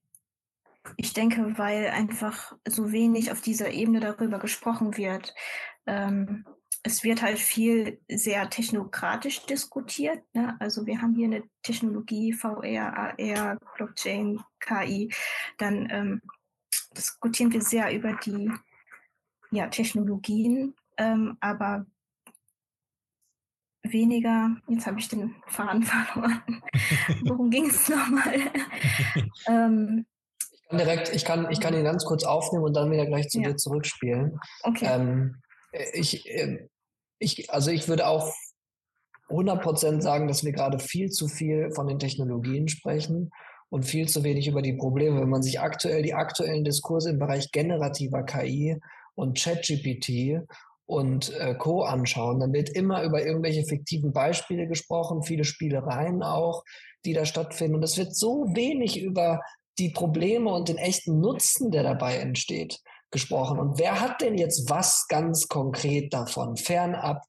ich 0.96 1.12
denke, 1.12 1.58
weil 1.58 1.88
einfach 1.88 2.56
so 2.66 2.92
wenig 2.92 3.30
auf 3.30 3.40
dieser 3.40 3.70
Ebene 3.70 4.00
darüber 4.00 4.38
gesprochen 4.38 4.96
wird. 4.96 5.34
Ähm, 5.86 6.44
es 6.84 7.04
wird 7.04 7.22
halt 7.22 7.38
viel 7.38 8.00
sehr 8.08 8.50
technokratisch 8.50 9.46
diskutiert. 9.46 10.22
Ne? 10.34 10.56
Also 10.58 10.84
wir 10.86 11.00
haben 11.00 11.14
hier 11.14 11.26
eine 11.26 11.44
Technologie, 11.62 12.32
VR, 12.32 13.14
AR, 13.18 13.58
Blockchain, 13.76 14.40
KI. 14.58 15.12
Dann 15.58 15.88
ähm, 15.90 16.22
diskutieren 16.96 17.52
wir 17.52 17.62
sehr 17.62 17.94
über 17.94 18.14
die 18.14 18.50
ja, 19.52 19.68
Technologien 19.68 20.74
ähm, 21.02 21.36
aber 21.40 21.86
weniger, 23.82 24.56
jetzt 24.68 24.86
habe 24.86 24.98
ich 24.98 25.08
den 25.08 25.34
Faden 25.46 25.82
verloren. 25.84 26.42
Worum 27.24 27.50
ging 27.50 27.66
es 27.66 27.88
nochmal? 27.88 28.34
ähm, 29.48 30.06
ich 30.50 30.68
kann 30.68 30.78
direkt, 30.78 31.14
ich 31.14 31.24
kann, 31.24 31.50
ich 31.50 31.60
kann 31.60 31.74
ihn 31.74 31.84
ganz 31.84 32.04
kurz 32.04 32.24
aufnehmen 32.24 32.64
und 32.64 32.74
dann 32.74 32.90
wieder 32.90 33.06
gleich 33.06 33.28
zu 33.28 33.40
ja. 33.40 33.50
dir 33.50 33.56
zurückspielen. 33.56 34.38
Okay. 34.62 34.86
Ähm, 34.88 35.36
ich, 35.92 36.28
ähm, 36.28 36.68
ich, 37.18 37.52
also 37.52 37.70
ich 37.70 37.88
würde 37.88 38.06
auch 38.06 38.32
100% 39.28 40.00
sagen, 40.00 40.28
dass 40.28 40.44
wir 40.44 40.52
gerade 40.52 40.78
viel 40.78 41.10
zu 41.10 41.28
viel 41.28 41.70
von 41.72 41.86
den 41.86 41.98
Technologien 41.98 42.68
sprechen 42.68 43.30
und 43.70 43.84
viel 43.84 44.08
zu 44.08 44.24
wenig 44.24 44.48
über 44.48 44.62
die 44.62 44.74
Probleme. 44.74 45.20
Wenn 45.20 45.30
man 45.30 45.42
sich 45.42 45.60
aktuell 45.60 46.02
die 46.02 46.14
aktuellen 46.14 46.64
Diskurse 46.64 47.10
im 47.10 47.18
Bereich 47.18 47.50
generativer 47.52 48.22
KI 48.24 48.78
und 49.14 49.38
ChatGPT 49.38 50.42
und 50.86 51.34
äh, 51.38 51.54
Co. 51.54 51.82
anschauen, 51.82 52.40
dann 52.40 52.52
wird 52.52 52.70
immer 52.70 53.02
über 53.02 53.24
irgendwelche 53.24 53.64
fiktiven 53.64 54.12
Beispiele 54.12 54.66
gesprochen, 54.66 55.22
viele 55.22 55.44
Spielereien 55.44 56.22
auch, 56.22 56.64
die 57.04 57.12
da 57.12 57.24
stattfinden. 57.24 57.76
Und 57.76 57.82
es 57.82 57.98
wird 57.98 58.14
so 58.14 58.46
wenig 58.54 59.00
über 59.00 59.40
die 59.78 59.90
Probleme 59.90 60.52
und 60.52 60.68
den 60.68 60.78
echten 60.78 61.20
Nutzen, 61.20 61.70
der 61.70 61.82
dabei 61.82 62.16
entsteht, 62.16 62.80
gesprochen. 63.10 63.58
Und 63.58 63.78
wer 63.78 64.00
hat 64.00 64.20
denn 64.20 64.36
jetzt 64.36 64.68
was 64.68 65.06
ganz 65.08 65.48
konkret 65.48 66.12
davon, 66.12 66.56
fernab 66.56 67.22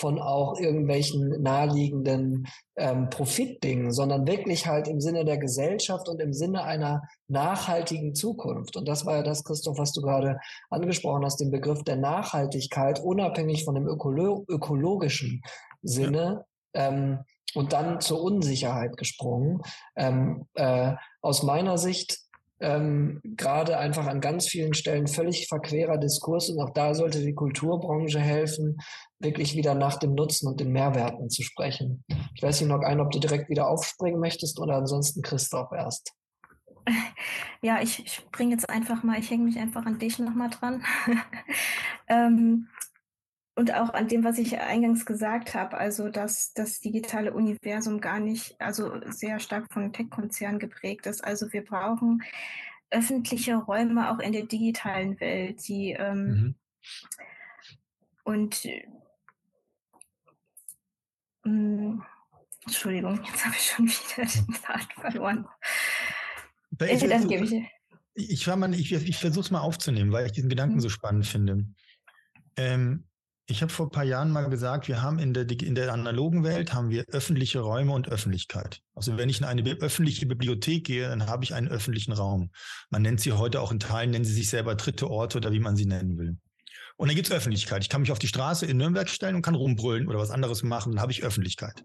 von 0.00 0.18
auch 0.18 0.58
irgendwelchen 0.58 1.42
naheliegenden 1.42 2.48
ähm, 2.76 3.10
Profitdingen, 3.10 3.92
sondern 3.92 4.26
wirklich 4.26 4.66
halt 4.66 4.88
im 4.88 5.00
Sinne 5.00 5.24
der 5.24 5.38
Gesellschaft 5.38 6.08
und 6.08 6.20
im 6.20 6.32
Sinne 6.32 6.64
einer 6.64 7.02
nachhaltigen 7.28 8.14
Zukunft. 8.14 8.76
Und 8.76 8.88
das 8.88 9.04
war 9.04 9.16
ja 9.16 9.22
das, 9.22 9.44
Christoph, 9.44 9.78
was 9.78 9.92
du 9.92 10.00
gerade 10.00 10.40
angesprochen 10.70 11.24
hast, 11.24 11.40
den 11.40 11.50
Begriff 11.50 11.84
der 11.84 11.96
Nachhaltigkeit, 11.96 13.00
unabhängig 13.00 13.64
von 13.64 13.74
dem 13.74 13.86
ökolo 13.86 14.44
ökologischen 14.48 15.42
Sinne. 15.82 16.44
Ja. 16.74 16.88
Ähm, 16.88 17.18
und 17.54 17.72
dann 17.72 18.00
zur 18.00 18.22
Unsicherheit 18.22 18.96
gesprungen. 18.96 19.60
Ähm, 19.96 20.46
äh, 20.54 20.94
aus 21.20 21.42
meiner 21.42 21.78
Sicht 21.78 22.20
ähm, 22.60 23.20
gerade 23.24 23.78
einfach 23.78 24.06
an 24.06 24.20
ganz 24.20 24.46
vielen 24.46 24.74
Stellen 24.74 25.06
völlig 25.06 25.48
verquerer 25.48 25.98
Diskurs 25.98 26.50
und 26.50 26.60
auch 26.60 26.70
da 26.70 26.94
sollte 26.94 27.20
die 27.20 27.34
Kulturbranche 27.34 28.20
helfen, 28.20 28.76
wirklich 29.18 29.56
wieder 29.56 29.74
nach 29.74 29.96
dem 29.98 30.14
Nutzen 30.14 30.48
und 30.48 30.60
den 30.60 30.72
Mehrwerten 30.72 31.30
zu 31.30 31.42
sprechen. 31.42 32.04
Ich 32.34 32.42
weiß 32.42 32.60
nicht 32.60 32.70
noch 32.70 32.82
ein, 32.82 33.00
ob 33.00 33.10
du 33.10 33.18
direkt 33.18 33.48
wieder 33.48 33.68
aufspringen 33.68 34.20
möchtest 34.20 34.60
oder 34.60 34.76
ansonsten 34.76 35.22
Christoph 35.22 35.72
erst. 35.72 36.12
Ja, 37.62 37.82
ich 37.82 38.10
springe 38.10 38.52
jetzt 38.52 38.70
einfach 38.70 39.02
mal, 39.02 39.18
ich 39.18 39.30
hänge 39.30 39.44
mich 39.44 39.58
einfach 39.58 39.84
an 39.84 39.98
dich 39.98 40.18
nochmal 40.18 40.48
dran. 40.48 40.82
ähm, 42.08 42.68
und 43.60 43.74
auch 43.74 43.92
an 43.92 44.08
dem, 44.08 44.24
was 44.24 44.38
ich 44.38 44.58
eingangs 44.58 45.04
gesagt 45.04 45.54
habe, 45.54 45.76
also 45.76 46.08
dass 46.08 46.54
das 46.54 46.80
digitale 46.80 47.34
Universum 47.34 48.00
gar 48.00 48.18
nicht, 48.18 48.58
also 48.58 48.90
sehr 49.10 49.38
stark 49.38 49.70
von 49.70 49.92
Tech-Konzernen 49.92 50.58
geprägt 50.58 51.04
ist. 51.04 51.22
Also 51.22 51.52
wir 51.52 51.62
brauchen 51.62 52.22
öffentliche 52.90 53.56
Räume 53.56 54.10
auch 54.10 54.18
in 54.18 54.32
der 54.32 54.46
digitalen 54.46 55.20
Welt, 55.20 55.68
die 55.68 55.92
ähm, 55.92 56.24
mhm. 56.24 56.54
und 58.24 58.66
ähm, 61.44 62.02
Entschuldigung, 62.64 63.22
jetzt 63.22 63.44
habe 63.44 63.56
ich 63.56 63.62
schon 63.62 63.84
wieder 63.84 64.26
den 64.26 64.54
Faden 64.54 64.88
verloren. 64.98 65.46
Ich, 68.14 68.32
äh, 68.32 68.40
ich, 68.40 68.48
ich, 68.48 68.92
ich, 68.92 69.08
ich 69.10 69.16
versuche 69.18 69.44
es 69.44 69.50
mal 69.50 69.60
aufzunehmen, 69.60 70.12
weil 70.12 70.24
ich 70.24 70.32
diesen 70.32 70.48
Gedanken 70.48 70.76
mhm. 70.76 70.80
so 70.80 70.88
spannend 70.88 71.26
finde. 71.26 71.66
Ähm, 72.56 73.04
Ich 73.50 73.62
habe 73.62 73.72
vor 73.72 73.86
ein 73.86 73.90
paar 73.90 74.04
Jahren 74.04 74.30
mal 74.30 74.48
gesagt, 74.48 74.86
wir 74.86 75.02
haben 75.02 75.18
in 75.18 75.34
der, 75.34 75.50
in 75.50 75.74
der 75.74 75.92
analogen 75.92 76.44
Welt 76.44 76.72
haben 76.72 76.88
wir 76.88 77.04
öffentliche 77.08 77.58
Räume 77.58 77.92
und 77.92 78.08
Öffentlichkeit. 78.08 78.80
Also 78.94 79.16
wenn 79.16 79.28
ich 79.28 79.40
in 79.40 79.44
eine 79.44 79.68
öffentliche 79.80 80.24
Bibliothek 80.26 80.84
gehe, 80.84 81.08
dann 81.08 81.26
habe 81.26 81.42
ich 81.42 81.52
einen 81.52 81.66
öffentlichen 81.66 82.12
Raum. 82.12 82.50
Man 82.90 83.02
nennt 83.02 83.20
sie 83.20 83.32
heute 83.32 83.60
auch 83.60 83.72
in 83.72 83.80
Teilen, 83.80 84.12
nennen 84.12 84.24
sie 84.24 84.34
sich 84.34 84.48
selber 84.48 84.76
dritte 84.76 85.10
Orte 85.10 85.38
oder 85.38 85.50
wie 85.50 85.58
man 85.58 85.74
sie 85.74 85.84
nennen 85.84 86.16
will. 86.16 86.38
Und 86.96 87.08
dann 87.08 87.16
gibt 87.16 87.26
es 87.26 87.34
Öffentlichkeit. 87.34 87.82
Ich 87.82 87.88
kann 87.88 88.02
mich 88.02 88.12
auf 88.12 88.20
die 88.20 88.28
Straße 88.28 88.66
in 88.66 88.76
Nürnberg 88.76 89.08
stellen 89.08 89.34
und 89.34 89.42
kann 89.42 89.56
rumbrüllen 89.56 90.06
oder 90.06 90.20
was 90.20 90.30
anderes 90.30 90.62
machen, 90.62 90.92
dann 90.92 91.00
habe 91.00 91.10
ich 91.10 91.24
Öffentlichkeit. 91.24 91.84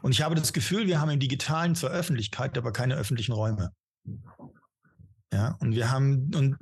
Und 0.00 0.12
ich 0.12 0.22
habe 0.22 0.34
das 0.34 0.54
Gefühl, 0.54 0.86
wir 0.86 0.98
haben 0.98 1.10
im 1.10 1.20
Digitalen 1.20 1.74
zwar 1.74 1.90
Öffentlichkeit, 1.90 2.56
aber 2.56 2.72
keine 2.72 2.94
öffentlichen 2.94 3.32
Räume. 3.32 3.70
Ja, 5.30 5.56
und 5.60 5.74
wir 5.74 5.90
haben, 5.90 6.30
und 6.34 6.56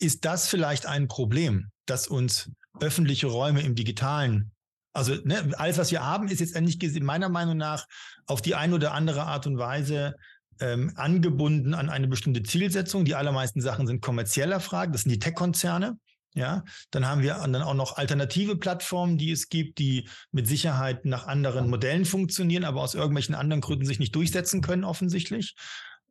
ist 0.00 0.24
das 0.24 0.48
vielleicht 0.48 0.86
ein 0.86 1.06
Problem, 1.06 1.70
dass 1.86 2.08
uns 2.08 2.50
öffentliche 2.80 3.26
Räume 3.26 3.62
im 3.62 3.74
Digitalen, 3.74 4.52
also 4.96 5.14
ne, 5.24 5.52
alles, 5.58 5.76
was 5.76 5.90
wir 5.90 6.04
haben, 6.04 6.28
ist 6.28 6.40
jetzt 6.40 6.56
endlich 6.56 6.78
meiner 7.02 7.28
Meinung 7.28 7.58
nach 7.58 7.86
auf 8.26 8.40
die 8.40 8.54
eine 8.54 8.74
oder 8.74 8.94
andere 8.94 9.24
Art 9.24 9.46
und 9.46 9.58
Weise 9.58 10.16
ähm, 10.58 10.92
angebunden 10.96 11.74
an 11.74 11.90
eine 11.90 12.08
bestimmte 12.08 12.42
Zielsetzung. 12.42 13.04
Die 13.04 13.14
allermeisten 13.14 13.60
Sachen 13.60 13.86
sind 13.86 14.00
kommerzieller 14.00 14.58
Fragen, 14.58 14.92
das 14.92 15.02
sind 15.02 15.12
die 15.12 15.18
Tech-Konzerne. 15.18 15.98
Ja, 16.34 16.64
dann 16.90 17.06
haben 17.06 17.22
wir 17.22 17.34
dann 17.34 17.62
auch 17.62 17.74
noch 17.74 17.96
alternative 17.96 18.56
Plattformen, 18.56 19.16
die 19.16 19.32
es 19.32 19.48
gibt, 19.48 19.78
die 19.78 20.08
mit 20.32 20.46
Sicherheit 20.46 21.06
nach 21.06 21.26
anderen 21.26 21.70
Modellen 21.70 22.04
funktionieren, 22.04 22.64
aber 22.64 22.82
aus 22.82 22.94
irgendwelchen 22.94 23.34
anderen 23.34 23.62
Gründen 23.62 23.86
sich 23.86 23.98
nicht 23.98 24.14
durchsetzen 24.14 24.60
können, 24.60 24.84
offensichtlich. 24.84 25.56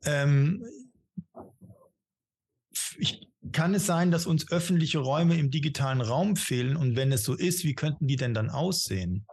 Ähm, 0.04 0.64
ich, 2.98 3.28
kann 3.52 3.74
es 3.74 3.86
sein, 3.86 4.12
dass 4.12 4.26
uns 4.26 4.52
öffentliche 4.52 5.00
Räume 5.00 5.38
im 5.38 5.52
digitalen 5.52 6.02
Raum 6.02 6.36
fehlen? 6.36 6.76
Und 6.76 6.96
wenn 6.96 7.12
es 7.12 7.24
so 7.24 7.34
ist, 7.34 7.64
wie 7.64 7.76
könnten 7.76 8.08
die 8.08 8.16
denn 8.16 8.34
dann 8.34 8.50
aussehen? 8.50 9.26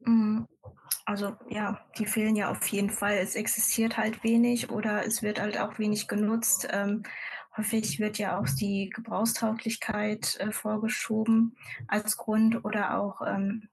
Mhm. 0.00 0.46
Also 1.04 1.36
ja, 1.48 1.84
die 1.98 2.06
fehlen 2.06 2.36
ja 2.36 2.50
auf 2.50 2.66
jeden 2.68 2.90
Fall. 2.90 3.16
Es 3.16 3.34
existiert 3.34 3.96
halt 3.96 4.22
wenig 4.22 4.70
oder 4.70 5.04
es 5.04 5.22
wird 5.22 5.40
halt 5.40 5.58
auch 5.58 5.78
wenig 5.78 6.08
genutzt. 6.08 6.68
Ähm, 6.70 7.02
häufig 7.56 7.98
wird 7.98 8.18
ja 8.18 8.38
auch 8.38 8.46
die 8.48 8.90
Gebrauchstauglichkeit 8.90 10.36
äh, 10.38 10.52
vorgeschoben 10.52 11.56
als 11.88 12.16
Grund 12.16 12.64
oder 12.64 12.98
auch 12.98 13.22
ähm, 13.26 13.68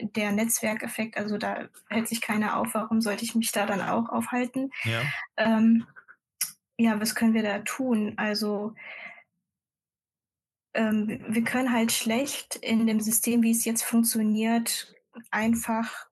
der 0.00 0.32
Netzwerkeffekt. 0.32 1.16
Also 1.16 1.38
da 1.38 1.68
hält 1.88 2.08
sich 2.08 2.20
keiner 2.20 2.58
auf. 2.58 2.74
Warum 2.74 3.00
sollte 3.00 3.24
ich 3.24 3.34
mich 3.34 3.52
da 3.52 3.66
dann 3.66 3.80
auch 3.80 4.08
aufhalten? 4.08 4.70
Ja, 4.84 5.02
ähm, 5.36 5.86
ja 6.76 7.00
was 7.00 7.14
können 7.14 7.34
wir 7.34 7.42
da 7.42 7.58
tun? 7.60 8.14
Also 8.16 8.74
ähm, 10.74 11.24
wir 11.28 11.44
können 11.44 11.72
halt 11.72 11.92
schlecht 11.92 12.56
in 12.56 12.86
dem 12.86 13.00
System, 13.00 13.42
wie 13.42 13.52
es 13.52 13.64
jetzt 13.64 13.84
funktioniert, 13.84 14.94
einfach 15.30 16.08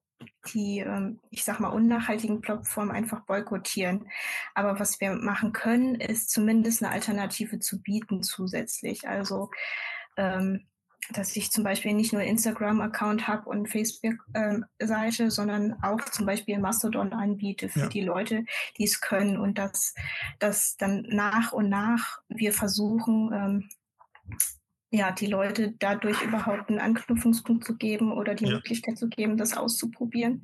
die, 0.53 0.79
ähm, 0.79 1.21
ich 1.31 1.45
sag 1.45 1.59
mal, 1.59 1.69
unnachhaltigen 1.69 2.41
Plattformen 2.41 2.93
einfach 2.93 3.25
boykottieren. 3.27 4.09
Aber 4.55 4.79
was 4.79 5.01
wir 5.01 5.15
machen 5.15 5.53
können, 5.53 5.97
ist 5.97 6.31
zumindest 6.31 6.83
eine 6.83 6.93
Alternative 6.93 7.59
zu 7.59 7.83
bieten 7.83 8.23
zusätzlich. 8.23 9.09
Also, 9.09 9.51
ähm, 10.17 10.67
dass 11.11 11.37
ich 11.37 11.51
zum 11.51 11.65
Beispiel 11.65 11.95
nicht 11.95 12.13
nur 12.13 12.23
Instagram-Account 12.23 13.27
habe 13.27 13.49
und 13.49 13.69
Facebook-Seite, 13.69 15.23
ähm, 15.25 15.31
sondern 15.31 15.83
auch 15.83 16.01
zum 16.07 16.27
Beispiel 16.27 16.59
Mastodon 16.59 17.13
anbiete 17.13 17.69
für 17.69 17.81
ja. 17.81 17.89
die 17.89 18.03
Leute, 18.03 18.45
die 18.79 18.85
es 18.85 19.01
können 19.01 19.37
und 19.37 19.59
dass, 19.59 19.95
dass 20.39 20.77
dann 20.77 21.03
nach 21.09 21.53
und 21.53 21.69
nach 21.69 22.21
wir 22.29 22.53
versuchen, 22.53 23.33
ähm, 23.33 23.69
ja, 24.91 25.11
die 25.11 25.27
Leute 25.27 25.73
dadurch 25.79 26.23
überhaupt 26.23 26.69
einen 26.69 26.79
Anknüpfungspunkt 26.79 27.65
zu 27.65 27.77
geben 27.77 28.13
oder 28.13 28.35
die 28.35 28.45
ja. 28.45 28.53
Möglichkeit 28.53 28.99
zu 28.99 29.09
geben, 29.09 29.37
das 29.37 29.57
auszuprobieren. 29.57 30.43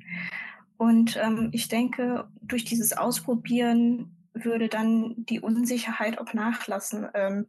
Und 0.77 1.17
ähm, 1.21 1.49
ich 1.51 1.67
denke, 1.67 2.27
durch 2.41 2.65
dieses 2.65 2.97
Ausprobieren 2.97 4.15
würde 4.33 4.67
dann 4.67 5.13
die 5.17 5.39
Unsicherheit 5.39 6.17
auch 6.17 6.33
nachlassen, 6.33 7.07
ähm, 7.13 7.47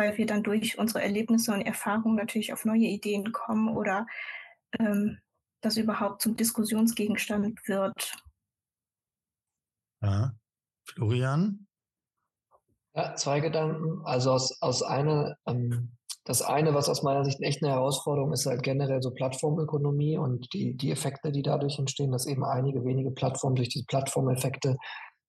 weil 0.00 0.16
wir 0.16 0.24
dann 0.24 0.42
durch 0.42 0.78
unsere 0.78 1.02
Erlebnisse 1.02 1.52
und 1.52 1.60
Erfahrungen 1.60 2.16
natürlich 2.16 2.54
auf 2.54 2.64
neue 2.64 2.86
Ideen 2.86 3.32
kommen 3.32 3.68
oder 3.76 4.06
ähm, 4.78 5.18
das 5.60 5.76
überhaupt 5.76 6.22
zum 6.22 6.36
Diskussionsgegenstand 6.36 7.68
wird. 7.68 8.16
Ja. 10.02 10.32
Florian? 10.86 11.66
Ja, 12.94 13.14
zwei 13.14 13.40
Gedanken. 13.40 14.00
Also 14.06 14.30
aus, 14.32 14.62
aus 14.62 14.82
einer, 14.82 15.36
ähm, 15.46 15.98
das 16.24 16.40
eine, 16.40 16.72
was 16.72 16.88
aus 16.88 17.02
meiner 17.02 17.26
Sicht 17.26 17.42
echt 17.42 17.62
eine 17.62 17.74
Herausforderung 17.74 18.32
ist, 18.32 18.46
halt 18.46 18.62
generell 18.62 19.02
so 19.02 19.10
Plattformökonomie 19.10 20.16
und 20.16 20.50
die, 20.54 20.78
die 20.78 20.92
Effekte, 20.92 21.30
die 21.30 21.42
dadurch 21.42 21.78
entstehen, 21.78 22.10
dass 22.10 22.24
eben 22.24 22.42
einige 22.42 22.86
wenige 22.86 23.10
Plattformen 23.10 23.56
durch 23.56 23.68
diese 23.68 23.84
Plattformeffekte 23.84 24.78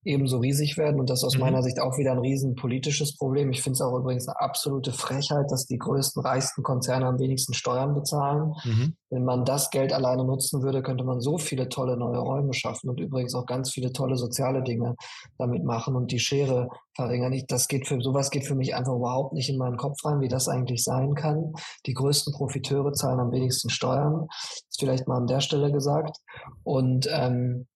ebenso 0.04 0.40
riesig 0.40 0.78
werden. 0.78 1.00
Und 1.00 1.10
das 1.10 1.20
ist 1.20 1.26
aus 1.26 1.36
mhm. 1.36 1.42
meiner 1.42 1.64
Sicht 1.64 1.80
auch 1.80 1.98
wieder 1.98 2.12
ein 2.12 2.20
riesen 2.20 2.56
politisches 2.56 3.16
Problem. 3.16 3.52
Ich 3.52 3.62
finde 3.62 3.76
es 3.76 3.82
auch 3.82 3.98
übrigens 3.98 4.28
eine 4.28 4.40
absolute 4.40 4.92
Frechheit, 4.92 5.52
dass 5.52 5.68
die 5.68 5.78
größten, 5.78 6.22
reichsten 6.24 6.64
Konzerne 6.64 7.06
am 7.06 7.20
wenigsten 7.20 7.54
Steuern 7.54 7.94
bezahlen. 7.94 8.54
Mhm. 8.64 8.96
Wenn 9.10 9.26
man 9.26 9.46
das 9.46 9.70
Geld 9.70 9.94
alleine 9.94 10.24
nutzen 10.24 10.64
würde, 10.64 10.82
könnte 10.82 11.04
man 11.04 11.20
so 11.20 11.38
viele 11.38 11.70
tolle 11.70 11.98
neue 11.98 12.18
Räume 12.18 12.54
schaffen 12.54 12.90
und 12.90 13.00
übrigens 13.00 13.36
auch 13.36 13.46
ganz 13.46 13.72
viele 13.72 13.92
tolle 13.92 14.16
soziale 14.16 14.64
Dinge 14.64 14.96
damit 15.38 15.64
machen 15.64 15.96
und 15.96 16.12
die 16.12 16.20
Schere 16.20 16.70
verringern. 16.96 17.34
Ich, 17.34 17.46
das 17.46 17.68
geht 17.68 17.88
für 17.88 18.02
sowas 18.02 18.32
geht 18.32 18.46
für 18.46 18.56
mich 18.56 18.74
einfach 18.76 18.96
überhaupt 18.96 19.34
nicht 19.34 19.50
in 19.50 19.58
meinen 19.58 19.78
Kopf 19.78 20.04
rein, 20.06 20.22
wie 20.22 20.28
das 20.28 20.48
eigentlich 20.48 20.84
sein 20.84 21.14
kann. 21.14 21.54
Die 21.86 21.94
größten 21.94 22.34
Profiteure 22.34 22.94
zahlen 22.94 23.20
am 23.20 23.32
wenigsten 23.32 23.70
Steuern. 23.70 24.28
Das 24.30 24.66
ist 24.70 24.80
vielleicht 24.80 25.08
mal 25.08 25.18
an 25.18 25.28
der 25.28 25.42
Stelle 25.42 25.72
gesagt. 25.72 26.18
Und 26.64 27.08
ähm, 27.12 27.68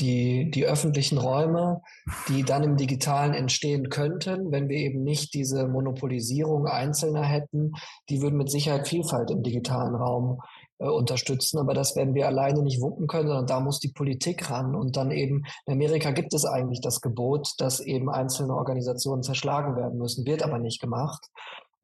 die, 0.00 0.50
die 0.50 0.66
öffentlichen 0.66 1.18
Räume, 1.18 1.82
die 2.28 2.42
dann 2.42 2.62
im 2.62 2.76
Digitalen 2.76 3.34
entstehen 3.34 3.88
könnten, 3.88 4.52
wenn 4.52 4.68
wir 4.68 4.76
eben 4.76 5.02
nicht 5.02 5.34
diese 5.34 5.66
Monopolisierung 5.66 6.66
Einzelner 6.66 7.22
hätten, 7.22 7.72
die 8.08 8.20
würden 8.20 8.36
mit 8.36 8.50
Sicherheit 8.50 8.88
Vielfalt 8.88 9.30
im 9.30 9.42
digitalen 9.42 9.94
Raum 9.94 10.40
äh, 10.78 10.88
unterstützen. 10.88 11.58
Aber 11.58 11.72
das 11.72 11.96
werden 11.96 12.14
wir 12.14 12.26
alleine 12.26 12.62
nicht 12.62 12.80
wuppen 12.80 13.06
können, 13.06 13.28
sondern 13.28 13.46
da 13.46 13.60
muss 13.60 13.80
die 13.80 13.92
Politik 13.92 14.50
ran. 14.50 14.74
Und 14.74 14.96
dann 14.96 15.10
eben, 15.10 15.44
in 15.64 15.72
Amerika 15.72 16.10
gibt 16.10 16.34
es 16.34 16.44
eigentlich 16.44 16.80
das 16.82 17.00
Gebot, 17.00 17.54
dass 17.58 17.80
eben 17.80 18.10
einzelne 18.10 18.54
Organisationen 18.54 19.22
zerschlagen 19.22 19.76
werden 19.76 19.98
müssen, 19.98 20.26
wird 20.26 20.42
aber 20.42 20.58
nicht 20.58 20.80
gemacht. 20.80 21.30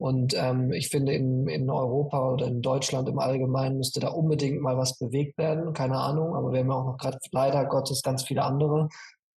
Und 0.03 0.34
ähm, 0.36 0.72
ich 0.72 0.88
finde, 0.88 1.12
in, 1.12 1.46
in 1.46 1.70
Europa 1.70 2.32
oder 2.32 2.48
in 2.48 2.61
Deutschland 2.61 3.09
im 3.09 3.20
Allgemeinen 3.20 3.76
müsste 3.76 4.00
da 4.00 4.09
unbedingt 4.09 4.61
mal 4.61 4.76
was 4.76 4.98
bewegt 4.98 5.38
werden. 5.38 5.74
Keine 5.74 5.96
Ahnung, 5.96 6.34
aber 6.34 6.50
wir 6.50 6.59
haben 6.59 6.70
ja 6.70 6.74
auch 6.74 6.86
noch 6.86 6.98
gerade 6.98 7.18
leider 7.30 7.64
Gottes 7.66 8.03
ganz 8.03 8.24
viele 8.24 8.42
andere 8.42 8.88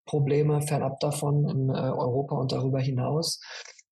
Probleme 0.06 0.60
fernab 0.62 0.98
davon 0.98 1.48
in 1.48 1.68
äh, 1.68 1.72
Europa 1.72 2.34
und 2.34 2.50
darüber 2.50 2.80
hinaus. 2.80 3.40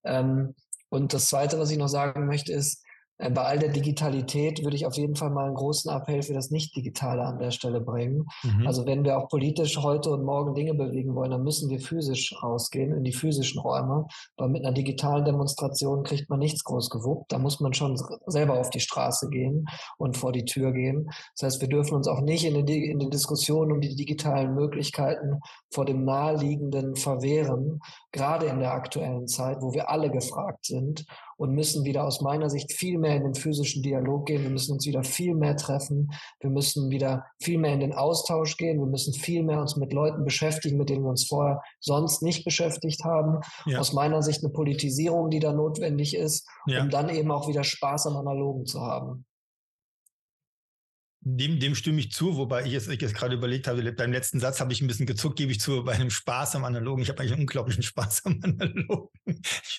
Ähm, 0.02 0.56
und 0.88 1.14
das 1.14 1.28
Zweite, 1.28 1.60
was 1.60 1.70
ich 1.70 1.78
noch 1.78 1.86
sagen 1.86 2.26
möchte, 2.26 2.52
ist, 2.52 2.83
bei 3.18 3.42
all 3.42 3.58
der 3.60 3.68
Digitalität 3.68 4.64
würde 4.64 4.76
ich 4.76 4.86
auf 4.86 4.96
jeden 4.96 5.14
Fall 5.14 5.30
mal 5.30 5.46
einen 5.46 5.54
großen 5.54 5.90
Appell 5.90 6.22
für 6.22 6.34
das 6.34 6.50
Nicht-Digitale 6.50 7.22
an 7.22 7.38
der 7.38 7.52
Stelle 7.52 7.80
bringen. 7.80 8.26
Mhm. 8.42 8.66
Also 8.66 8.86
wenn 8.86 9.04
wir 9.04 9.16
auch 9.16 9.28
politisch 9.28 9.76
heute 9.78 10.10
und 10.10 10.24
morgen 10.24 10.54
Dinge 10.54 10.74
bewegen 10.74 11.14
wollen, 11.14 11.30
dann 11.30 11.44
müssen 11.44 11.70
wir 11.70 11.78
physisch 11.78 12.34
rausgehen 12.42 12.92
in 12.92 13.04
die 13.04 13.12
physischen 13.12 13.60
Räume. 13.60 14.06
Weil 14.36 14.48
mit 14.48 14.64
einer 14.64 14.74
digitalen 14.74 15.24
Demonstration 15.24 16.02
kriegt 16.02 16.28
man 16.28 16.40
nichts 16.40 16.64
groß 16.64 16.90
gewuppt. 16.90 17.30
Da 17.30 17.38
muss 17.38 17.60
man 17.60 17.72
schon 17.72 17.96
selber 18.26 18.58
auf 18.58 18.70
die 18.70 18.80
Straße 18.80 19.28
gehen 19.28 19.66
und 19.96 20.16
vor 20.16 20.32
die 20.32 20.44
Tür 20.44 20.72
gehen. 20.72 21.08
Das 21.36 21.46
heißt, 21.46 21.60
wir 21.60 21.68
dürfen 21.68 21.94
uns 21.94 22.08
auch 22.08 22.20
nicht 22.20 22.44
in 22.44 22.66
die, 22.66 22.86
in 22.86 22.98
die 22.98 23.10
Diskussion 23.10 23.70
um 23.70 23.80
die 23.80 23.94
digitalen 23.94 24.54
Möglichkeiten 24.54 25.38
vor 25.72 25.84
dem 25.84 26.04
Naheliegenden 26.04 26.96
verwehren, 26.96 27.80
gerade 28.10 28.46
in 28.46 28.58
der 28.58 28.72
aktuellen 28.72 29.28
Zeit, 29.28 29.58
wo 29.60 29.72
wir 29.72 29.88
alle 29.88 30.10
gefragt 30.10 30.66
sind 30.66 31.04
und 31.36 31.54
müssen 31.54 31.84
wieder 31.84 32.04
aus 32.04 32.20
meiner 32.20 32.50
Sicht 32.50 32.72
viel 32.72 32.98
mehr 32.98 33.16
in 33.16 33.24
den 33.24 33.34
physischen 33.34 33.82
Dialog 33.82 34.26
gehen. 34.26 34.42
Wir 34.42 34.50
müssen 34.50 34.72
uns 34.72 34.86
wieder 34.86 35.02
viel 35.02 35.34
mehr 35.34 35.56
treffen. 35.56 36.10
Wir 36.40 36.50
müssen 36.50 36.90
wieder 36.90 37.24
viel 37.40 37.58
mehr 37.58 37.74
in 37.74 37.80
den 37.80 37.92
Austausch 37.92 38.56
gehen. 38.56 38.78
Wir 38.78 38.86
müssen 38.86 39.14
viel 39.14 39.42
mehr 39.42 39.60
uns 39.60 39.76
mit 39.76 39.92
Leuten 39.92 40.24
beschäftigen, 40.24 40.76
mit 40.76 40.90
denen 40.90 41.04
wir 41.04 41.10
uns 41.10 41.26
vorher 41.26 41.62
sonst 41.80 42.22
nicht 42.22 42.44
beschäftigt 42.44 43.04
haben. 43.04 43.40
Ja. 43.66 43.80
Aus 43.80 43.92
meiner 43.92 44.22
Sicht 44.22 44.42
eine 44.42 44.52
Politisierung, 44.52 45.30
die 45.30 45.40
da 45.40 45.52
notwendig 45.52 46.16
ist, 46.16 46.48
ja. 46.66 46.82
um 46.82 46.90
dann 46.90 47.08
eben 47.08 47.30
auch 47.30 47.48
wieder 47.48 47.64
Spaß 47.64 48.06
am 48.06 48.16
Analogen 48.16 48.66
zu 48.66 48.80
haben. 48.80 49.24
Dem, 51.26 51.58
dem 51.58 51.74
stimme 51.74 52.00
ich 52.00 52.12
zu, 52.12 52.36
wobei 52.36 52.64
ich 52.64 52.72
jetzt, 52.72 52.88
ich 52.88 53.00
jetzt 53.00 53.14
gerade 53.14 53.34
überlegt 53.34 53.66
habe, 53.66 53.92
beim 53.92 54.12
letzten 54.12 54.40
Satz 54.40 54.60
habe 54.60 54.72
ich 54.72 54.82
ein 54.82 54.86
bisschen 54.86 55.06
gezuckt, 55.06 55.36
gebe 55.36 55.50
ich 55.52 55.60
zu, 55.60 55.82
bei 55.82 55.92
einem 55.92 56.10
Spaß 56.10 56.54
am 56.56 56.64
Analogen. 56.64 57.02
Ich 57.02 57.08
habe 57.08 57.20
eigentlich 57.20 57.32
einen 57.32 57.42
unglaublichen 57.42 57.82
Spaß 57.82 58.26
am 58.26 58.40
Analogen. 58.42 59.08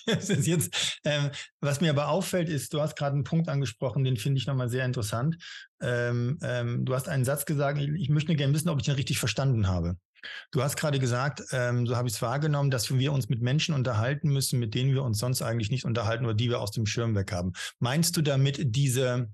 jetzt, 0.06 1.00
ähm, 1.04 1.30
was 1.60 1.80
mir 1.80 1.90
aber 1.90 2.08
auffällt, 2.08 2.48
ist, 2.48 2.74
du 2.74 2.80
hast 2.80 2.96
gerade 2.96 3.14
einen 3.14 3.24
Punkt 3.24 3.48
angesprochen, 3.48 4.02
den 4.02 4.16
finde 4.16 4.38
ich 4.38 4.46
nochmal 4.46 4.68
sehr 4.68 4.84
interessant. 4.84 5.36
Ähm, 5.80 6.38
ähm, 6.42 6.84
du 6.84 6.94
hast 6.94 7.08
einen 7.08 7.24
Satz 7.24 7.44
gesagt, 7.44 7.78
ich, 7.78 7.90
ich 7.90 8.08
möchte 8.08 8.34
gerne 8.34 8.52
wissen, 8.52 8.68
ob 8.68 8.80
ich 8.80 8.86
den 8.86 8.94
richtig 8.94 9.18
verstanden 9.18 9.68
habe. 9.68 9.96
Du 10.50 10.62
hast 10.62 10.76
gerade 10.76 10.98
gesagt, 10.98 11.42
ähm, 11.52 11.86
so 11.86 11.96
habe 11.96 12.08
ich 12.08 12.14
es 12.14 12.22
wahrgenommen, 12.22 12.70
dass 12.70 12.92
wir 12.92 13.12
uns 13.12 13.28
mit 13.28 13.42
Menschen 13.42 13.74
unterhalten 13.74 14.30
müssen, 14.30 14.58
mit 14.58 14.74
denen 14.74 14.92
wir 14.92 15.02
uns 15.02 15.18
sonst 15.18 15.42
eigentlich 15.42 15.70
nicht 15.70 15.84
unterhalten 15.84 16.24
oder 16.24 16.34
die 16.34 16.48
wir 16.48 16.60
aus 16.60 16.72
dem 16.72 16.86
Schirm 16.86 17.14
weg 17.14 17.32
haben. 17.32 17.52
Meinst 17.78 18.16
du 18.16 18.22
damit 18.22 18.58
diese 18.74 19.28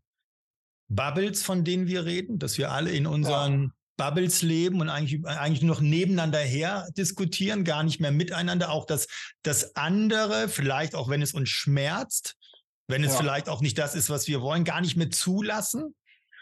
Bubbles, 0.95 1.43
von 1.43 1.65
denen 1.65 1.87
wir 1.87 2.05
reden, 2.05 2.39
dass 2.39 2.59
wir 2.59 2.71
alle 2.73 2.91
in 2.91 3.07
unseren 3.07 3.63
ja. 3.63 3.71
Bubbles 3.97 4.43
leben 4.43 4.81
und 4.81 4.89
eigentlich, 4.89 5.25
eigentlich 5.27 5.63
nur 5.63 5.77
noch 5.77 5.83
nebeneinander 5.83 6.39
her 6.39 6.89
diskutieren, 6.97 7.65
gar 7.65 7.83
nicht 7.83 8.01
mehr 8.01 8.13
miteinander. 8.13 8.71
Auch 8.71 8.85
das, 8.85 9.07
das 9.43 9.77
andere, 9.77 10.49
vielleicht 10.49 10.95
auch 10.95 11.09
wenn 11.09 11.23
es 11.23 11.35
uns 11.35 11.49
schmerzt, 11.49 12.37
wenn 12.89 13.05
es 13.05 13.13
ja. 13.13 13.19
vielleicht 13.19 13.49
auch 13.49 13.61
nicht 13.61 13.79
das 13.79 13.95
ist, 13.95 14.11
was 14.11 14.27
wir 14.29 14.43
wollen, 14.43 14.65
gar 14.65 14.81
nicht 14.81 14.97
mehr 14.97 15.11
zulassen. 15.11 15.95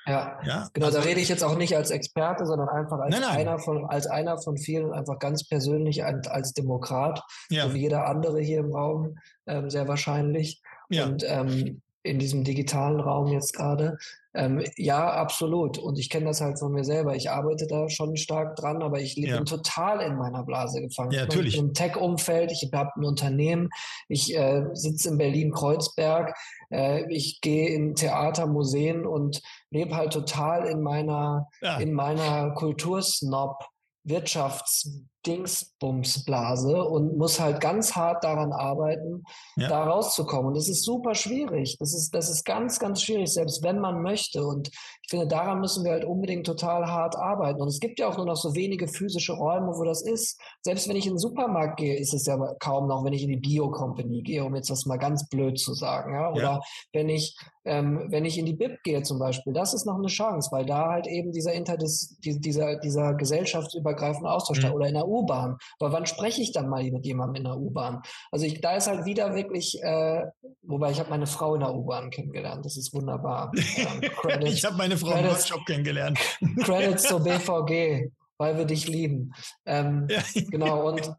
Ja, 0.07 0.41
ja? 0.45 0.69
genau. 0.73 0.87
Also, 0.87 0.99
da 0.99 1.05
rede 1.05 1.21
ich 1.21 1.29
jetzt 1.29 1.45
auch 1.45 1.57
nicht 1.57 1.77
als 1.77 1.91
Experte, 1.91 2.47
sondern 2.47 2.69
einfach 2.69 2.99
als 2.99 3.13
nein, 3.13 3.21
nein. 3.21 3.39
einer 3.41 3.59
von 3.59 3.85
als 3.85 4.07
einer 4.07 4.39
von 4.39 4.57
vielen, 4.57 4.93
einfach 4.93 5.19
ganz 5.19 5.47
persönlich 5.47 6.05
als, 6.05 6.27
als 6.27 6.53
Demokrat, 6.55 7.23
ja. 7.51 7.69
so 7.69 7.75
wie 7.75 7.81
jeder 7.81 8.07
andere 8.07 8.41
hier 8.41 8.61
im 8.61 8.73
Raum, 8.73 9.19
ähm, 9.47 9.71
sehr 9.71 9.87
wahrscheinlich. 9.87 10.63
Ja. 10.89 11.05
Und 11.05 11.23
ähm, 11.27 11.83
in 12.03 12.19
diesem 12.19 12.45
digitalen 12.45 13.01
Raum 13.01 13.27
jetzt 13.29 13.55
gerade. 13.55 13.99
Ähm, 14.33 14.65
ja, 14.77 15.11
absolut. 15.11 15.79
Und 15.79 15.99
ich 15.99 16.09
kenne 16.09 16.27
das 16.27 16.41
halt 16.41 16.59
von 16.59 16.73
mir 16.73 16.85
selber. 16.85 17.17
Ich 17.17 17.31
arbeite 17.31 17.67
da 17.67 17.89
schon 17.89 18.17
stark 18.17 18.57
dran, 18.57 18.83
aber 18.83 19.01
ich 19.01 19.17
ja. 19.17 19.37
bin 19.37 19.45
total 19.45 20.01
in 20.01 20.17
meiner 20.17 20.45
Blase 20.45 20.81
gefangen. 20.81 21.11
Ja, 21.11 21.23
natürlich. 21.23 21.55
Ich 21.55 21.61
bin 21.61 21.69
im 21.69 21.75
Tech-Umfeld, 21.75 22.53
ich 22.53 22.71
habe 22.73 22.91
ein 22.97 23.05
Unternehmen, 23.05 23.71
ich 24.09 24.37
äh, 24.37 24.67
sitze 24.73 25.11
in 25.11 25.19
Berlin-Kreuzberg, 25.19 26.37
äh, 26.71 27.13
ich 27.13 27.41
gehe 27.41 27.71
in 27.71 27.97
Theater, 27.97 28.47
Museen 28.47 29.05
und 29.05 29.43
lebe 29.71 29.97
halt 29.97 30.13
total 30.13 30.67
in 30.67 30.81
meiner, 30.81 31.49
ja. 31.61 31.79
in 31.79 31.93
meiner 31.93 32.53
Kultursnob. 32.53 33.65
Wirtschafts 34.03 34.91
Dingsbumsblase 35.27 36.83
und 36.85 37.17
muss 37.19 37.41
halt 37.41 37.61
ganz 37.61 37.95
hart 37.95 38.25
daran 38.25 38.53
arbeiten, 38.53 39.25
ja. 39.57 39.69
da 39.69 39.85
rauszukommen. 39.85 40.49
Und 40.49 40.57
das 40.57 40.69
ist 40.69 40.85
super 40.85 41.15
schwierig. 41.15 41.77
Das 41.79 41.95
ist, 41.95 42.15
das 42.15 42.31
ist 42.31 42.45
ganz, 42.45 42.79
ganz 42.79 43.03
schwierig, 43.03 43.33
selbst 43.33 43.63
wenn 43.63 43.79
man 43.79 44.03
möchte. 44.03 44.45
Und 44.45 44.69
ich 44.69 45.11
finde, 45.11 45.27
daran 45.27 45.61
müssen 45.61 45.85
wir 45.85 45.93
halt 45.93 46.05
unbedingt 46.05 46.47
total 46.47 46.87
hart 46.87 47.17
arbeiten. 47.17 47.61
Und 47.61 47.69
es 47.69 47.81
gibt 47.81 47.99
ja 47.99 48.09
auch 48.09 48.17
nur 48.17 48.27
noch 48.27 48.37
so 48.37 48.55
wenige 48.55 48.89
physische 48.89 49.35
Räume, 49.35 49.73
wo 49.77 49.85
das 49.85 50.03
ist. 50.03 50.41
Selbst 50.63 50.89
wenn 50.89 50.97
ich 50.97 51.07
in 51.07 51.13
den 51.15 51.19
Supermarkt 51.19 51.79
gehe, 51.79 51.99
ist 51.99 52.15
es 52.15 52.27
ja 52.27 52.39
kaum 52.59 52.89
noch, 52.89 53.05
wenn 53.05 53.13
ich 53.13 53.23
in 53.23 53.31
die 53.31 53.37
Bio-Company 53.37 54.23
gehe, 54.23 54.45
um 54.45 54.55
jetzt 54.55 54.71
das 54.71 54.87
mal 54.87 54.97
ganz 54.97 55.29
blöd 55.29 55.59
zu 55.59 55.75
sagen. 55.75 56.15
Ja? 56.15 56.31
Oder 56.31 56.43
ja. 56.43 56.61
wenn 56.93 57.09
ich 57.09 57.37
ähm, 57.65 58.07
wenn 58.09 58.25
ich 58.25 58.39
in 58.39 58.47
die 58.47 58.55
BIP 58.55 58.83
gehe 58.83 59.03
zum 59.03 59.19
Beispiel, 59.19 59.53
das 59.53 59.75
ist 59.75 59.85
noch 59.85 59.97
eine 59.97 60.07
Chance, 60.07 60.51
weil 60.51 60.65
da 60.65 60.89
halt 60.89 61.07
eben 61.07 61.31
dieser 61.31 61.53
Interdis, 61.53 62.17
dieser, 62.21 62.77
dieser 62.77 63.15
gesellschaftsübergreifende 63.15 64.31
Austausch 64.31 64.65
mhm. 64.65 64.73
oder 64.73 64.87
in 64.87 64.95
der 64.95 65.07
U-Bahn. 65.11 65.59
Aber 65.79 65.93
wann 65.93 66.07
spreche 66.07 66.41
ich 66.41 66.53
dann 66.53 66.69
mal 66.69 66.83
mit 66.91 67.05
jemandem 67.05 67.37
in 67.37 67.45
der 67.45 67.57
U-Bahn? 67.57 68.03
Also 68.31 68.47
ich, 68.47 68.61
da 68.61 68.77
ist 68.77 68.87
halt 68.87 69.05
wieder 69.05 69.35
wirklich, 69.35 69.83
äh, 69.83 70.25
wobei 70.63 70.91
ich 70.91 71.01
habe 71.01 71.11
meine 71.11 71.27
Frau 71.27 71.55
in 71.55 71.61
der 71.61 71.75
U-Bahn 71.75 72.11
kennengelernt. 72.11 72.65
Das 72.65 72.77
ist 72.77 72.95
wunderbar. 72.95 73.53
Ähm, 73.81 74.01
Credits, 74.01 74.55
ich 74.55 74.65
habe 74.65 74.77
meine 74.77 74.97
Frau 74.97 75.11
Credits, 75.11 75.25
im 75.25 75.31
Workshop 75.31 75.67
kennengelernt. 75.67 76.19
Credits 76.65 77.05
zur 77.05 77.21
BVG, 77.25 78.11
weil 78.37 78.59
wir 78.59 78.65
dich 78.65 78.89
lieben. 78.89 79.33
Ähm, 79.65 80.07
ja. 80.11 80.21
Genau 80.51 80.89
und 80.89 81.15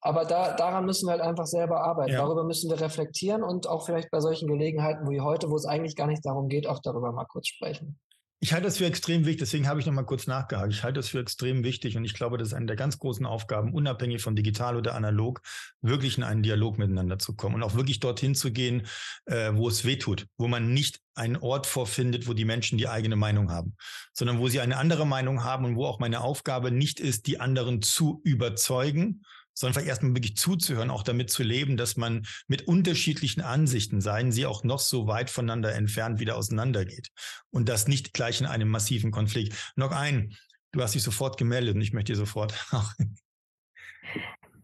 aber 0.00 0.24
da, 0.24 0.54
daran 0.54 0.86
müssen 0.86 1.06
wir 1.06 1.12
halt 1.12 1.22
einfach 1.22 1.46
selber 1.46 1.82
arbeiten. 1.82 2.12
Ja. 2.12 2.20
Darüber 2.20 2.44
müssen 2.44 2.70
wir 2.70 2.80
reflektieren 2.80 3.42
und 3.42 3.66
auch 3.66 3.84
vielleicht 3.84 4.10
bei 4.10 4.20
solchen 4.20 4.48
Gelegenheiten 4.48 5.08
wie 5.10 5.20
heute, 5.20 5.50
wo 5.50 5.56
es 5.56 5.66
eigentlich 5.66 5.96
gar 5.96 6.06
nicht 6.06 6.24
darum 6.24 6.48
geht, 6.48 6.66
auch 6.66 6.78
darüber 6.78 7.12
mal 7.12 7.26
kurz 7.26 7.48
sprechen. 7.48 7.98
Ich 8.40 8.52
halte 8.52 8.66
das 8.66 8.78
für 8.78 8.86
extrem 8.86 9.24
wichtig, 9.24 9.40
deswegen 9.40 9.66
habe 9.66 9.80
ich 9.80 9.86
noch 9.86 9.92
mal 9.92 10.04
kurz 10.04 10.28
nachgehakt. 10.28 10.72
Ich 10.72 10.84
halte 10.84 11.00
das 11.00 11.08
für 11.08 11.18
extrem 11.18 11.64
wichtig 11.64 11.96
und 11.96 12.04
ich 12.04 12.14
glaube, 12.14 12.38
das 12.38 12.48
ist 12.48 12.54
eine 12.54 12.66
der 12.66 12.76
ganz 12.76 12.98
großen 13.00 13.26
Aufgaben, 13.26 13.74
unabhängig 13.74 14.22
von 14.22 14.36
digital 14.36 14.76
oder 14.76 14.94
analog, 14.94 15.40
wirklich 15.82 16.18
in 16.18 16.22
einen 16.22 16.44
Dialog 16.44 16.78
miteinander 16.78 17.18
zu 17.18 17.34
kommen 17.34 17.56
und 17.56 17.64
auch 17.64 17.74
wirklich 17.74 17.98
dorthin 17.98 18.36
zu 18.36 18.52
gehen, 18.52 18.86
äh, 19.24 19.50
wo 19.54 19.66
es 19.66 19.84
weh 19.84 19.96
tut, 19.96 20.28
wo 20.36 20.46
man 20.46 20.72
nicht 20.72 21.00
einen 21.16 21.36
Ort 21.36 21.66
vorfindet, 21.66 22.28
wo 22.28 22.32
die 22.32 22.44
Menschen 22.44 22.78
die 22.78 22.86
eigene 22.86 23.16
Meinung 23.16 23.50
haben, 23.50 23.74
sondern 24.12 24.38
wo 24.38 24.46
sie 24.46 24.60
eine 24.60 24.76
andere 24.76 25.04
Meinung 25.04 25.42
haben 25.42 25.64
und 25.64 25.74
wo 25.74 25.86
auch 25.86 25.98
meine 25.98 26.20
Aufgabe 26.20 26.70
nicht 26.70 27.00
ist, 27.00 27.26
die 27.26 27.40
anderen 27.40 27.82
zu 27.82 28.20
überzeugen, 28.22 29.24
sondern 29.58 29.74
vielleicht 29.74 29.88
erstmal 29.88 30.14
wirklich 30.14 30.36
zuzuhören, 30.36 30.90
auch 30.90 31.02
damit 31.02 31.30
zu 31.30 31.42
leben, 31.42 31.76
dass 31.76 31.96
man 31.96 32.26
mit 32.46 32.68
unterschiedlichen 32.68 33.40
Ansichten, 33.40 34.00
seien 34.00 34.30
sie 34.30 34.46
auch 34.46 34.62
noch 34.62 34.78
so 34.78 35.08
weit 35.08 35.30
voneinander 35.30 35.74
entfernt, 35.74 36.20
wieder 36.20 36.36
auseinandergeht. 36.36 37.08
Und 37.50 37.68
das 37.68 37.88
nicht 37.88 38.14
gleich 38.14 38.40
in 38.40 38.46
einem 38.46 38.68
massiven 38.68 39.10
Konflikt. 39.10 39.72
Noch 39.74 39.90
ein, 39.90 40.36
du 40.70 40.80
hast 40.80 40.94
dich 40.94 41.02
sofort 41.02 41.38
gemeldet 41.38 41.74
und 41.74 41.80
ich 41.80 41.92
möchte 41.92 42.12
dir 42.12 42.16
sofort 42.18 42.54
auch. 42.70 42.92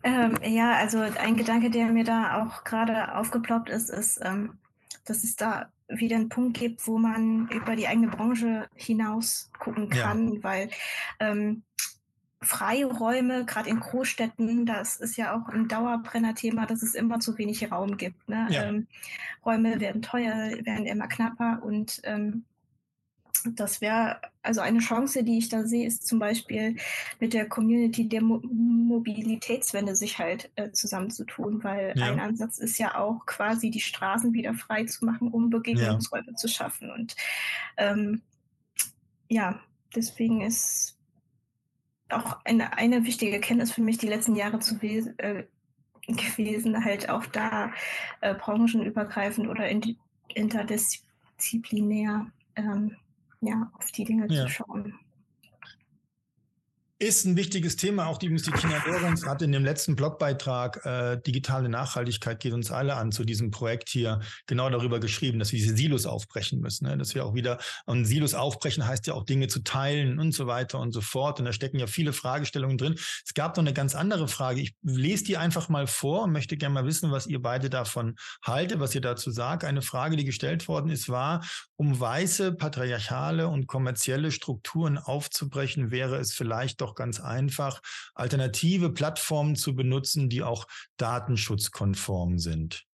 Ähm, 0.07 0.39
ja, 0.45 0.75
also 0.77 0.99
ein 0.99 1.35
Gedanke, 1.35 1.71
der 1.71 1.87
mir 1.87 2.05
da 2.05 2.43
auch 2.43 2.65
gerade 2.65 3.15
aufgeploppt 3.15 3.71
ist, 3.71 3.89
ist, 3.89 4.21
ähm, 4.23 4.59
dass 5.07 5.25
es 5.25 5.35
da 5.35 5.73
wieder 5.89 6.17
einen 6.17 6.29
Punkt 6.29 6.59
gibt, 6.59 6.87
wo 6.87 6.99
man 6.99 7.49
über 7.49 7.75
die 7.75 7.89
eigene 7.89 8.09
Branche 8.09 8.69
hinaus 8.75 9.51
gucken 9.59 9.89
kann, 9.89 10.35
ja. 10.35 10.43
weil 10.43 10.71
ähm, 11.21 11.63
Freiräume, 12.45 13.45
gerade 13.45 13.71
in 13.71 13.81
Großstädten, 13.81 14.67
das 14.67 14.97
ist 14.97 15.17
ja 15.17 15.35
auch 15.37 15.49
ein 15.49 15.69
Dauerbrenner-Thema, 15.69 16.67
dass 16.67 16.83
es 16.83 16.95
immer 16.95 17.21
zu 17.21 17.37
wenig 17.39 17.71
Raum 17.71 17.97
gibt. 17.97 18.29
Ne? 18.29 18.47
Ja. 18.51 18.65
Ähm, 18.65 18.87
Räume 19.45 19.81
werden 19.81 20.03
teuer, 20.03 20.53
werden 20.65 20.87
immer 20.87 21.09
knapper 21.09 21.63
und 21.63 22.01
ähm, 22.05 22.45
das 23.45 23.81
wäre 23.81 24.21
also 24.43 24.61
eine 24.61 24.79
Chance, 24.79 25.23
die 25.23 25.39
ich 25.39 25.49
da 25.49 25.65
sehe, 25.65 25.87
ist 25.87 26.07
zum 26.07 26.19
Beispiel 26.19 26.77
mit 27.21 27.35
der 27.35 27.49
Community 27.49 28.09
der 28.09 28.23
Mo 28.23 28.41
Mobilitätswende 28.43 29.97
sich 29.97 30.19
halt 30.19 30.51
äh, 30.57 30.71
zusammenzutun, 30.71 31.65
weil 31.65 31.93
ja. 31.97 32.07
ein 32.07 32.21
Ansatz 32.21 32.59
ist 32.59 32.79
ja 32.79 32.99
auch 32.99 33.27
quasi 33.27 33.71
die 33.71 33.81
Straßen 33.81 34.33
wieder 34.33 34.55
frei 34.55 34.85
zu 34.85 35.05
machen, 35.05 35.29
um 35.29 35.51
Begegnungsräume 35.51 36.29
ja. 36.29 36.37
zu 36.37 36.49
schaffen. 36.49 36.91
Und 36.91 37.17
ähm, 37.77 38.23
ja, 39.29 39.61
deswegen 39.95 40.43
ist 40.43 40.94
auch 42.11 42.39
eine, 42.45 42.77
eine 42.77 43.05
wichtige 43.05 43.33
Erkenntnis 43.33 43.73
für 43.73 43.83
mich 43.83 43.99
die 43.99 44.09
letzten 44.09 44.37
Jahre 44.37 44.59
zu 44.59 44.77
äh, 44.83 45.45
gewesen, 46.07 46.85
halt 46.85 47.09
auch 47.09 47.27
da 47.27 47.73
äh, 48.21 48.35
branchenübergreifend 48.35 49.49
oder 49.49 49.69
in, 49.69 49.97
interdisziplinär 50.29 52.27
ähm, 52.57 52.97
ja, 53.41 53.71
auf 53.75 53.91
die 53.93 54.05
Dinge 54.05 54.27
ja. 54.29 54.43
zu 54.43 54.49
schauen. 54.49 54.95
Ist 57.01 57.25
ein 57.25 57.37
wichtiges 57.37 57.75
Thema. 57.75 58.07
Auch 58.07 58.19
die 58.19 58.33
Tina 58.33 58.81
Lorenz 58.87 59.27
hat 59.27 59.43
in 59.43 59.51
dem 59.51 59.65
letzten 59.65 59.97
Blogbeitrag 59.97 60.87
äh, 60.87 61.21
Digitale 61.21 61.69
Nachhaltigkeit 61.69 62.39
geht 62.39 62.53
uns 62.53 62.71
alle 62.71 62.95
an 62.95 63.11
zu 63.11 63.25
diesem 63.25 63.51
Projekt 63.51 63.89
hier 63.89 64.21
genau 64.47 64.71
darüber 64.71 65.01
geschrieben, 65.01 65.41
dass 65.41 65.51
wir 65.51 65.59
diese 65.59 65.75
Silos 65.75 66.07
aufbrechen 66.07 66.61
müssen. 66.61 66.87
Ne? 66.87 66.97
Dass 66.97 67.17
wir 67.17 67.27
auch 67.27 67.35
wieder, 67.35 67.59
und 67.87 68.05
Silos 68.05 68.35
aufbrechen 68.35 68.87
heißt 68.87 69.09
ja 69.09 69.15
auch 69.15 69.25
Dinge 69.25 69.49
zu 69.49 69.65
teilen 69.65 70.21
und 70.21 70.31
so 70.31 70.47
weiter 70.47 70.79
und 70.79 70.93
so 70.93 71.01
fort. 71.01 71.41
Und 71.41 71.47
da 71.47 71.53
stecken 71.53 71.81
ja 71.81 71.89
viele 71.89 72.13
Fragestellungen 72.13 72.79
drin. 72.79 72.95
Es 72.95 73.35
gab 73.35 73.57
noch 73.57 73.65
eine 73.65 73.73
ganz 73.73 73.97
andere 73.97 74.29
Frage. 74.29 74.61
Ich 74.61 74.77
lese 74.85 75.25
die 75.25 75.37
einfach 75.37 75.69
mal 75.69 75.89
vor 75.89 76.23
und 76.23 76.33
möchte 76.33 76.57
gerne 76.57 76.75
mal 76.75 76.87
wissen, 76.87 77.11
was 77.11 77.27
ihr 77.27 77.43
beide 77.43 77.71
davon 77.71 78.15
haltet, 78.45 78.79
was 78.79 78.95
ihr 78.95 79.01
dazu 79.01 79.33
sagt. 79.33 79.65
Eine 79.65 79.83
Frage, 79.83 80.15
die 80.15 80.25
gestellt 80.25 80.69
worden 80.69 80.91
ist, 80.91 81.09
war, 81.09 81.45
um 81.75 81.99
weiße, 81.99 82.53
patriarchale 82.53 83.49
und 83.49 83.67
kommerzielle 83.67 84.31
Strukturen 84.31 84.97
aufzubrechen, 84.97 85.91
wäre 85.91 86.19
es 86.19 86.33
vielleicht 86.33 86.84
doch 86.85 86.95
ganz 86.95 87.21
einfach, 87.21 87.81
alternative 88.15 88.91
Plattformen 88.91 89.57
zu 89.57 89.75
benutzen, 89.75 90.29
die 90.29 90.43
auch 90.43 90.67
datenschutzkonform 90.97 92.39
sind. 92.39 92.85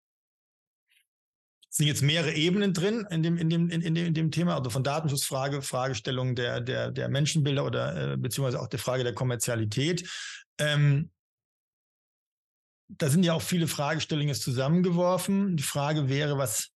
Es 1.69 1.77
sind 1.77 1.87
jetzt 1.87 2.01
mehrere 2.01 2.33
Ebenen 2.33 2.73
drin 2.73 3.07
in 3.09 3.23
dem, 3.23 3.37
in 3.37 3.49
dem, 3.49 3.69
in, 3.69 3.81
dem, 3.81 4.05
in 4.07 4.13
dem 4.13 4.31
Thema, 4.31 4.57
also 4.57 4.69
von 4.69 4.83
Datenschutzfrage, 4.83 5.61
Fragestellung 5.61 6.35
der, 6.35 6.59
der, 6.59 6.91
der 6.91 7.07
Menschenbilder 7.07 7.65
oder 7.65 8.13
äh, 8.13 8.17
beziehungsweise 8.17 8.59
auch 8.59 8.67
der 8.67 8.79
Frage 8.79 9.05
der 9.05 9.13
Kommerzialität. 9.13 10.09
Ähm, 10.57 11.11
da 12.89 13.09
sind 13.09 13.23
ja 13.23 13.33
auch 13.33 13.41
viele 13.41 13.67
Fragestellungen 13.67 14.35
zusammengeworfen. 14.35 15.55
Die 15.55 15.63
Frage 15.63 16.09
wäre, 16.09 16.37
was, 16.37 16.71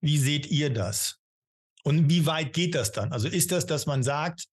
wie 0.00 0.18
seht 0.18 0.46
ihr 0.46 0.72
das? 0.72 1.18
Und 1.82 2.08
wie 2.08 2.24
weit 2.24 2.52
geht 2.52 2.76
das 2.76 2.92
dann? 2.92 3.12
Also 3.12 3.26
ist 3.26 3.50
das, 3.50 3.66
dass 3.66 3.86
man 3.86 4.04
sagt, 4.04 4.44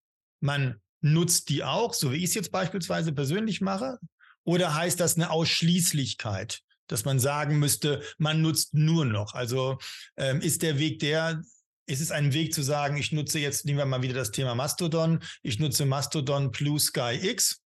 man 0.41 0.81
nutzt 1.01 1.49
die 1.49 1.63
auch, 1.63 1.93
so 1.93 2.11
wie 2.11 2.17
ich 2.17 2.25
es 2.25 2.33
jetzt 2.33 2.51
beispielsweise 2.51 3.11
persönlich 3.11 3.61
mache? 3.61 3.99
Oder 4.43 4.75
heißt 4.75 4.99
das 4.99 5.15
eine 5.15 5.29
Ausschließlichkeit, 5.29 6.61
dass 6.87 7.05
man 7.05 7.19
sagen 7.19 7.59
müsste, 7.59 8.01
man 8.17 8.41
nutzt 8.41 8.73
nur 8.73 9.05
noch? 9.05 9.33
Also 9.33 9.77
ähm, 10.17 10.41
ist 10.41 10.61
der 10.61 10.79
Weg 10.79 10.99
der, 10.99 11.41
ist 11.85 12.01
es 12.01 12.11
ein 12.11 12.33
Weg 12.33 12.53
zu 12.53 12.61
sagen, 12.61 12.97
ich 12.97 13.11
nutze 13.11 13.39
jetzt, 13.39 13.65
nehmen 13.65 13.79
wir 13.79 13.85
mal 13.85 14.01
wieder 14.01 14.13
das 14.13 14.31
Thema 14.31 14.55
Mastodon, 14.55 15.19
ich 15.43 15.59
nutze 15.59 15.85
Mastodon 15.85 16.51
Blue 16.51 16.79
Sky 16.79 17.19
X? 17.21 17.61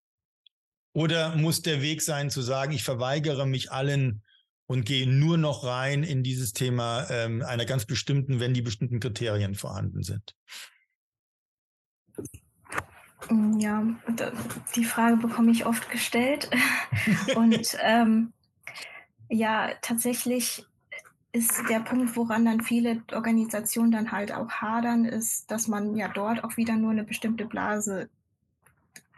Oder 0.94 1.36
muss 1.36 1.62
der 1.62 1.82
Weg 1.82 2.02
sein 2.02 2.30
zu 2.30 2.42
sagen, 2.42 2.72
ich 2.72 2.84
verweigere 2.84 3.46
mich 3.46 3.72
allen 3.72 4.24
und 4.66 4.86
gehe 4.86 5.08
nur 5.08 5.38
noch 5.38 5.66
rein 5.66 6.04
in 6.04 6.24
dieses 6.24 6.54
Thema 6.54 7.08
ähm, 7.10 7.42
einer 7.44 7.66
ganz 7.66 7.86
bestimmten, 7.86 8.40
wenn 8.40 8.54
die 8.54 8.62
bestimmten 8.62 9.02
Kriterien 9.02 9.56
vorhanden 9.56 10.04
sind? 10.04 10.36
Mm, 13.30 13.60
ja, 13.60 13.84
die 14.76 14.86
Frage 14.86 15.18
bekomme 15.18 15.52
ich 15.52 15.66
oft 15.66 15.90
gestellt. 15.90 16.50
und 17.36 17.78
ähm, 17.82 18.34
ja, 19.30 19.72
tatsächlich 19.82 20.66
ist 21.32 21.68
der 21.70 21.82
Punkt, 21.82 22.16
woran 22.16 22.46
dann 22.46 22.62
viele 22.62 23.04
Organisationen 23.12 23.92
dann 23.92 24.12
halt 24.12 24.34
auch 24.34 24.50
hadern, 24.50 25.04
ist, 25.04 25.52
dass 25.52 25.68
man 25.68 25.96
ja 25.98 26.08
dort 26.08 26.44
auch 26.44 26.56
wieder 26.56 26.76
nur 26.78 26.92
eine 26.92 27.04
bestimmte 27.04 27.46
Blase 27.46 28.10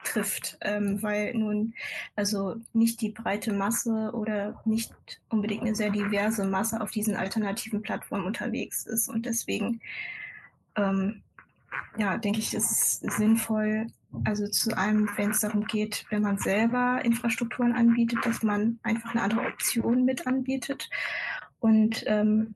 trifft, 0.04 0.58
ähm, 0.62 1.02
weil 1.04 1.34
nun 1.36 1.74
also 2.16 2.56
nicht 2.74 3.02
die 3.02 3.10
breite 3.10 3.54
Masse 3.54 4.12
oder 4.14 4.62
nicht 4.66 4.94
unbedingt 5.30 5.62
eine 5.62 5.76
sehr 5.76 5.92
diverse 5.92 6.46
Masse 6.46 6.82
auf 6.82 6.92
diesen 6.92 7.16
alternativen 7.16 7.82
Plattformen 7.82 8.26
unterwegs 8.26 8.86
ist. 8.86 9.10
Und 9.10 9.26
deswegen, 9.26 9.82
ähm, 10.76 11.22
ja, 11.98 12.18
denke 12.18 12.40
ich, 12.40 12.54
ist 12.54 13.04
es 13.04 13.18
sinnvoll, 13.18 13.88
also 14.24 14.48
zu 14.48 14.76
allem, 14.78 15.10
wenn 15.16 15.32
es 15.32 15.42
darum 15.42 15.66
geht, 15.66 16.06
wenn 16.10 16.22
man 16.22 16.38
selber 16.38 17.02
Infrastrukturen 17.04 17.74
anbietet, 17.74 18.20
dass 18.26 18.44
man 18.44 18.80
einfach 18.84 19.12
eine 19.12 19.22
andere 19.22 19.42
Option 19.42 20.06
mit 20.06 20.26
anbietet 20.28 20.90
und 21.60 22.04
ähm, 22.08 22.56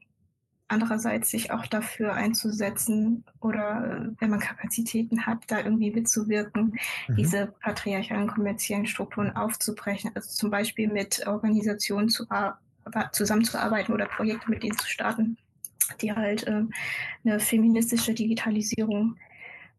andererseits 0.71 1.29
sich 1.29 1.51
auch 1.51 1.67
dafür 1.67 2.13
einzusetzen 2.13 3.25
oder 3.41 3.83
äh, 3.83 4.21
wenn 4.21 4.29
man 4.29 4.39
Kapazitäten 4.39 5.25
hat, 5.25 5.39
da 5.47 5.59
irgendwie 5.59 5.91
mitzuwirken, 5.91 6.77
mhm. 7.07 7.15
diese 7.15 7.47
patriarchalen 7.61 8.27
kommerziellen 8.27 8.85
Strukturen 8.85 9.35
aufzubrechen. 9.35 10.11
Also 10.15 10.29
zum 10.29 10.49
Beispiel 10.49 10.87
mit 10.87 11.27
Organisationen 11.27 12.07
zu, 12.07 12.25
zusammenzuarbeiten 13.11 13.93
oder 13.93 14.05
Projekte 14.05 14.49
mit 14.49 14.63
denen 14.63 14.77
zu 14.77 14.87
starten, 14.87 15.37
die 16.01 16.13
halt 16.13 16.47
äh, 16.47 16.63
eine 17.23 17.39
feministische 17.39 18.13
Digitalisierung 18.13 19.17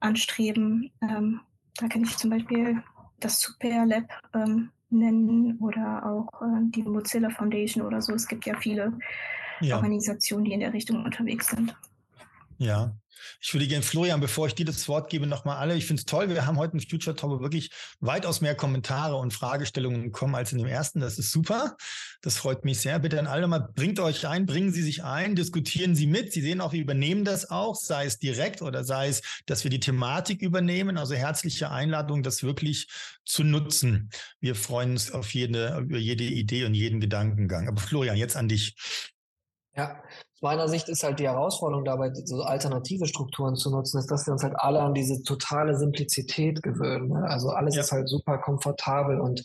anstreben. 0.00 0.90
Ähm, 1.02 1.40
da 1.76 1.88
kann 1.88 2.02
ich 2.02 2.16
zum 2.16 2.30
Beispiel 2.30 2.82
das 3.20 3.40
Super 3.40 3.86
Lab 3.86 4.04
ähm, 4.34 4.70
nennen 4.90 5.58
oder 5.58 6.04
auch 6.04 6.42
äh, 6.42 6.60
die 6.70 6.82
Mozilla 6.82 7.30
Foundation 7.30 7.86
oder 7.86 8.02
so. 8.02 8.14
Es 8.14 8.26
gibt 8.26 8.46
ja 8.46 8.56
viele 8.58 8.92
ja. 9.60 9.76
Organisationen, 9.76 10.44
die 10.44 10.52
in 10.52 10.60
der 10.60 10.72
Richtung 10.72 11.04
unterwegs 11.04 11.48
sind. 11.48 11.74
Ja, 12.58 12.94
ich 13.40 13.52
würde 13.52 13.66
gerne, 13.66 13.82
Florian, 13.82 14.20
bevor 14.20 14.46
ich 14.46 14.54
dir 14.54 14.64
das 14.64 14.88
Wort 14.88 15.10
gebe, 15.10 15.26
nochmal 15.26 15.56
alle. 15.56 15.74
Ich 15.74 15.86
finde 15.86 16.00
es 16.00 16.06
toll. 16.06 16.28
Wir 16.28 16.46
haben 16.46 16.58
heute 16.58 16.74
im 16.74 16.80
Future 16.80 17.16
Talk 17.16 17.40
wirklich 17.40 17.70
weitaus 18.00 18.40
mehr 18.40 18.54
Kommentare 18.54 19.16
und 19.16 19.32
Fragestellungen 19.32 20.04
bekommen 20.04 20.34
als 20.34 20.52
in 20.52 20.58
dem 20.58 20.66
ersten. 20.66 21.00
Das 21.00 21.18
ist 21.18 21.32
super. 21.32 21.76
Das 22.20 22.36
freut 22.36 22.64
mich 22.64 22.80
sehr. 22.80 22.98
Bitte 22.98 23.18
an 23.18 23.26
alle 23.26 23.46
mal, 23.46 23.68
bringt 23.74 23.98
euch 24.00 24.26
ein, 24.26 24.46
bringen 24.46 24.72
Sie 24.72 24.82
sich 24.82 25.02
ein, 25.04 25.34
diskutieren 25.34 25.94
Sie 25.94 26.06
mit. 26.06 26.32
Sie 26.32 26.40
sehen 26.40 26.60
auch, 26.60 26.72
wir 26.72 26.80
übernehmen 26.80 27.24
das 27.24 27.50
auch, 27.50 27.74
sei 27.74 28.06
es 28.06 28.18
direkt 28.18 28.62
oder 28.62 28.84
sei 28.84 29.08
es, 29.08 29.22
dass 29.46 29.64
wir 29.64 29.70
die 29.70 29.80
Thematik 29.80 30.42
übernehmen. 30.42 30.98
Also 30.98 31.14
herzliche 31.14 31.70
Einladung, 31.70 32.22
das 32.22 32.42
wirklich 32.42 32.88
zu 33.24 33.44
nutzen. 33.44 34.10
Wir 34.40 34.54
freuen 34.54 34.92
uns 34.92 35.10
auf 35.10 35.32
jede, 35.34 35.78
über 35.78 35.98
jede 35.98 36.24
Idee 36.24 36.64
und 36.64 36.74
jeden 36.74 37.00
Gedankengang. 37.00 37.68
Aber 37.68 37.80
Florian, 37.80 38.16
jetzt 38.16 38.36
an 38.36 38.48
dich. 38.48 38.74
Ja, 39.74 40.02
aus 40.34 40.42
meiner 40.42 40.68
Sicht 40.68 40.88
ist 40.88 41.02
halt 41.02 41.18
die 41.18 41.28
Herausforderung 41.28 41.84
dabei, 41.84 42.12
so 42.12 42.42
alternative 42.42 43.06
Strukturen 43.06 43.56
zu 43.56 43.70
nutzen, 43.70 43.98
ist, 43.98 44.10
dass 44.10 44.26
wir 44.26 44.32
uns 44.32 44.42
halt 44.42 44.54
alle 44.56 44.80
an 44.80 44.92
diese 44.92 45.22
totale 45.22 45.76
Simplizität 45.76 46.62
gewöhnen. 46.62 47.08
Ne? 47.08 47.24
Also 47.26 47.50
alles 47.50 47.76
ja. 47.76 47.80
ist 47.80 47.92
halt 47.92 48.08
super 48.08 48.38
komfortabel 48.38 49.18
und 49.18 49.44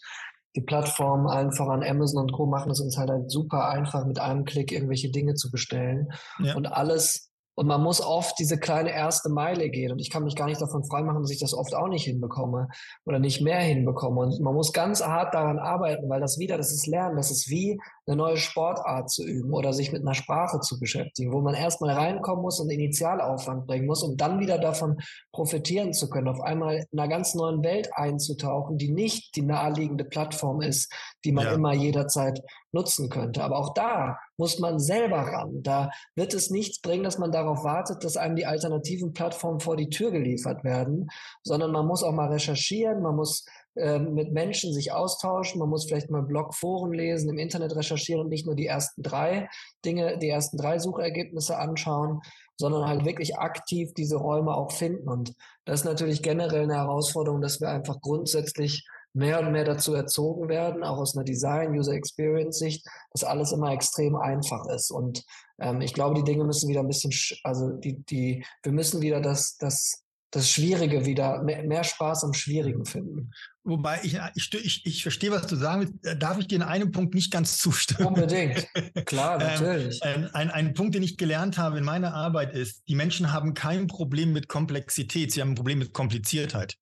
die 0.58 0.62
Plattformen 0.62 1.28
einfach 1.28 1.68
an 1.68 1.84
Amazon 1.84 2.24
und 2.24 2.32
Co. 2.32 2.46
machen 2.46 2.72
es 2.72 2.82
uns 2.82 2.98
halt, 2.98 3.10
halt 3.10 3.30
super 3.32 3.70
einfach, 3.70 4.06
mit 4.06 4.20
einem 4.20 4.44
Klick 4.44 4.72
irgendwelche 4.72 5.12
Dinge 5.12 5.36
zu 5.36 5.52
bestellen. 5.52 6.12
Ja. 6.40 6.56
Und 6.56 6.66
alles 6.66 7.27
und 7.58 7.66
man 7.66 7.82
muss 7.82 8.02
oft 8.02 8.38
diese 8.38 8.60
kleine 8.60 8.92
erste 8.92 9.30
Meile 9.30 9.70
gehen. 9.72 9.92
Und 9.92 9.98
ich 10.00 10.12
kann 10.12 10.24
mich 10.24 10.36
gar 10.36 10.46
nicht 10.46 10.62
davon 10.62 10.84
freimachen, 10.84 11.24
dass 11.24 11.32
ich 11.32 11.40
das 11.40 11.56
oft 11.56 11.74
auch 11.74 11.88
nicht 11.88 12.04
hinbekomme 12.04 12.68
oder 13.04 13.18
nicht 13.18 13.42
mehr 13.42 13.60
hinbekomme. 13.60 14.22
Und 14.22 14.40
man 14.42 14.54
muss 14.54 14.74
ganz 14.74 15.04
hart 15.04 15.34
daran 15.34 15.58
arbeiten, 15.58 16.08
weil 16.08 16.22
das 16.22 16.38
wieder, 16.38 16.58
das 16.58 16.72
ist 16.72 16.86
Lernen, 16.86 17.18
das 17.18 17.32
ist 17.32 17.50
wie 17.50 17.80
eine 18.06 18.16
neue 18.16 18.38
Sportart 18.38 19.10
zu 19.10 19.26
üben 19.26 19.54
oder 19.54 19.74
sich 19.74 19.92
mit 19.92 20.04
einer 20.04 20.14
Sprache 20.14 20.60
zu 20.60 20.80
beschäftigen, 20.80 21.34
wo 21.34 21.42
man 21.42 21.56
erstmal 21.56 21.96
reinkommen 21.96 22.44
muss 22.44 22.60
und 22.60 22.70
Initialaufwand 22.70 23.66
bringen 23.66 23.88
muss, 23.88 24.04
um 24.04 24.18
dann 24.18 24.40
wieder 24.40 24.60
davon 24.60 24.98
profitieren 25.32 25.94
zu 25.94 26.12
können, 26.12 26.28
auf 26.28 26.42
einmal 26.42 26.86
in 26.92 27.00
einer 27.00 27.10
ganz 27.10 27.34
neuen 27.34 27.64
Welt 27.64 27.90
einzutauchen, 27.94 28.78
die 28.78 28.92
nicht 28.92 29.36
die 29.36 29.42
naheliegende 29.42 30.06
Plattform 30.06 30.62
ist, 30.62 30.94
die 31.26 31.32
man 31.32 31.46
ja. 31.46 31.54
immer 31.54 31.74
jederzeit 31.74 32.40
nutzen 32.78 33.10
könnte. 33.10 33.44
Aber 33.44 33.58
auch 33.58 33.74
da 33.74 34.20
muss 34.38 34.60
man 34.60 34.80
selber 34.80 35.18
ran. 35.18 35.64
Da 35.64 35.90
wird 36.16 36.34
es 36.34 36.50
nichts 36.50 36.80
bringen, 36.80 37.04
dass 37.04 37.18
man 37.18 37.32
darauf 37.32 37.64
wartet, 37.64 38.04
dass 38.04 38.18
einem 38.18 38.36
die 38.36 38.46
alternativen 38.46 39.14
Plattformen 39.14 39.60
vor 39.60 39.76
die 39.76 39.90
Tür 39.90 40.12
geliefert 40.12 40.64
werden, 40.64 41.10
sondern 41.44 41.72
man 41.72 41.88
muss 41.88 42.04
auch 42.04 42.14
mal 42.14 42.32
recherchieren, 42.32 43.02
man 43.02 43.16
muss 43.16 43.46
äh, 43.76 44.00
mit 44.00 44.32
Menschen 44.32 44.74
sich 44.74 44.92
austauschen, 44.92 45.60
man 45.60 45.70
muss 45.70 45.86
vielleicht 45.88 46.10
mal 46.10 46.22
Blogforen 46.22 46.94
lesen, 46.94 47.30
im 47.30 47.40
Internet 47.40 47.76
recherchieren 47.76 48.22
und 48.22 48.30
nicht 48.30 48.46
nur 48.46 48.56
die 48.56 48.68
ersten 48.68 49.02
drei 49.02 49.50
Dinge, 49.84 50.18
die 50.20 50.30
ersten 50.30 50.58
drei 50.58 50.80
Suchergebnisse 50.80 51.58
anschauen, 51.58 52.22
sondern 52.60 52.88
halt 52.88 53.06
wirklich 53.06 53.38
aktiv 53.38 53.94
diese 53.96 54.18
Räume 54.18 54.56
auch 54.56 54.72
finden. 54.72 55.10
Und 55.10 55.34
das 55.66 55.82
ist 55.82 55.86
natürlich 55.86 56.22
generell 56.22 56.64
eine 56.64 56.76
Herausforderung, 56.76 57.42
dass 57.42 57.60
wir 57.62 57.70
einfach 57.70 58.02
grundsätzlich 58.02 58.88
mehr 59.18 59.40
und 59.40 59.52
mehr 59.52 59.66
dazu 59.66 59.94
erzogen 59.96 60.48
werden, 60.48 60.84
auch 60.84 61.00
aus 61.00 61.16
einer 61.16 61.26
Design-User-Experience-Sicht, 61.26 62.86
dass 63.12 63.24
alles 63.24 63.52
immer 63.52 63.72
extrem 63.72 64.16
einfach 64.16 64.68
ist. 64.68 64.92
Und 64.92 65.26
ähm, 65.60 65.82
ich 65.82 65.94
glaube, 65.94 66.16
die 66.16 66.24
Dinge 66.24 66.44
müssen 66.44 66.70
wieder 66.70 66.82
ein 66.82 66.88
bisschen, 66.88 67.12
also 67.44 67.72
die, 67.72 68.04
die, 68.06 68.46
wir 68.62 68.72
müssen 68.72 69.02
wieder 69.02 69.20
das, 69.20 69.58
das, 69.58 70.04
das 70.30 70.52
Schwierige 70.52 71.06
wieder, 71.06 71.42
mehr, 71.42 71.64
mehr 71.64 71.84
Spaß 71.84 72.26
am 72.26 72.34
Schwierigen 72.34 72.86
finden. 72.86 73.32
Wobei 73.64 74.00
ich, 74.04 74.20
ich, 74.36 74.54
ich, 74.54 74.86
ich 74.86 75.02
verstehe, 75.02 75.32
was 75.32 75.48
du 75.48 75.56
sagen 75.56 75.82
willst. 75.82 76.06
Äh, 76.06 76.16
darf 76.16 76.38
ich 76.38 76.48
dir 76.48 76.58
in 76.58 76.62
einem 76.62 76.92
Punkt 76.92 77.16
nicht 77.16 77.32
ganz 77.32 77.58
zustimmen? 77.58 78.10
Unbedingt. 78.10 78.68
Klar, 79.06 79.36
ähm, 79.42 79.48
natürlich. 79.48 80.00
Ähm, 80.04 80.30
ein, 80.34 80.52
ein 80.52 80.74
Punkt, 80.76 80.94
den 80.94 81.02
ich 81.02 81.18
gelernt 81.18 81.58
habe 81.58 81.80
in 81.80 81.84
meiner 81.84 82.14
Arbeit 82.14 82.54
ist, 82.54 82.84
die 82.88 82.96
Menschen 82.96 83.34
haben 83.34 83.56
kein 83.56 83.88
Problem 83.88 84.32
mit 84.32 84.48
Komplexität, 84.48 85.32
sie 85.32 85.42
haben 85.42 85.54
ein 85.54 85.56
Problem 85.56 85.80
mit 85.80 85.92
Kompliziertheit. 85.94 86.78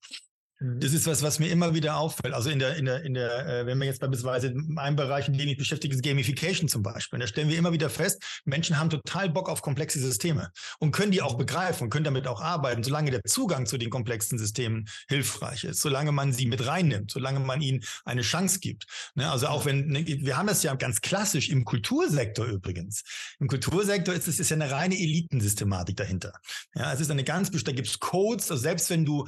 Mhm. 0.60 0.80
Das 0.80 0.94
ist 0.94 1.06
was, 1.08 1.22
was 1.22 1.40
mir 1.40 1.50
immer 1.50 1.74
wieder 1.74 1.98
auffällt. 1.98 2.34
Also 2.34 2.50
in 2.50 2.60
der, 2.60 2.76
in 2.78 2.86
der, 2.86 3.04
in 3.04 3.14
der, 3.14 3.48
äh, 3.48 3.66
wenn 3.66 3.78
wir 3.78 3.86
jetzt 3.86 4.00
beispielsweise 4.00 4.48
in 4.48 4.78
einem 4.78 4.96
Bereich, 4.96 5.28
in 5.28 5.38
dem 5.38 5.48
ich 5.48 5.58
beschäftige, 5.58 5.94
ist 5.94 6.04
Gamification 6.04 6.70
zum 6.70 6.84
Beispiel. 6.84 7.20
Da 7.20 7.28
stellen 7.28 7.50
wir 7.50 7.58
immer 7.58 7.74
wieder 7.74 7.90
fest, 7.90 8.24
Menschen 8.46 8.80
haben 8.80 8.90
total 8.90 9.30
Bock 9.30 9.50
auf 9.50 9.62
komplexe 9.62 10.00
Systeme 10.00 10.52
und 10.80 10.92
können 10.92 11.12
die 11.12 11.22
auch 11.22 11.38
begreifen 11.38 11.86
und 11.86 11.90
können 11.90 12.06
damit 12.06 12.28
auch 12.28 12.42
arbeiten, 12.42 12.84
solange 12.84 13.12
der 13.12 13.24
Zugang 13.24 13.66
zu 13.66 13.78
den 13.78 13.90
komplexen 13.90 14.38
Systemen 14.38 14.88
hilfreich 15.10 15.64
ist, 15.66 15.82
solange 15.82 16.12
man 16.12 16.32
sie 16.32 16.46
mit 16.46 16.66
reinnimmt, 16.66 17.12
solange 17.12 17.40
man 17.40 17.62
ihnen 17.62 17.84
eine 18.06 18.22
Chance 18.22 18.60
gibt. 18.60 18.86
Ne? 19.16 19.30
Also 19.30 19.48
auch 19.48 19.66
wenn, 19.66 19.88
ne, 19.88 20.06
wir 20.06 20.38
haben 20.38 20.48
das 20.48 20.64
ja 20.64 20.74
ganz 20.76 21.02
klassisch 21.02 21.50
im 21.50 21.66
Kultursektor 21.66 22.46
übrigens. 22.46 23.04
Im 23.40 23.48
Kultursektor 23.48 24.14
ist 24.14 24.28
es 24.28 24.40
ist 24.40 24.50
ja 24.50 24.56
eine 24.56 24.72
reine 24.72 24.96
Elitensystematik 24.96 25.98
dahinter. 25.98 26.34
Ja, 26.76 26.94
es 26.94 27.00
ist 27.00 27.12
eine 27.12 27.24
ganz, 27.24 27.52
da 27.52 27.72
gibt 27.72 27.88
es 27.88 28.00
Codes, 28.00 28.52
also 28.52 28.62
selbst 28.62 28.90
wenn 28.90 29.06
du 29.06 29.28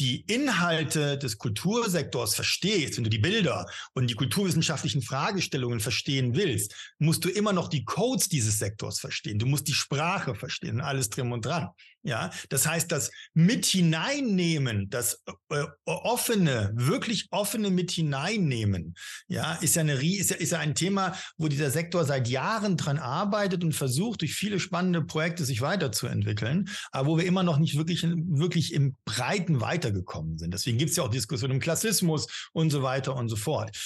die 0.00 0.20
Inhalte 0.22 1.18
des 1.18 1.38
Kultursektors 1.38 2.34
verstehst, 2.34 2.96
wenn 2.96 3.04
du 3.04 3.10
die 3.10 3.18
Bilder 3.18 3.66
und 3.94 4.08
die 4.08 4.14
kulturwissenschaftlichen 4.14 5.02
Fragestellungen 5.02 5.80
verstehen 5.80 6.34
willst, 6.34 6.74
musst 6.98 7.24
du 7.24 7.28
immer 7.28 7.52
noch 7.52 7.68
die 7.68 7.84
Codes 7.84 8.28
dieses 8.28 8.58
Sektors 8.58 9.00
verstehen. 9.00 9.38
Du 9.38 9.46
musst 9.46 9.68
die 9.68 9.74
Sprache 9.74 10.34
verstehen, 10.34 10.80
alles 10.80 11.10
drin 11.10 11.32
und 11.32 11.44
dran. 11.44 11.68
Ja, 12.08 12.30
das 12.48 12.66
heißt, 12.66 12.90
das 12.90 13.10
mit 13.34 13.66
hineinnehmen, 13.66 14.88
das 14.88 15.22
äh, 15.50 15.64
offene, 15.84 16.72
wirklich 16.74 17.26
offene 17.30 17.70
mit 17.70 17.90
hineinnehmen, 17.90 18.94
ja, 19.28 19.56
ist 19.56 19.76
ja 19.76 19.82
eine, 19.82 20.02
ist 20.02 20.30
ja, 20.30 20.36
ist 20.36 20.52
ja 20.52 20.58
ein 20.58 20.74
Thema, 20.74 21.14
wo 21.36 21.48
dieser 21.48 21.70
Sektor 21.70 22.06
seit 22.06 22.26
Jahren 22.26 22.78
dran 22.78 22.98
arbeitet 22.98 23.62
und 23.62 23.74
versucht, 23.74 24.22
durch 24.22 24.34
viele 24.34 24.58
spannende 24.58 25.02
Projekte 25.02 25.44
sich 25.44 25.60
weiterzuentwickeln, 25.60 26.70
aber 26.92 27.08
wo 27.08 27.18
wir 27.18 27.26
immer 27.26 27.42
noch 27.42 27.58
nicht 27.58 27.76
wirklich, 27.76 28.02
wirklich 28.02 28.72
im 28.72 28.96
Breiten 29.04 29.60
weitergekommen 29.60 30.38
sind. 30.38 30.54
Deswegen 30.54 30.78
gibt 30.78 30.92
es 30.92 30.96
ja 30.96 31.02
auch 31.02 31.10
Diskussionen 31.10 31.56
im 31.56 31.60
Klassismus 31.60 32.48
und 32.54 32.70
so 32.70 32.82
weiter 32.82 33.16
und 33.16 33.28
so 33.28 33.36
fort. 33.36 33.76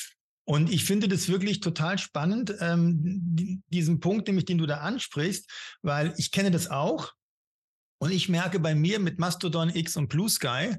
Und 0.44 0.72
ich 0.72 0.84
finde 0.84 1.08
das 1.08 1.28
wirklich 1.28 1.58
total 1.58 1.98
spannend, 1.98 2.54
ähm, 2.60 3.62
diesen 3.68 3.98
Punkt, 3.98 4.28
nämlich 4.28 4.44
den 4.44 4.58
du 4.58 4.66
da 4.66 4.78
ansprichst, 4.78 5.50
weil 5.82 6.14
ich 6.18 6.30
kenne 6.30 6.52
das 6.52 6.68
auch. 6.68 7.12
Und 8.02 8.10
ich 8.10 8.28
merke 8.28 8.58
bei 8.58 8.74
mir 8.74 8.98
mit 8.98 9.20
Mastodon 9.20 9.70
X 9.72 9.96
und 9.96 10.08
Blue 10.08 10.28
Sky, 10.28 10.74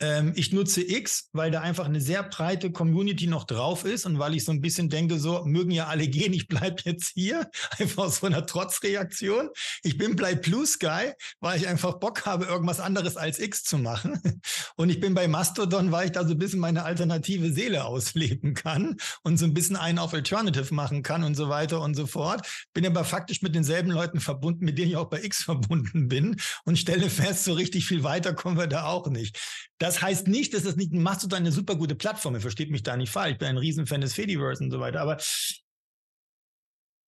Ähm, 0.00 0.32
ich 0.36 0.52
nutze 0.52 0.82
X, 0.82 1.30
weil 1.32 1.50
da 1.50 1.60
einfach 1.60 1.86
eine 1.86 2.00
sehr 2.00 2.22
breite 2.22 2.70
Community 2.70 3.26
noch 3.26 3.44
drauf 3.44 3.84
ist 3.84 4.04
und 4.04 4.18
weil 4.18 4.34
ich 4.34 4.44
so 4.44 4.52
ein 4.52 4.60
bisschen 4.60 4.90
denke, 4.90 5.18
so 5.18 5.44
mögen 5.44 5.70
ja 5.70 5.86
alle 5.86 6.06
gehen, 6.08 6.32
ich 6.32 6.48
bleibe 6.48 6.82
jetzt 6.84 7.12
hier, 7.14 7.50
einfach 7.78 8.04
aus 8.04 8.16
so 8.18 8.26
einer 8.26 8.44
Trotzreaktion. 8.44 9.48
Ich 9.82 9.96
bin 9.96 10.16
bei 10.16 10.34
Blue 10.34 10.66
Sky, 10.66 11.12
weil 11.40 11.58
ich 11.58 11.66
einfach 11.66 11.94
Bock 11.94 12.26
habe, 12.26 12.44
irgendwas 12.44 12.80
anderes 12.80 13.16
als 13.16 13.38
X 13.38 13.64
zu 13.64 13.78
machen. 13.78 14.20
Und 14.76 14.90
ich 14.90 15.00
bin 15.00 15.14
bei 15.14 15.28
Mastodon, 15.28 15.92
weil 15.92 16.06
ich 16.06 16.12
da 16.12 16.24
so 16.24 16.32
ein 16.32 16.38
bisschen 16.38 16.60
meine 16.60 16.84
alternative 16.84 17.52
Seele 17.52 17.84
ausleben 17.84 18.54
kann 18.54 18.96
und 19.22 19.38
so 19.38 19.46
ein 19.46 19.54
bisschen 19.54 19.76
einen 19.76 19.98
auf 19.98 20.12
Alternative 20.12 20.74
machen 20.74 21.02
kann 21.02 21.24
und 21.24 21.34
so 21.34 21.48
weiter 21.48 21.80
und 21.80 21.94
so 21.94 22.06
fort. 22.06 22.46
Bin 22.74 22.86
aber 22.86 23.04
faktisch 23.04 23.42
mit 23.42 23.54
denselben 23.54 23.90
Leuten 23.90 24.20
verbunden, 24.20 24.64
mit 24.64 24.78
denen 24.78 24.90
ich 24.90 24.96
auch 24.96 25.08
bei 25.08 25.22
X 25.22 25.42
verbunden 25.42 26.08
bin 26.08 26.36
und 26.64 26.78
stelle 26.78 27.08
fest, 27.08 27.44
so 27.44 27.54
richtig 27.54 27.86
viel 27.86 28.02
weiter 28.02 28.34
kommen 28.34 28.58
wir 28.58 28.66
da 28.66 28.84
auch 28.84 29.08
nicht. 29.08 29.38
Das 29.78 30.00
heißt 30.00 30.28
nicht, 30.28 30.54
dass 30.54 30.62
das 30.62 30.76
nicht, 30.76 30.92
machst 30.92 31.22
du 31.22 31.28
da 31.28 31.36
eine 31.36 31.52
super 31.52 31.76
gute 31.76 31.94
Plattform, 31.94 32.34
ihr 32.34 32.40
versteht 32.40 32.70
mich 32.70 32.82
da 32.82 32.96
nicht 32.96 33.10
falsch, 33.10 33.32
ich 33.32 33.38
bin 33.38 33.48
ein 33.48 33.58
Riesenfan 33.58 34.00
des 34.00 34.14
Fediverse 34.14 34.64
und 34.64 34.70
so 34.70 34.80
weiter, 34.80 35.00
aber 35.00 35.18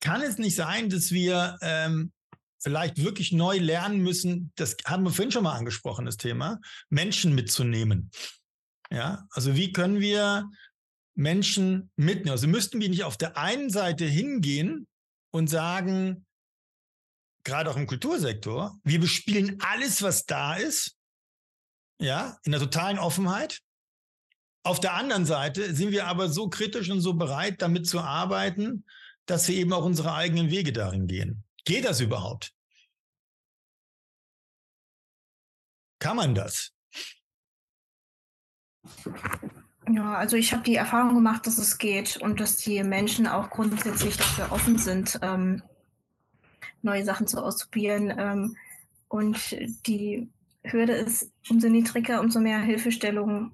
kann 0.00 0.20
es 0.22 0.38
nicht 0.38 0.54
sein, 0.54 0.90
dass 0.90 1.10
wir 1.10 1.56
ähm, 1.62 2.12
vielleicht 2.58 3.02
wirklich 3.02 3.32
neu 3.32 3.58
lernen 3.58 4.00
müssen, 4.00 4.52
das 4.56 4.76
haben 4.84 5.04
wir 5.04 5.10
vorhin 5.10 5.32
schon 5.32 5.44
mal 5.44 5.56
angesprochen, 5.56 6.04
das 6.04 6.16
Thema, 6.16 6.60
Menschen 6.90 7.34
mitzunehmen. 7.34 8.10
Ja, 8.90 9.26
also 9.30 9.54
wie 9.56 9.72
können 9.72 10.00
wir 10.00 10.48
Menschen 11.14 11.90
mitnehmen? 11.96 12.30
Also 12.30 12.48
müssten 12.48 12.80
wir 12.80 12.88
nicht 12.88 13.04
auf 13.04 13.16
der 13.16 13.36
einen 13.36 13.70
Seite 13.70 14.04
hingehen 14.04 14.86
und 15.30 15.48
sagen, 15.48 16.26
gerade 17.44 17.70
auch 17.70 17.76
im 17.76 17.86
Kultursektor, 17.86 18.78
wir 18.84 19.00
bespielen 19.00 19.58
alles, 19.60 20.02
was 20.02 20.26
da 20.26 20.54
ist, 20.54 20.97
ja, 21.98 22.38
in 22.44 22.52
der 22.52 22.60
totalen 22.60 22.98
Offenheit. 22.98 23.60
Auf 24.62 24.80
der 24.80 24.94
anderen 24.94 25.24
Seite 25.24 25.74
sind 25.74 25.92
wir 25.92 26.06
aber 26.06 26.28
so 26.28 26.48
kritisch 26.48 26.90
und 26.90 27.00
so 27.00 27.14
bereit, 27.14 27.62
damit 27.62 27.86
zu 27.86 28.00
arbeiten, 28.00 28.84
dass 29.26 29.48
wir 29.48 29.56
eben 29.56 29.72
auch 29.72 29.84
unsere 29.84 30.14
eigenen 30.14 30.50
Wege 30.50 30.72
darin 30.72 31.06
gehen. 31.06 31.44
Geht 31.64 31.84
das 31.84 32.00
überhaupt? 32.00 32.52
Kann 35.98 36.16
man 36.16 36.34
das? 36.34 36.72
Ja, 39.90 40.14
also 40.16 40.36
ich 40.36 40.52
habe 40.52 40.62
die 40.62 40.76
Erfahrung 40.76 41.14
gemacht, 41.14 41.46
dass 41.46 41.58
es 41.58 41.78
geht 41.78 42.18
und 42.18 42.40
dass 42.40 42.56
die 42.56 42.82
Menschen 42.82 43.26
auch 43.26 43.50
grundsätzlich 43.50 44.16
dafür 44.16 44.52
offen 44.52 44.78
sind, 44.78 45.18
ähm, 45.22 45.62
neue 46.82 47.04
Sachen 47.04 47.26
zu 47.26 47.42
ausprobieren. 47.42 48.14
Ähm, 48.16 48.56
und 49.08 49.56
die 49.86 50.28
Hürde 50.72 50.92
ist 50.92 51.30
umso 51.48 51.68
niedriger, 51.68 52.20
umso 52.20 52.40
mehr 52.40 52.60
Hilfestellung 52.60 53.52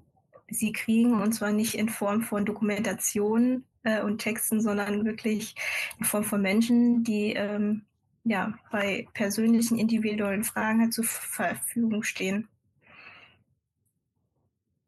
sie 0.49 0.71
kriegen. 0.71 1.21
Und 1.21 1.33
zwar 1.33 1.51
nicht 1.51 1.75
in 1.75 1.89
Form 1.89 2.21
von 2.21 2.45
Dokumentation 2.45 3.63
äh, 3.83 4.01
und 4.01 4.19
Texten, 4.19 4.61
sondern 4.61 5.05
wirklich 5.05 5.55
in 5.99 6.05
Form 6.05 6.23
von 6.23 6.41
Menschen, 6.41 7.03
die 7.03 7.33
ähm, 7.33 7.85
ja, 8.23 8.57
bei 8.71 9.07
persönlichen, 9.13 9.77
individuellen 9.77 10.43
Fragen 10.43 10.81
halt 10.81 10.93
zur 10.93 11.03
Verfügung 11.03 12.03
stehen. 12.03 12.47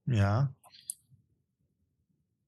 Ja. 0.06 0.52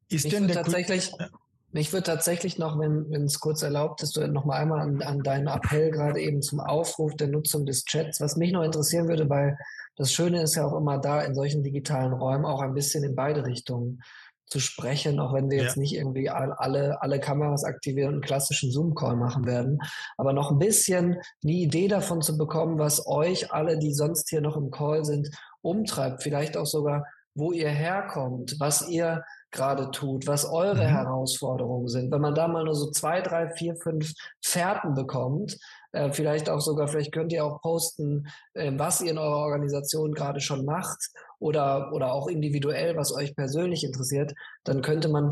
Ist 0.09 0.31
denn 0.31 0.47
der 0.47 0.55
tatsächlich, 0.55 1.11
Kul 1.11 1.29
mich 1.71 1.93
würde 1.93 2.03
tatsächlich 2.03 2.57
noch, 2.57 2.79
wenn 2.79 3.23
es 3.23 3.39
kurz 3.39 3.61
erlaubt 3.61 4.01
ist, 4.01 4.17
noch 4.17 4.45
mal 4.45 4.57
einmal 4.57 4.79
an, 4.79 5.01
an 5.01 5.19
deinen 5.19 5.47
Appell 5.47 5.91
gerade 5.91 6.19
eben 6.19 6.41
zum 6.41 6.59
Aufruf 6.59 7.15
der 7.15 7.27
Nutzung 7.27 7.65
des 7.65 7.85
Chats, 7.85 8.19
was 8.21 8.35
mich 8.35 8.51
noch 8.51 8.63
interessieren 8.63 9.07
würde, 9.07 9.29
weil 9.29 9.57
das 9.95 10.11
Schöne 10.11 10.41
ist 10.41 10.55
ja 10.55 10.65
auch 10.65 10.75
immer 10.75 10.97
da 10.97 11.21
in 11.21 11.35
solchen 11.35 11.61
digitalen 11.61 12.13
Räumen 12.13 12.45
auch 12.45 12.61
ein 12.61 12.73
bisschen 12.73 13.03
in 13.03 13.15
beide 13.15 13.45
Richtungen 13.45 14.01
zu 14.49 14.59
sprechen, 14.59 15.19
auch 15.19 15.33
wenn 15.33 15.49
wir 15.49 15.59
ja. 15.59 15.63
jetzt 15.65 15.77
nicht 15.77 15.93
irgendwie 15.93 16.29
alle, 16.29 17.01
alle 17.01 17.19
Kameras 17.19 17.63
aktivieren 17.63 18.09
und 18.09 18.13
einen 18.15 18.23
klassischen 18.23 18.71
Zoom-Call 18.71 19.15
machen 19.15 19.45
werden, 19.45 19.79
aber 20.17 20.33
noch 20.33 20.51
ein 20.51 20.57
bisschen 20.57 21.17
eine 21.43 21.51
Idee 21.51 21.87
davon 21.87 22.21
zu 22.21 22.37
bekommen, 22.37 22.79
was 22.79 23.05
euch 23.05 23.53
alle, 23.53 23.77
die 23.77 23.93
sonst 23.93 24.29
hier 24.29 24.41
noch 24.41 24.57
im 24.57 24.71
Call 24.71 25.05
sind, 25.05 25.29
umtreibt, 25.61 26.23
vielleicht 26.23 26.57
auch 26.57 26.65
sogar, 26.65 27.05
wo 27.35 27.51
ihr 27.51 27.69
herkommt, 27.69 28.55
was 28.59 28.89
ihr 28.89 29.23
gerade 29.51 29.91
tut, 29.91 30.27
was 30.27 30.45
eure 30.45 30.83
mhm. 30.83 30.89
Herausforderungen 30.89 31.87
sind. 31.87 32.11
Wenn 32.11 32.21
man 32.21 32.35
da 32.35 32.47
mal 32.47 32.63
nur 32.63 32.75
so 32.75 32.91
zwei, 32.91 33.21
drei, 33.21 33.49
vier, 33.49 33.75
fünf 33.75 34.13
Fährten 34.43 34.93
bekommt, 34.93 35.57
äh, 35.91 36.11
vielleicht 36.11 36.49
auch 36.49 36.61
sogar, 36.61 36.87
vielleicht 36.87 37.11
könnt 37.11 37.33
ihr 37.33 37.45
auch 37.45 37.61
posten, 37.61 38.27
äh, 38.53 38.71
was 38.75 39.01
ihr 39.01 39.11
in 39.11 39.17
eurer 39.17 39.39
Organisation 39.39 40.13
gerade 40.13 40.39
schon 40.39 40.65
macht 40.65 41.09
oder, 41.39 41.91
oder 41.93 42.13
auch 42.13 42.27
individuell, 42.27 42.95
was 42.95 43.13
euch 43.13 43.35
persönlich 43.35 43.83
interessiert, 43.83 44.33
dann 44.63 44.81
könnte 44.81 45.09
man 45.09 45.29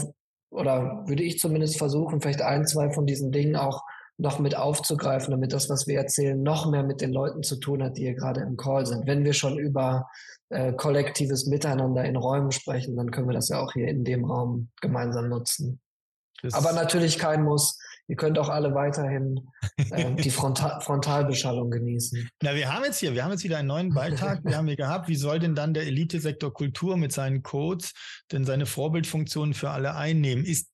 oder 0.49 1.03
würde 1.05 1.23
ich 1.23 1.39
zumindest 1.39 1.77
versuchen, 1.77 2.21
vielleicht 2.21 2.41
ein, 2.41 2.65
zwei 2.65 2.89
von 2.91 3.05
diesen 3.05 3.31
Dingen 3.31 3.57
auch 3.57 3.83
noch 4.17 4.39
mit 4.39 4.57
aufzugreifen, 4.57 5.31
damit 5.31 5.53
das, 5.53 5.69
was 5.69 5.87
wir 5.87 5.97
erzählen, 5.97 6.41
noch 6.41 6.69
mehr 6.69 6.83
mit 6.83 7.01
den 7.01 7.13
Leuten 7.13 7.43
zu 7.43 7.57
tun 7.57 7.83
hat, 7.83 7.97
die 7.97 8.03
hier 8.03 8.15
gerade 8.15 8.41
im 8.41 8.57
Call 8.57 8.85
sind. 8.85 9.05
Wenn 9.05 9.23
wir 9.23 9.33
schon 9.33 9.59
über 9.59 10.09
äh, 10.49 10.73
kollektives 10.73 11.45
Miteinander 11.45 12.03
in 12.03 12.15
Räumen 12.15 12.51
sprechen, 12.51 12.95
dann 12.95 13.11
können 13.11 13.27
wir 13.27 13.33
das 13.33 13.49
ja 13.49 13.59
auch 13.59 13.73
hier 13.73 13.87
in 13.87 14.03
dem 14.03 14.25
Raum 14.25 14.69
gemeinsam 14.81 15.29
nutzen. 15.29 15.79
Das 16.41 16.53
Aber 16.53 16.71
natürlich 16.73 17.17
kein 17.17 17.43
Muss. 17.43 17.79
Ihr 18.07 18.15
könnt 18.15 18.39
auch 18.39 18.49
alle 18.49 18.73
weiterhin 18.73 19.49
äh, 19.91 20.13
die 20.23 20.29
Frontal 20.29 20.79
Frontalbeschallung 20.81 21.69
genießen. 21.69 22.29
Na, 22.41 22.55
wir 22.55 22.73
haben 22.73 22.85
jetzt 22.85 22.99
hier, 22.99 23.13
wir 23.13 23.23
haben 23.23 23.31
jetzt 23.31 23.43
wieder 23.43 23.57
einen 23.57 23.67
neuen 23.67 23.93
Beitrag, 23.93 24.43
wir 24.45 24.55
haben 24.55 24.67
hier 24.67 24.77
gehabt. 24.77 25.09
Wie 25.09 25.15
soll 25.15 25.39
denn 25.39 25.55
dann 25.55 25.73
der 25.73 25.83
Elitesektor 25.83 26.53
Kultur 26.53 26.95
mit 26.95 27.11
seinen 27.11 27.43
Codes 27.43 27.93
denn 28.31 28.45
seine 28.45 28.65
Vorbildfunktionen 28.65 29.53
für 29.53 29.71
alle 29.71 29.95
einnehmen? 29.95 30.45
Ist 30.45 30.69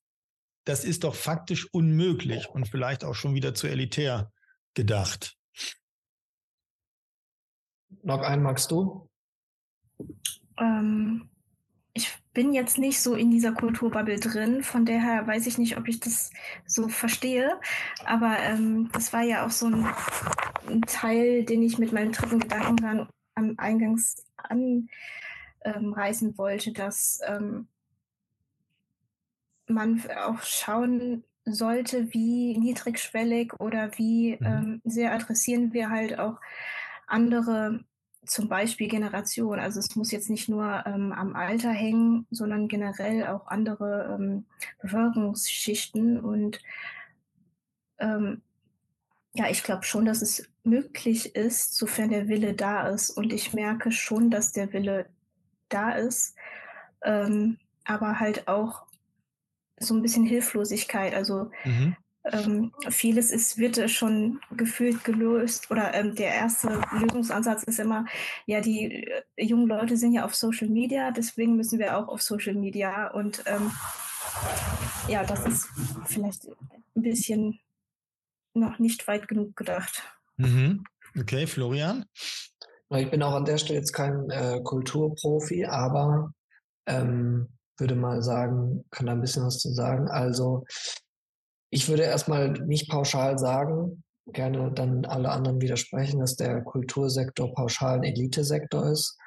das 0.64 0.84
ist 0.84 1.04
doch 1.04 1.14
faktisch 1.14 1.72
unmöglich 1.72 2.48
und 2.48 2.68
vielleicht 2.68 3.04
auch 3.04 3.14
schon 3.14 3.34
wieder 3.34 3.54
zu 3.54 3.66
elitär 3.66 4.32
gedacht. 4.74 5.36
Noch 8.02 8.20
einen 8.20 8.42
magst 8.42 8.70
du? 8.70 9.08
Ähm, 10.58 11.28
ich 11.92 12.12
bin 12.32 12.52
jetzt 12.52 12.78
nicht 12.78 13.00
so 13.00 13.14
in 13.14 13.30
dieser 13.30 13.52
Kulturbubble 13.52 14.18
drin, 14.18 14.62
von 14.62 14.84
daher 14.84 15.26
weiß 15.26 15.46
ich 15.46 15.58
nicht, 15.58 15.76
ob 15.76 15.86
ich 15.86 16.00
das 16.00 16.30
so 16.66 16.88
verstehe. 16.88 17.60
Aber 18.04 18.36
ähm, 18.40 18.90
das 18.92 19.12
war 19.12 19.22
ja 19.22 19.46
auch 19.46 19.50
so 19.50 19.66
ein, 19.66 19.86
ein, 20.66 20.82
Teil, 20.82 21.44
den 21.44 21.62
ich 21.62 21.78
mit 21.78 21.92
meinem 21.92 22.12
dritten 22.12 22.40
Gedankengang 22.40 23.08
am 23.36 23.54
Eingangs 23.58 24.26
anreißen 25.64 26.28
ähm, 26.28 26.38
wollte, 26.38 26.72
dass 26.72 27.20
ähm, 27.26 27.68
man 29.66 30.02
auch 30.24 30.42
schauen 30.42 31.24
sollte, 31.44 32.12
wie 32.12 32.56
niedrigschwellig 32.58 33.52
oder 33.60 33.96
wie 33.98 34.36
mhm. 34.40 34.46
ähm, 34.46 34.82
sehr 34.84 35.12
adressieren 35.12 35.72
wir 35.72 35.90
halt 35.90 36.18
auch 36.18 36.40
andere, 37.06 37.84
zum 38.24 38.48
Beispiel 38.48 38.88
Generationen. 38.88 39.60
Also 39.60 39.80
es 39.80 39.94
muss 39.96 40.10
jetzt 40.10 40.30
nicht 40.30 40.48
nur 40.48 40.84
ähm, 40.86 41.12
am 41.12 41.36
Alter 41.36 41.70
hängen, 41.70 42.26
sondern 42.30 42.68
generell 42.68 43.26
auch 43.26 43.46
andere 43.48 44.16
ähm, 44.18 44.46
Bevölkerungsschichten. 44.80 46.18
Und 46.18 46.60
ähm, 47.98 48.40
ja, 49.34 49.50
ich 49.50 49.62
glaube 49.62 49.82
schon, 49.82 50.06
dass 50.06 50.22
es 50.22 50.48
möglich 50.62 51.34
ist, 51.36 51.76
sofern 51.76 52.08
der 52.08 52.28
Wille 52.28 52.54
da 52.54 52.88
ist. 52.88 53.10
Und 53.10 53.32
ich 53.32 53.52
merke 53.52 53.92
schon, 53.92 54.30
dass 54.30 54.52
der 54.52 54.72
Wille 54.72 55.06
da 55.68 55.90
ist. 55.90 56.34
Ähm, 57.02 57.58
aber 57.84 58.18
halt 58.18 58.48
auch 58.48 58.83
so 59.78 59.94
ein 59.94 60.02
bisschen 60.02 60.24
Hilflosigkeit. 60.24 61.14
Also 61.14 61.50
mhm. 61.64 61.96
ähm, 62.24 62.72
vieles 62.88 63.30
ist, 63.30 63.58
wird 63.58 63.90
schon 63.90 64.40
gefühlt 64.56 65.04
gelöst 65.04 65.70
oder 65.70 65.94
ähm, 65.94 66.14
der 66.14 66.34
erste 66.34 66.80
Lösungsansatz 66.92 67.64
ist 67.64 67.78
immer, 67.78 68.06
ja, 68.46 68.60
die 68.60 69.06
äh, 69.06 69.22
jungen 69.36 69.68
Leute 69.68 69.96
sind 69.96 70.12
ja 70.12 70.24
auf 70.24 70.34
Social 70.34 70.68
Media, 70.68 71.10
deswegen 71.10 71.56
müssen 71.56 71.78
wir 71.78 71.98
auch 71.98 72.08
auf 72.08 72.22
Social 72.22 72.54
Media 72.54 73.08
und 73.08 73.42
ähm, 73.46 73.70
ja, 75.08 75.24
das 75.24 75.46
ist 75.46 75.68
vielleicht 76.06 76.46
ein 76.46 77.02
bisschen 77.02 77.60
noch 78.54 78.78
nicht 78.78 79.06
weit 79.08 79.28
genug 79.28 79.56
gedacht. 79.56 80.02
Mhm. 80.36 80.84
Okay, 81.18 81.46
Florian? 81.46 82.06
Ich 82.90 83.10
bin 83.10 83.22
auch 83.22 83.34
an 83.34 83.44
der 83.44 83.58
Stelle 83.58 83.80
jetzt 83.80 83.92
kein 83.92 84.30
äh, 84.30 84.60
Kulturprofi, 84.62 85.64
aber 85.64 86.32
ähm, 86.86 87.48
würde 87.78 87.94
mal 87.94 88.22
sagen, 88.22 88.84
kann 88.90 89.06
da 89.06 89.12
ein 89.12 89.20
bisschen 89.20 89.44
was 89.44 89.58
zu 89.58 89.72
sagen. 89.72 90.08
Also 90.08 90.64
ich 91.70 91.88
würde 91.88 92.04
erstmal 92.04 92.52
nicht 92.52 92.88
pauschal 92.88 93.38
sagen, 93.38 94.04
gerne 94.26 94.72
dann 94.72 95.04
alle 95.04 95.30
anderen 95.30 95.60
widersprechen, 95.60 96.20
dass 96.20 96.36
der 96.36 96.62
Kultursektor 96.62 97.52
pauschal 97.52 97.96
ein 97.96 98.04
Elitesektor 98.04 98.90
ist. 98.90 99.18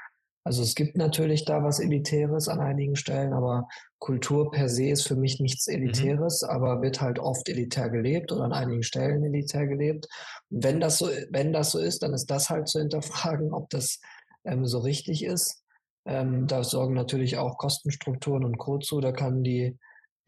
Also 0.48 0.64
es 0.64 0.76
gibt 0.76 0.96
natürlich 0.96 1.44
da 1.44 1.62
was 1.62 1.80
Elitäres 1.80 2.48
an 2.48 2.62
einigen 2.62 2.96
Stellen, 2.96 3.34
aber 3.34 3.68
Kultur 4.00 4.50
per 4.50 4.70
se 4.70 4.88
ist 4.88 5.06
für 5.06 5.18
mich 5.18 5.42
nichts 5.42 5.68
mhm. 5.68 5.74
Elitäres, 5.74 6.42
mhm. 6.42 6.50
aber 6.50 6.82
wird 6.82 7.02
halt 7.02 7.20
oft 7.20 7.50
elitär 7.50 7.90
gelebt 7.90 8.32
oder 8.32 8.46
an 8.46 8.54
einigen 8.54 8.84
Stellen 8.84 9.26
elitär 9.26 9.68
gelebt. 9.68 10.08
Und 10.50 10.64
wenn 10.64 10.80
das 10.80 11.00
so, 11.00 11.10
wenn 11.32 11.52
das 11.52 11.72
so 11.72 11.80
ist, 11.80 12.02
dann 12.02 12.14
ist 12.14 12.28
das 12.28 12.50
halt 12.50 12.70
zu 12.70 12.80
hinterfragen, 12.80 13.54
ob 13.54 13.70
das 13.72 14.00
ähm, 14.46 14.66
so 14.66 14.80
richtig 14.80 15.26
ist. 15.26 15.64
Ähm, 16.08 16.48
da 16.48 16.64
sorgen 16.64 16.94
natürlich 16.94 17.38
auch 17.38 17.58
Kostenstrukturen 17.58 18.46
und 18.46 18.58
Co. 18.58 18.80
zu. 18.80 19.02
Da 19.02 19.12
kann 19.12 19.44
die, 19.44 19.78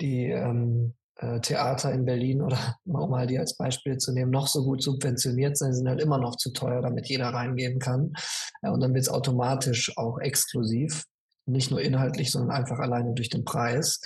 die 0.01 0.26
ähm, 0.26 0.93
äh, 1.15 1.39
Theater 1.39 1.91
in 1.93 2.06
Berlin 2.06 2.41
oder 2.41 2.57
um 2.85 3.10
mal 3.10 3.27
die 3.27 3.39
als 3.39 3.56
Beispiel 3.56 3.97
zu 3.97 4.14
nehmen, 4.14 4.31
noch 4.31 4.47
so 4.47 4.64
gut 4.64 4.84
subventioniert 4.84 5.57
sein, 5.57 5.73
sind 5.73 5.88
halt 5.88 6.01
immer 6.01 6.18
noch 6.18 6.35
zu 6.35 6.51
teuer, 6.51 6.81
damit 6.81 7.07
jeder 7.07 7.30
reingehen 7.30 7.80
kann. 7.80 8.14
Äh, 8.61 8.69
und 8.69 8.81
dann 8.81 8.93
wird 8.93 9.03
es 9.03 9.10
automatisch 9.10 9.97
auch 9.97 10.19
exklusiv. 10.19 11.06
Nicht 11.45 11.72
nur 11.72 11.81
inhaltlich, 11.81 12.31
sondern 12.31 12.56
einfach 12.56 12.77
alleine 12.77 13.14
durch 13.14 13.30
den 13.30 13.43
Preis. 13.43 14.01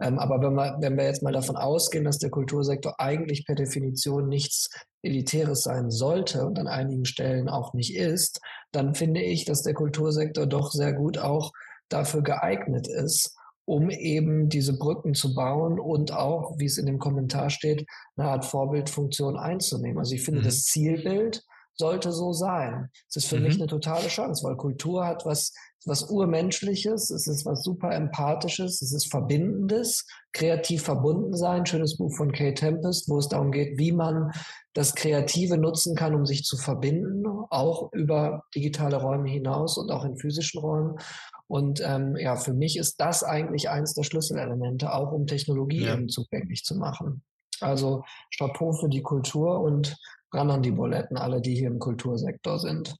Ähm, 0.00 0.18
aber 0.18 0.40
wenn 0.40 0.54
wir, 0.54 0.76
wenn 0.80 0.96
wir 0.96 1.04
jetzt 1.04 1.22
mal 1.22 1.32
davon 1.32 1.56
ausgehen, 1.56 2.04
dass 2.04 2.18
der 2.18 2.30
Kultursektor 2.30 3.00
eigentlich 3.00 3.46
per 3.46 3.54
Definition 3.54 4.28
nichts 4.28 4.70
Elitäres 5.02 5.62
sein 5.62 5.90
sollte 5.90 6.46
und 6.46 6.58
an 6.58 6.66
einigen 6.66 7.04
Stellen 7.04 7.48
auch 7.48 7.72
nicht 7.72 7.96
ist, 7.96 8.40
dann 8.72 8.94
finde 8.94 9.22
ich, 9.22 9.44
dass 9.44 9.62
der 9.62 9.74
Kultursektor 9.74 10.46
doch 10.46 10.70
sehr 10.72 10.92
gut 10.92 11.18
auch 11.18 11.52
dafür 11.88 12.22
geeignet 12.22 12.88
ist, 12.88 13.36
um 13.64 13.90
eben 13.90 14.48
diese 14.48 14.78
Brücken 14.78 15.14
zu 15.14 15.34
bauen 15.34 15.80
und 15.80 16.12
auch, 16.12 16.58
wie 16.58 16.66
es 16.66 16.78
in 16.78 16.86
dem 16.86 16.98
Kommentar 16.98 17.50
steht, 17.50 17.86
eine 18.16 18.28
Art 18.28 18.44
Vorbildfunktion 18.44 19.36
einzunehmen. 19.36 19.98
Also 19.98 20.14
ich 20.14 20.22
finde, 20.22 20.40
mhm. 20.40 20.44
das 20.44 20.64
Zielbild 20.64 21.42
sollte 21.74 22.12
so 22.12 22.32
sein. 22.32 22.90
Es 23.08 23.16
ist 23.16 23.28
für 23.28 23.36
mhm. 23.36 23.44
mich 23.44 23.54
eine 23.56 23.66
totale 23.66 24.08
Chance, 24.08 24.44
weil 24.44 24.56
Kultur 24.56 25.06
hat 25.06 25.26
was 25.26 25.52
was 25.86 26.10
Urmenschliches, 26.10 27.10
es 27.10 27.26
ist 27.26 27.46
was 27.46 27.62
super 27.62 27.92
Empathisches, 27.92 28.82
es 28.82 28.92
ist 28.92 29.10
Verbindendes, 29.10 30.06
kreativ 30.32 30.82
verbunden 30.82 31.34
sein. 31.36 31.64
Schönes 31.64 31.96
Buch 31.96 32.14
von 32.14 32.32
Kay 32.32 32.54
Tempest, 32.54 33.08
wo 33.08 33.18
es 33.18 33.28
darum 33.28 33.52
geht, 33.52 33.78
wie 33.78 33.92
man 33.92 34.32
das 34.74 34.94
Kreative 34.94 35.56
nutzen 35.56 35.94
kann, 35.94 36.14
um 36.14 36.26
sich 36.26 36.44
zu 36.44 36.56
verbinden, 36.56 37.24
auch 37.50 37.92
über 37.92 38.42
digitale 38.54 38.96
Räume 38.96 39.28
hinaus 39.28 39.78
und 39.78 39.90
auch 39.90 40.04
in 40.04 40.18
physischen 40.18 40.60
Räumen. 40.60 40.98
Und 41.46 41.80
ähm, 41.84 42.16
ja, 42.16 42.36
für 42.36 42.52
mich 42.52 42.76
ist 42.76 43.00
das 43.00 43.22
eigentlich 43.22 43.70
eines 43.70 43.94
der 43.94 44.02
Schlüsselelemente, 44.02 44.92
auch 44.92 45.12
um 45.12 45.26
Technologie 45.26 45.84
ja. 45.84 45.94
eben 45.94 46.08
zugänglich 46.08 46.64
zu 46.64 46.76
machen. 46.76 47.22
Also 47.60 48.04
Chapeau 48.36 48.72
für 48.72 48.88
die 48.88 49.02
Kultur 49.02 49.60
und 49.60 49.96
ran 50.32 50.50
an 50.50 50.62
die 50.62 50.72
Buletten, 50.72 51.16
alle, 51.16 51.40
die 51.40 51.54
hier 51.54 51.68
im 51.68 51.78
Kultursektor 51.78 52.58
sind. 52.58 52.96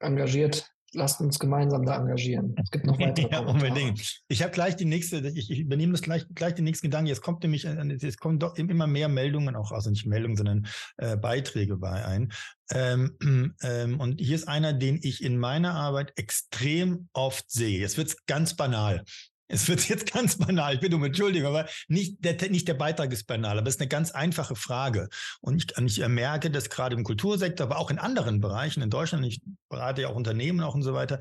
Engagiert 0.00 0.73
lasst 0.94 1.20
uns 1.20 1.38
gemeinsam 1.38 1.84
da 1.84 1.96
engagieren. 1.96 2.54
Es 2.62 2.70
gibt 2.70 2.86
noch 2.86 2.98
weitere. 3.00 3.30
ja, 3.30 3.40
unbedingt. 3.40 4.22
Ich 4.28 4.42
habe 4.42 4.52
gleich 4.52 4.76
die 4.76 4.84
nächste, 4.84 5.18
ich, 5.18 5.50
ich 5.50 5.60
übernehme 5.60 5.92
das 5.92 6.02
gleich, 6.02 6.26
gleich 6.34 6.54
den 6.54 6.64
nächsten 6.64 6.86
Gedanken. 6.86 7.08
Jetzt 7.08 7.22
kommt 7.22 7.42
nämlich, 7.42 7.64
es 7.64 8.16
kommen 8.18 8.38
doch 8.38 8.56
immer 8.56 8.86
mehr 8.86 9.08
Meldungen, 9.08 9.56
auch 9.56 9.72
also 9.72 9.90
nicht 9.90 10.06
Meldungen, 10.06 10.36
sondern 10.36 10.66
äh, 10.96 11.16
Beiträge 11.16 11.76
bei 11.76 12.04
ein. 12.04 12.32
Ähm, 12.70 13.16
ähm, 13.62 14.00
und 14.00 14.20
hier 14.20 14.36
ist 14.36 14.48
einer, 14.48 14.72
den 14.72 14.98
ich 15.02 15.22
in 15.22 15.38
meiner 15.38 15.74
Arbeit 15.74 16.12
extrem 16.16 17.08
oft 17.12 17.50
sehe. 17.50 17.80
Jetzt 17.80 17.98
wird 17.98 18.08
es 18.08 18.26
ganz 18.26 18.56
banal. 18.56 19.04
Es 19.48 19.68
wird 19.68 19.88
jetzt 19.88 20.12
ganz 20.12 20.38
banal, 20.38 20.74
ich 20.74 20.80
bitte 20.80 20.96
um 20.96 21.04
Entschuldigung, 21.04 21.48
aber 21.48 21.68
nicht 21.88 22.24
der, 22.24 22.50
nicht 22.50 22.68
der 22.68 22.74
Beitrag 22.74 23.12
ist 23.12 23.26
banal, 23.26 23.58
aber 23.58 23.68
es 23.68 23.76
ist 23.76 23.80
eine 23.80 23.88
ganz 23.88 24.10
einfache 24.10 24.56
Frage. 24.56 25.08
Und 25.40 25.72
ich, 25.78 25.98
ich 25.98 26.08
merke, 26.08 26.50
dass 26.50 26.70
gerade 26.70 26.96
im 26.96 27.04
Kultursektor, 27.04 27.66
aber 27.66 27.78
auch 27.78 27.90
in 27.90 27.98
anderen 27.98 28.40
Bereichen 28.40 28.82
in 28.82 28.90
Deutschland, 28.90 29.24
ich 29.26 29.40
berate 29.68 30.02
ja 30.02 30.08
auch 30.08 30.16
Unternehmen 30.16 30.60
auch 30.60 30.74
und 30.74 30.82
so 30.82 30.94
weiter, 30.94 31.20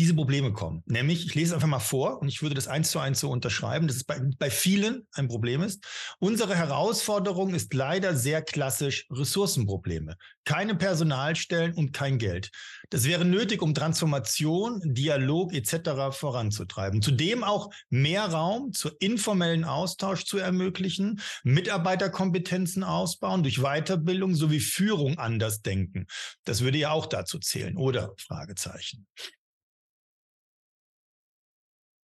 diese 0.00 0.14
Probleme 0.14 0.54
kommen. 0.54 0.82
Nämlich, 0.86 1.26
ich 1.26 1.34
lese 1.34 1.54
einfach 1.54 1.68
mal 1.68 1.78
vor 1.78 2.22
und 2.22 2.28
ich 2.28 2.40
würde 2.40 2.54
das 2.54 2.68
eins 2.68 2.90
zu 2.90 2.98
eins 3.00 3.20
so 3.20 3.30
unterschreiben, 3.30 3.86
dass 3.86 3.96
es 3.96 4.04
bei, 4.04 4.18
bei 4.38 4.48
vielen 4.48 5.06
ein 5.12 5.28
Problem 5.28 5.62
ist. 5.62 5.84
Unsere 6.18 6.56
Herausforderung 6.56 7.52
ist 7.52 7.74
leider 7.74 8.16
sehr 8.16 8.40
klassisch 8.40 9.06
Ressourcenprobleme. 9.10 10.16
Keine 10.46 10.74
Personalstellen 10.74 11.74
und 11.74 11.92
kein 11.92 12.16
Geld. 12.16 12.50
Das 12.88 13.04
wäre 13.04 13.26
nötig, 13.26 13.60
um 13.60 13.74
Transformation, 13.74 14.80
Dialog 14.82 15.52
etc. 15.52 16.16
voranzutreiben. 16.16 17.02
Zudem 17.02 17.44
auch 17.44 17.68
mehr 17.90 18.24
Raum 18.24 18.72
zur 18.72 18.96
informellen 19.00 19.64
Austausch 19.64 20.24
zu 20.24 20.38
ermöglichen, 20.38 21.20
Mitarbeiterkompetenzen 21.44 22.84
ausbauen, 22.84 23.42
durch 23.42 23.58
Weiterbildung 23.58 24.34
sowie 24.34 24.60
Führung 24.60 25.18
anders 25.18 25.60
denken. 25.60 26.06
Das 26.44 26.62
würde 26.62 26.78
ja 26.78 26.90
auch 26.90 27.04
dazu 27.04 27.38
zählen, 27.38 27.76
oder? 27.76 28.14
Fragezeichen. 28.16 29.06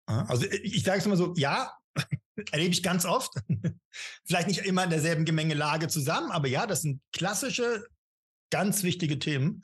Also 0.06 0.46
äh, 0.46 0.58
ich 0.58 0.84
sage 0.84 1.00
es 1.00 1.06
immer 1.06 1.18
so, 1.18 1.34
ja, 1.38 1.72
erlebe 2.52 2.74
ich 2.74 2.84
ganz 2.84 3.06
oft. 3.06 3.34
Vielleicht 4.26 4.48
nicht 4.48 4.60
immer 4.60 4.84
in 4.84 4.90
derselben 4.90 5.26
Gemengelage 5.26 5.88
zusammen, 5.88 6.32
aber 6.32 6.48
ja, 6.48 6.68
das 6.68 6.82
sind 6.82 7.02
klassische, 7.14 7.86
ganz 8.50 8.84
wichtige 8.84 9.20
Themen. 9.20 9.62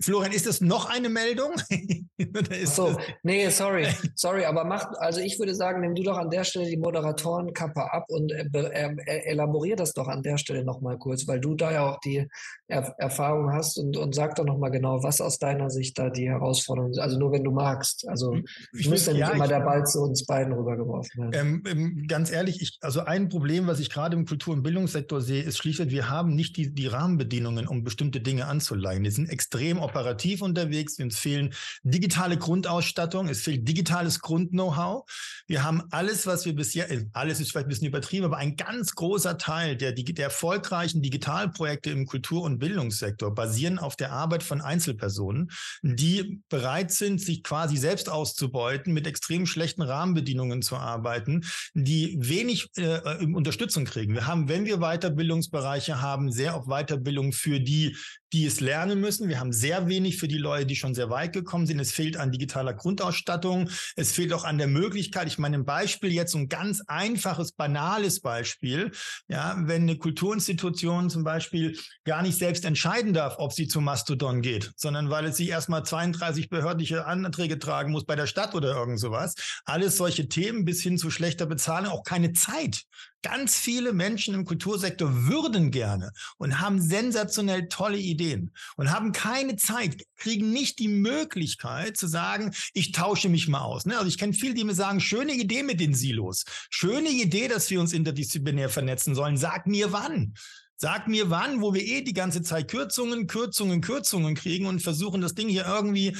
Florian, 0.00 0.32
ist 0.32 0.46
das 0.46 0.60
noch 0.60 0.88
eine 0.88 1.08
Meldung? 1.08 1.52
so, 2.64 2.96
nee, 3.22 3.48
sorry, 3.50 3.86
sorry, 4.14 4.44
aber 4.44 4.64
mach, 4.64 4.92
also 4.98 5.20
ich 5.20 5.38
würde 5.38 5.54
sagen, 5.54 5.80
nimm 5.80 5.94
du 5.94 6.02
doch 6.02 6.16
an 6.16 6.30
der 6.30 6.44
Stelle 6.44 6.66
die 6.66 6.76
Moderatorenkappe 6.76 7.92
ab 7.92 8.04
und 8.08 8.32
äh, 8.32 8.46
äh, 8.52 9.30
elaborier 9.30 9.76
das 9.76 9.92
doch 9.92 10.08
an 10.08 10.22
der 10.22 10.38
Stelle 10.38 10.64
nochmal 10.64 10.98
kurz, 10.98 11.26
weil 11.26 11.40
du 11.40 11.54
da 11.54 11.72
ja 11.72 11.90
auch 11.90 12.00
die 12.00 12.26
er 12.68 12.94
Erfahrung 12.98 13.52
hast 13.52 13.78
und, 13.78 13.96
und 13.96 14.14
sag 14.14 14.34
doch 14.36 14.44
nochmal 14.44 14.70
genau, 14.70 15.02
was 15.02 15.20
aus 15.20 15.38
deiner 15.38 15.70
Sicht 15.70 15.98
da 15.98 16.10
die 16.10 16.28
Herausforderungen 16.28 16.92
sind. 16.92 17.02
Also 17.02 17.18
nur 17.18 17.32
wenn 17.32 17.42
du 17.42 17.50
magst. 17.50 18.06
Also 18.08 18.36
ich 18.72 18.88
muss 18.88 19.06
ja 19.06 19.14
nicht 19.14 19.32
immer 19.32 19.48
der 19.48 19.60
Ball 19.60 19.84
zu 19.86 20.02
uns 20.02 20.26
beiden 20.26 20.52
rübergeworfen 20.52 21.32
werden. 21.32 21.34
Ähm, 21.34 21.62
ähm, 21.66 22.06
ganz 22.06 22.30
ehrlich, 22.30 22.60
ich, 22.60 22.78
also 22.82 23.00
ein 23.00 23.30
Problem, 23.30 23.66
was 23.66 23.80
ich 23.80 23.90
gerade 23.90 24.16
im 24.16 24.26
Kultur- 24.26 24.54
und 24.54 24.62
Bildungssektor 24.62 25.22
sehe, 25.22 25.42
ist 25.42 25.56
schließlich, 25.56 25.90
wir 25.90 26.10
haben 26.10 26.34
nicht 26.34 26.56
die, 26.56 26.74
die 26.74 26.86
Rahmenbedingungen, 26.86 27.66
um 27.66 27.84
bestimmte 27.84 28.20
Dinge 28.20 28.46
anzuleihen. 28.46 29.02
Wir 29.02 29.12
sind 29.12 29.30
extrem 29.30 29.78
operativ 29.88 30.42
unterwegs. 30.42 30.98
Uns 30.98 31.18
fehlen 31.18 31.54
digitale 31.82 32.36
Grundausstattung, 32.36 33.28
es 33.28 33.42
fehlt 33.42 33.66
digitales 33.66 34.20
Grund-Know-how. 34.20 35.04
Wir 35.46 35.62
haben 35.62 35.82
alles, 35.90 36.26
was 36.26 36.44
wir 36.44 36.54
bisher, 36.54 36.90
äh, 36.90 37.06
alles 37.12 37.40
ist 37.40 37.50
vielleicht 37.50 37.66
ein 37.66 37.70
bisschen 37.70 37.88
übertrieben, 37.88 38.26
aber 38.26 38.36
ein 38.36 38.56
ganz 38.56 38.94
großer 38.94 39.38
Teil 39.38 39.76
der, 39.76 39.92
der 39.92 40.24
erfolgreichen 40.24 41.02
Digitalprojekte 41.02 41.90
im 41.90 42.06
Kultur- 42.06 42.42
und 42.42 42.58
Bildungssektor 42.58 43.34
basieren 43.34 43.78
auf 43.78 43.96
der 43.96 44.12
Arbeit 44.12 44.42
von 44.42 44.60
Einzelpersonen, 44.60 45.50
die 45.82 46.40
bereit 46.48 46.92
sind, 46.92 47.20
sich 47.20 47.42
quasi 47.42 47.76
selbst 47.76 48.08
auszubeuten, 48.08 48.92
mit 48.92 49.06
extrem 49.06 49.46
schlechten 49.46 49.82
Rahmenbedingungen 49.82 50.62
zu 50.62 50.76
arbeiten, 50.76 51.44
die 51.74 52.16
wenig 52.20 52.68
äh, 52.76 53.24
Unterstützung 53.24 53.84
kriegen. 53.84 54.14
Wir 54.14 54.26
haben, 54.26 54.48
wenn 54.48 54.66
wir 54.66 54.78
Weiterbildungsbereiche 54.78 56.00
haben, 56.00 56.30
sehr 56.30 56.54
auf 56.54 56.66
Weiterbildung 56.66 57.32
für 57.32 57.60
die, 57.60 57.96
die 58.32 58.46
es 58.46 58.60
lernen 58.60 59.00
müssen. 59.00 59.28
Wir 59.28 59.40
haben 59.40 59.52
sehr 59.52 59.88
wenig 59.88 60.18
für 60.18 60.28
die 60.28 60.38
Leute, 60.38 60.66
die 60.66 60.76
schon 60.76 60.94
sehr 60.94 61.10
weit 61.10 61.32
gekommen 61.32 61.66
sind. 61.66 61.80
Es 61.80 61.92
fehlt 61.92 62.16
an 62.16 62.30
digitaler 62.30 62.74
Grundausstattung. 62.74 63.70
Es 63.96 64.12
fehlt 64.12 64.32
auch 64.32 64.44
an 64.44 64.58
der 64.58 64.66
Möglichkeit. 64.66 65.28
Ich 65.28 65.38
meine, 65.38 65.56
ein 65.56 65.64
Beispiel 65.64 66.12
jetzt, 66.12 66.34
ein 66.34 66.48
ganz 66.48 66.82
einfaches, 66.86 67.52
banales 67.52 68.20
Beispiel. 68.20 68.92
Ja, 69.28 69.56
wenn 69.60 69.82
eine 69.82 69.96
Kulturinstitution 69.96 71.10
zum 71.10 71.24
Beispiel 71.24 71.78
gar 72.04 72.22
nicht 72.22 72.38
selbst 72.38 72.64
entscheiden 72.64 73.12
darf, 73.12 73.36
ob 73.38 73.52
sie 73.52 73.68
zu 73.68 73.80
Mastodon 73.80 74.42
geht, 74.42 74.72
sondern 74.76 75.10
weil 75.10 75.26
es 75.26 75.36
sich 75.36 75.48
erstmal 75.48 75.84
32 75.84 76.48
behördliche 76.48 77.06
Anträge 77.06 77.58
tragen 77.58 77.92
muss 77.92 78.04
bei 78.04 78.16
der 78.16 78.26
Stadt 78.26 78.54
oder 78.54 78.74
irgend 78.74 79.00
sowas. 79.00 79.34
Alles 79.64 79.96
solche 79.96 80.28
Themen 80.28 80.64
bis 80.64 80.82
hin 80.82 80.98
zu 80.98 81.10
schlechter 81.10 81.46
Bezahlung, 81.46 81.92
auch 81.92 82.04
keine 82.04 82.32
Zeit. 82.32 82.84
Ganz 83.22 83.56
viele 83.56 83.92
Menschen 83.92 84.34
im 84.34 84.44
Kultursektor 84.44 85.26
würden 85.26 85.72
gerne 85.72 86.12
und 86.36 86.60
haben 86.60 86.80
sensationell 86.80 87.68
tolle 87.68 87.98
Ideen 87.98 88.52
und 88.76 88.92
haben 88.92 89.10
keine 89.10 89.56
Zeit, 89.56 90.04
kriegen 90.16 90.52
nicht 90.52 90.78
die 90.78 90.86
Möglichkeit 90.86 91.96
zu 91.96 92.06
sagen, 92.06 92.54
ich 92.74 92.92
tausche 92.92 93.28
mich 93.28 93.48
mal 93.48 93.62
aus. 93.62 93.86
Ne? 93.86 93.96
Also 93.96 94.08
ich 94.08 94.18
kenne 94.18 94.34
viele, 94.34 94.54
die 94.54 94.62
mir 94.62 94.74
sagen, 94.74 95.00
schöne 95.00 95.32
Idee 95.32 95.64
mit 95.64 95.80
den 95.80 95.94
Silos, 95.94 96.44
schöne 96.70 97.08
Idee, 97.08 97.48
dass 97.48 97.70
wir 97.70 97.80
uns 97.80 97.92
interdisziplinär 97.92 98.68
vernetzen 98.68 99.16
sollen. 99.16 99.36
Sag 99.36 99.66
mir 99.66 99.92
wann. 99.92 100.34
Sag 100.76 101.08
mir 101.08 101.28
wann, 101.28 101.60
wo 101.60 101.74
wir 101.74 101.84
eh 101.84 102.02
die 102.02 102.12
ganze 102.12 102.42
Zeit 102.42 102.70
Kürzungen, 102.70 103.26
Kürzungen, 103.26 103.80
Kürzungen 103.80 104.36
kriegen 104.36 104.66
und 104.66 104.80
versuchen, 104.80 105.20
das 105.20 105.34
Ding 105.34 105.48
hier 105.48 105.66
irgendwie 105.66 106.16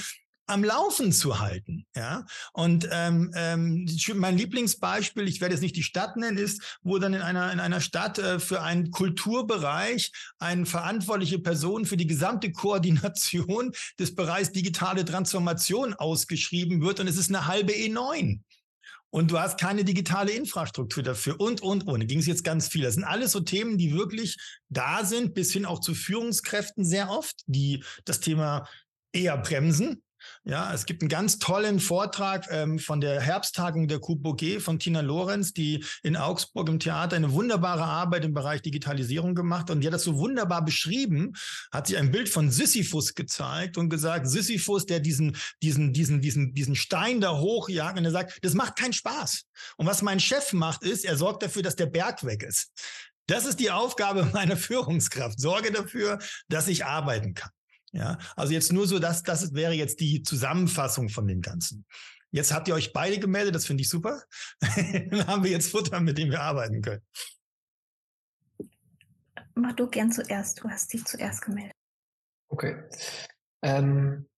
am 0.49 0.63
Laufen 0.63 1.11
zu 1.11 1.39
halten. 1.39 1.85
Ja? 1.95 2.25
Und 2.53 2.87
ähm, 2.91 3.31
ähm, 3.35 3.87
mein 4.15 4.37
Lieblingsbeispiel, 4.37 5.27
ich 5.27 5.41
werde 5.41 5.53
jetzt 5.53 5.61
nicht 5.61 5.75
die 5.75 5.83
Stadt 5.83 6.17
nennen, 6.17 6.37
ist, 6.37 6.79
wo 6.81 6.97
dann 6.97 7.13
in 7.13 7.21
einer, 7.21 7.51
in 7.51 7.59
einer 7.59 7.81
Stadt 7.81 8.17
äh, 8.17 8.39
für 8.39 8.61
einen 8.61 8.91
Kulturbereich 8.91 10.11
eine 10.39 10.65
verantwortliche 10.65 11.39
Person 11.39 11.85
für 11.85 11.97
die 11.97 12.07
gesamte 12.07 12.51
Koordination 12.51 13.71
des 13.99 14.15
Bereichs 14.15 14.51
digitale 14.51 15.05
Transformation 15.05 15.93
ausgeschrieben 15.93 16.81
wird 16.81 16.99
und 16.99 17.07
es 17.07 17.17
ist 17.17 17.29
eine 17.29 17.45
halbe 17.45 17.73
E9 17.73 18.39
und 19.11 19.31
du 19.31 19.39
hast 19.39 19.59
keine 19.59 19.83
digitale 19.83 20.31
Infrastruktur 20.31 21.03
dafür 21.03 21.39
und, 21.39 21.61
und, 21.61 21.87
und. 21.87 21.99
Da 21.99 22.05
ging 22.05 22.19
es 22.19 22.27
jetzt 22.27 22.43
ganz 22.43 22.67
viel. 22.67 22.83
Das 22.83 22.93
sind 22.93 23.03
alles 23.03 23.31
so 23.31 23.39
Themen, 23.39 23.77
die 23.77 23.93
wirklich 23.93 24.37
da 24.69 25.03
sind, 25.03 25.33
bis 25.33 25.51
hin 25.51 25.65
auch 25.65 25.79
zu 25.79 25.95
Führungskräften 25.95 26.85
sehr 26.85 27.09
oft, 27.09 27.41
die 27.47 27.83
das 28.05 28.19
Thema 28.19 28.67
eher 29.11 29.37
bremsen 29.37 30.03
Ja, 30.43 30.73
es 30.73 30.85
gibt 30.85 31.01
einen 31.01 31.09
ganz 31.09 31.37
tollen 31.37 31.79
Vortrag 31.79 32.47
ähm, 32.49 32.79
von 32.79 33.01
der 33.01 33.21
Herbsttagung 33.21 33.87
der 33.87 33.99
QBOG 33.99 34.61
von 34.61 34.79
Tina 34.79 35.01
Lorenz, 35.01 35.53
die 35.53 35.83
in 36.03 36.15
Augsburg 36.15 36.69
im 36.69 36.79
Theater 36.79 37.15
eine 37.15 37.33
wunderbare 37.33 37.83
Arbeit 37.83 38.25
im 38.25 38.33
Bereich 38.33 38.61
Digitalisierung 38.61 39.35
gemacht 39.35 39.63
hat. 39.63 39.71
Und 39.71 39.81
die 39.81 39.87
hat 39.87 39.93
das 39.93 40.03
so 40.03 40.17
wunderbar 40.17 40.63
beschrieben, 40.63 41.33
hat 41.71 41.87
sie 41.87 41.97
ein 41.97 42.11
Bild 42.11 42.29
von 42.29 42.51
Sisyphus 42.51 43.15
gezeigt 43.15 43.77
und 43.77 43.89
gesagt, 43.89 44.27
Sisyphus, 44.27 44.85
der 44.85 44.99
diesen, 44.99 45.35
diesen, 45.61 45.93
diesen, 45.93 46.21
diesen, 46.21 46.53
diesen 46.53 46.75
Stein 46.75 47.21
da 47.21 47.37
hochjagt 47.37 47.97
und 47.97 48.05
er 48.05 48.11
sagt, 48.11 48.39
das 48.41 48.53
macht 48.53 48.77
keinen 48.77 48.93
Spaß. 48.93 49.43
Und 49.77 49.87
was 49.87 50.01
mein 50.01 50.19
Chef 50.19 50.53
macht, 50.53 50.83
ist, 50.83 51.05
er 51.05 51.17
sorgt 51.17 51.43
dafür, 51.43 51.63
dass 51.63 51.75
der 51.75 51.87
Berg 51.87 52.23
weg 52.25 52.43
ist. 52.43 52.71
Das 53.27 53.45
ist 53.45 53.59
die 53.59 53.69
Aufgabe 53.69 54.25
meiner 54.33 54.57
Führungskraft. 54.57 55.39
Sorge 55.39 55.71
dafür, 55.71 56.19
dass 56.47 56.67
ich 56.67 56.85
arbeiten 56.85 57.35
kann. 57.35 57.51
Ja, 57.91 58.17
also 58.35 58.53
jetzt 58.53 58.71
nur 58.71 58.87
so, 58.87 58.99
dass 58.99 59.23
das 59.23 59.53
wäre 59.53 59.73
jetzt 59.73 59.99
die 59.99 60.21
Zusammenfassung 60.21 61.09
von 61.09 61.27
dem 61.27 61.41
Ganzen. 61.41 61.85
Jetzt 62.31 62.53
habt 62.53 62.67
ihr 62.67 62.75
euch 62.75 62.93
beide 62.93 63.19
gemeldet, 63.19 63.55
das 63.55 63.65
finde 63.65 63.81
ich 63.81 63.89
super. 63.89 64.21
Dann 64.61 65.25
haben 65.25 65.43
wir 65.43 65.51
jetzt 65.51 65.71
Futter, 65.71 65.99
mit 65.99 66.17
dem 66.17 66.29
wir 66.29 66.41
arbeiten 66.41 66.81
können. 66.81 67.01
Mach 69.55 69.73
du 69.73 69.87
gern 69.87 70.11
zuerst, 70.11 70.61
du 70.61 70.69
hast 70.69 70.93
dich 70.93 71.03
zuerst 71.05 71.41
gemeldet. 71.41 71.75
Okay. 72.49 72.83
Ähm, 73.61 74.28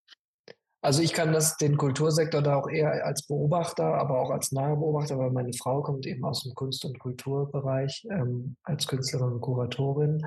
also 0.84 1.04
ich 1.04 1.14
kann 1.14 1.32
das 1.32 1.58
den 1.58 1.78
Kultursektor 1.78 2.42
da 2.42 2.56
auch 2.56 2.68
eher 2.68 3.06
als 3.06 3.28
Beobachter, 3.28 3.86
aber 3.86 4.20
auch 4.20 4.32
als 4.32 4.52
nahe 4.52 4.76
Beobachter, 4.76 5.20
weil 5.20 5.30
meine 5.30 5.54
Frau 5.54 5.84
kommt 5.84 6.08
eben 6.08 6.26
aus 6.26 6.42
dem 6.42 6.56
Kunst- 6.56 6.84
und 6.86 6.98
Kulturbereich 7.00 8.08
ähm, 8.10 8.56
als 8.64 8.88
Künstlerin 8.88 9.34
und 9.34 9.42
Kuratorin. 9.42 10.26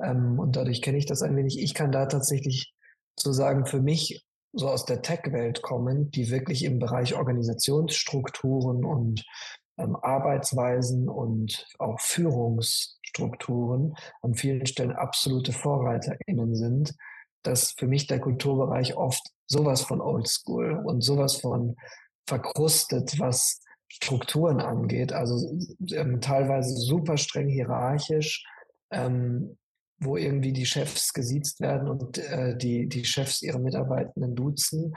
Ähm, 0.00 0.38
und 0.38 0.54
dadurch 0.54 0.80
kenne 0.80 0.98
ich 0.98 1.06
das 1.06 1.22
ein 1.22 1.36
wenig. 1.36 1.58
Ich 1.58 1.74
kann 1.74 1.90
da 1.90 2.06
tatsächlich 2.06 2.72
so 3.18 3.32
sagen, 3.32 3.66
für 3.66 3.80
mich 3.80 4.24
so 4.52 4.68
aus 4.68 4.84
der 4.84 5.02
Tech-Welt 5.02 5.62
kommen, 5.62 6.10
die 6.12 6.30
wirklich 6.30 6.64
im 6.64 6.78
Bereich 6.78 7.16
Organisationsstrukturen 7.16 8.84
und 8.84 9.24
ähm, 9.76 9.96
Arbeitsweisen 9.96 11.08
und 11.08 11.66
auch 11.78 11.98
Führungsstrukturen 12.00 13.94
an 14.22 14.34
vielen 14.34 14.66
Stellen 14.66 14.92
absolute 14.92 15.52
VorreiterInnen 15.52 16.54
sind, 16.54 16.94
dass 17.42 17.72
für 17.72 17.88
mich 17.88 18.06
der 18.06 18.20
Kulturbereich 18.20 18.96
oft 18.96 19.22
sowas 19.50 19.82
von 19.82 20.00
Oldschool 20.00 20.80
und 20.84 21.02
sowas 21.02 21.36
von 21.36 21.76
verkrustet, 22.26 23.18
was 23.18 23.60
Strukturen 23.88 24.60
angeht. 24.60 25.12
Also 25.12 25.58
ähm, 25.92 26.20
teilweise 26.20 26.74
super 26.76 27.16
streng 27.16 27.48
hierarchisch, 27.48 28.44
ähm, 28.92 29.58
wo 29.98 30.16
irgendwie 30.16 30.52
die 30.52 30.66
Chefs 30.66 31.12
gesiezt 31.12 31.60
werden 31.60 31.88
und 31.88 32.18
äh, 32.18 32.56
die, 32.56 32.88
die 32.88 33.04
Chefs 33.04 33.42
ihre 33.42 33.58
Mitarbeitenden 33.58 34.34
duzen 34.36 34.94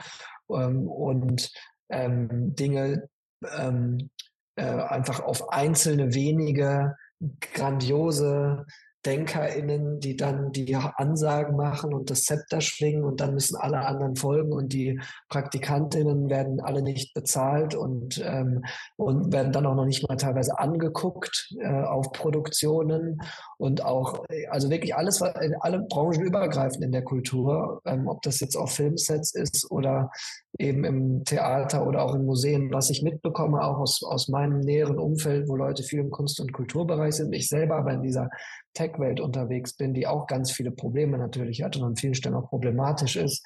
ähm, 0.48 0.86
und 0.88 1.52
ähm, 1.90 2.54
Dinge 2.54 3.08
ähm, 3.56 4.10
äh, 4.56 4.62
einfach 4.64 5.20
auf 5.20 5.50
einzelne 5.50 6.14
wenige 6.14 6.96
grandiose 7.40 8.64
DenkerInnen, 9.04 10.00
die 10.00 10.16
dann 10.16 10.52
die 10.52 10.74
Ansagen 10.74 11.56
machen 11.56 11.92
und 11.92 12.10
das 12.10 12.22
Zepter 12.22 12.60
schwingen 12.60 13.04
und 13.04 13.20
dann 13.20 13.34
müssen 13.34 13.56
alle 13.56 13.86
anderen 13.86 14.16
folgen 14.16 14.52
und 14.52 14.72
die 14.72 15.00
PraktikantInnen 15.28 16.28
werden 16.28 16.60
alle 16.60 16.82
nicht 16.82 17.14
bezahlt 17.14 17.74
und, 17.74 18.22
ähm, 18.24 18.64
und 18.96 19.32
werden 19.32 19.52
dann 19.52 19.66
auch 19.66 19.74
noch 19.74 19.84
nicht 19.84 20.08
mal 20.08 20.16
teilweise 20.16 20.58
angeguckt 20.58 21.54
äh, 21.60 21.82
auf 21.82 22.12
Produktionen 22.12 23.20
und 23.58 23.84
auch, 23.84 24.24
also 24.50 24.70
wirklich 24.70 24.94
alles, 24.94 25.22
alle 25.22 25.80
Branchen 25.88 26.22
übergreifend 26.22 26.84
in 26.84 26.92
der 26.92 27.04
Kultur, 27.04 27.80
ähm, 27.84 28.08
ob 28.08 28.22
das 28.22 28.40
jetzt 28.40 28.56
auf 28.56 28.72
Filmsets 28.72 29.34
ist 29.34 29.70
oder 29.70 30.10
eben 30.58 30.84
im 30.84 31.24
Theater 31.24 31.86
oder 31.86 32.02
auch 32.02 32.14
in 32.14 32.24
Museen, 32.24 32.72
was 32.72 32.90
ich 32.90 33.02
mitbekomme, 33.02 33.62
auch 33.62 33.78
aus, 33.78 34.02
aus 34.02 34.28
meinem 34.28 34.60
näheren 34.60 34.98
Umfeld, 34.98 35.48
wo 35.48 35.56
Leute 35.56 35.82
viel 35.82 36.00
im 36.00 36.10
Kunst- 36.10 36.40
und 36.40 36.52
Kulturbereich 36.52 37.14
sind. 37.14 37.32
Ich 37.32 37.48
selber 37.48 37.76
aber 37.76 37.92
in 37.92 38.02
dieser 38.02 38.30
Tech-Welt 38.74 39.20
unterwegs 39.20 39.74
bin, 39.74 39.94
die 39.94 40.06
auch 40.06 40.26
ganz 40.26 40.52
viele 40.52 40.70
Probleme 40.70 41.18
natürlich 41.18 41.62
hat 41.62 41.76
und 41.76 41.84
an 41.84 41.96
vielen 41.96 42.14
Stellen 42.14 42.36
auch 42.36 42.48
problematisch 42.48 43.16
ist, 43.16 43.44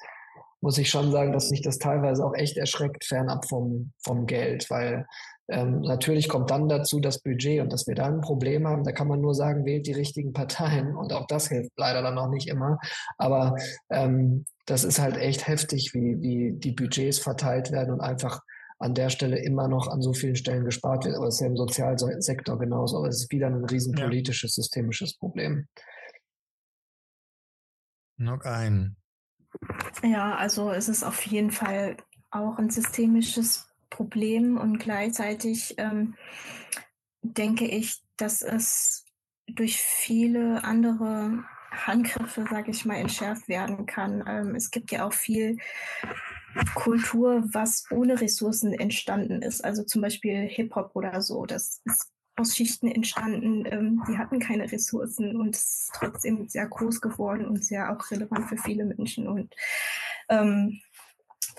muss 0.61 0.77
ich 0.77 0.89
schon 0.89 1.11
sagen, 1.11 1.31
dass 1.31 1.51
mich 1.51 1.61
das 1.61 1.77
teilweise 1.77 2.23
auch 2.25 2.35
echt 2.35 2.57
erschreckt, 2.57 3.05
fernab 3.05 3.47
vom, 3.47 3.93
vom 4.03 4.25
Geld, 4.25 4.69
weil 4.69 5.07
ähm, 5.49 5.81
natürlich 5.81 6.29
kommt 6.29 6.51
dann 6.51 6.69
dazu 6.69 6.99
das 6.99 7.21
Budget 7.21 7.61
und 7.61 7.73
dass 7.73 7.87
wir 7.87 7.95
da 7.95 8.05
ein 8.05 8.21
Problem 8.21 8.67
haben, 8.67 8.83
da 8.83 8.91
kann 8.91 9.07
man 9.07 9.19
nur 9.19 9.33
sagen, 9.33 9.65
wählt 9.65 9.87
die 9.87 9.93
richtigen 9.93 10.33
Parteien 10.33 10.95
und 10.95 11.11
auch 11.13 11.27
das 11.27 11.47
hilft 11.47 11.71
leider 11.77 12.01
dann 12.01 12.15
noch 12.15 12.29
nicht 12.29 12.47
immer. 12.47 12.79
Aber 13.17 13.55
ähm, 13.89 14.45
das 14.65 14.83
ist 14.83 14.99
halt 14.99 15.17
echt 15.17 15.47
heftig, 15.47 15.93
wie, 15.93 16.21
wie 16.21 16.53
die 16.53 16.71
Budgets 16.71 17.19
verteilt 17.19 17.71
werden 17.71 17.93
und 17.93 18.01
einfach 18.01 18.41
an 18.77 18.93
der 18.93 19.09
Stelle 19.09 19.37
immer 19.39 19.67
noch 19.67 19.87
an 19.87 20.01
so 20.01 20.13
vielen 20.13 20.35
Stellen 20.35 20.63
gespart 20.63 21.05
wird. 21.05 21.15
Aber 21.15 21.27
es 21.27 21.35
ist 21.35 21.41
ja 21.41 21.47
im 21.47 21.57
Sozialsektor 21.57 22.57
genauso. 22.57 22.97
Aber 22.97 23.07
es 23.07 23.23
ist 23.23 23.31
wieder 23.31 23.47
ein 23.47 23.65
riesen 23.65 23.93
politisches, 23.93 24.55
ja. 24.55 24.63
systemisches 24.63 25.17
Problem. 25.17 25.67
Noch 28.17 28.41
ein. 28.45 28.95
Ja, 30.03 30.35
also 30.35 30.71
es 30.71 30.87
ist 30.87 31.03
auf 31.03 31.21
jeden 31.25 31.51
Fall 31.51 31.97
auch 32.31 32.57
ein 32.57 32.69
systemisches 32.69 33.68
Problem 33.89 34.57
und 34.57 34.79
gleichzeitig 34.79 35.75
ähm, 35.77 36.15
denke 37.21 37.65
ich, 37.65 38.01
dass 38.17 38.41
es 38.41 39.05
durch 39.47 39.77
viele 39.77 40.63
andere 40.63 41.43
Handgriffe, 41.71 42.45
sage 42.49 42.71
ich 42.71 42.85
mal, 42.85 42.95
entschärft 42.95 43.47
werden 43.47 43.85
kann. 43.85 44.23
Ähm, 44.27 44.55
es 44.55 44.71
gibt 44.71 44.91
ja 44.91 45.05
auch 45.05 45.13
viel 45.13 45.57
Kultur, 46.75 47.43
was 47.53 47.85
ohne 47.91 48.19
Ressourcen 48.19 48.73
entstanden 48.73 49.41
ist. 49.41 49.63
Also 49.63 49.83
zum 49.83 50.01
Beispiel 50.01 50.47
Hip-Hop 50.47 50.91
oder 50.93 51.21
so. 51.21 51.45
Das 51.45 51.81
ist 51.85 52.11
aus 52.39 52.55
Schichten 52.55 52.87
entstanden, 52.87 53.65
ähm, 53.65 54.01
die 54.07 54.17
hatten 54.17 54.39
keine 54.39 54.71
Ressourcen 54.71 55.35
und 55.35 55.55
es 55.55 55.63
ist 55.63 55.91
trotzdem 55.93 56.47
sehr 56.47 56.67
groß 56.67 57.01
geworden 57.01 57.45
und 57.45 57.63
sehr 57.65 57.91
auch 57.91 58.09
relevant 58.11 58.47
für 58.47 58.57
viele 58.57 58.85
Menschen. 58.85 59.27
Und 59.27 59.53
ähm, 60.29 60.79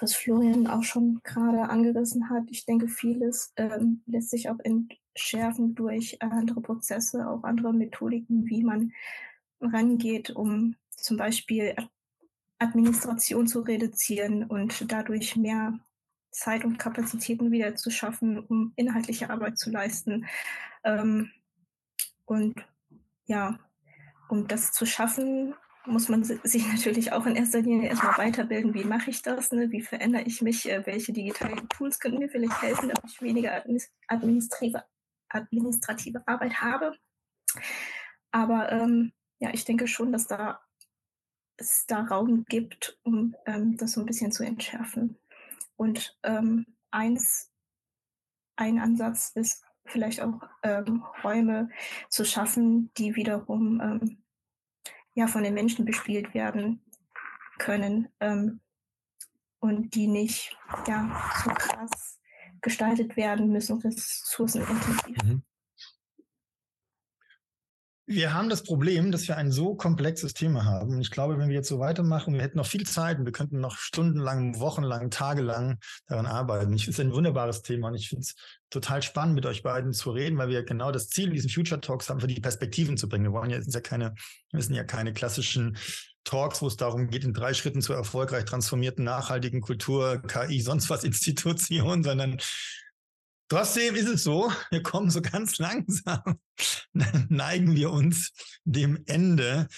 was 0.01 0.15
Florian 0.15 0.67
auch 0.67 0.83
schon 0.83 1.21
gerade 1.23 1.69
angerissen 1.69 2.31
hat, 2.31 2.45
ich 2.51 2.65
denke, 2.65 2.89
vieles 2.89 3.53
ähm, 3.57 4.03
lässt 4.07 4.31
sich 4.31 4.49
auch 4.49 4.59
entschärfen 4.59 5.75
durch 5.75 6.21
andere 6.23 6.61
Prozesse, 6.61 7.29
auch 7.29 7.45
andere 7.45 7.73
Methodiken, 7.73 8.47
wie 8.47 8.63
man 8.63 8.93
rangeht, 9.61 10.31
um 10.31 10.77
zum 10.91 11.17
Beispiel 11.17 11.75
Administration 12.59 13.47
zu 13.47 13.61
reduzieren 13.61 14.45
und 14.45 14.91
dadurch 14.93 15.37
mehr 15.37 15.79
Zeit 16.31 16.65
und 16.65 16.79
Kapazitäten 16.79 17.51
wieder 17.51 17.75
zu 17.75 17.91
schaffen, 17.91 18.39
um 18.39 18.73
inhaltliche 18.77 19.31
Arbeit 19.31 19.59
zu 19.59 19.71
leisten. 19.71 20.27
Ähm, 20.85 21.31
und 22.25 22.55
ja, 23.25 23.59
um 24.29 24.47
das 24.47 24.73
zu 24.73 24.87
schaffen, 24.87 25.55
muss 25.91 26.09
man 26.09 26.25
sich 26.25 26.67
natürlich 26.73 27.13
auch 27.13 27.27
in 27.27 27.37
erster 27.37 27.61
Linie 27.61 27.89
erstmal 27.89 28.19
weiterbilden. 28.19 28.75
Wie 28.75 28.85
mache 28.85 29.11
ich 29.11 29.23
das? 29.23 29.53
Ne? 29.53 29.71
Wie 29.71 29.83
verändere 29.83 30.23
ich 30.23 30.41
mich? 30.43 30.69
Äh, 30.69 30.87
welche 30.87 31.13
digitalen 31.13 31.69
Tools 31.69 32.01
können 32.01 32.19
mir 32.19 32.29
vielleicht 32.29 32.61
helfen, 32.63 32.89
damit 32.89 33.05
ich 33.13 33.21
weniger 33.21 33.65
administrative, 34.09 34.85
administrative 35.29 36.27
Arbeit 36.27 36.61
habe? 36.61 36.97
Aber 38.31 38.71
ähm, 38.73 39.13
ja, 39.39 39.51
ich 39.53 39.65
denke 39.65 39.89
schon, 39.89 40.13
dass 40.13 40.27
da 40.27 40.61
es 41.57 41.85
da 41.87 42.03
Raum 42.03 42.45
gibt, 42.47 42.99
um 43.03 43.37
ähm, 43.47 43.77
das 43.77 43.93
so 43.93 44.01
ein 44.01 44.07
bisschen 44.07 44.33
zu 44.33 44.45
entschärfen. 44.45 45.19
Und 45.77 46.19
ähm, 46.23 46.67
eins, 46.91 47.53
ein 48.57 48.79
Ansatz 48.79 49.33
ist 49.35 49.65
vielleicht 49.85 50.21
auch 50.21 50.41
ähm, 50.63 51.05
Räume 51.23 51.71
zu 52.09 52.25
schaffen, 52.25 52.93
die 52.97 53.15
wiederum 53.17 53.81
ähm, 53.81 54.23
ja 55.21 55.27
von 55.27 55.43
den 55.43 55.55
Menschen 55.55 55.85
bespielt 55.85 56.35
werden 56.35 56.81
können 57.59 58.09
ähm, 58.21 58.61
und 59.61 59.95
die 59.95 60.07
nicht 60.07 60.57
ja 60.87 61.31
so 61.45 61.51
krass 61.51 62.19
gestaltet 62.63 63.17
werden 63.17 63.51
müssen, 63.51 63.79
ressourcenintensiv. 63.79 65.17
Mhm. 65.25 65.43
Wir 68.13 68.35
haben 68.35 68.49
das 68.49 68.65
Problem, 68.65 69.13
dass 69.13 69.29
wir 69.29 69.37
ein 69.37 69.53
so 69.53 69.77
komplexes 69.77 70.35
Thema 70.35 70.65
haben. 70.65 71.01
Ich 71.01 71.13
glaube, 71.13 71.39
wenn 71.39 71.49
wir 71.49 71.55
jetzt 71.55 71.69
so 71.69 71.79
weitermachen, 71.79 72.35
wir 72.35 72.43
hätten 72.43 72.59
noch 72.59 72.67
viel 72.67 72.85
Zeit 72.85 73.21
und 73.21 73.25
wir 73.25 73.31
könnten 73.31 73.61
noch 73.61 73.77
stundenlang, 73.77 74.59
wochenlang, 74.59 75.11
tagelang 75.11 75.79
daran 76.09 76.27
arbeiten. 76.27 76.73
Ich 76.73 76.87
finde 76.87 77.03
es 77.03 77.07
ein 77.07 77.13
wunderbares 77.13 77.63
Thema 77.63 77.87
und 77.87 77.95
ich 77.95 78.09
finde 78.09 78.23
es 78.23 78.35
total 78.69 79.03
spannend, 79.03 79.37
mit 79.37 79.47
euch 79.47 79.63
beiden 79.63 79.93
zu 79.93 80.11
reden, 80.11 80.39
weil 80.39 80.49
wir 80.49 80.65
genau 80.65 80.91
das 80.91 81.09
Ziel 81.09 81.31
diesen 81.31 81.49
Future 81.49 81.81
Talks 81.81 82.11
haben, 82.11 82.19
für 82.19 82.27
die 82.27 82.41
Perspektiven 82.41 82.97
zu 82.97 83.09
bringen. 83.09 83.27
Wir 83.27 83.33
wollen 83.33 83.51
ja, 83.51 83.63
sind 83.63 83.75
ja 83.75 83.81
keine, 83.81 84.17
wir 84.51 84.61
sind 84.61 84.75
ja 84.75 84.83
keine 84.83 85.13
klassischen 85.13 85.77
Talks, 86.25 86.61
wo 86.63 86.67
es 86.67 86.77
darum 86.77 87.11
geht, 87.11 87.23
in 87.23 87.33
drei 87.33 87.55
Schritten 87.55 87.81
zur 87.81 87.95
erfolgreich 87.95 88.45
transformierten, 88.45 89.05
nachhaltigen 89.05 89.61
Kultur, 89.61 90.21
KI, 90.21 90.61
sonst 90.61 90.91
was 90.91 91.05
Institution, 91.05 92.03
sondern 92.03 92.39
Trotzdem 93.51 93.97
ist 93.97 94.09
es 94.09 94.23
so, 94.23 94.51
wir 94.71 94.83
kommen 94.83 95.11
so 95.11 95.21
ganz 95.21 95.59
langsam, 95.59 96.39
neigen 97.29 97.75
wir 97.75 97.91
uns 97.91 98.33
dem 98.65 99.03
Ende 99.07 99.69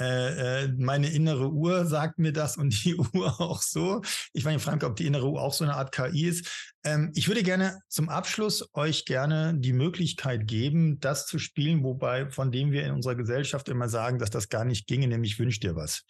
Äh, 0.00 0.64
äh, 0.64 0.68
meine 0.78 1.12
innere 1.12 1.52
Uhr 1.52 1.84
sagt 1.86 2.18
mir 2.18 2.32
das 2.32 2.56
und 2.56 2.84
die 2.84 2.96
Uhr 3.14 3.40
auch 3.40 3.60
so. 3.60 4.00
Ich 4.32 4.44
meine, 4.44 4.58
Frank, 4.58 4.82
ob 4.84 4.96
die 4.96 5.06
innere 5.06 5.28
Uhr 5.28 5.40
auch 5.40 5.52
so 5.52 5.64
eine 5.64 5.74
Art 5.74 5.92
KI 5.92 6.26
ist. 6.28 6.74
Ähm, 6.82 7.12
ich 7.14 7.28
würde 7.28 7.42
gerne 7.42 7.80
zum 7.88 8.08
Abschluss 8.08 8.68
euch 8.72 9.04
gerne 9.04 9.54
die 9.56 9.74
Möglichkeit 9.74 10.48
geben, 10.48 10.98
das 10.98 11.26
zu 11.26 11.38
spielen, 11.38 11.84
wobei 11.84 12.30
von 12.30 12.50
dem 12.50 12.72
wir 12.72 12.84
in 12.84 12.92
unserer 12.92 13.16
Gesellschaft 13.16 13.68
immer 13.68 13.88
sagen, 13.88 14.18
dass 14.18 14.30
das 14.30 14.48
gar 14.48 14.64
nicht 14.64 14.86
ginge, 14.86 15.08
nämlich 15.08 15.38
wünsch 15.38 15.60
dir 15.60 15.76
was. 15.76 16.04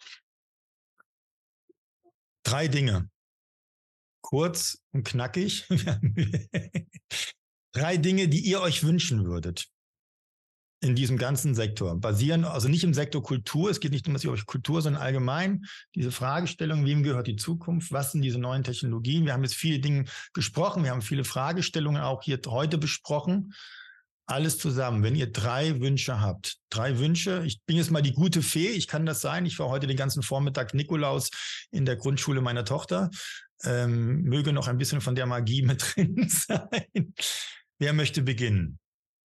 Drei 2.43 2.67
Dinge. 2.67 3.09
Kurz 4.23 4.81
und 4.91 5.03
knackig. 5.03 5.67
Drei 7.73 7.97
Dinge, 7.97 8.29
die 8.29 8.39
ihr 8.39 8.61
euch 8.61 8.83
wünschen 8.83 9.25
würdet 9.25 9.67
in 10.83 10.95
diesem 10.95 11.17
ganzen 11.17 11.55
Sektor. 11.55 11.99
Basieren, 11.99 12.45
also 12.45 12.67
nicht 12.67 12.83
im 12.83 12.93
Sektor 12.93 13.23
Kultur, 13.23 13.69
es 13.69 13.79
geht 13.79 13.91
nicht 13.91 14.07
um 14.07 14.13
das 14.13 14.45
Kultur, 14.45 14.81
sondern 14.81 15.01
allgemein 15.01 15.65
diese 15.95 16.11
Fragestellung, 16.11 16.85
wem 16.85 17.03
gehört 17.03 17.27
die 17.27 17.37
Zukunft, 17.37 17.91
was 17.91 18.11
sind 18.11 18.21
diese 18.21 18.37
neuen 18.37 18.63
Technologien. 18.63 19.25
Wir 19.25 19.33
haben 19.33 19.43
jetzt 19.43 19.55
viele 19.55 19.79
Dinge 19.79 20.05
gesprochen, 20.33 20.83
wir 20.83 20.91
haben 20.91 21.01
viele 21.01 21.23
Fragestellungen 21.23 22.01
auch 22.01 22.23
hier 22.23 22.39
heute 22.47 22.77
besprochen. 22.77 23.53
Alles 24.25 24.57
zusammen, 24.57 25.03
wenn 25.03 25.15
ihr 25.15 25.31
drei 25.31 25.81
Wünsche 25.81 26.21
habt, 26.21 26.57
drei 26.69 26.97
Wünsche, 26.97 27.43
ich 27.45 27.61
bin 27.65 27.75
jetzt 27.75 27.91
mal 27.91 28.01
die 28.01 28.13
gute 28.13 28.41
Fee, 28.41 28.69
ich 28.69 28.87
kann 28.87 29.05
das 29.05 29.19
sein, 29.19 29.45
ich 29.45 29.59
war 29.59 29.67
heute 29.67 29.87
den 29.87 29.97
ganzen 29.97 30.23
Vormittag 30.23 30.73
Nikolaus 30.73 31.29
in 31.71 31.85
der 31.85 31.97
Grundschule 31.97 32.39
meiner 32.39 32.63
Tochter, 32.63 33.09
ähm, 33.65 34.23
möge 34.23 34.53
noch 34.53 34.67
ein 34.67 34.77
bisschen 34.77 35.01
von 35.01 35.15
der 35.15 35.25
Magie 35.25 35.61
mit 35.61 35.83
drin 35.95 36.27
sein. 36.29 37.13
Wer 37.79 37.93
möchte 37.93 38.21
beginnen? 38.21 38.79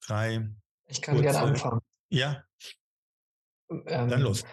Drei. 0.06 0.48
Ich 0.86 1.02
kann 1.02 1.16
kurze, 1.16 1.30
gerne 1.30 1.48
anfangen. 1.48 1.80
Ja. 2.10 2.44
Ähm, 3.70 4.08
Dann 4.08 4.22
los. 4.22 4.44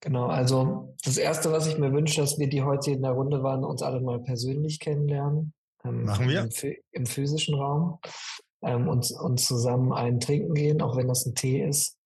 Genau, 0.00 0.26
also 0.26 0.94
das 1.04 1.16
Erste, 1.16 1.50
was 1.50 1.66
ich 1.66 1.78
mir 1.78 1.92
wünsche, 1.92 2.20
dass 2.20 2.38
wir, 2.38 2.48
die 2.48 2.62
heute 2.62 2.90
in 2.90 3.02
der 3.02 3.12
Runde 3.12 3.42
waren, 3.42 3.64
uns 3.64 3.82
alle 3.82 4.00
mal 4.00 4.20
persönlich 4.20 4.78
kennenlernen. 4.78 5.54
Ähm, 5.84 6.04
Machen 6.04 6.28
wir. 6.28 6.42
Im, 6.42 6.74
im 6.92 7.06
physischen 7.06 7.54
Raum 7.54 7.98
ähm, 8.62 8.88
und, 8.88 9.10
und 9.10 9.40
zusammen 9.40 9.92
einen 9.92 10.20
trinken 10.20 10.54
gehen, 10.54 10.82
auch 10.82 10.96
wenn 10.96 11.08
das 11.08 11.24
ein 11.26 11.34
Tee 11.34 11.62
ist. 11.62 11.98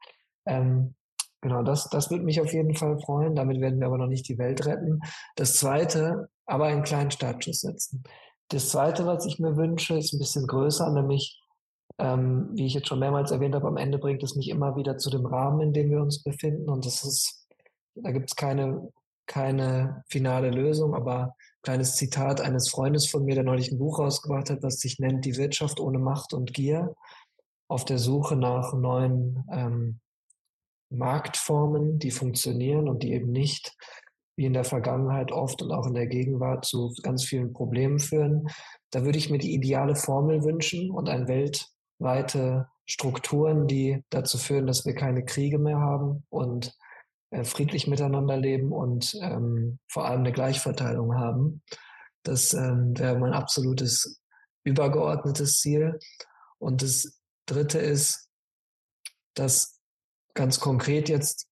Ähm, 0.47 0.94
genau, 1.40 1.62
das, 1.62 1.89
das 1.90 2.10
würde 2.10 2.24
mich 2.24 2.40
auf 2.40 2.52
jeden 2.52 2.74
Fall 2.74 2.98
freuen. 3.01 3.35
Damit 3.35 3.60
werden 3.60 3.81
wir 3.81 3.86
aber 3.86 3.98
noch 3.98 4.06
nicht 4.06 4.28
die 4.28 4.39
Welt 4.39 4.64
retten. 4.66 5.01
Das 5.35 5.56
Zweite, 5.56 6.28
aber 6.51 6.66
einen 6.66 6.82
kleinen 6.82 7.10
Startschuss 7.10 7.60
setzen. 7.60 8.02
Das 8.48 8.70
Zweite, 8.70 9.06
was 9.06 9.24
ich 9.27 9.39
mir 9.39 9.56
wünsche, 9.56 9.97
ist 9.97 10.12
ein 10.12 10.18
bisschen 10.18 10.47
größer, 10.47 10.90
nämlich, 10.90 11.40
ähm, 11.98 12.51
wie 12.55 12.66
ich 12.66 12.74
jetzt 12.74 12.89
schon 12.89 12.98
mehrmals 12.98 13.31
erwähnt 13.31 13.55
habe, 13.55 13.68
am 13.68 13.77
Ende 13.77 13.98
bringt 13.98 14.22
es 14.22 14.35
mich 14.35 14.48
immer 14.48 14.77
wieder 14.77 14.98
zu 14.98 15.10
dem 15.10 15.24
Rahmen, 15.24 15.60
in 15.60 15.72
dem 15.72 15.90
wir 15.90 16.01
uns 16.01 16.22
befinden. 16.22 16.68
Und 16.68 16.85
das 16.85 17.05
ist, 17.05 17.47
da 17.94 18.10
gibt 18.10 18.31
es 18.31 18.36
keine, 18.36 18.93
keine 19.27 20.02
finale 20.09 20.51
Lösung, 20.51 20.94
aber 20.94 21.36
kleines 21.62 21.94
Zitat 21.94 22.40
eines 22.40 22.68
Freundes 22.68 23.09
von 23.09 23.24
mir, 23.24 23.36
der 23.36 23.44
neulich 23.44 23.70
ein 23.70 23.78
Buch 23.78 24.01
rausgebracht 24.01 24.51
hat, 24.51 24.64
das 24.64 24.81
sich 24.81 24.98
nennt 24.98 25.24
Die 25.24 25.36
Wirtschaft 25.36 25.78
ohne 25.78 26.01
Macht 26.01 26.35
und 26.35 26.52
Gier, 26.52 26.97
auf 27.68 27.85
der 27.85 27.98
Suche 27.98 28.35
nach 28.35 28.72
neuen 28.72 29.44
ähm, 29.52 30.01
Marktformen, 30.89 32.01
die 32.01 32.10
funktionieren 32.10 32.89
und 32.89 33.05
die 33.05 33.12
eben 33.12 33.31
nicht 33.31 33.77
wie 34.41 34.47
in 34.47 34.55
der 34.55 34.65
Vergangenheit 34.65 35.33
oft 35.33 35.61
und 35.61 35.71
auch 35.71 35.87
in 35.87 35.93
der 35.93 36.07
Gegenwart 36.07 36.65
zu 36.65 36.95
ganz 37.03 37.25
vielen 37.25 37.53
Problemen 37.53 37.99
führen. 37.99 38.49
Da 38.91 39.05
würde 39.05 39.19
ich 39.19 39.29
mir 39.29 39.37
die 39.37 39.53
ideale 39.53 39.95
Formel 39.95 40.43
wünschen 40.43 40.91
und 40.91 41.11
ein 41.11 41.29
weltweite 41.29 42.67
Strukturen, 42.87 43.67
die 43.67 44.03
dazu 44.09 44.39
führen, 44.39 44.67
dass 44.67 44.87
wir 44.87 44.95
keine 44.95 45.27
Kriege 45.27 45.59
mehr 45.59 45.79
haben 45.79 46.25
und 46.31 46.75
äh, 47.29 47.45
friedlich 47.45 47.87
miteinander 47.87 48.39
leben 48.39 48.73
und 48.73 49.15
ähm, 49.21 49.79
vor 49.89 50.07
allem 50.07 50.21
eine 50.21 50.33
Gleichverteilung 50.33 51.17
haben. 51.17 51.62
Das 52.23 52.55
ähm, 52.55 52.99
wäre 52.99 53.19
mein 53.19 53.35
absolutes 53.35 54.23
übergeordnetes 54.65 55.61
Ziel. 55.61 55.99
Und 56.59 56.81
das 56.81 57.21
Dritte 57.45 57.79
ist, 57.79 58.31
dass 59.35 59.79
ganz 60.33 60.61
konkret 60.61 61.11
jetzt 61.11 61.47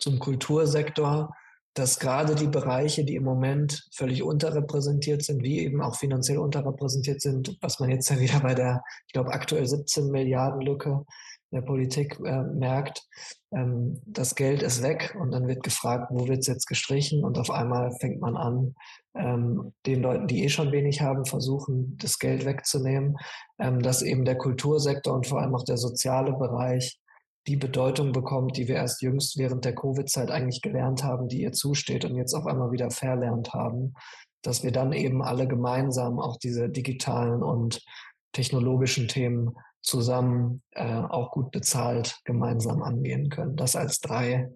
zum 0.00 0.18
Kultursektor, 0.18 1.32
dass 1.76 1.98
gerade 1.98 2.34
die 2.34 2.46
Bereiche, 2.46 3.04
die 3.04 3.16
im 3.16 3.24
Moment 3.24 3.86
völlig 3.94 4.22
unterrepräsentiert 4.22 5.22
sind, 5.22 5.42
wie 5.42 5.60
eben 5.60 5.82
auch 5.82 5.96
finanziell 5.96 6.38
unterrepräsentiert 6.38 7.20
sind, 7.20 7.56
was 7.60 7.78
man 7.80 7.90
jetzt 7.90 8.08
ja 8.08 8.18
wieder 8.20 8.40
bei 8.40 8.54
der, 8.54 8.82
ich 9.06 9.12
glaube, 9.12 9.32
aktuell 9.32 9.66
17 9.66 10.10
Milliarden 10.10 10.62
Lücke 10.62 11.04
der 11.52 11.60
Politik 11.62 12.18
äh, 12.24 12.42
merkt, 12.42 13.06
ähm, 13.52 14.00
das 14.04 14.34
Geld 14.34 14.62
ist 14.62 14.82
weg 14.82 15.16
und 15.20 15.30
dann 15.30 15.46
wird 15.46 15.62
gefragt, 15.62 16.08
wo 16.10 16.26
wird 16.26 16.40
es 16.40 16.46
jetzt 16.46 16.66
gestrichen? 16.66 17.24
Und 17.24 17.38
auf 17.38 17.50
einmal 17.50 17.92
fängt 18.00 18.20
man 18.20 18.36
an, 18.36 18.74
ähm, 19.14 19.72
den 19.86 20.02
Leuten, 20.02 20.26
die 20.26 20.44
eh 20.44 20.48
schon 20.48 20.72
wenig 20.72 21.02
haben, 21.02 21.24
versuchen, 21.24 21.96
das 21.98 22.18
Geld 22.18 22.44
wegzunehmen, 22.44 23.16
ähm, 23.58 23.80
dass 23.80 24.02
eben 24.02 24.24
der 24.24 24.36
Kultursektor 24.36 25.14
und 25.14 25.26
vor 25.26 25.40
allem 25.40 25.54
auch 25.54 25.64
der 25.64 25.76
soziale 25.76 26.32
Bereich 26.32 26.98
die 27.46 27.56
Bedeutung 27.56 28.12
bekommt, 28.12 28.56
die 28.56 28.68
wir 28.68 28.76
erst 28.76 29.02
jüngst 29.02 29.38
während 29.38 29.64
der 29.64 29.74
Covid-Zeit 29.74 30.30
eigentlich 30.30 30.62
gelernt 30.62 31.04
haben, 31.04 31.28
die 31.28 31.42
ihr 31.42 31.52
zusteht 31.52 32.04
und 32.04 32.16
jetzt 32.16 32.34
auf 32.34 32.46
einmal 32.46 32.72
wieder 32.72 32.90
verlernt 32.90 33.54
haben, 33.54 33.94
dass 34.42 34.62
wir 34.62 34.72
dann 34.72 34.92
eben 34.92 35.22
alle 35.22 35.46
gemeinsam 35.46 36.18
auch 36.18 36.38
diese 36.38 36.68
digitalen 36.68 37.42
und 37.42 37.84
technologischen 38.32 39.08
Themen 39.08 39.56
zusammen 39.80 40.62
äh, 40.72 40.84
auch 40.84 41.30
gut 41.30 41.52
bezahlt 41.52 42.20
gemeinsam 42.24 42.82
angehen 42.82 43.28
können. 43.28 43.56
Das 43.56 43.76
als 43.76 44.00
drei 44.00 44.50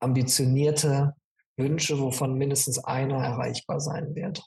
ambitionierte 0.00 1.14
Wünsche, 1.56 2.00
wovon 2.00 2.34
mindestens 2.34 2.82
einer 2.82 3.22
erreichbar 3.22 3.80
sein 3.80 4.14
wird. 4.14 4.42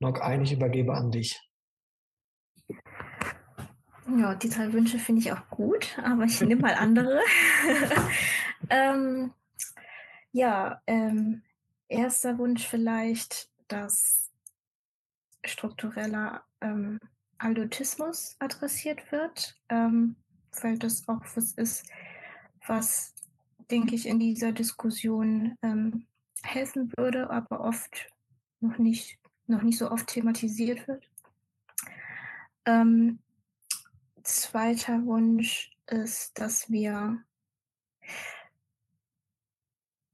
Nock 0.00 0.22
ein, 0.22 0.42
ich 0.42 0.52
übergebe 0.52 0.94
an 0.94 1.10
dich. 1.10 1.47
Ja, 4.16 4.34
die 4.34 4.48
drei 4.48 4.72
Wünsche 4.72 4.98
finde 4.98 5.20
ich 5.20 5.32
auch 5.32 5.48
gut, 5.50 5.98
aber 6.02 6.24
ich 6.24 6.40
nehme 6.40 6.62
mal 6.62 6.74
andere. 6.74 7.20
ähm, 8.70 9.32
ja, 10.32 10.80
ähm, 10.86 11.42
erster 11.88 12.38
Wunsch 12.38 12.66
vielleicht, 12.66 13.50
dass 13.68 14.30
struktureller 15.44 16.42
ähm, 16.60 16.98
Aldotismus 17.36 18.36
adressiert 18.38 19.12
wird, 19.12 19.56
ähm, 19.68 20.16
weil 20.62 20.78
das 20.78 21.06
auch 21.06 21.22
was 21.34 21.52
ist, 21.52 21.86
was, 22.66 23.14
denke 23.70 23.94
ich, 23.94 24.06
in 24.06 24.18
dieser 24.18 24.52
Diskussion 24.52 25.56
ähm, 25.62 26.06
helfen 26.42 26.92
würde, 26.96 27.30
aber 27.30 27.60
oft 27.60 28.10
noch 28.60 28.78
nicht, 28.78 29.18
noch 29.46 29.62
nicht 29.62 29.78
so 29.78 29.90
oft 29.90 30.06
thematisiert 30.06 30.88
wird. 30.88 31.08
Ähm, 32.64 33.18
zweiter 34.22 35.04
Wunsch 35.06 35.70
ist, 35.86 36.38
dass 36.38 36.70
wir 36.70 37.22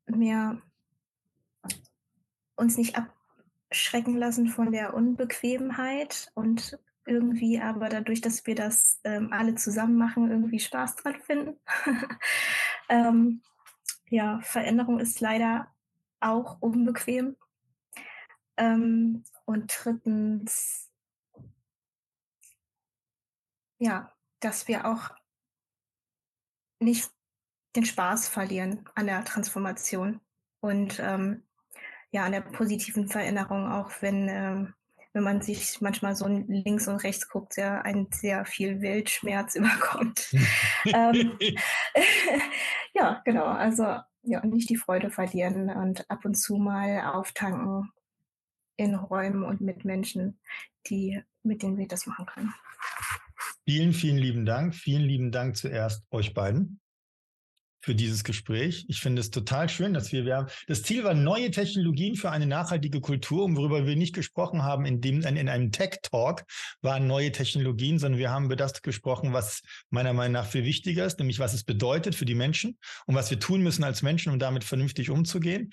mehr 0.07 0.61
uns 2.57 2.77
nicht 2.77 2.97
abschrecken 2.97 4.17
lassen 4.17 4.49
von 4.49 4.73
der 4.73 4.95
Unbequemheit 4.95 6.31
und 6.35 6.79
irgendwie 7.07 7.61
aber 7.61 7.89
dadurch, 7.89 8.21
dass 8.21 8.47
wir 8.47 8.55
das 8.55 9.01
ähm, 9.05 9.33
alle 9.33 9.55
zusammen 9.57 9.97
machen, 9.97 10.31
irgendwie 10.31 10.61
Spaß 10.61 10.97
dran 10.97 11.21
finden. 11.21 11.59
ähm, 12.89 13.43
ja, 14.09 14.41
Veränderung 14.41 15.01
ist 15.01 15.21
leider 15.21 15.69
auch 16.21 16.61
unbequem. 16.61 17.37
Ähm, 18.57 19.25
und 19.45 19.75
drittens, 19.83 20.91
ja, 23.79 24.13
dass 24.41 24.69
wir 24.69 24.87
auch 24.87 25.11
nicht 26.81 27.11
den 27.77 27.85
Spaß 27.85 28.29
verlieren 28.29 28.89
an 28.95 29.07
der 29.07 29.25
Transformation 29.25 30.21
und 30.61 31.01
ähm, 31.01 31.43
ja, 32.11 32.25
an 32.25 32.33
der 32.33 32.43
positiven 32.43 33.09
Veränderung, 33.09 33.71
auch 33.71 33.91
wenn 34.01 34.29
ähm, 34.29 34.75
wenn 35.15 35.23
man 35.23 35.41
sich 35.41 35.81
manchmal 35.81 36.17
so 36.17 36.27
links 36.27 36.89
und 36.89 36.97
rechts 36.97 37.29
guckt, 37.29 37.55
sehr, 37.55 37.85
ein 37.85 38.09
sehr 38.11 38.45
viel 38.45 38.83
Wildschmerz 38.83 39.55
überkommt. 39.55 40.35
ähm, 40.85 41.39
ja, 42.95 43.23
genau. 43.25 43.47
Also 43.47 43.97
ja, 44.23 44.45
nicht 44.45 44.69
die 44.69 44.77
Freude 44.77 45.11
verlieren 45.11 45.71
und 45.71 46.11
ab 46.11 46.25
und 46.25 46.35
zu 46.35 46.57
mal 46.57 47.13
auftanken 47.15 47.93
in 48.77 48.97
Räumen 48.97 49.45
und 49.45 49.61
mit 49.61 49.85
Menschen, 49.85 50.41
die, 50.89 51.23
mit 51.45 51.63
denen 51.63 51.77
wir 51.77 51.87
das 51.87 52.07
machen 52.07 52.27
können. 52.27 52.55
Vielen, 53.67 53.93
vielen 53.93 54.19
lieben 54.19 54.45
Dank. 54.45 54.75
Vielen 54.75 55.03
lieben 55.03 55.33
Dank 55.33 55.57
zuerst 55.57 56.05
euch 56.11 56.35
beiden 56.35 56.81
für 57.85 57.95
dieses 57.95 58.25
Gespräch. 58.25 58.87
Ich 58.89 59.01
finde 59.01 59.21
es 59.21 59.31
total 59.31 59.69
schön, 59.69 59.93
dass 59.93 60.11
wir, 60.11 60.25
wir 60.25 60.37
haben, 60.37 60.49
das 60.67 60.83
Ziel 60.83 61.05
war 61.05 61.13
neue 61.13 61.51
Technologien 61.51 62.17
für 62.17 62.31
eine 62.31 62.47
nachhaltige 62.47 63.01
Kultur, 63.01 63.45
und 63.45 63.57
worüber 63.57 63.87
wir 63.87 63.95
nicht 63.95 64.15
gesprochen 64.15 64.63
haben 64.63 64.87
in 64.87 65.03
dem, 65.03 65.21
in 65.21 65.49
einem 65.49 65.71
Tech 65.71 65.99
Talk 66.03 66.45
waren 66.81 67.07
neue 67.07 67.31
Technologien, 67.31 67.99
sondern 67.99 68.19
wir 68.19 68.31
haben 68.31 68.47
über 68.47 68.57
das 68.57 68.81
gesprochen, 68.81 69.35
was 69.35 69.61
meiner 69.91 70.15
Meinung 70.15 70.33
nach 70.33 70.47
viel 70.47 70.65
wichtiger 70.65 71.05
ist, 71.05 71.19
nämlich 71.19 71.39
was 71.39 71.53
es 71.53 71.63
bedeutet 71.63 72.15
für 72.15 72.25
die 72.25 72.35
Menschen 72.35 72.79
und 73.07 73.15
was 73.15 73.31
wir 73.31 73.39
tun 73.39 73.63
müssen 73.63 73.85
als 73.85 74.01
Menschen, 74.01 74.33
um 74.33 74.39
damit 74.39 74.65
vernünftig 74.65 75.11
umzugehen. 75.11 75.71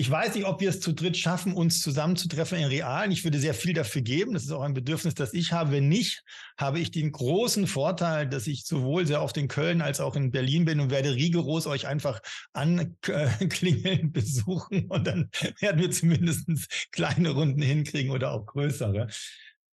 Ich 0.00 0.10
weiß 0.10 0.34
nicht, 0.34 0.46
ob 0.46 0.62
wir 0.62 0.70
es 0.70 0.80
zu 0.80 0.92
dritt 0.92 1.18
schaffen, 1.18 1.52
uns 1.52 1.82
zusammenzutreffen 1.82 2.56
in 2.56 2.64
Realen. 2.64 3.12
Ich 3.12 3.22
würde 3.22 3.38
sehr 3.38 3.52
viel 3.52 3.74
dafür 3.74 4.00
geben. 4.00 4.32
Das 4.32 4.44
ist 4.44 4.50
auch 4.50 4.62
ein 4.62 4.72
Bedürfnis, 4.72 5.12
das 5.12 5.34
ich 5.34 5.52
habe. 5.52 5.72
Wenn 5.72 5.90
nicht, 5.90 6.24
habe 6.56 6.80
ich 6.80 6.90
den 6.90 7.12
großen 7.12 7.66
Vorteil, 7.66 8.26
dass 8.26 8.46
ich 8.46 8.64
sowohl 8.64 9.06
sehr 9.06 9.20
oft 9.20 9.36
in 9.36 9.46
Köln 9.46 9.82
als 9.82 10.00
auch 10.00 10.16
in 10.16 10.30
Berlin 10.30 10.64
bin 10.64 10.80
und 10.80 10.90
werde 10.90 11.14
rigoros 11.14 11.66
euch 11.66 11.86
einfach 11.86 12.20
anklingeln, 12.54 14.10
besuchen 14.12 14.86
und 14.86 15.06
dann 15.06 15.28
werden 15.60 15.82
wir 15.82 15.90
zumindest 15.90 16.88
kleine 16.92 17.32
Runden 17.32 17.60
hinkriegen 17.60 18.10
oder 18.10 18.32
auch 18.32 18.46
größere. 18.46 19.06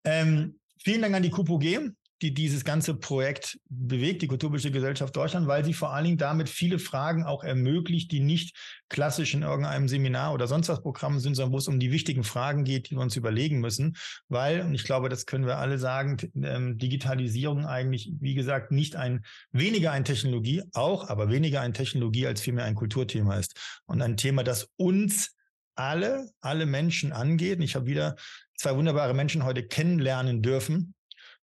Ähm, 0.04 0.58
vielen 0.84 1.00
Dank 1.00 1.14
an 1.14 1.22
die 1.22 1.30
KUPOG 1.30 1.94
die 2.22 2.34
dieses 2.34 2.64
ganze 2.64 2.94
Projekt 2.94 3.58
bewegt, 3.68 4.22
die 4.22 4.26
Kulturbische 4.26 4.70
Gesellschaft 4.70 5.14
Deutschland, 5.14 5.46
weil 5.46 5.64
sie 5.64 5.72
vor 5.72 5.92
allen 5.92 6.04
Dingen 6.04 6.18
damit 6.18 6.48
viele 6.48 6.78
Fragen 6.78 7.24
auch 7.24 7.44
ermöglicht, 7.44 8.10
die 8.10 8.20
nicht 8.20 8.56
klassisch 8.88 9.34
in 9.34 9.42
irgendeinem 9.42 9.88
Seminar 9.88 10.32
oder 10.32 10.48
sonst 10.48 10.68
was 10.68 10.82
Programm 10.82 11.20
sind, 11.20 11.36
sondern 11.36 11.52
wo 11.52 11.58
es 11.58 11.68
um 11.68 11.78
die 11.78 11.92
wichtigen 11.92 12.24
Fragen 12.24 12.64
geht, 12.64 12.90
die 12.90 12.96
wir 12.96 13.02
uns 13.02 13.14
überlegen 13.14 13.60
müssen. 13.60 13.96
Weil, 14.28 14.62
und 14.62 14.74
ich 14.74 14.84
glaube, 14.84 15.08
das 15.08 15.26
können 15.26 15.46
wir 15.46 15.58
alle 15.58 15.78
sagen, 15.78 16.16
ähm, 16.42 16.78
Digitalisierung 16.78 17.66
eigentlich, 17.66 18.12
wie 18.18 18.34
gesagt, 18.34 18.72
nicht 18.72 18.96
ein, 18.96 19.24
weniger 19.52 19.92
ein 19.92 20.04
Technologie, 20.04 20.62
auch, 20.72 21.08
aber 21.08 21.30
weniger 21.30 21.60
ein 21.60 21.74
Technologie 21.74 22.26
als 22.26 22.40
vielmehr 22.40 22.64
ein 22.64 22.74
Kulturthema 22.74 23.36
ist. 23.36 23.80
Und 23.86 24.02
ein 24.02 24.16
Thema, 24.16 24.42
das 24.42 24.68
uns 24.76 25.36
alle, 25.76 26.28
alle 26.40 26.66
Menschen 26.66 27.12
angeht. 27.12 27.58
Und 27.58 27.64
ich 27.64 27.76
habe 27.76 27.86
wieder 27.86 28.16
zwei 28.56 28.74
wunderbare 28.74 29.14
Menschen 29.14 29.44
heute 29.44 29.62
kennenlernen 29.62 30.42
dürfen 30.42 30.94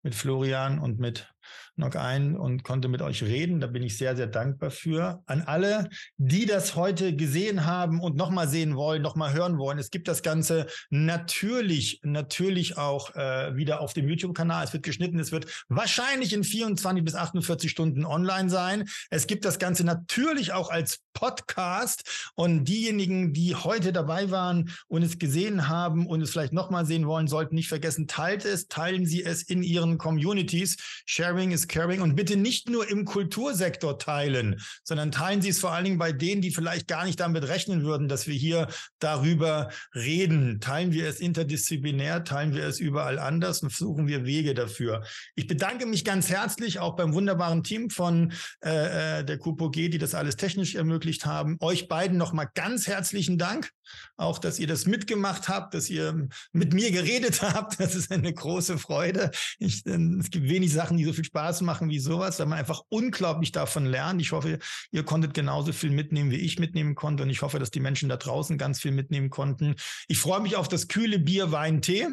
mit 0.04 0.16
Florian 0.16 0.80
und 0.80 1.00
mit 1.00 1.34
noch 1.76 1.96
ein 1.96 2.36
und 2.36 2.64
konnte 2.64 2.88
mit 2.88 3.02
euch 3.02 3.24
reden. 3.24 3.60
Da 3.60 3.68
bin 3.68 3.84
ich 3.84 3.98
sehr, 3.98 4.16
sehr 4.16 4.28
dankbar 4.28 4.72
für. 4.72 5.22
An 5.26 5.42
alle, 5.42 5.90
die 6.18 6.46
das 6.46 6.76
heute 6.76 7.16
gesehen 7.16 7.66
haben 7.66 8.00
und 8.00 8.16
nochmal 8.16 8.48
sehen 8.48 8.76
wollen, 8.76 9.02
nochmal 9.02 9.34
hören 9.34 9.58
wollen. 9.58 9.80
Es 9.80 9.90
gibt 9.90 10.08
das 10.08 10.22
Ganze 10.22 10.68
natürlich, 10.90 12.00
natürlich 12.04 12.78
auch 12.78 13.16
äh, 13.16 13.56
wieder 13.56 13.82
auf 13.82 13.94
dem 13.94 14.08
YouTube-Kanal. 14.08 14.66
Es 14.66 14.74
wird 14.74 14.84
geschnitten. 14.84 15.20
Es 15.20 15.32
wird 15.32 15.66
wahrscheinlich 15.70 16.34
in 16.34 16.44
24 16.44 17.04
bis 17.04 17.16
48 17.16 17.72
Stunden 17.72 18.06
online 18.06 18.50
sein. 18.50 18.88
Es 19.10 19.28
gibt 19.28 19.46
das 19.46 19.60
Ganze 19.60 19.84
natürlich 19.84 20.54
auch 20.54 20.70
als 20.70 21.00
Podcast. 21.14 22.32
Und 22.36 22.66
diejenigen, 22.66 23.34
die 23.34 23.56
heute 23.56 23.94
dabei 23.94 24.32
waren 24.32 24.72
und 24.88 25.04
es 25.04 25.18
gesehen 25.18 25.70
haben 25.70 26.08
und 26.08 26.22
es 26.22 26.32
vielleicht 26.32 26.54
nochmal 26.54 26.86
sehen 26.86 27.08
wollen, 27.08 27.28
sollten 27.28 27.56
nicht 27.56 27.70
vergessen, 27.70 28.08
teilt 28.08 28.46
es, 28.46 28.68
teilen 28.68 29.06
Sie 29.06 29.24
es 29.24 29.44
in 29.44 29.64
Ihren 29.64 29.98
Communities. 29.98 30.78
Sharing 31.06 31.52
is 31.64 31.68
caring 31.68 32.02
und 32.02 32.16
bitte 32.16 32.36
nicht 32.38 32.70
nur 32.70 32.90
im 32.90 33.06
Kultursektor 33.06 33.98
teilen, 33.98 34.60
sondern 34.84 35.12
teilen 35.12 35.42
Sie 35.42 35.50
es 35.50 35.60
vor 35.60 35.72
allen 35.72 35.86
Dingen 35.86 35.98
bei 35.98 36.12
denen, 36.12 36.42
die 36.42 36.52
vielleicht 36.52 36.88
gar 36.88 37.06
nicht 37.06 37.20
damit 37.20 37.48
rechnen 37.48 37.84
würden, 37.84 38.08
dass 38.08 38.28
wir 38.28 38.36
hier 38.36 38.68
darüber 39.00 39.70
reden. 39.96 40.60
Teilen 40.60 40.92
wir 40.92 41.08
es 41.08 41.20
interdisziplinär, 41.20 42.24
teilen 42.24 42.54
wir 42.54 42.66
es 42.66 42.80
überall 42.80 43.20
anders 43.20 43.62
und 43.62 43.72
suchen 43.72 44.08
wir 44.08 44.26
Wege 44.26 44.54
dafür. 44.54 45.04
Ich 45.36 45.48
bedanke 45.48 45.86
mich 45.86 46.06
ganz 46.06 46.30
herzlich 46.30 46.80
auch 46.80 46.96
beim 46.96 47.14
wunderbaren 47.14 47.64
Team 47.64 47.90
von 47.90 48.34
äh, 48.64 49.20
äh 49.20 49.24
der 49.24 49.38
KUPOG, 49.38 49.74
die 49.74 49.98
das 49.98 50.16
alles 50.16 50.36
technisch 50.36 50.76
ermöglicht 50.76 51.26
haben. 51.26 51.58
Euch 51.60 51.88
beiden 51.88 52.18
nochmal 52.18 52.50
ganz 52.54 52.88
herzlichen 52.88 53.38
Dank, 53.38 53.70
auch 54.18 54.40
dass 54.40 54.60
ihr 54.60 54.68
das 54.68 54.86
mitgemacht 54.86 55.50
habt, 55.50 55.74
dass 55.74 55.90
ihr 55.90 56.28
mit 56.52 56.74
mir 56.74 56.92
geredet 56.92 57.42
habt. 57.42 57.80
Das 57.80 57.96
ist 57.96 58.12
eine 58.12 58.34
große 58.34 58.78
Freude. 58.78 59.32
Ich, 59.60 59.86
es 59.86 60.30
gibt 60.30 60.50
wenig 60.50 60.72
Sachen, 60.72 60.98
die 60.98 61.06
so 61.06 61.14
viel 61.14 61.26
Spaß 61.26 61.62
machen 61.62 61.90
wie 61.90 62.00
sowas, 62.00 62.40
weil 62.40 62.48
man 62.48 62.60
einfach 62.60 62.82
unglaublich 62.90 63.52
davon 63.52 63.86
lernt. 63.86 64.22
Ich 64.22 64.32
hoffe, 64.32 64.60
ihr 64.92 65.04
konntet 65.04 65.34
genauso 65.34 65.74
viel 65.74 65.92
mitnehmen, 65.92 66.32
wie 66.32 66.40
ich 66.40 66.60
mitnehmen 66.60 66.96
konnte. 66.96 67.24
Und 67.24 67.30
ich 67.30 67.42
hoffe, 67.42 67.60
dass 67.60 67.72
die 67.72 67.80
Menschen 67.80 68.10
da 68.10 68.18
draußen 68.18 68.58
ganz 68.58 68.82
viel 68.82 68.92
mitnehmen 68.92 69.30
konnten. 69.30 69.76
Ich 70.08 70.20
freue 70.20 70.42
mich 70.42 70.56
auf 70.56 70.68
das 70.68 70.88
kühle 70.88 71.20
Bier, 71.20 71.52
Wein, 71.52 71.82
Tee. 71.82 72.08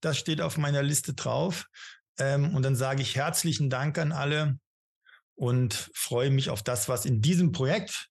Das 0.00 0.18
steht 0.18 0.40
auf 0.40 0.58
meiner 0.58 0.82
Liste 0.82 1.14
drauf. 1.14 1.66
Ähm, 2.18 2.54
und 2.54 2.62
dann 2.62 2.76
sage 2.76 3.02
ich 3.02 3.16
herzlichen 3.16 3.70
Dank 3.70 3.98
an 3.98 4.12
alle 4.12 4.58
und 5.34 5.90
freue 5.94 6.30
mich 6.30 6.50
auf 6.50 6.62
das, 6.62 6.88
was 6.88 7.04
in 7.06 7.20
diesem 7.20 7.52
Projekt 7.52 8.08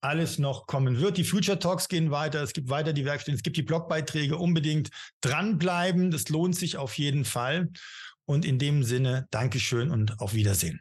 alles 0.00 0.38
noch 0.38 0.66
kommen 0.66 1.00
wird. 1.00 1.16
Die 1.16 1.24
Future 1.24 1.58
Talks 1.58 1.88
gehen 1.88 2.10
weiter, 2.10 2.42
es 2.42 2.52
gibt 2.52 2.68
weiter 2.68 2.92
die 2.92 3.04
Werkstätten, 3.04 3.36
es 3.36 3.42
gibt 3.42 3.56
die 3.56 3.62
Blogbeiträge, 3.62 4.36
unbedingt 4.36 4.90
dranbleiben, 5.20 6.10
das 6.10 6.28
lohnt 6.28 6.56
sich 6.56 6.76
auf 6.76 6.98
jeden 6.98 7.24
Fall. 7.24 7.70
Und 8.24 8.44
in 8.44 8.58
dem 8.58 8.84
Sinne, 8.84 9.26
Dankeschön 9.30 9.90
und 9.90 10.20
auf 10.20 10.34
Wiedersehen. 10.34 10.80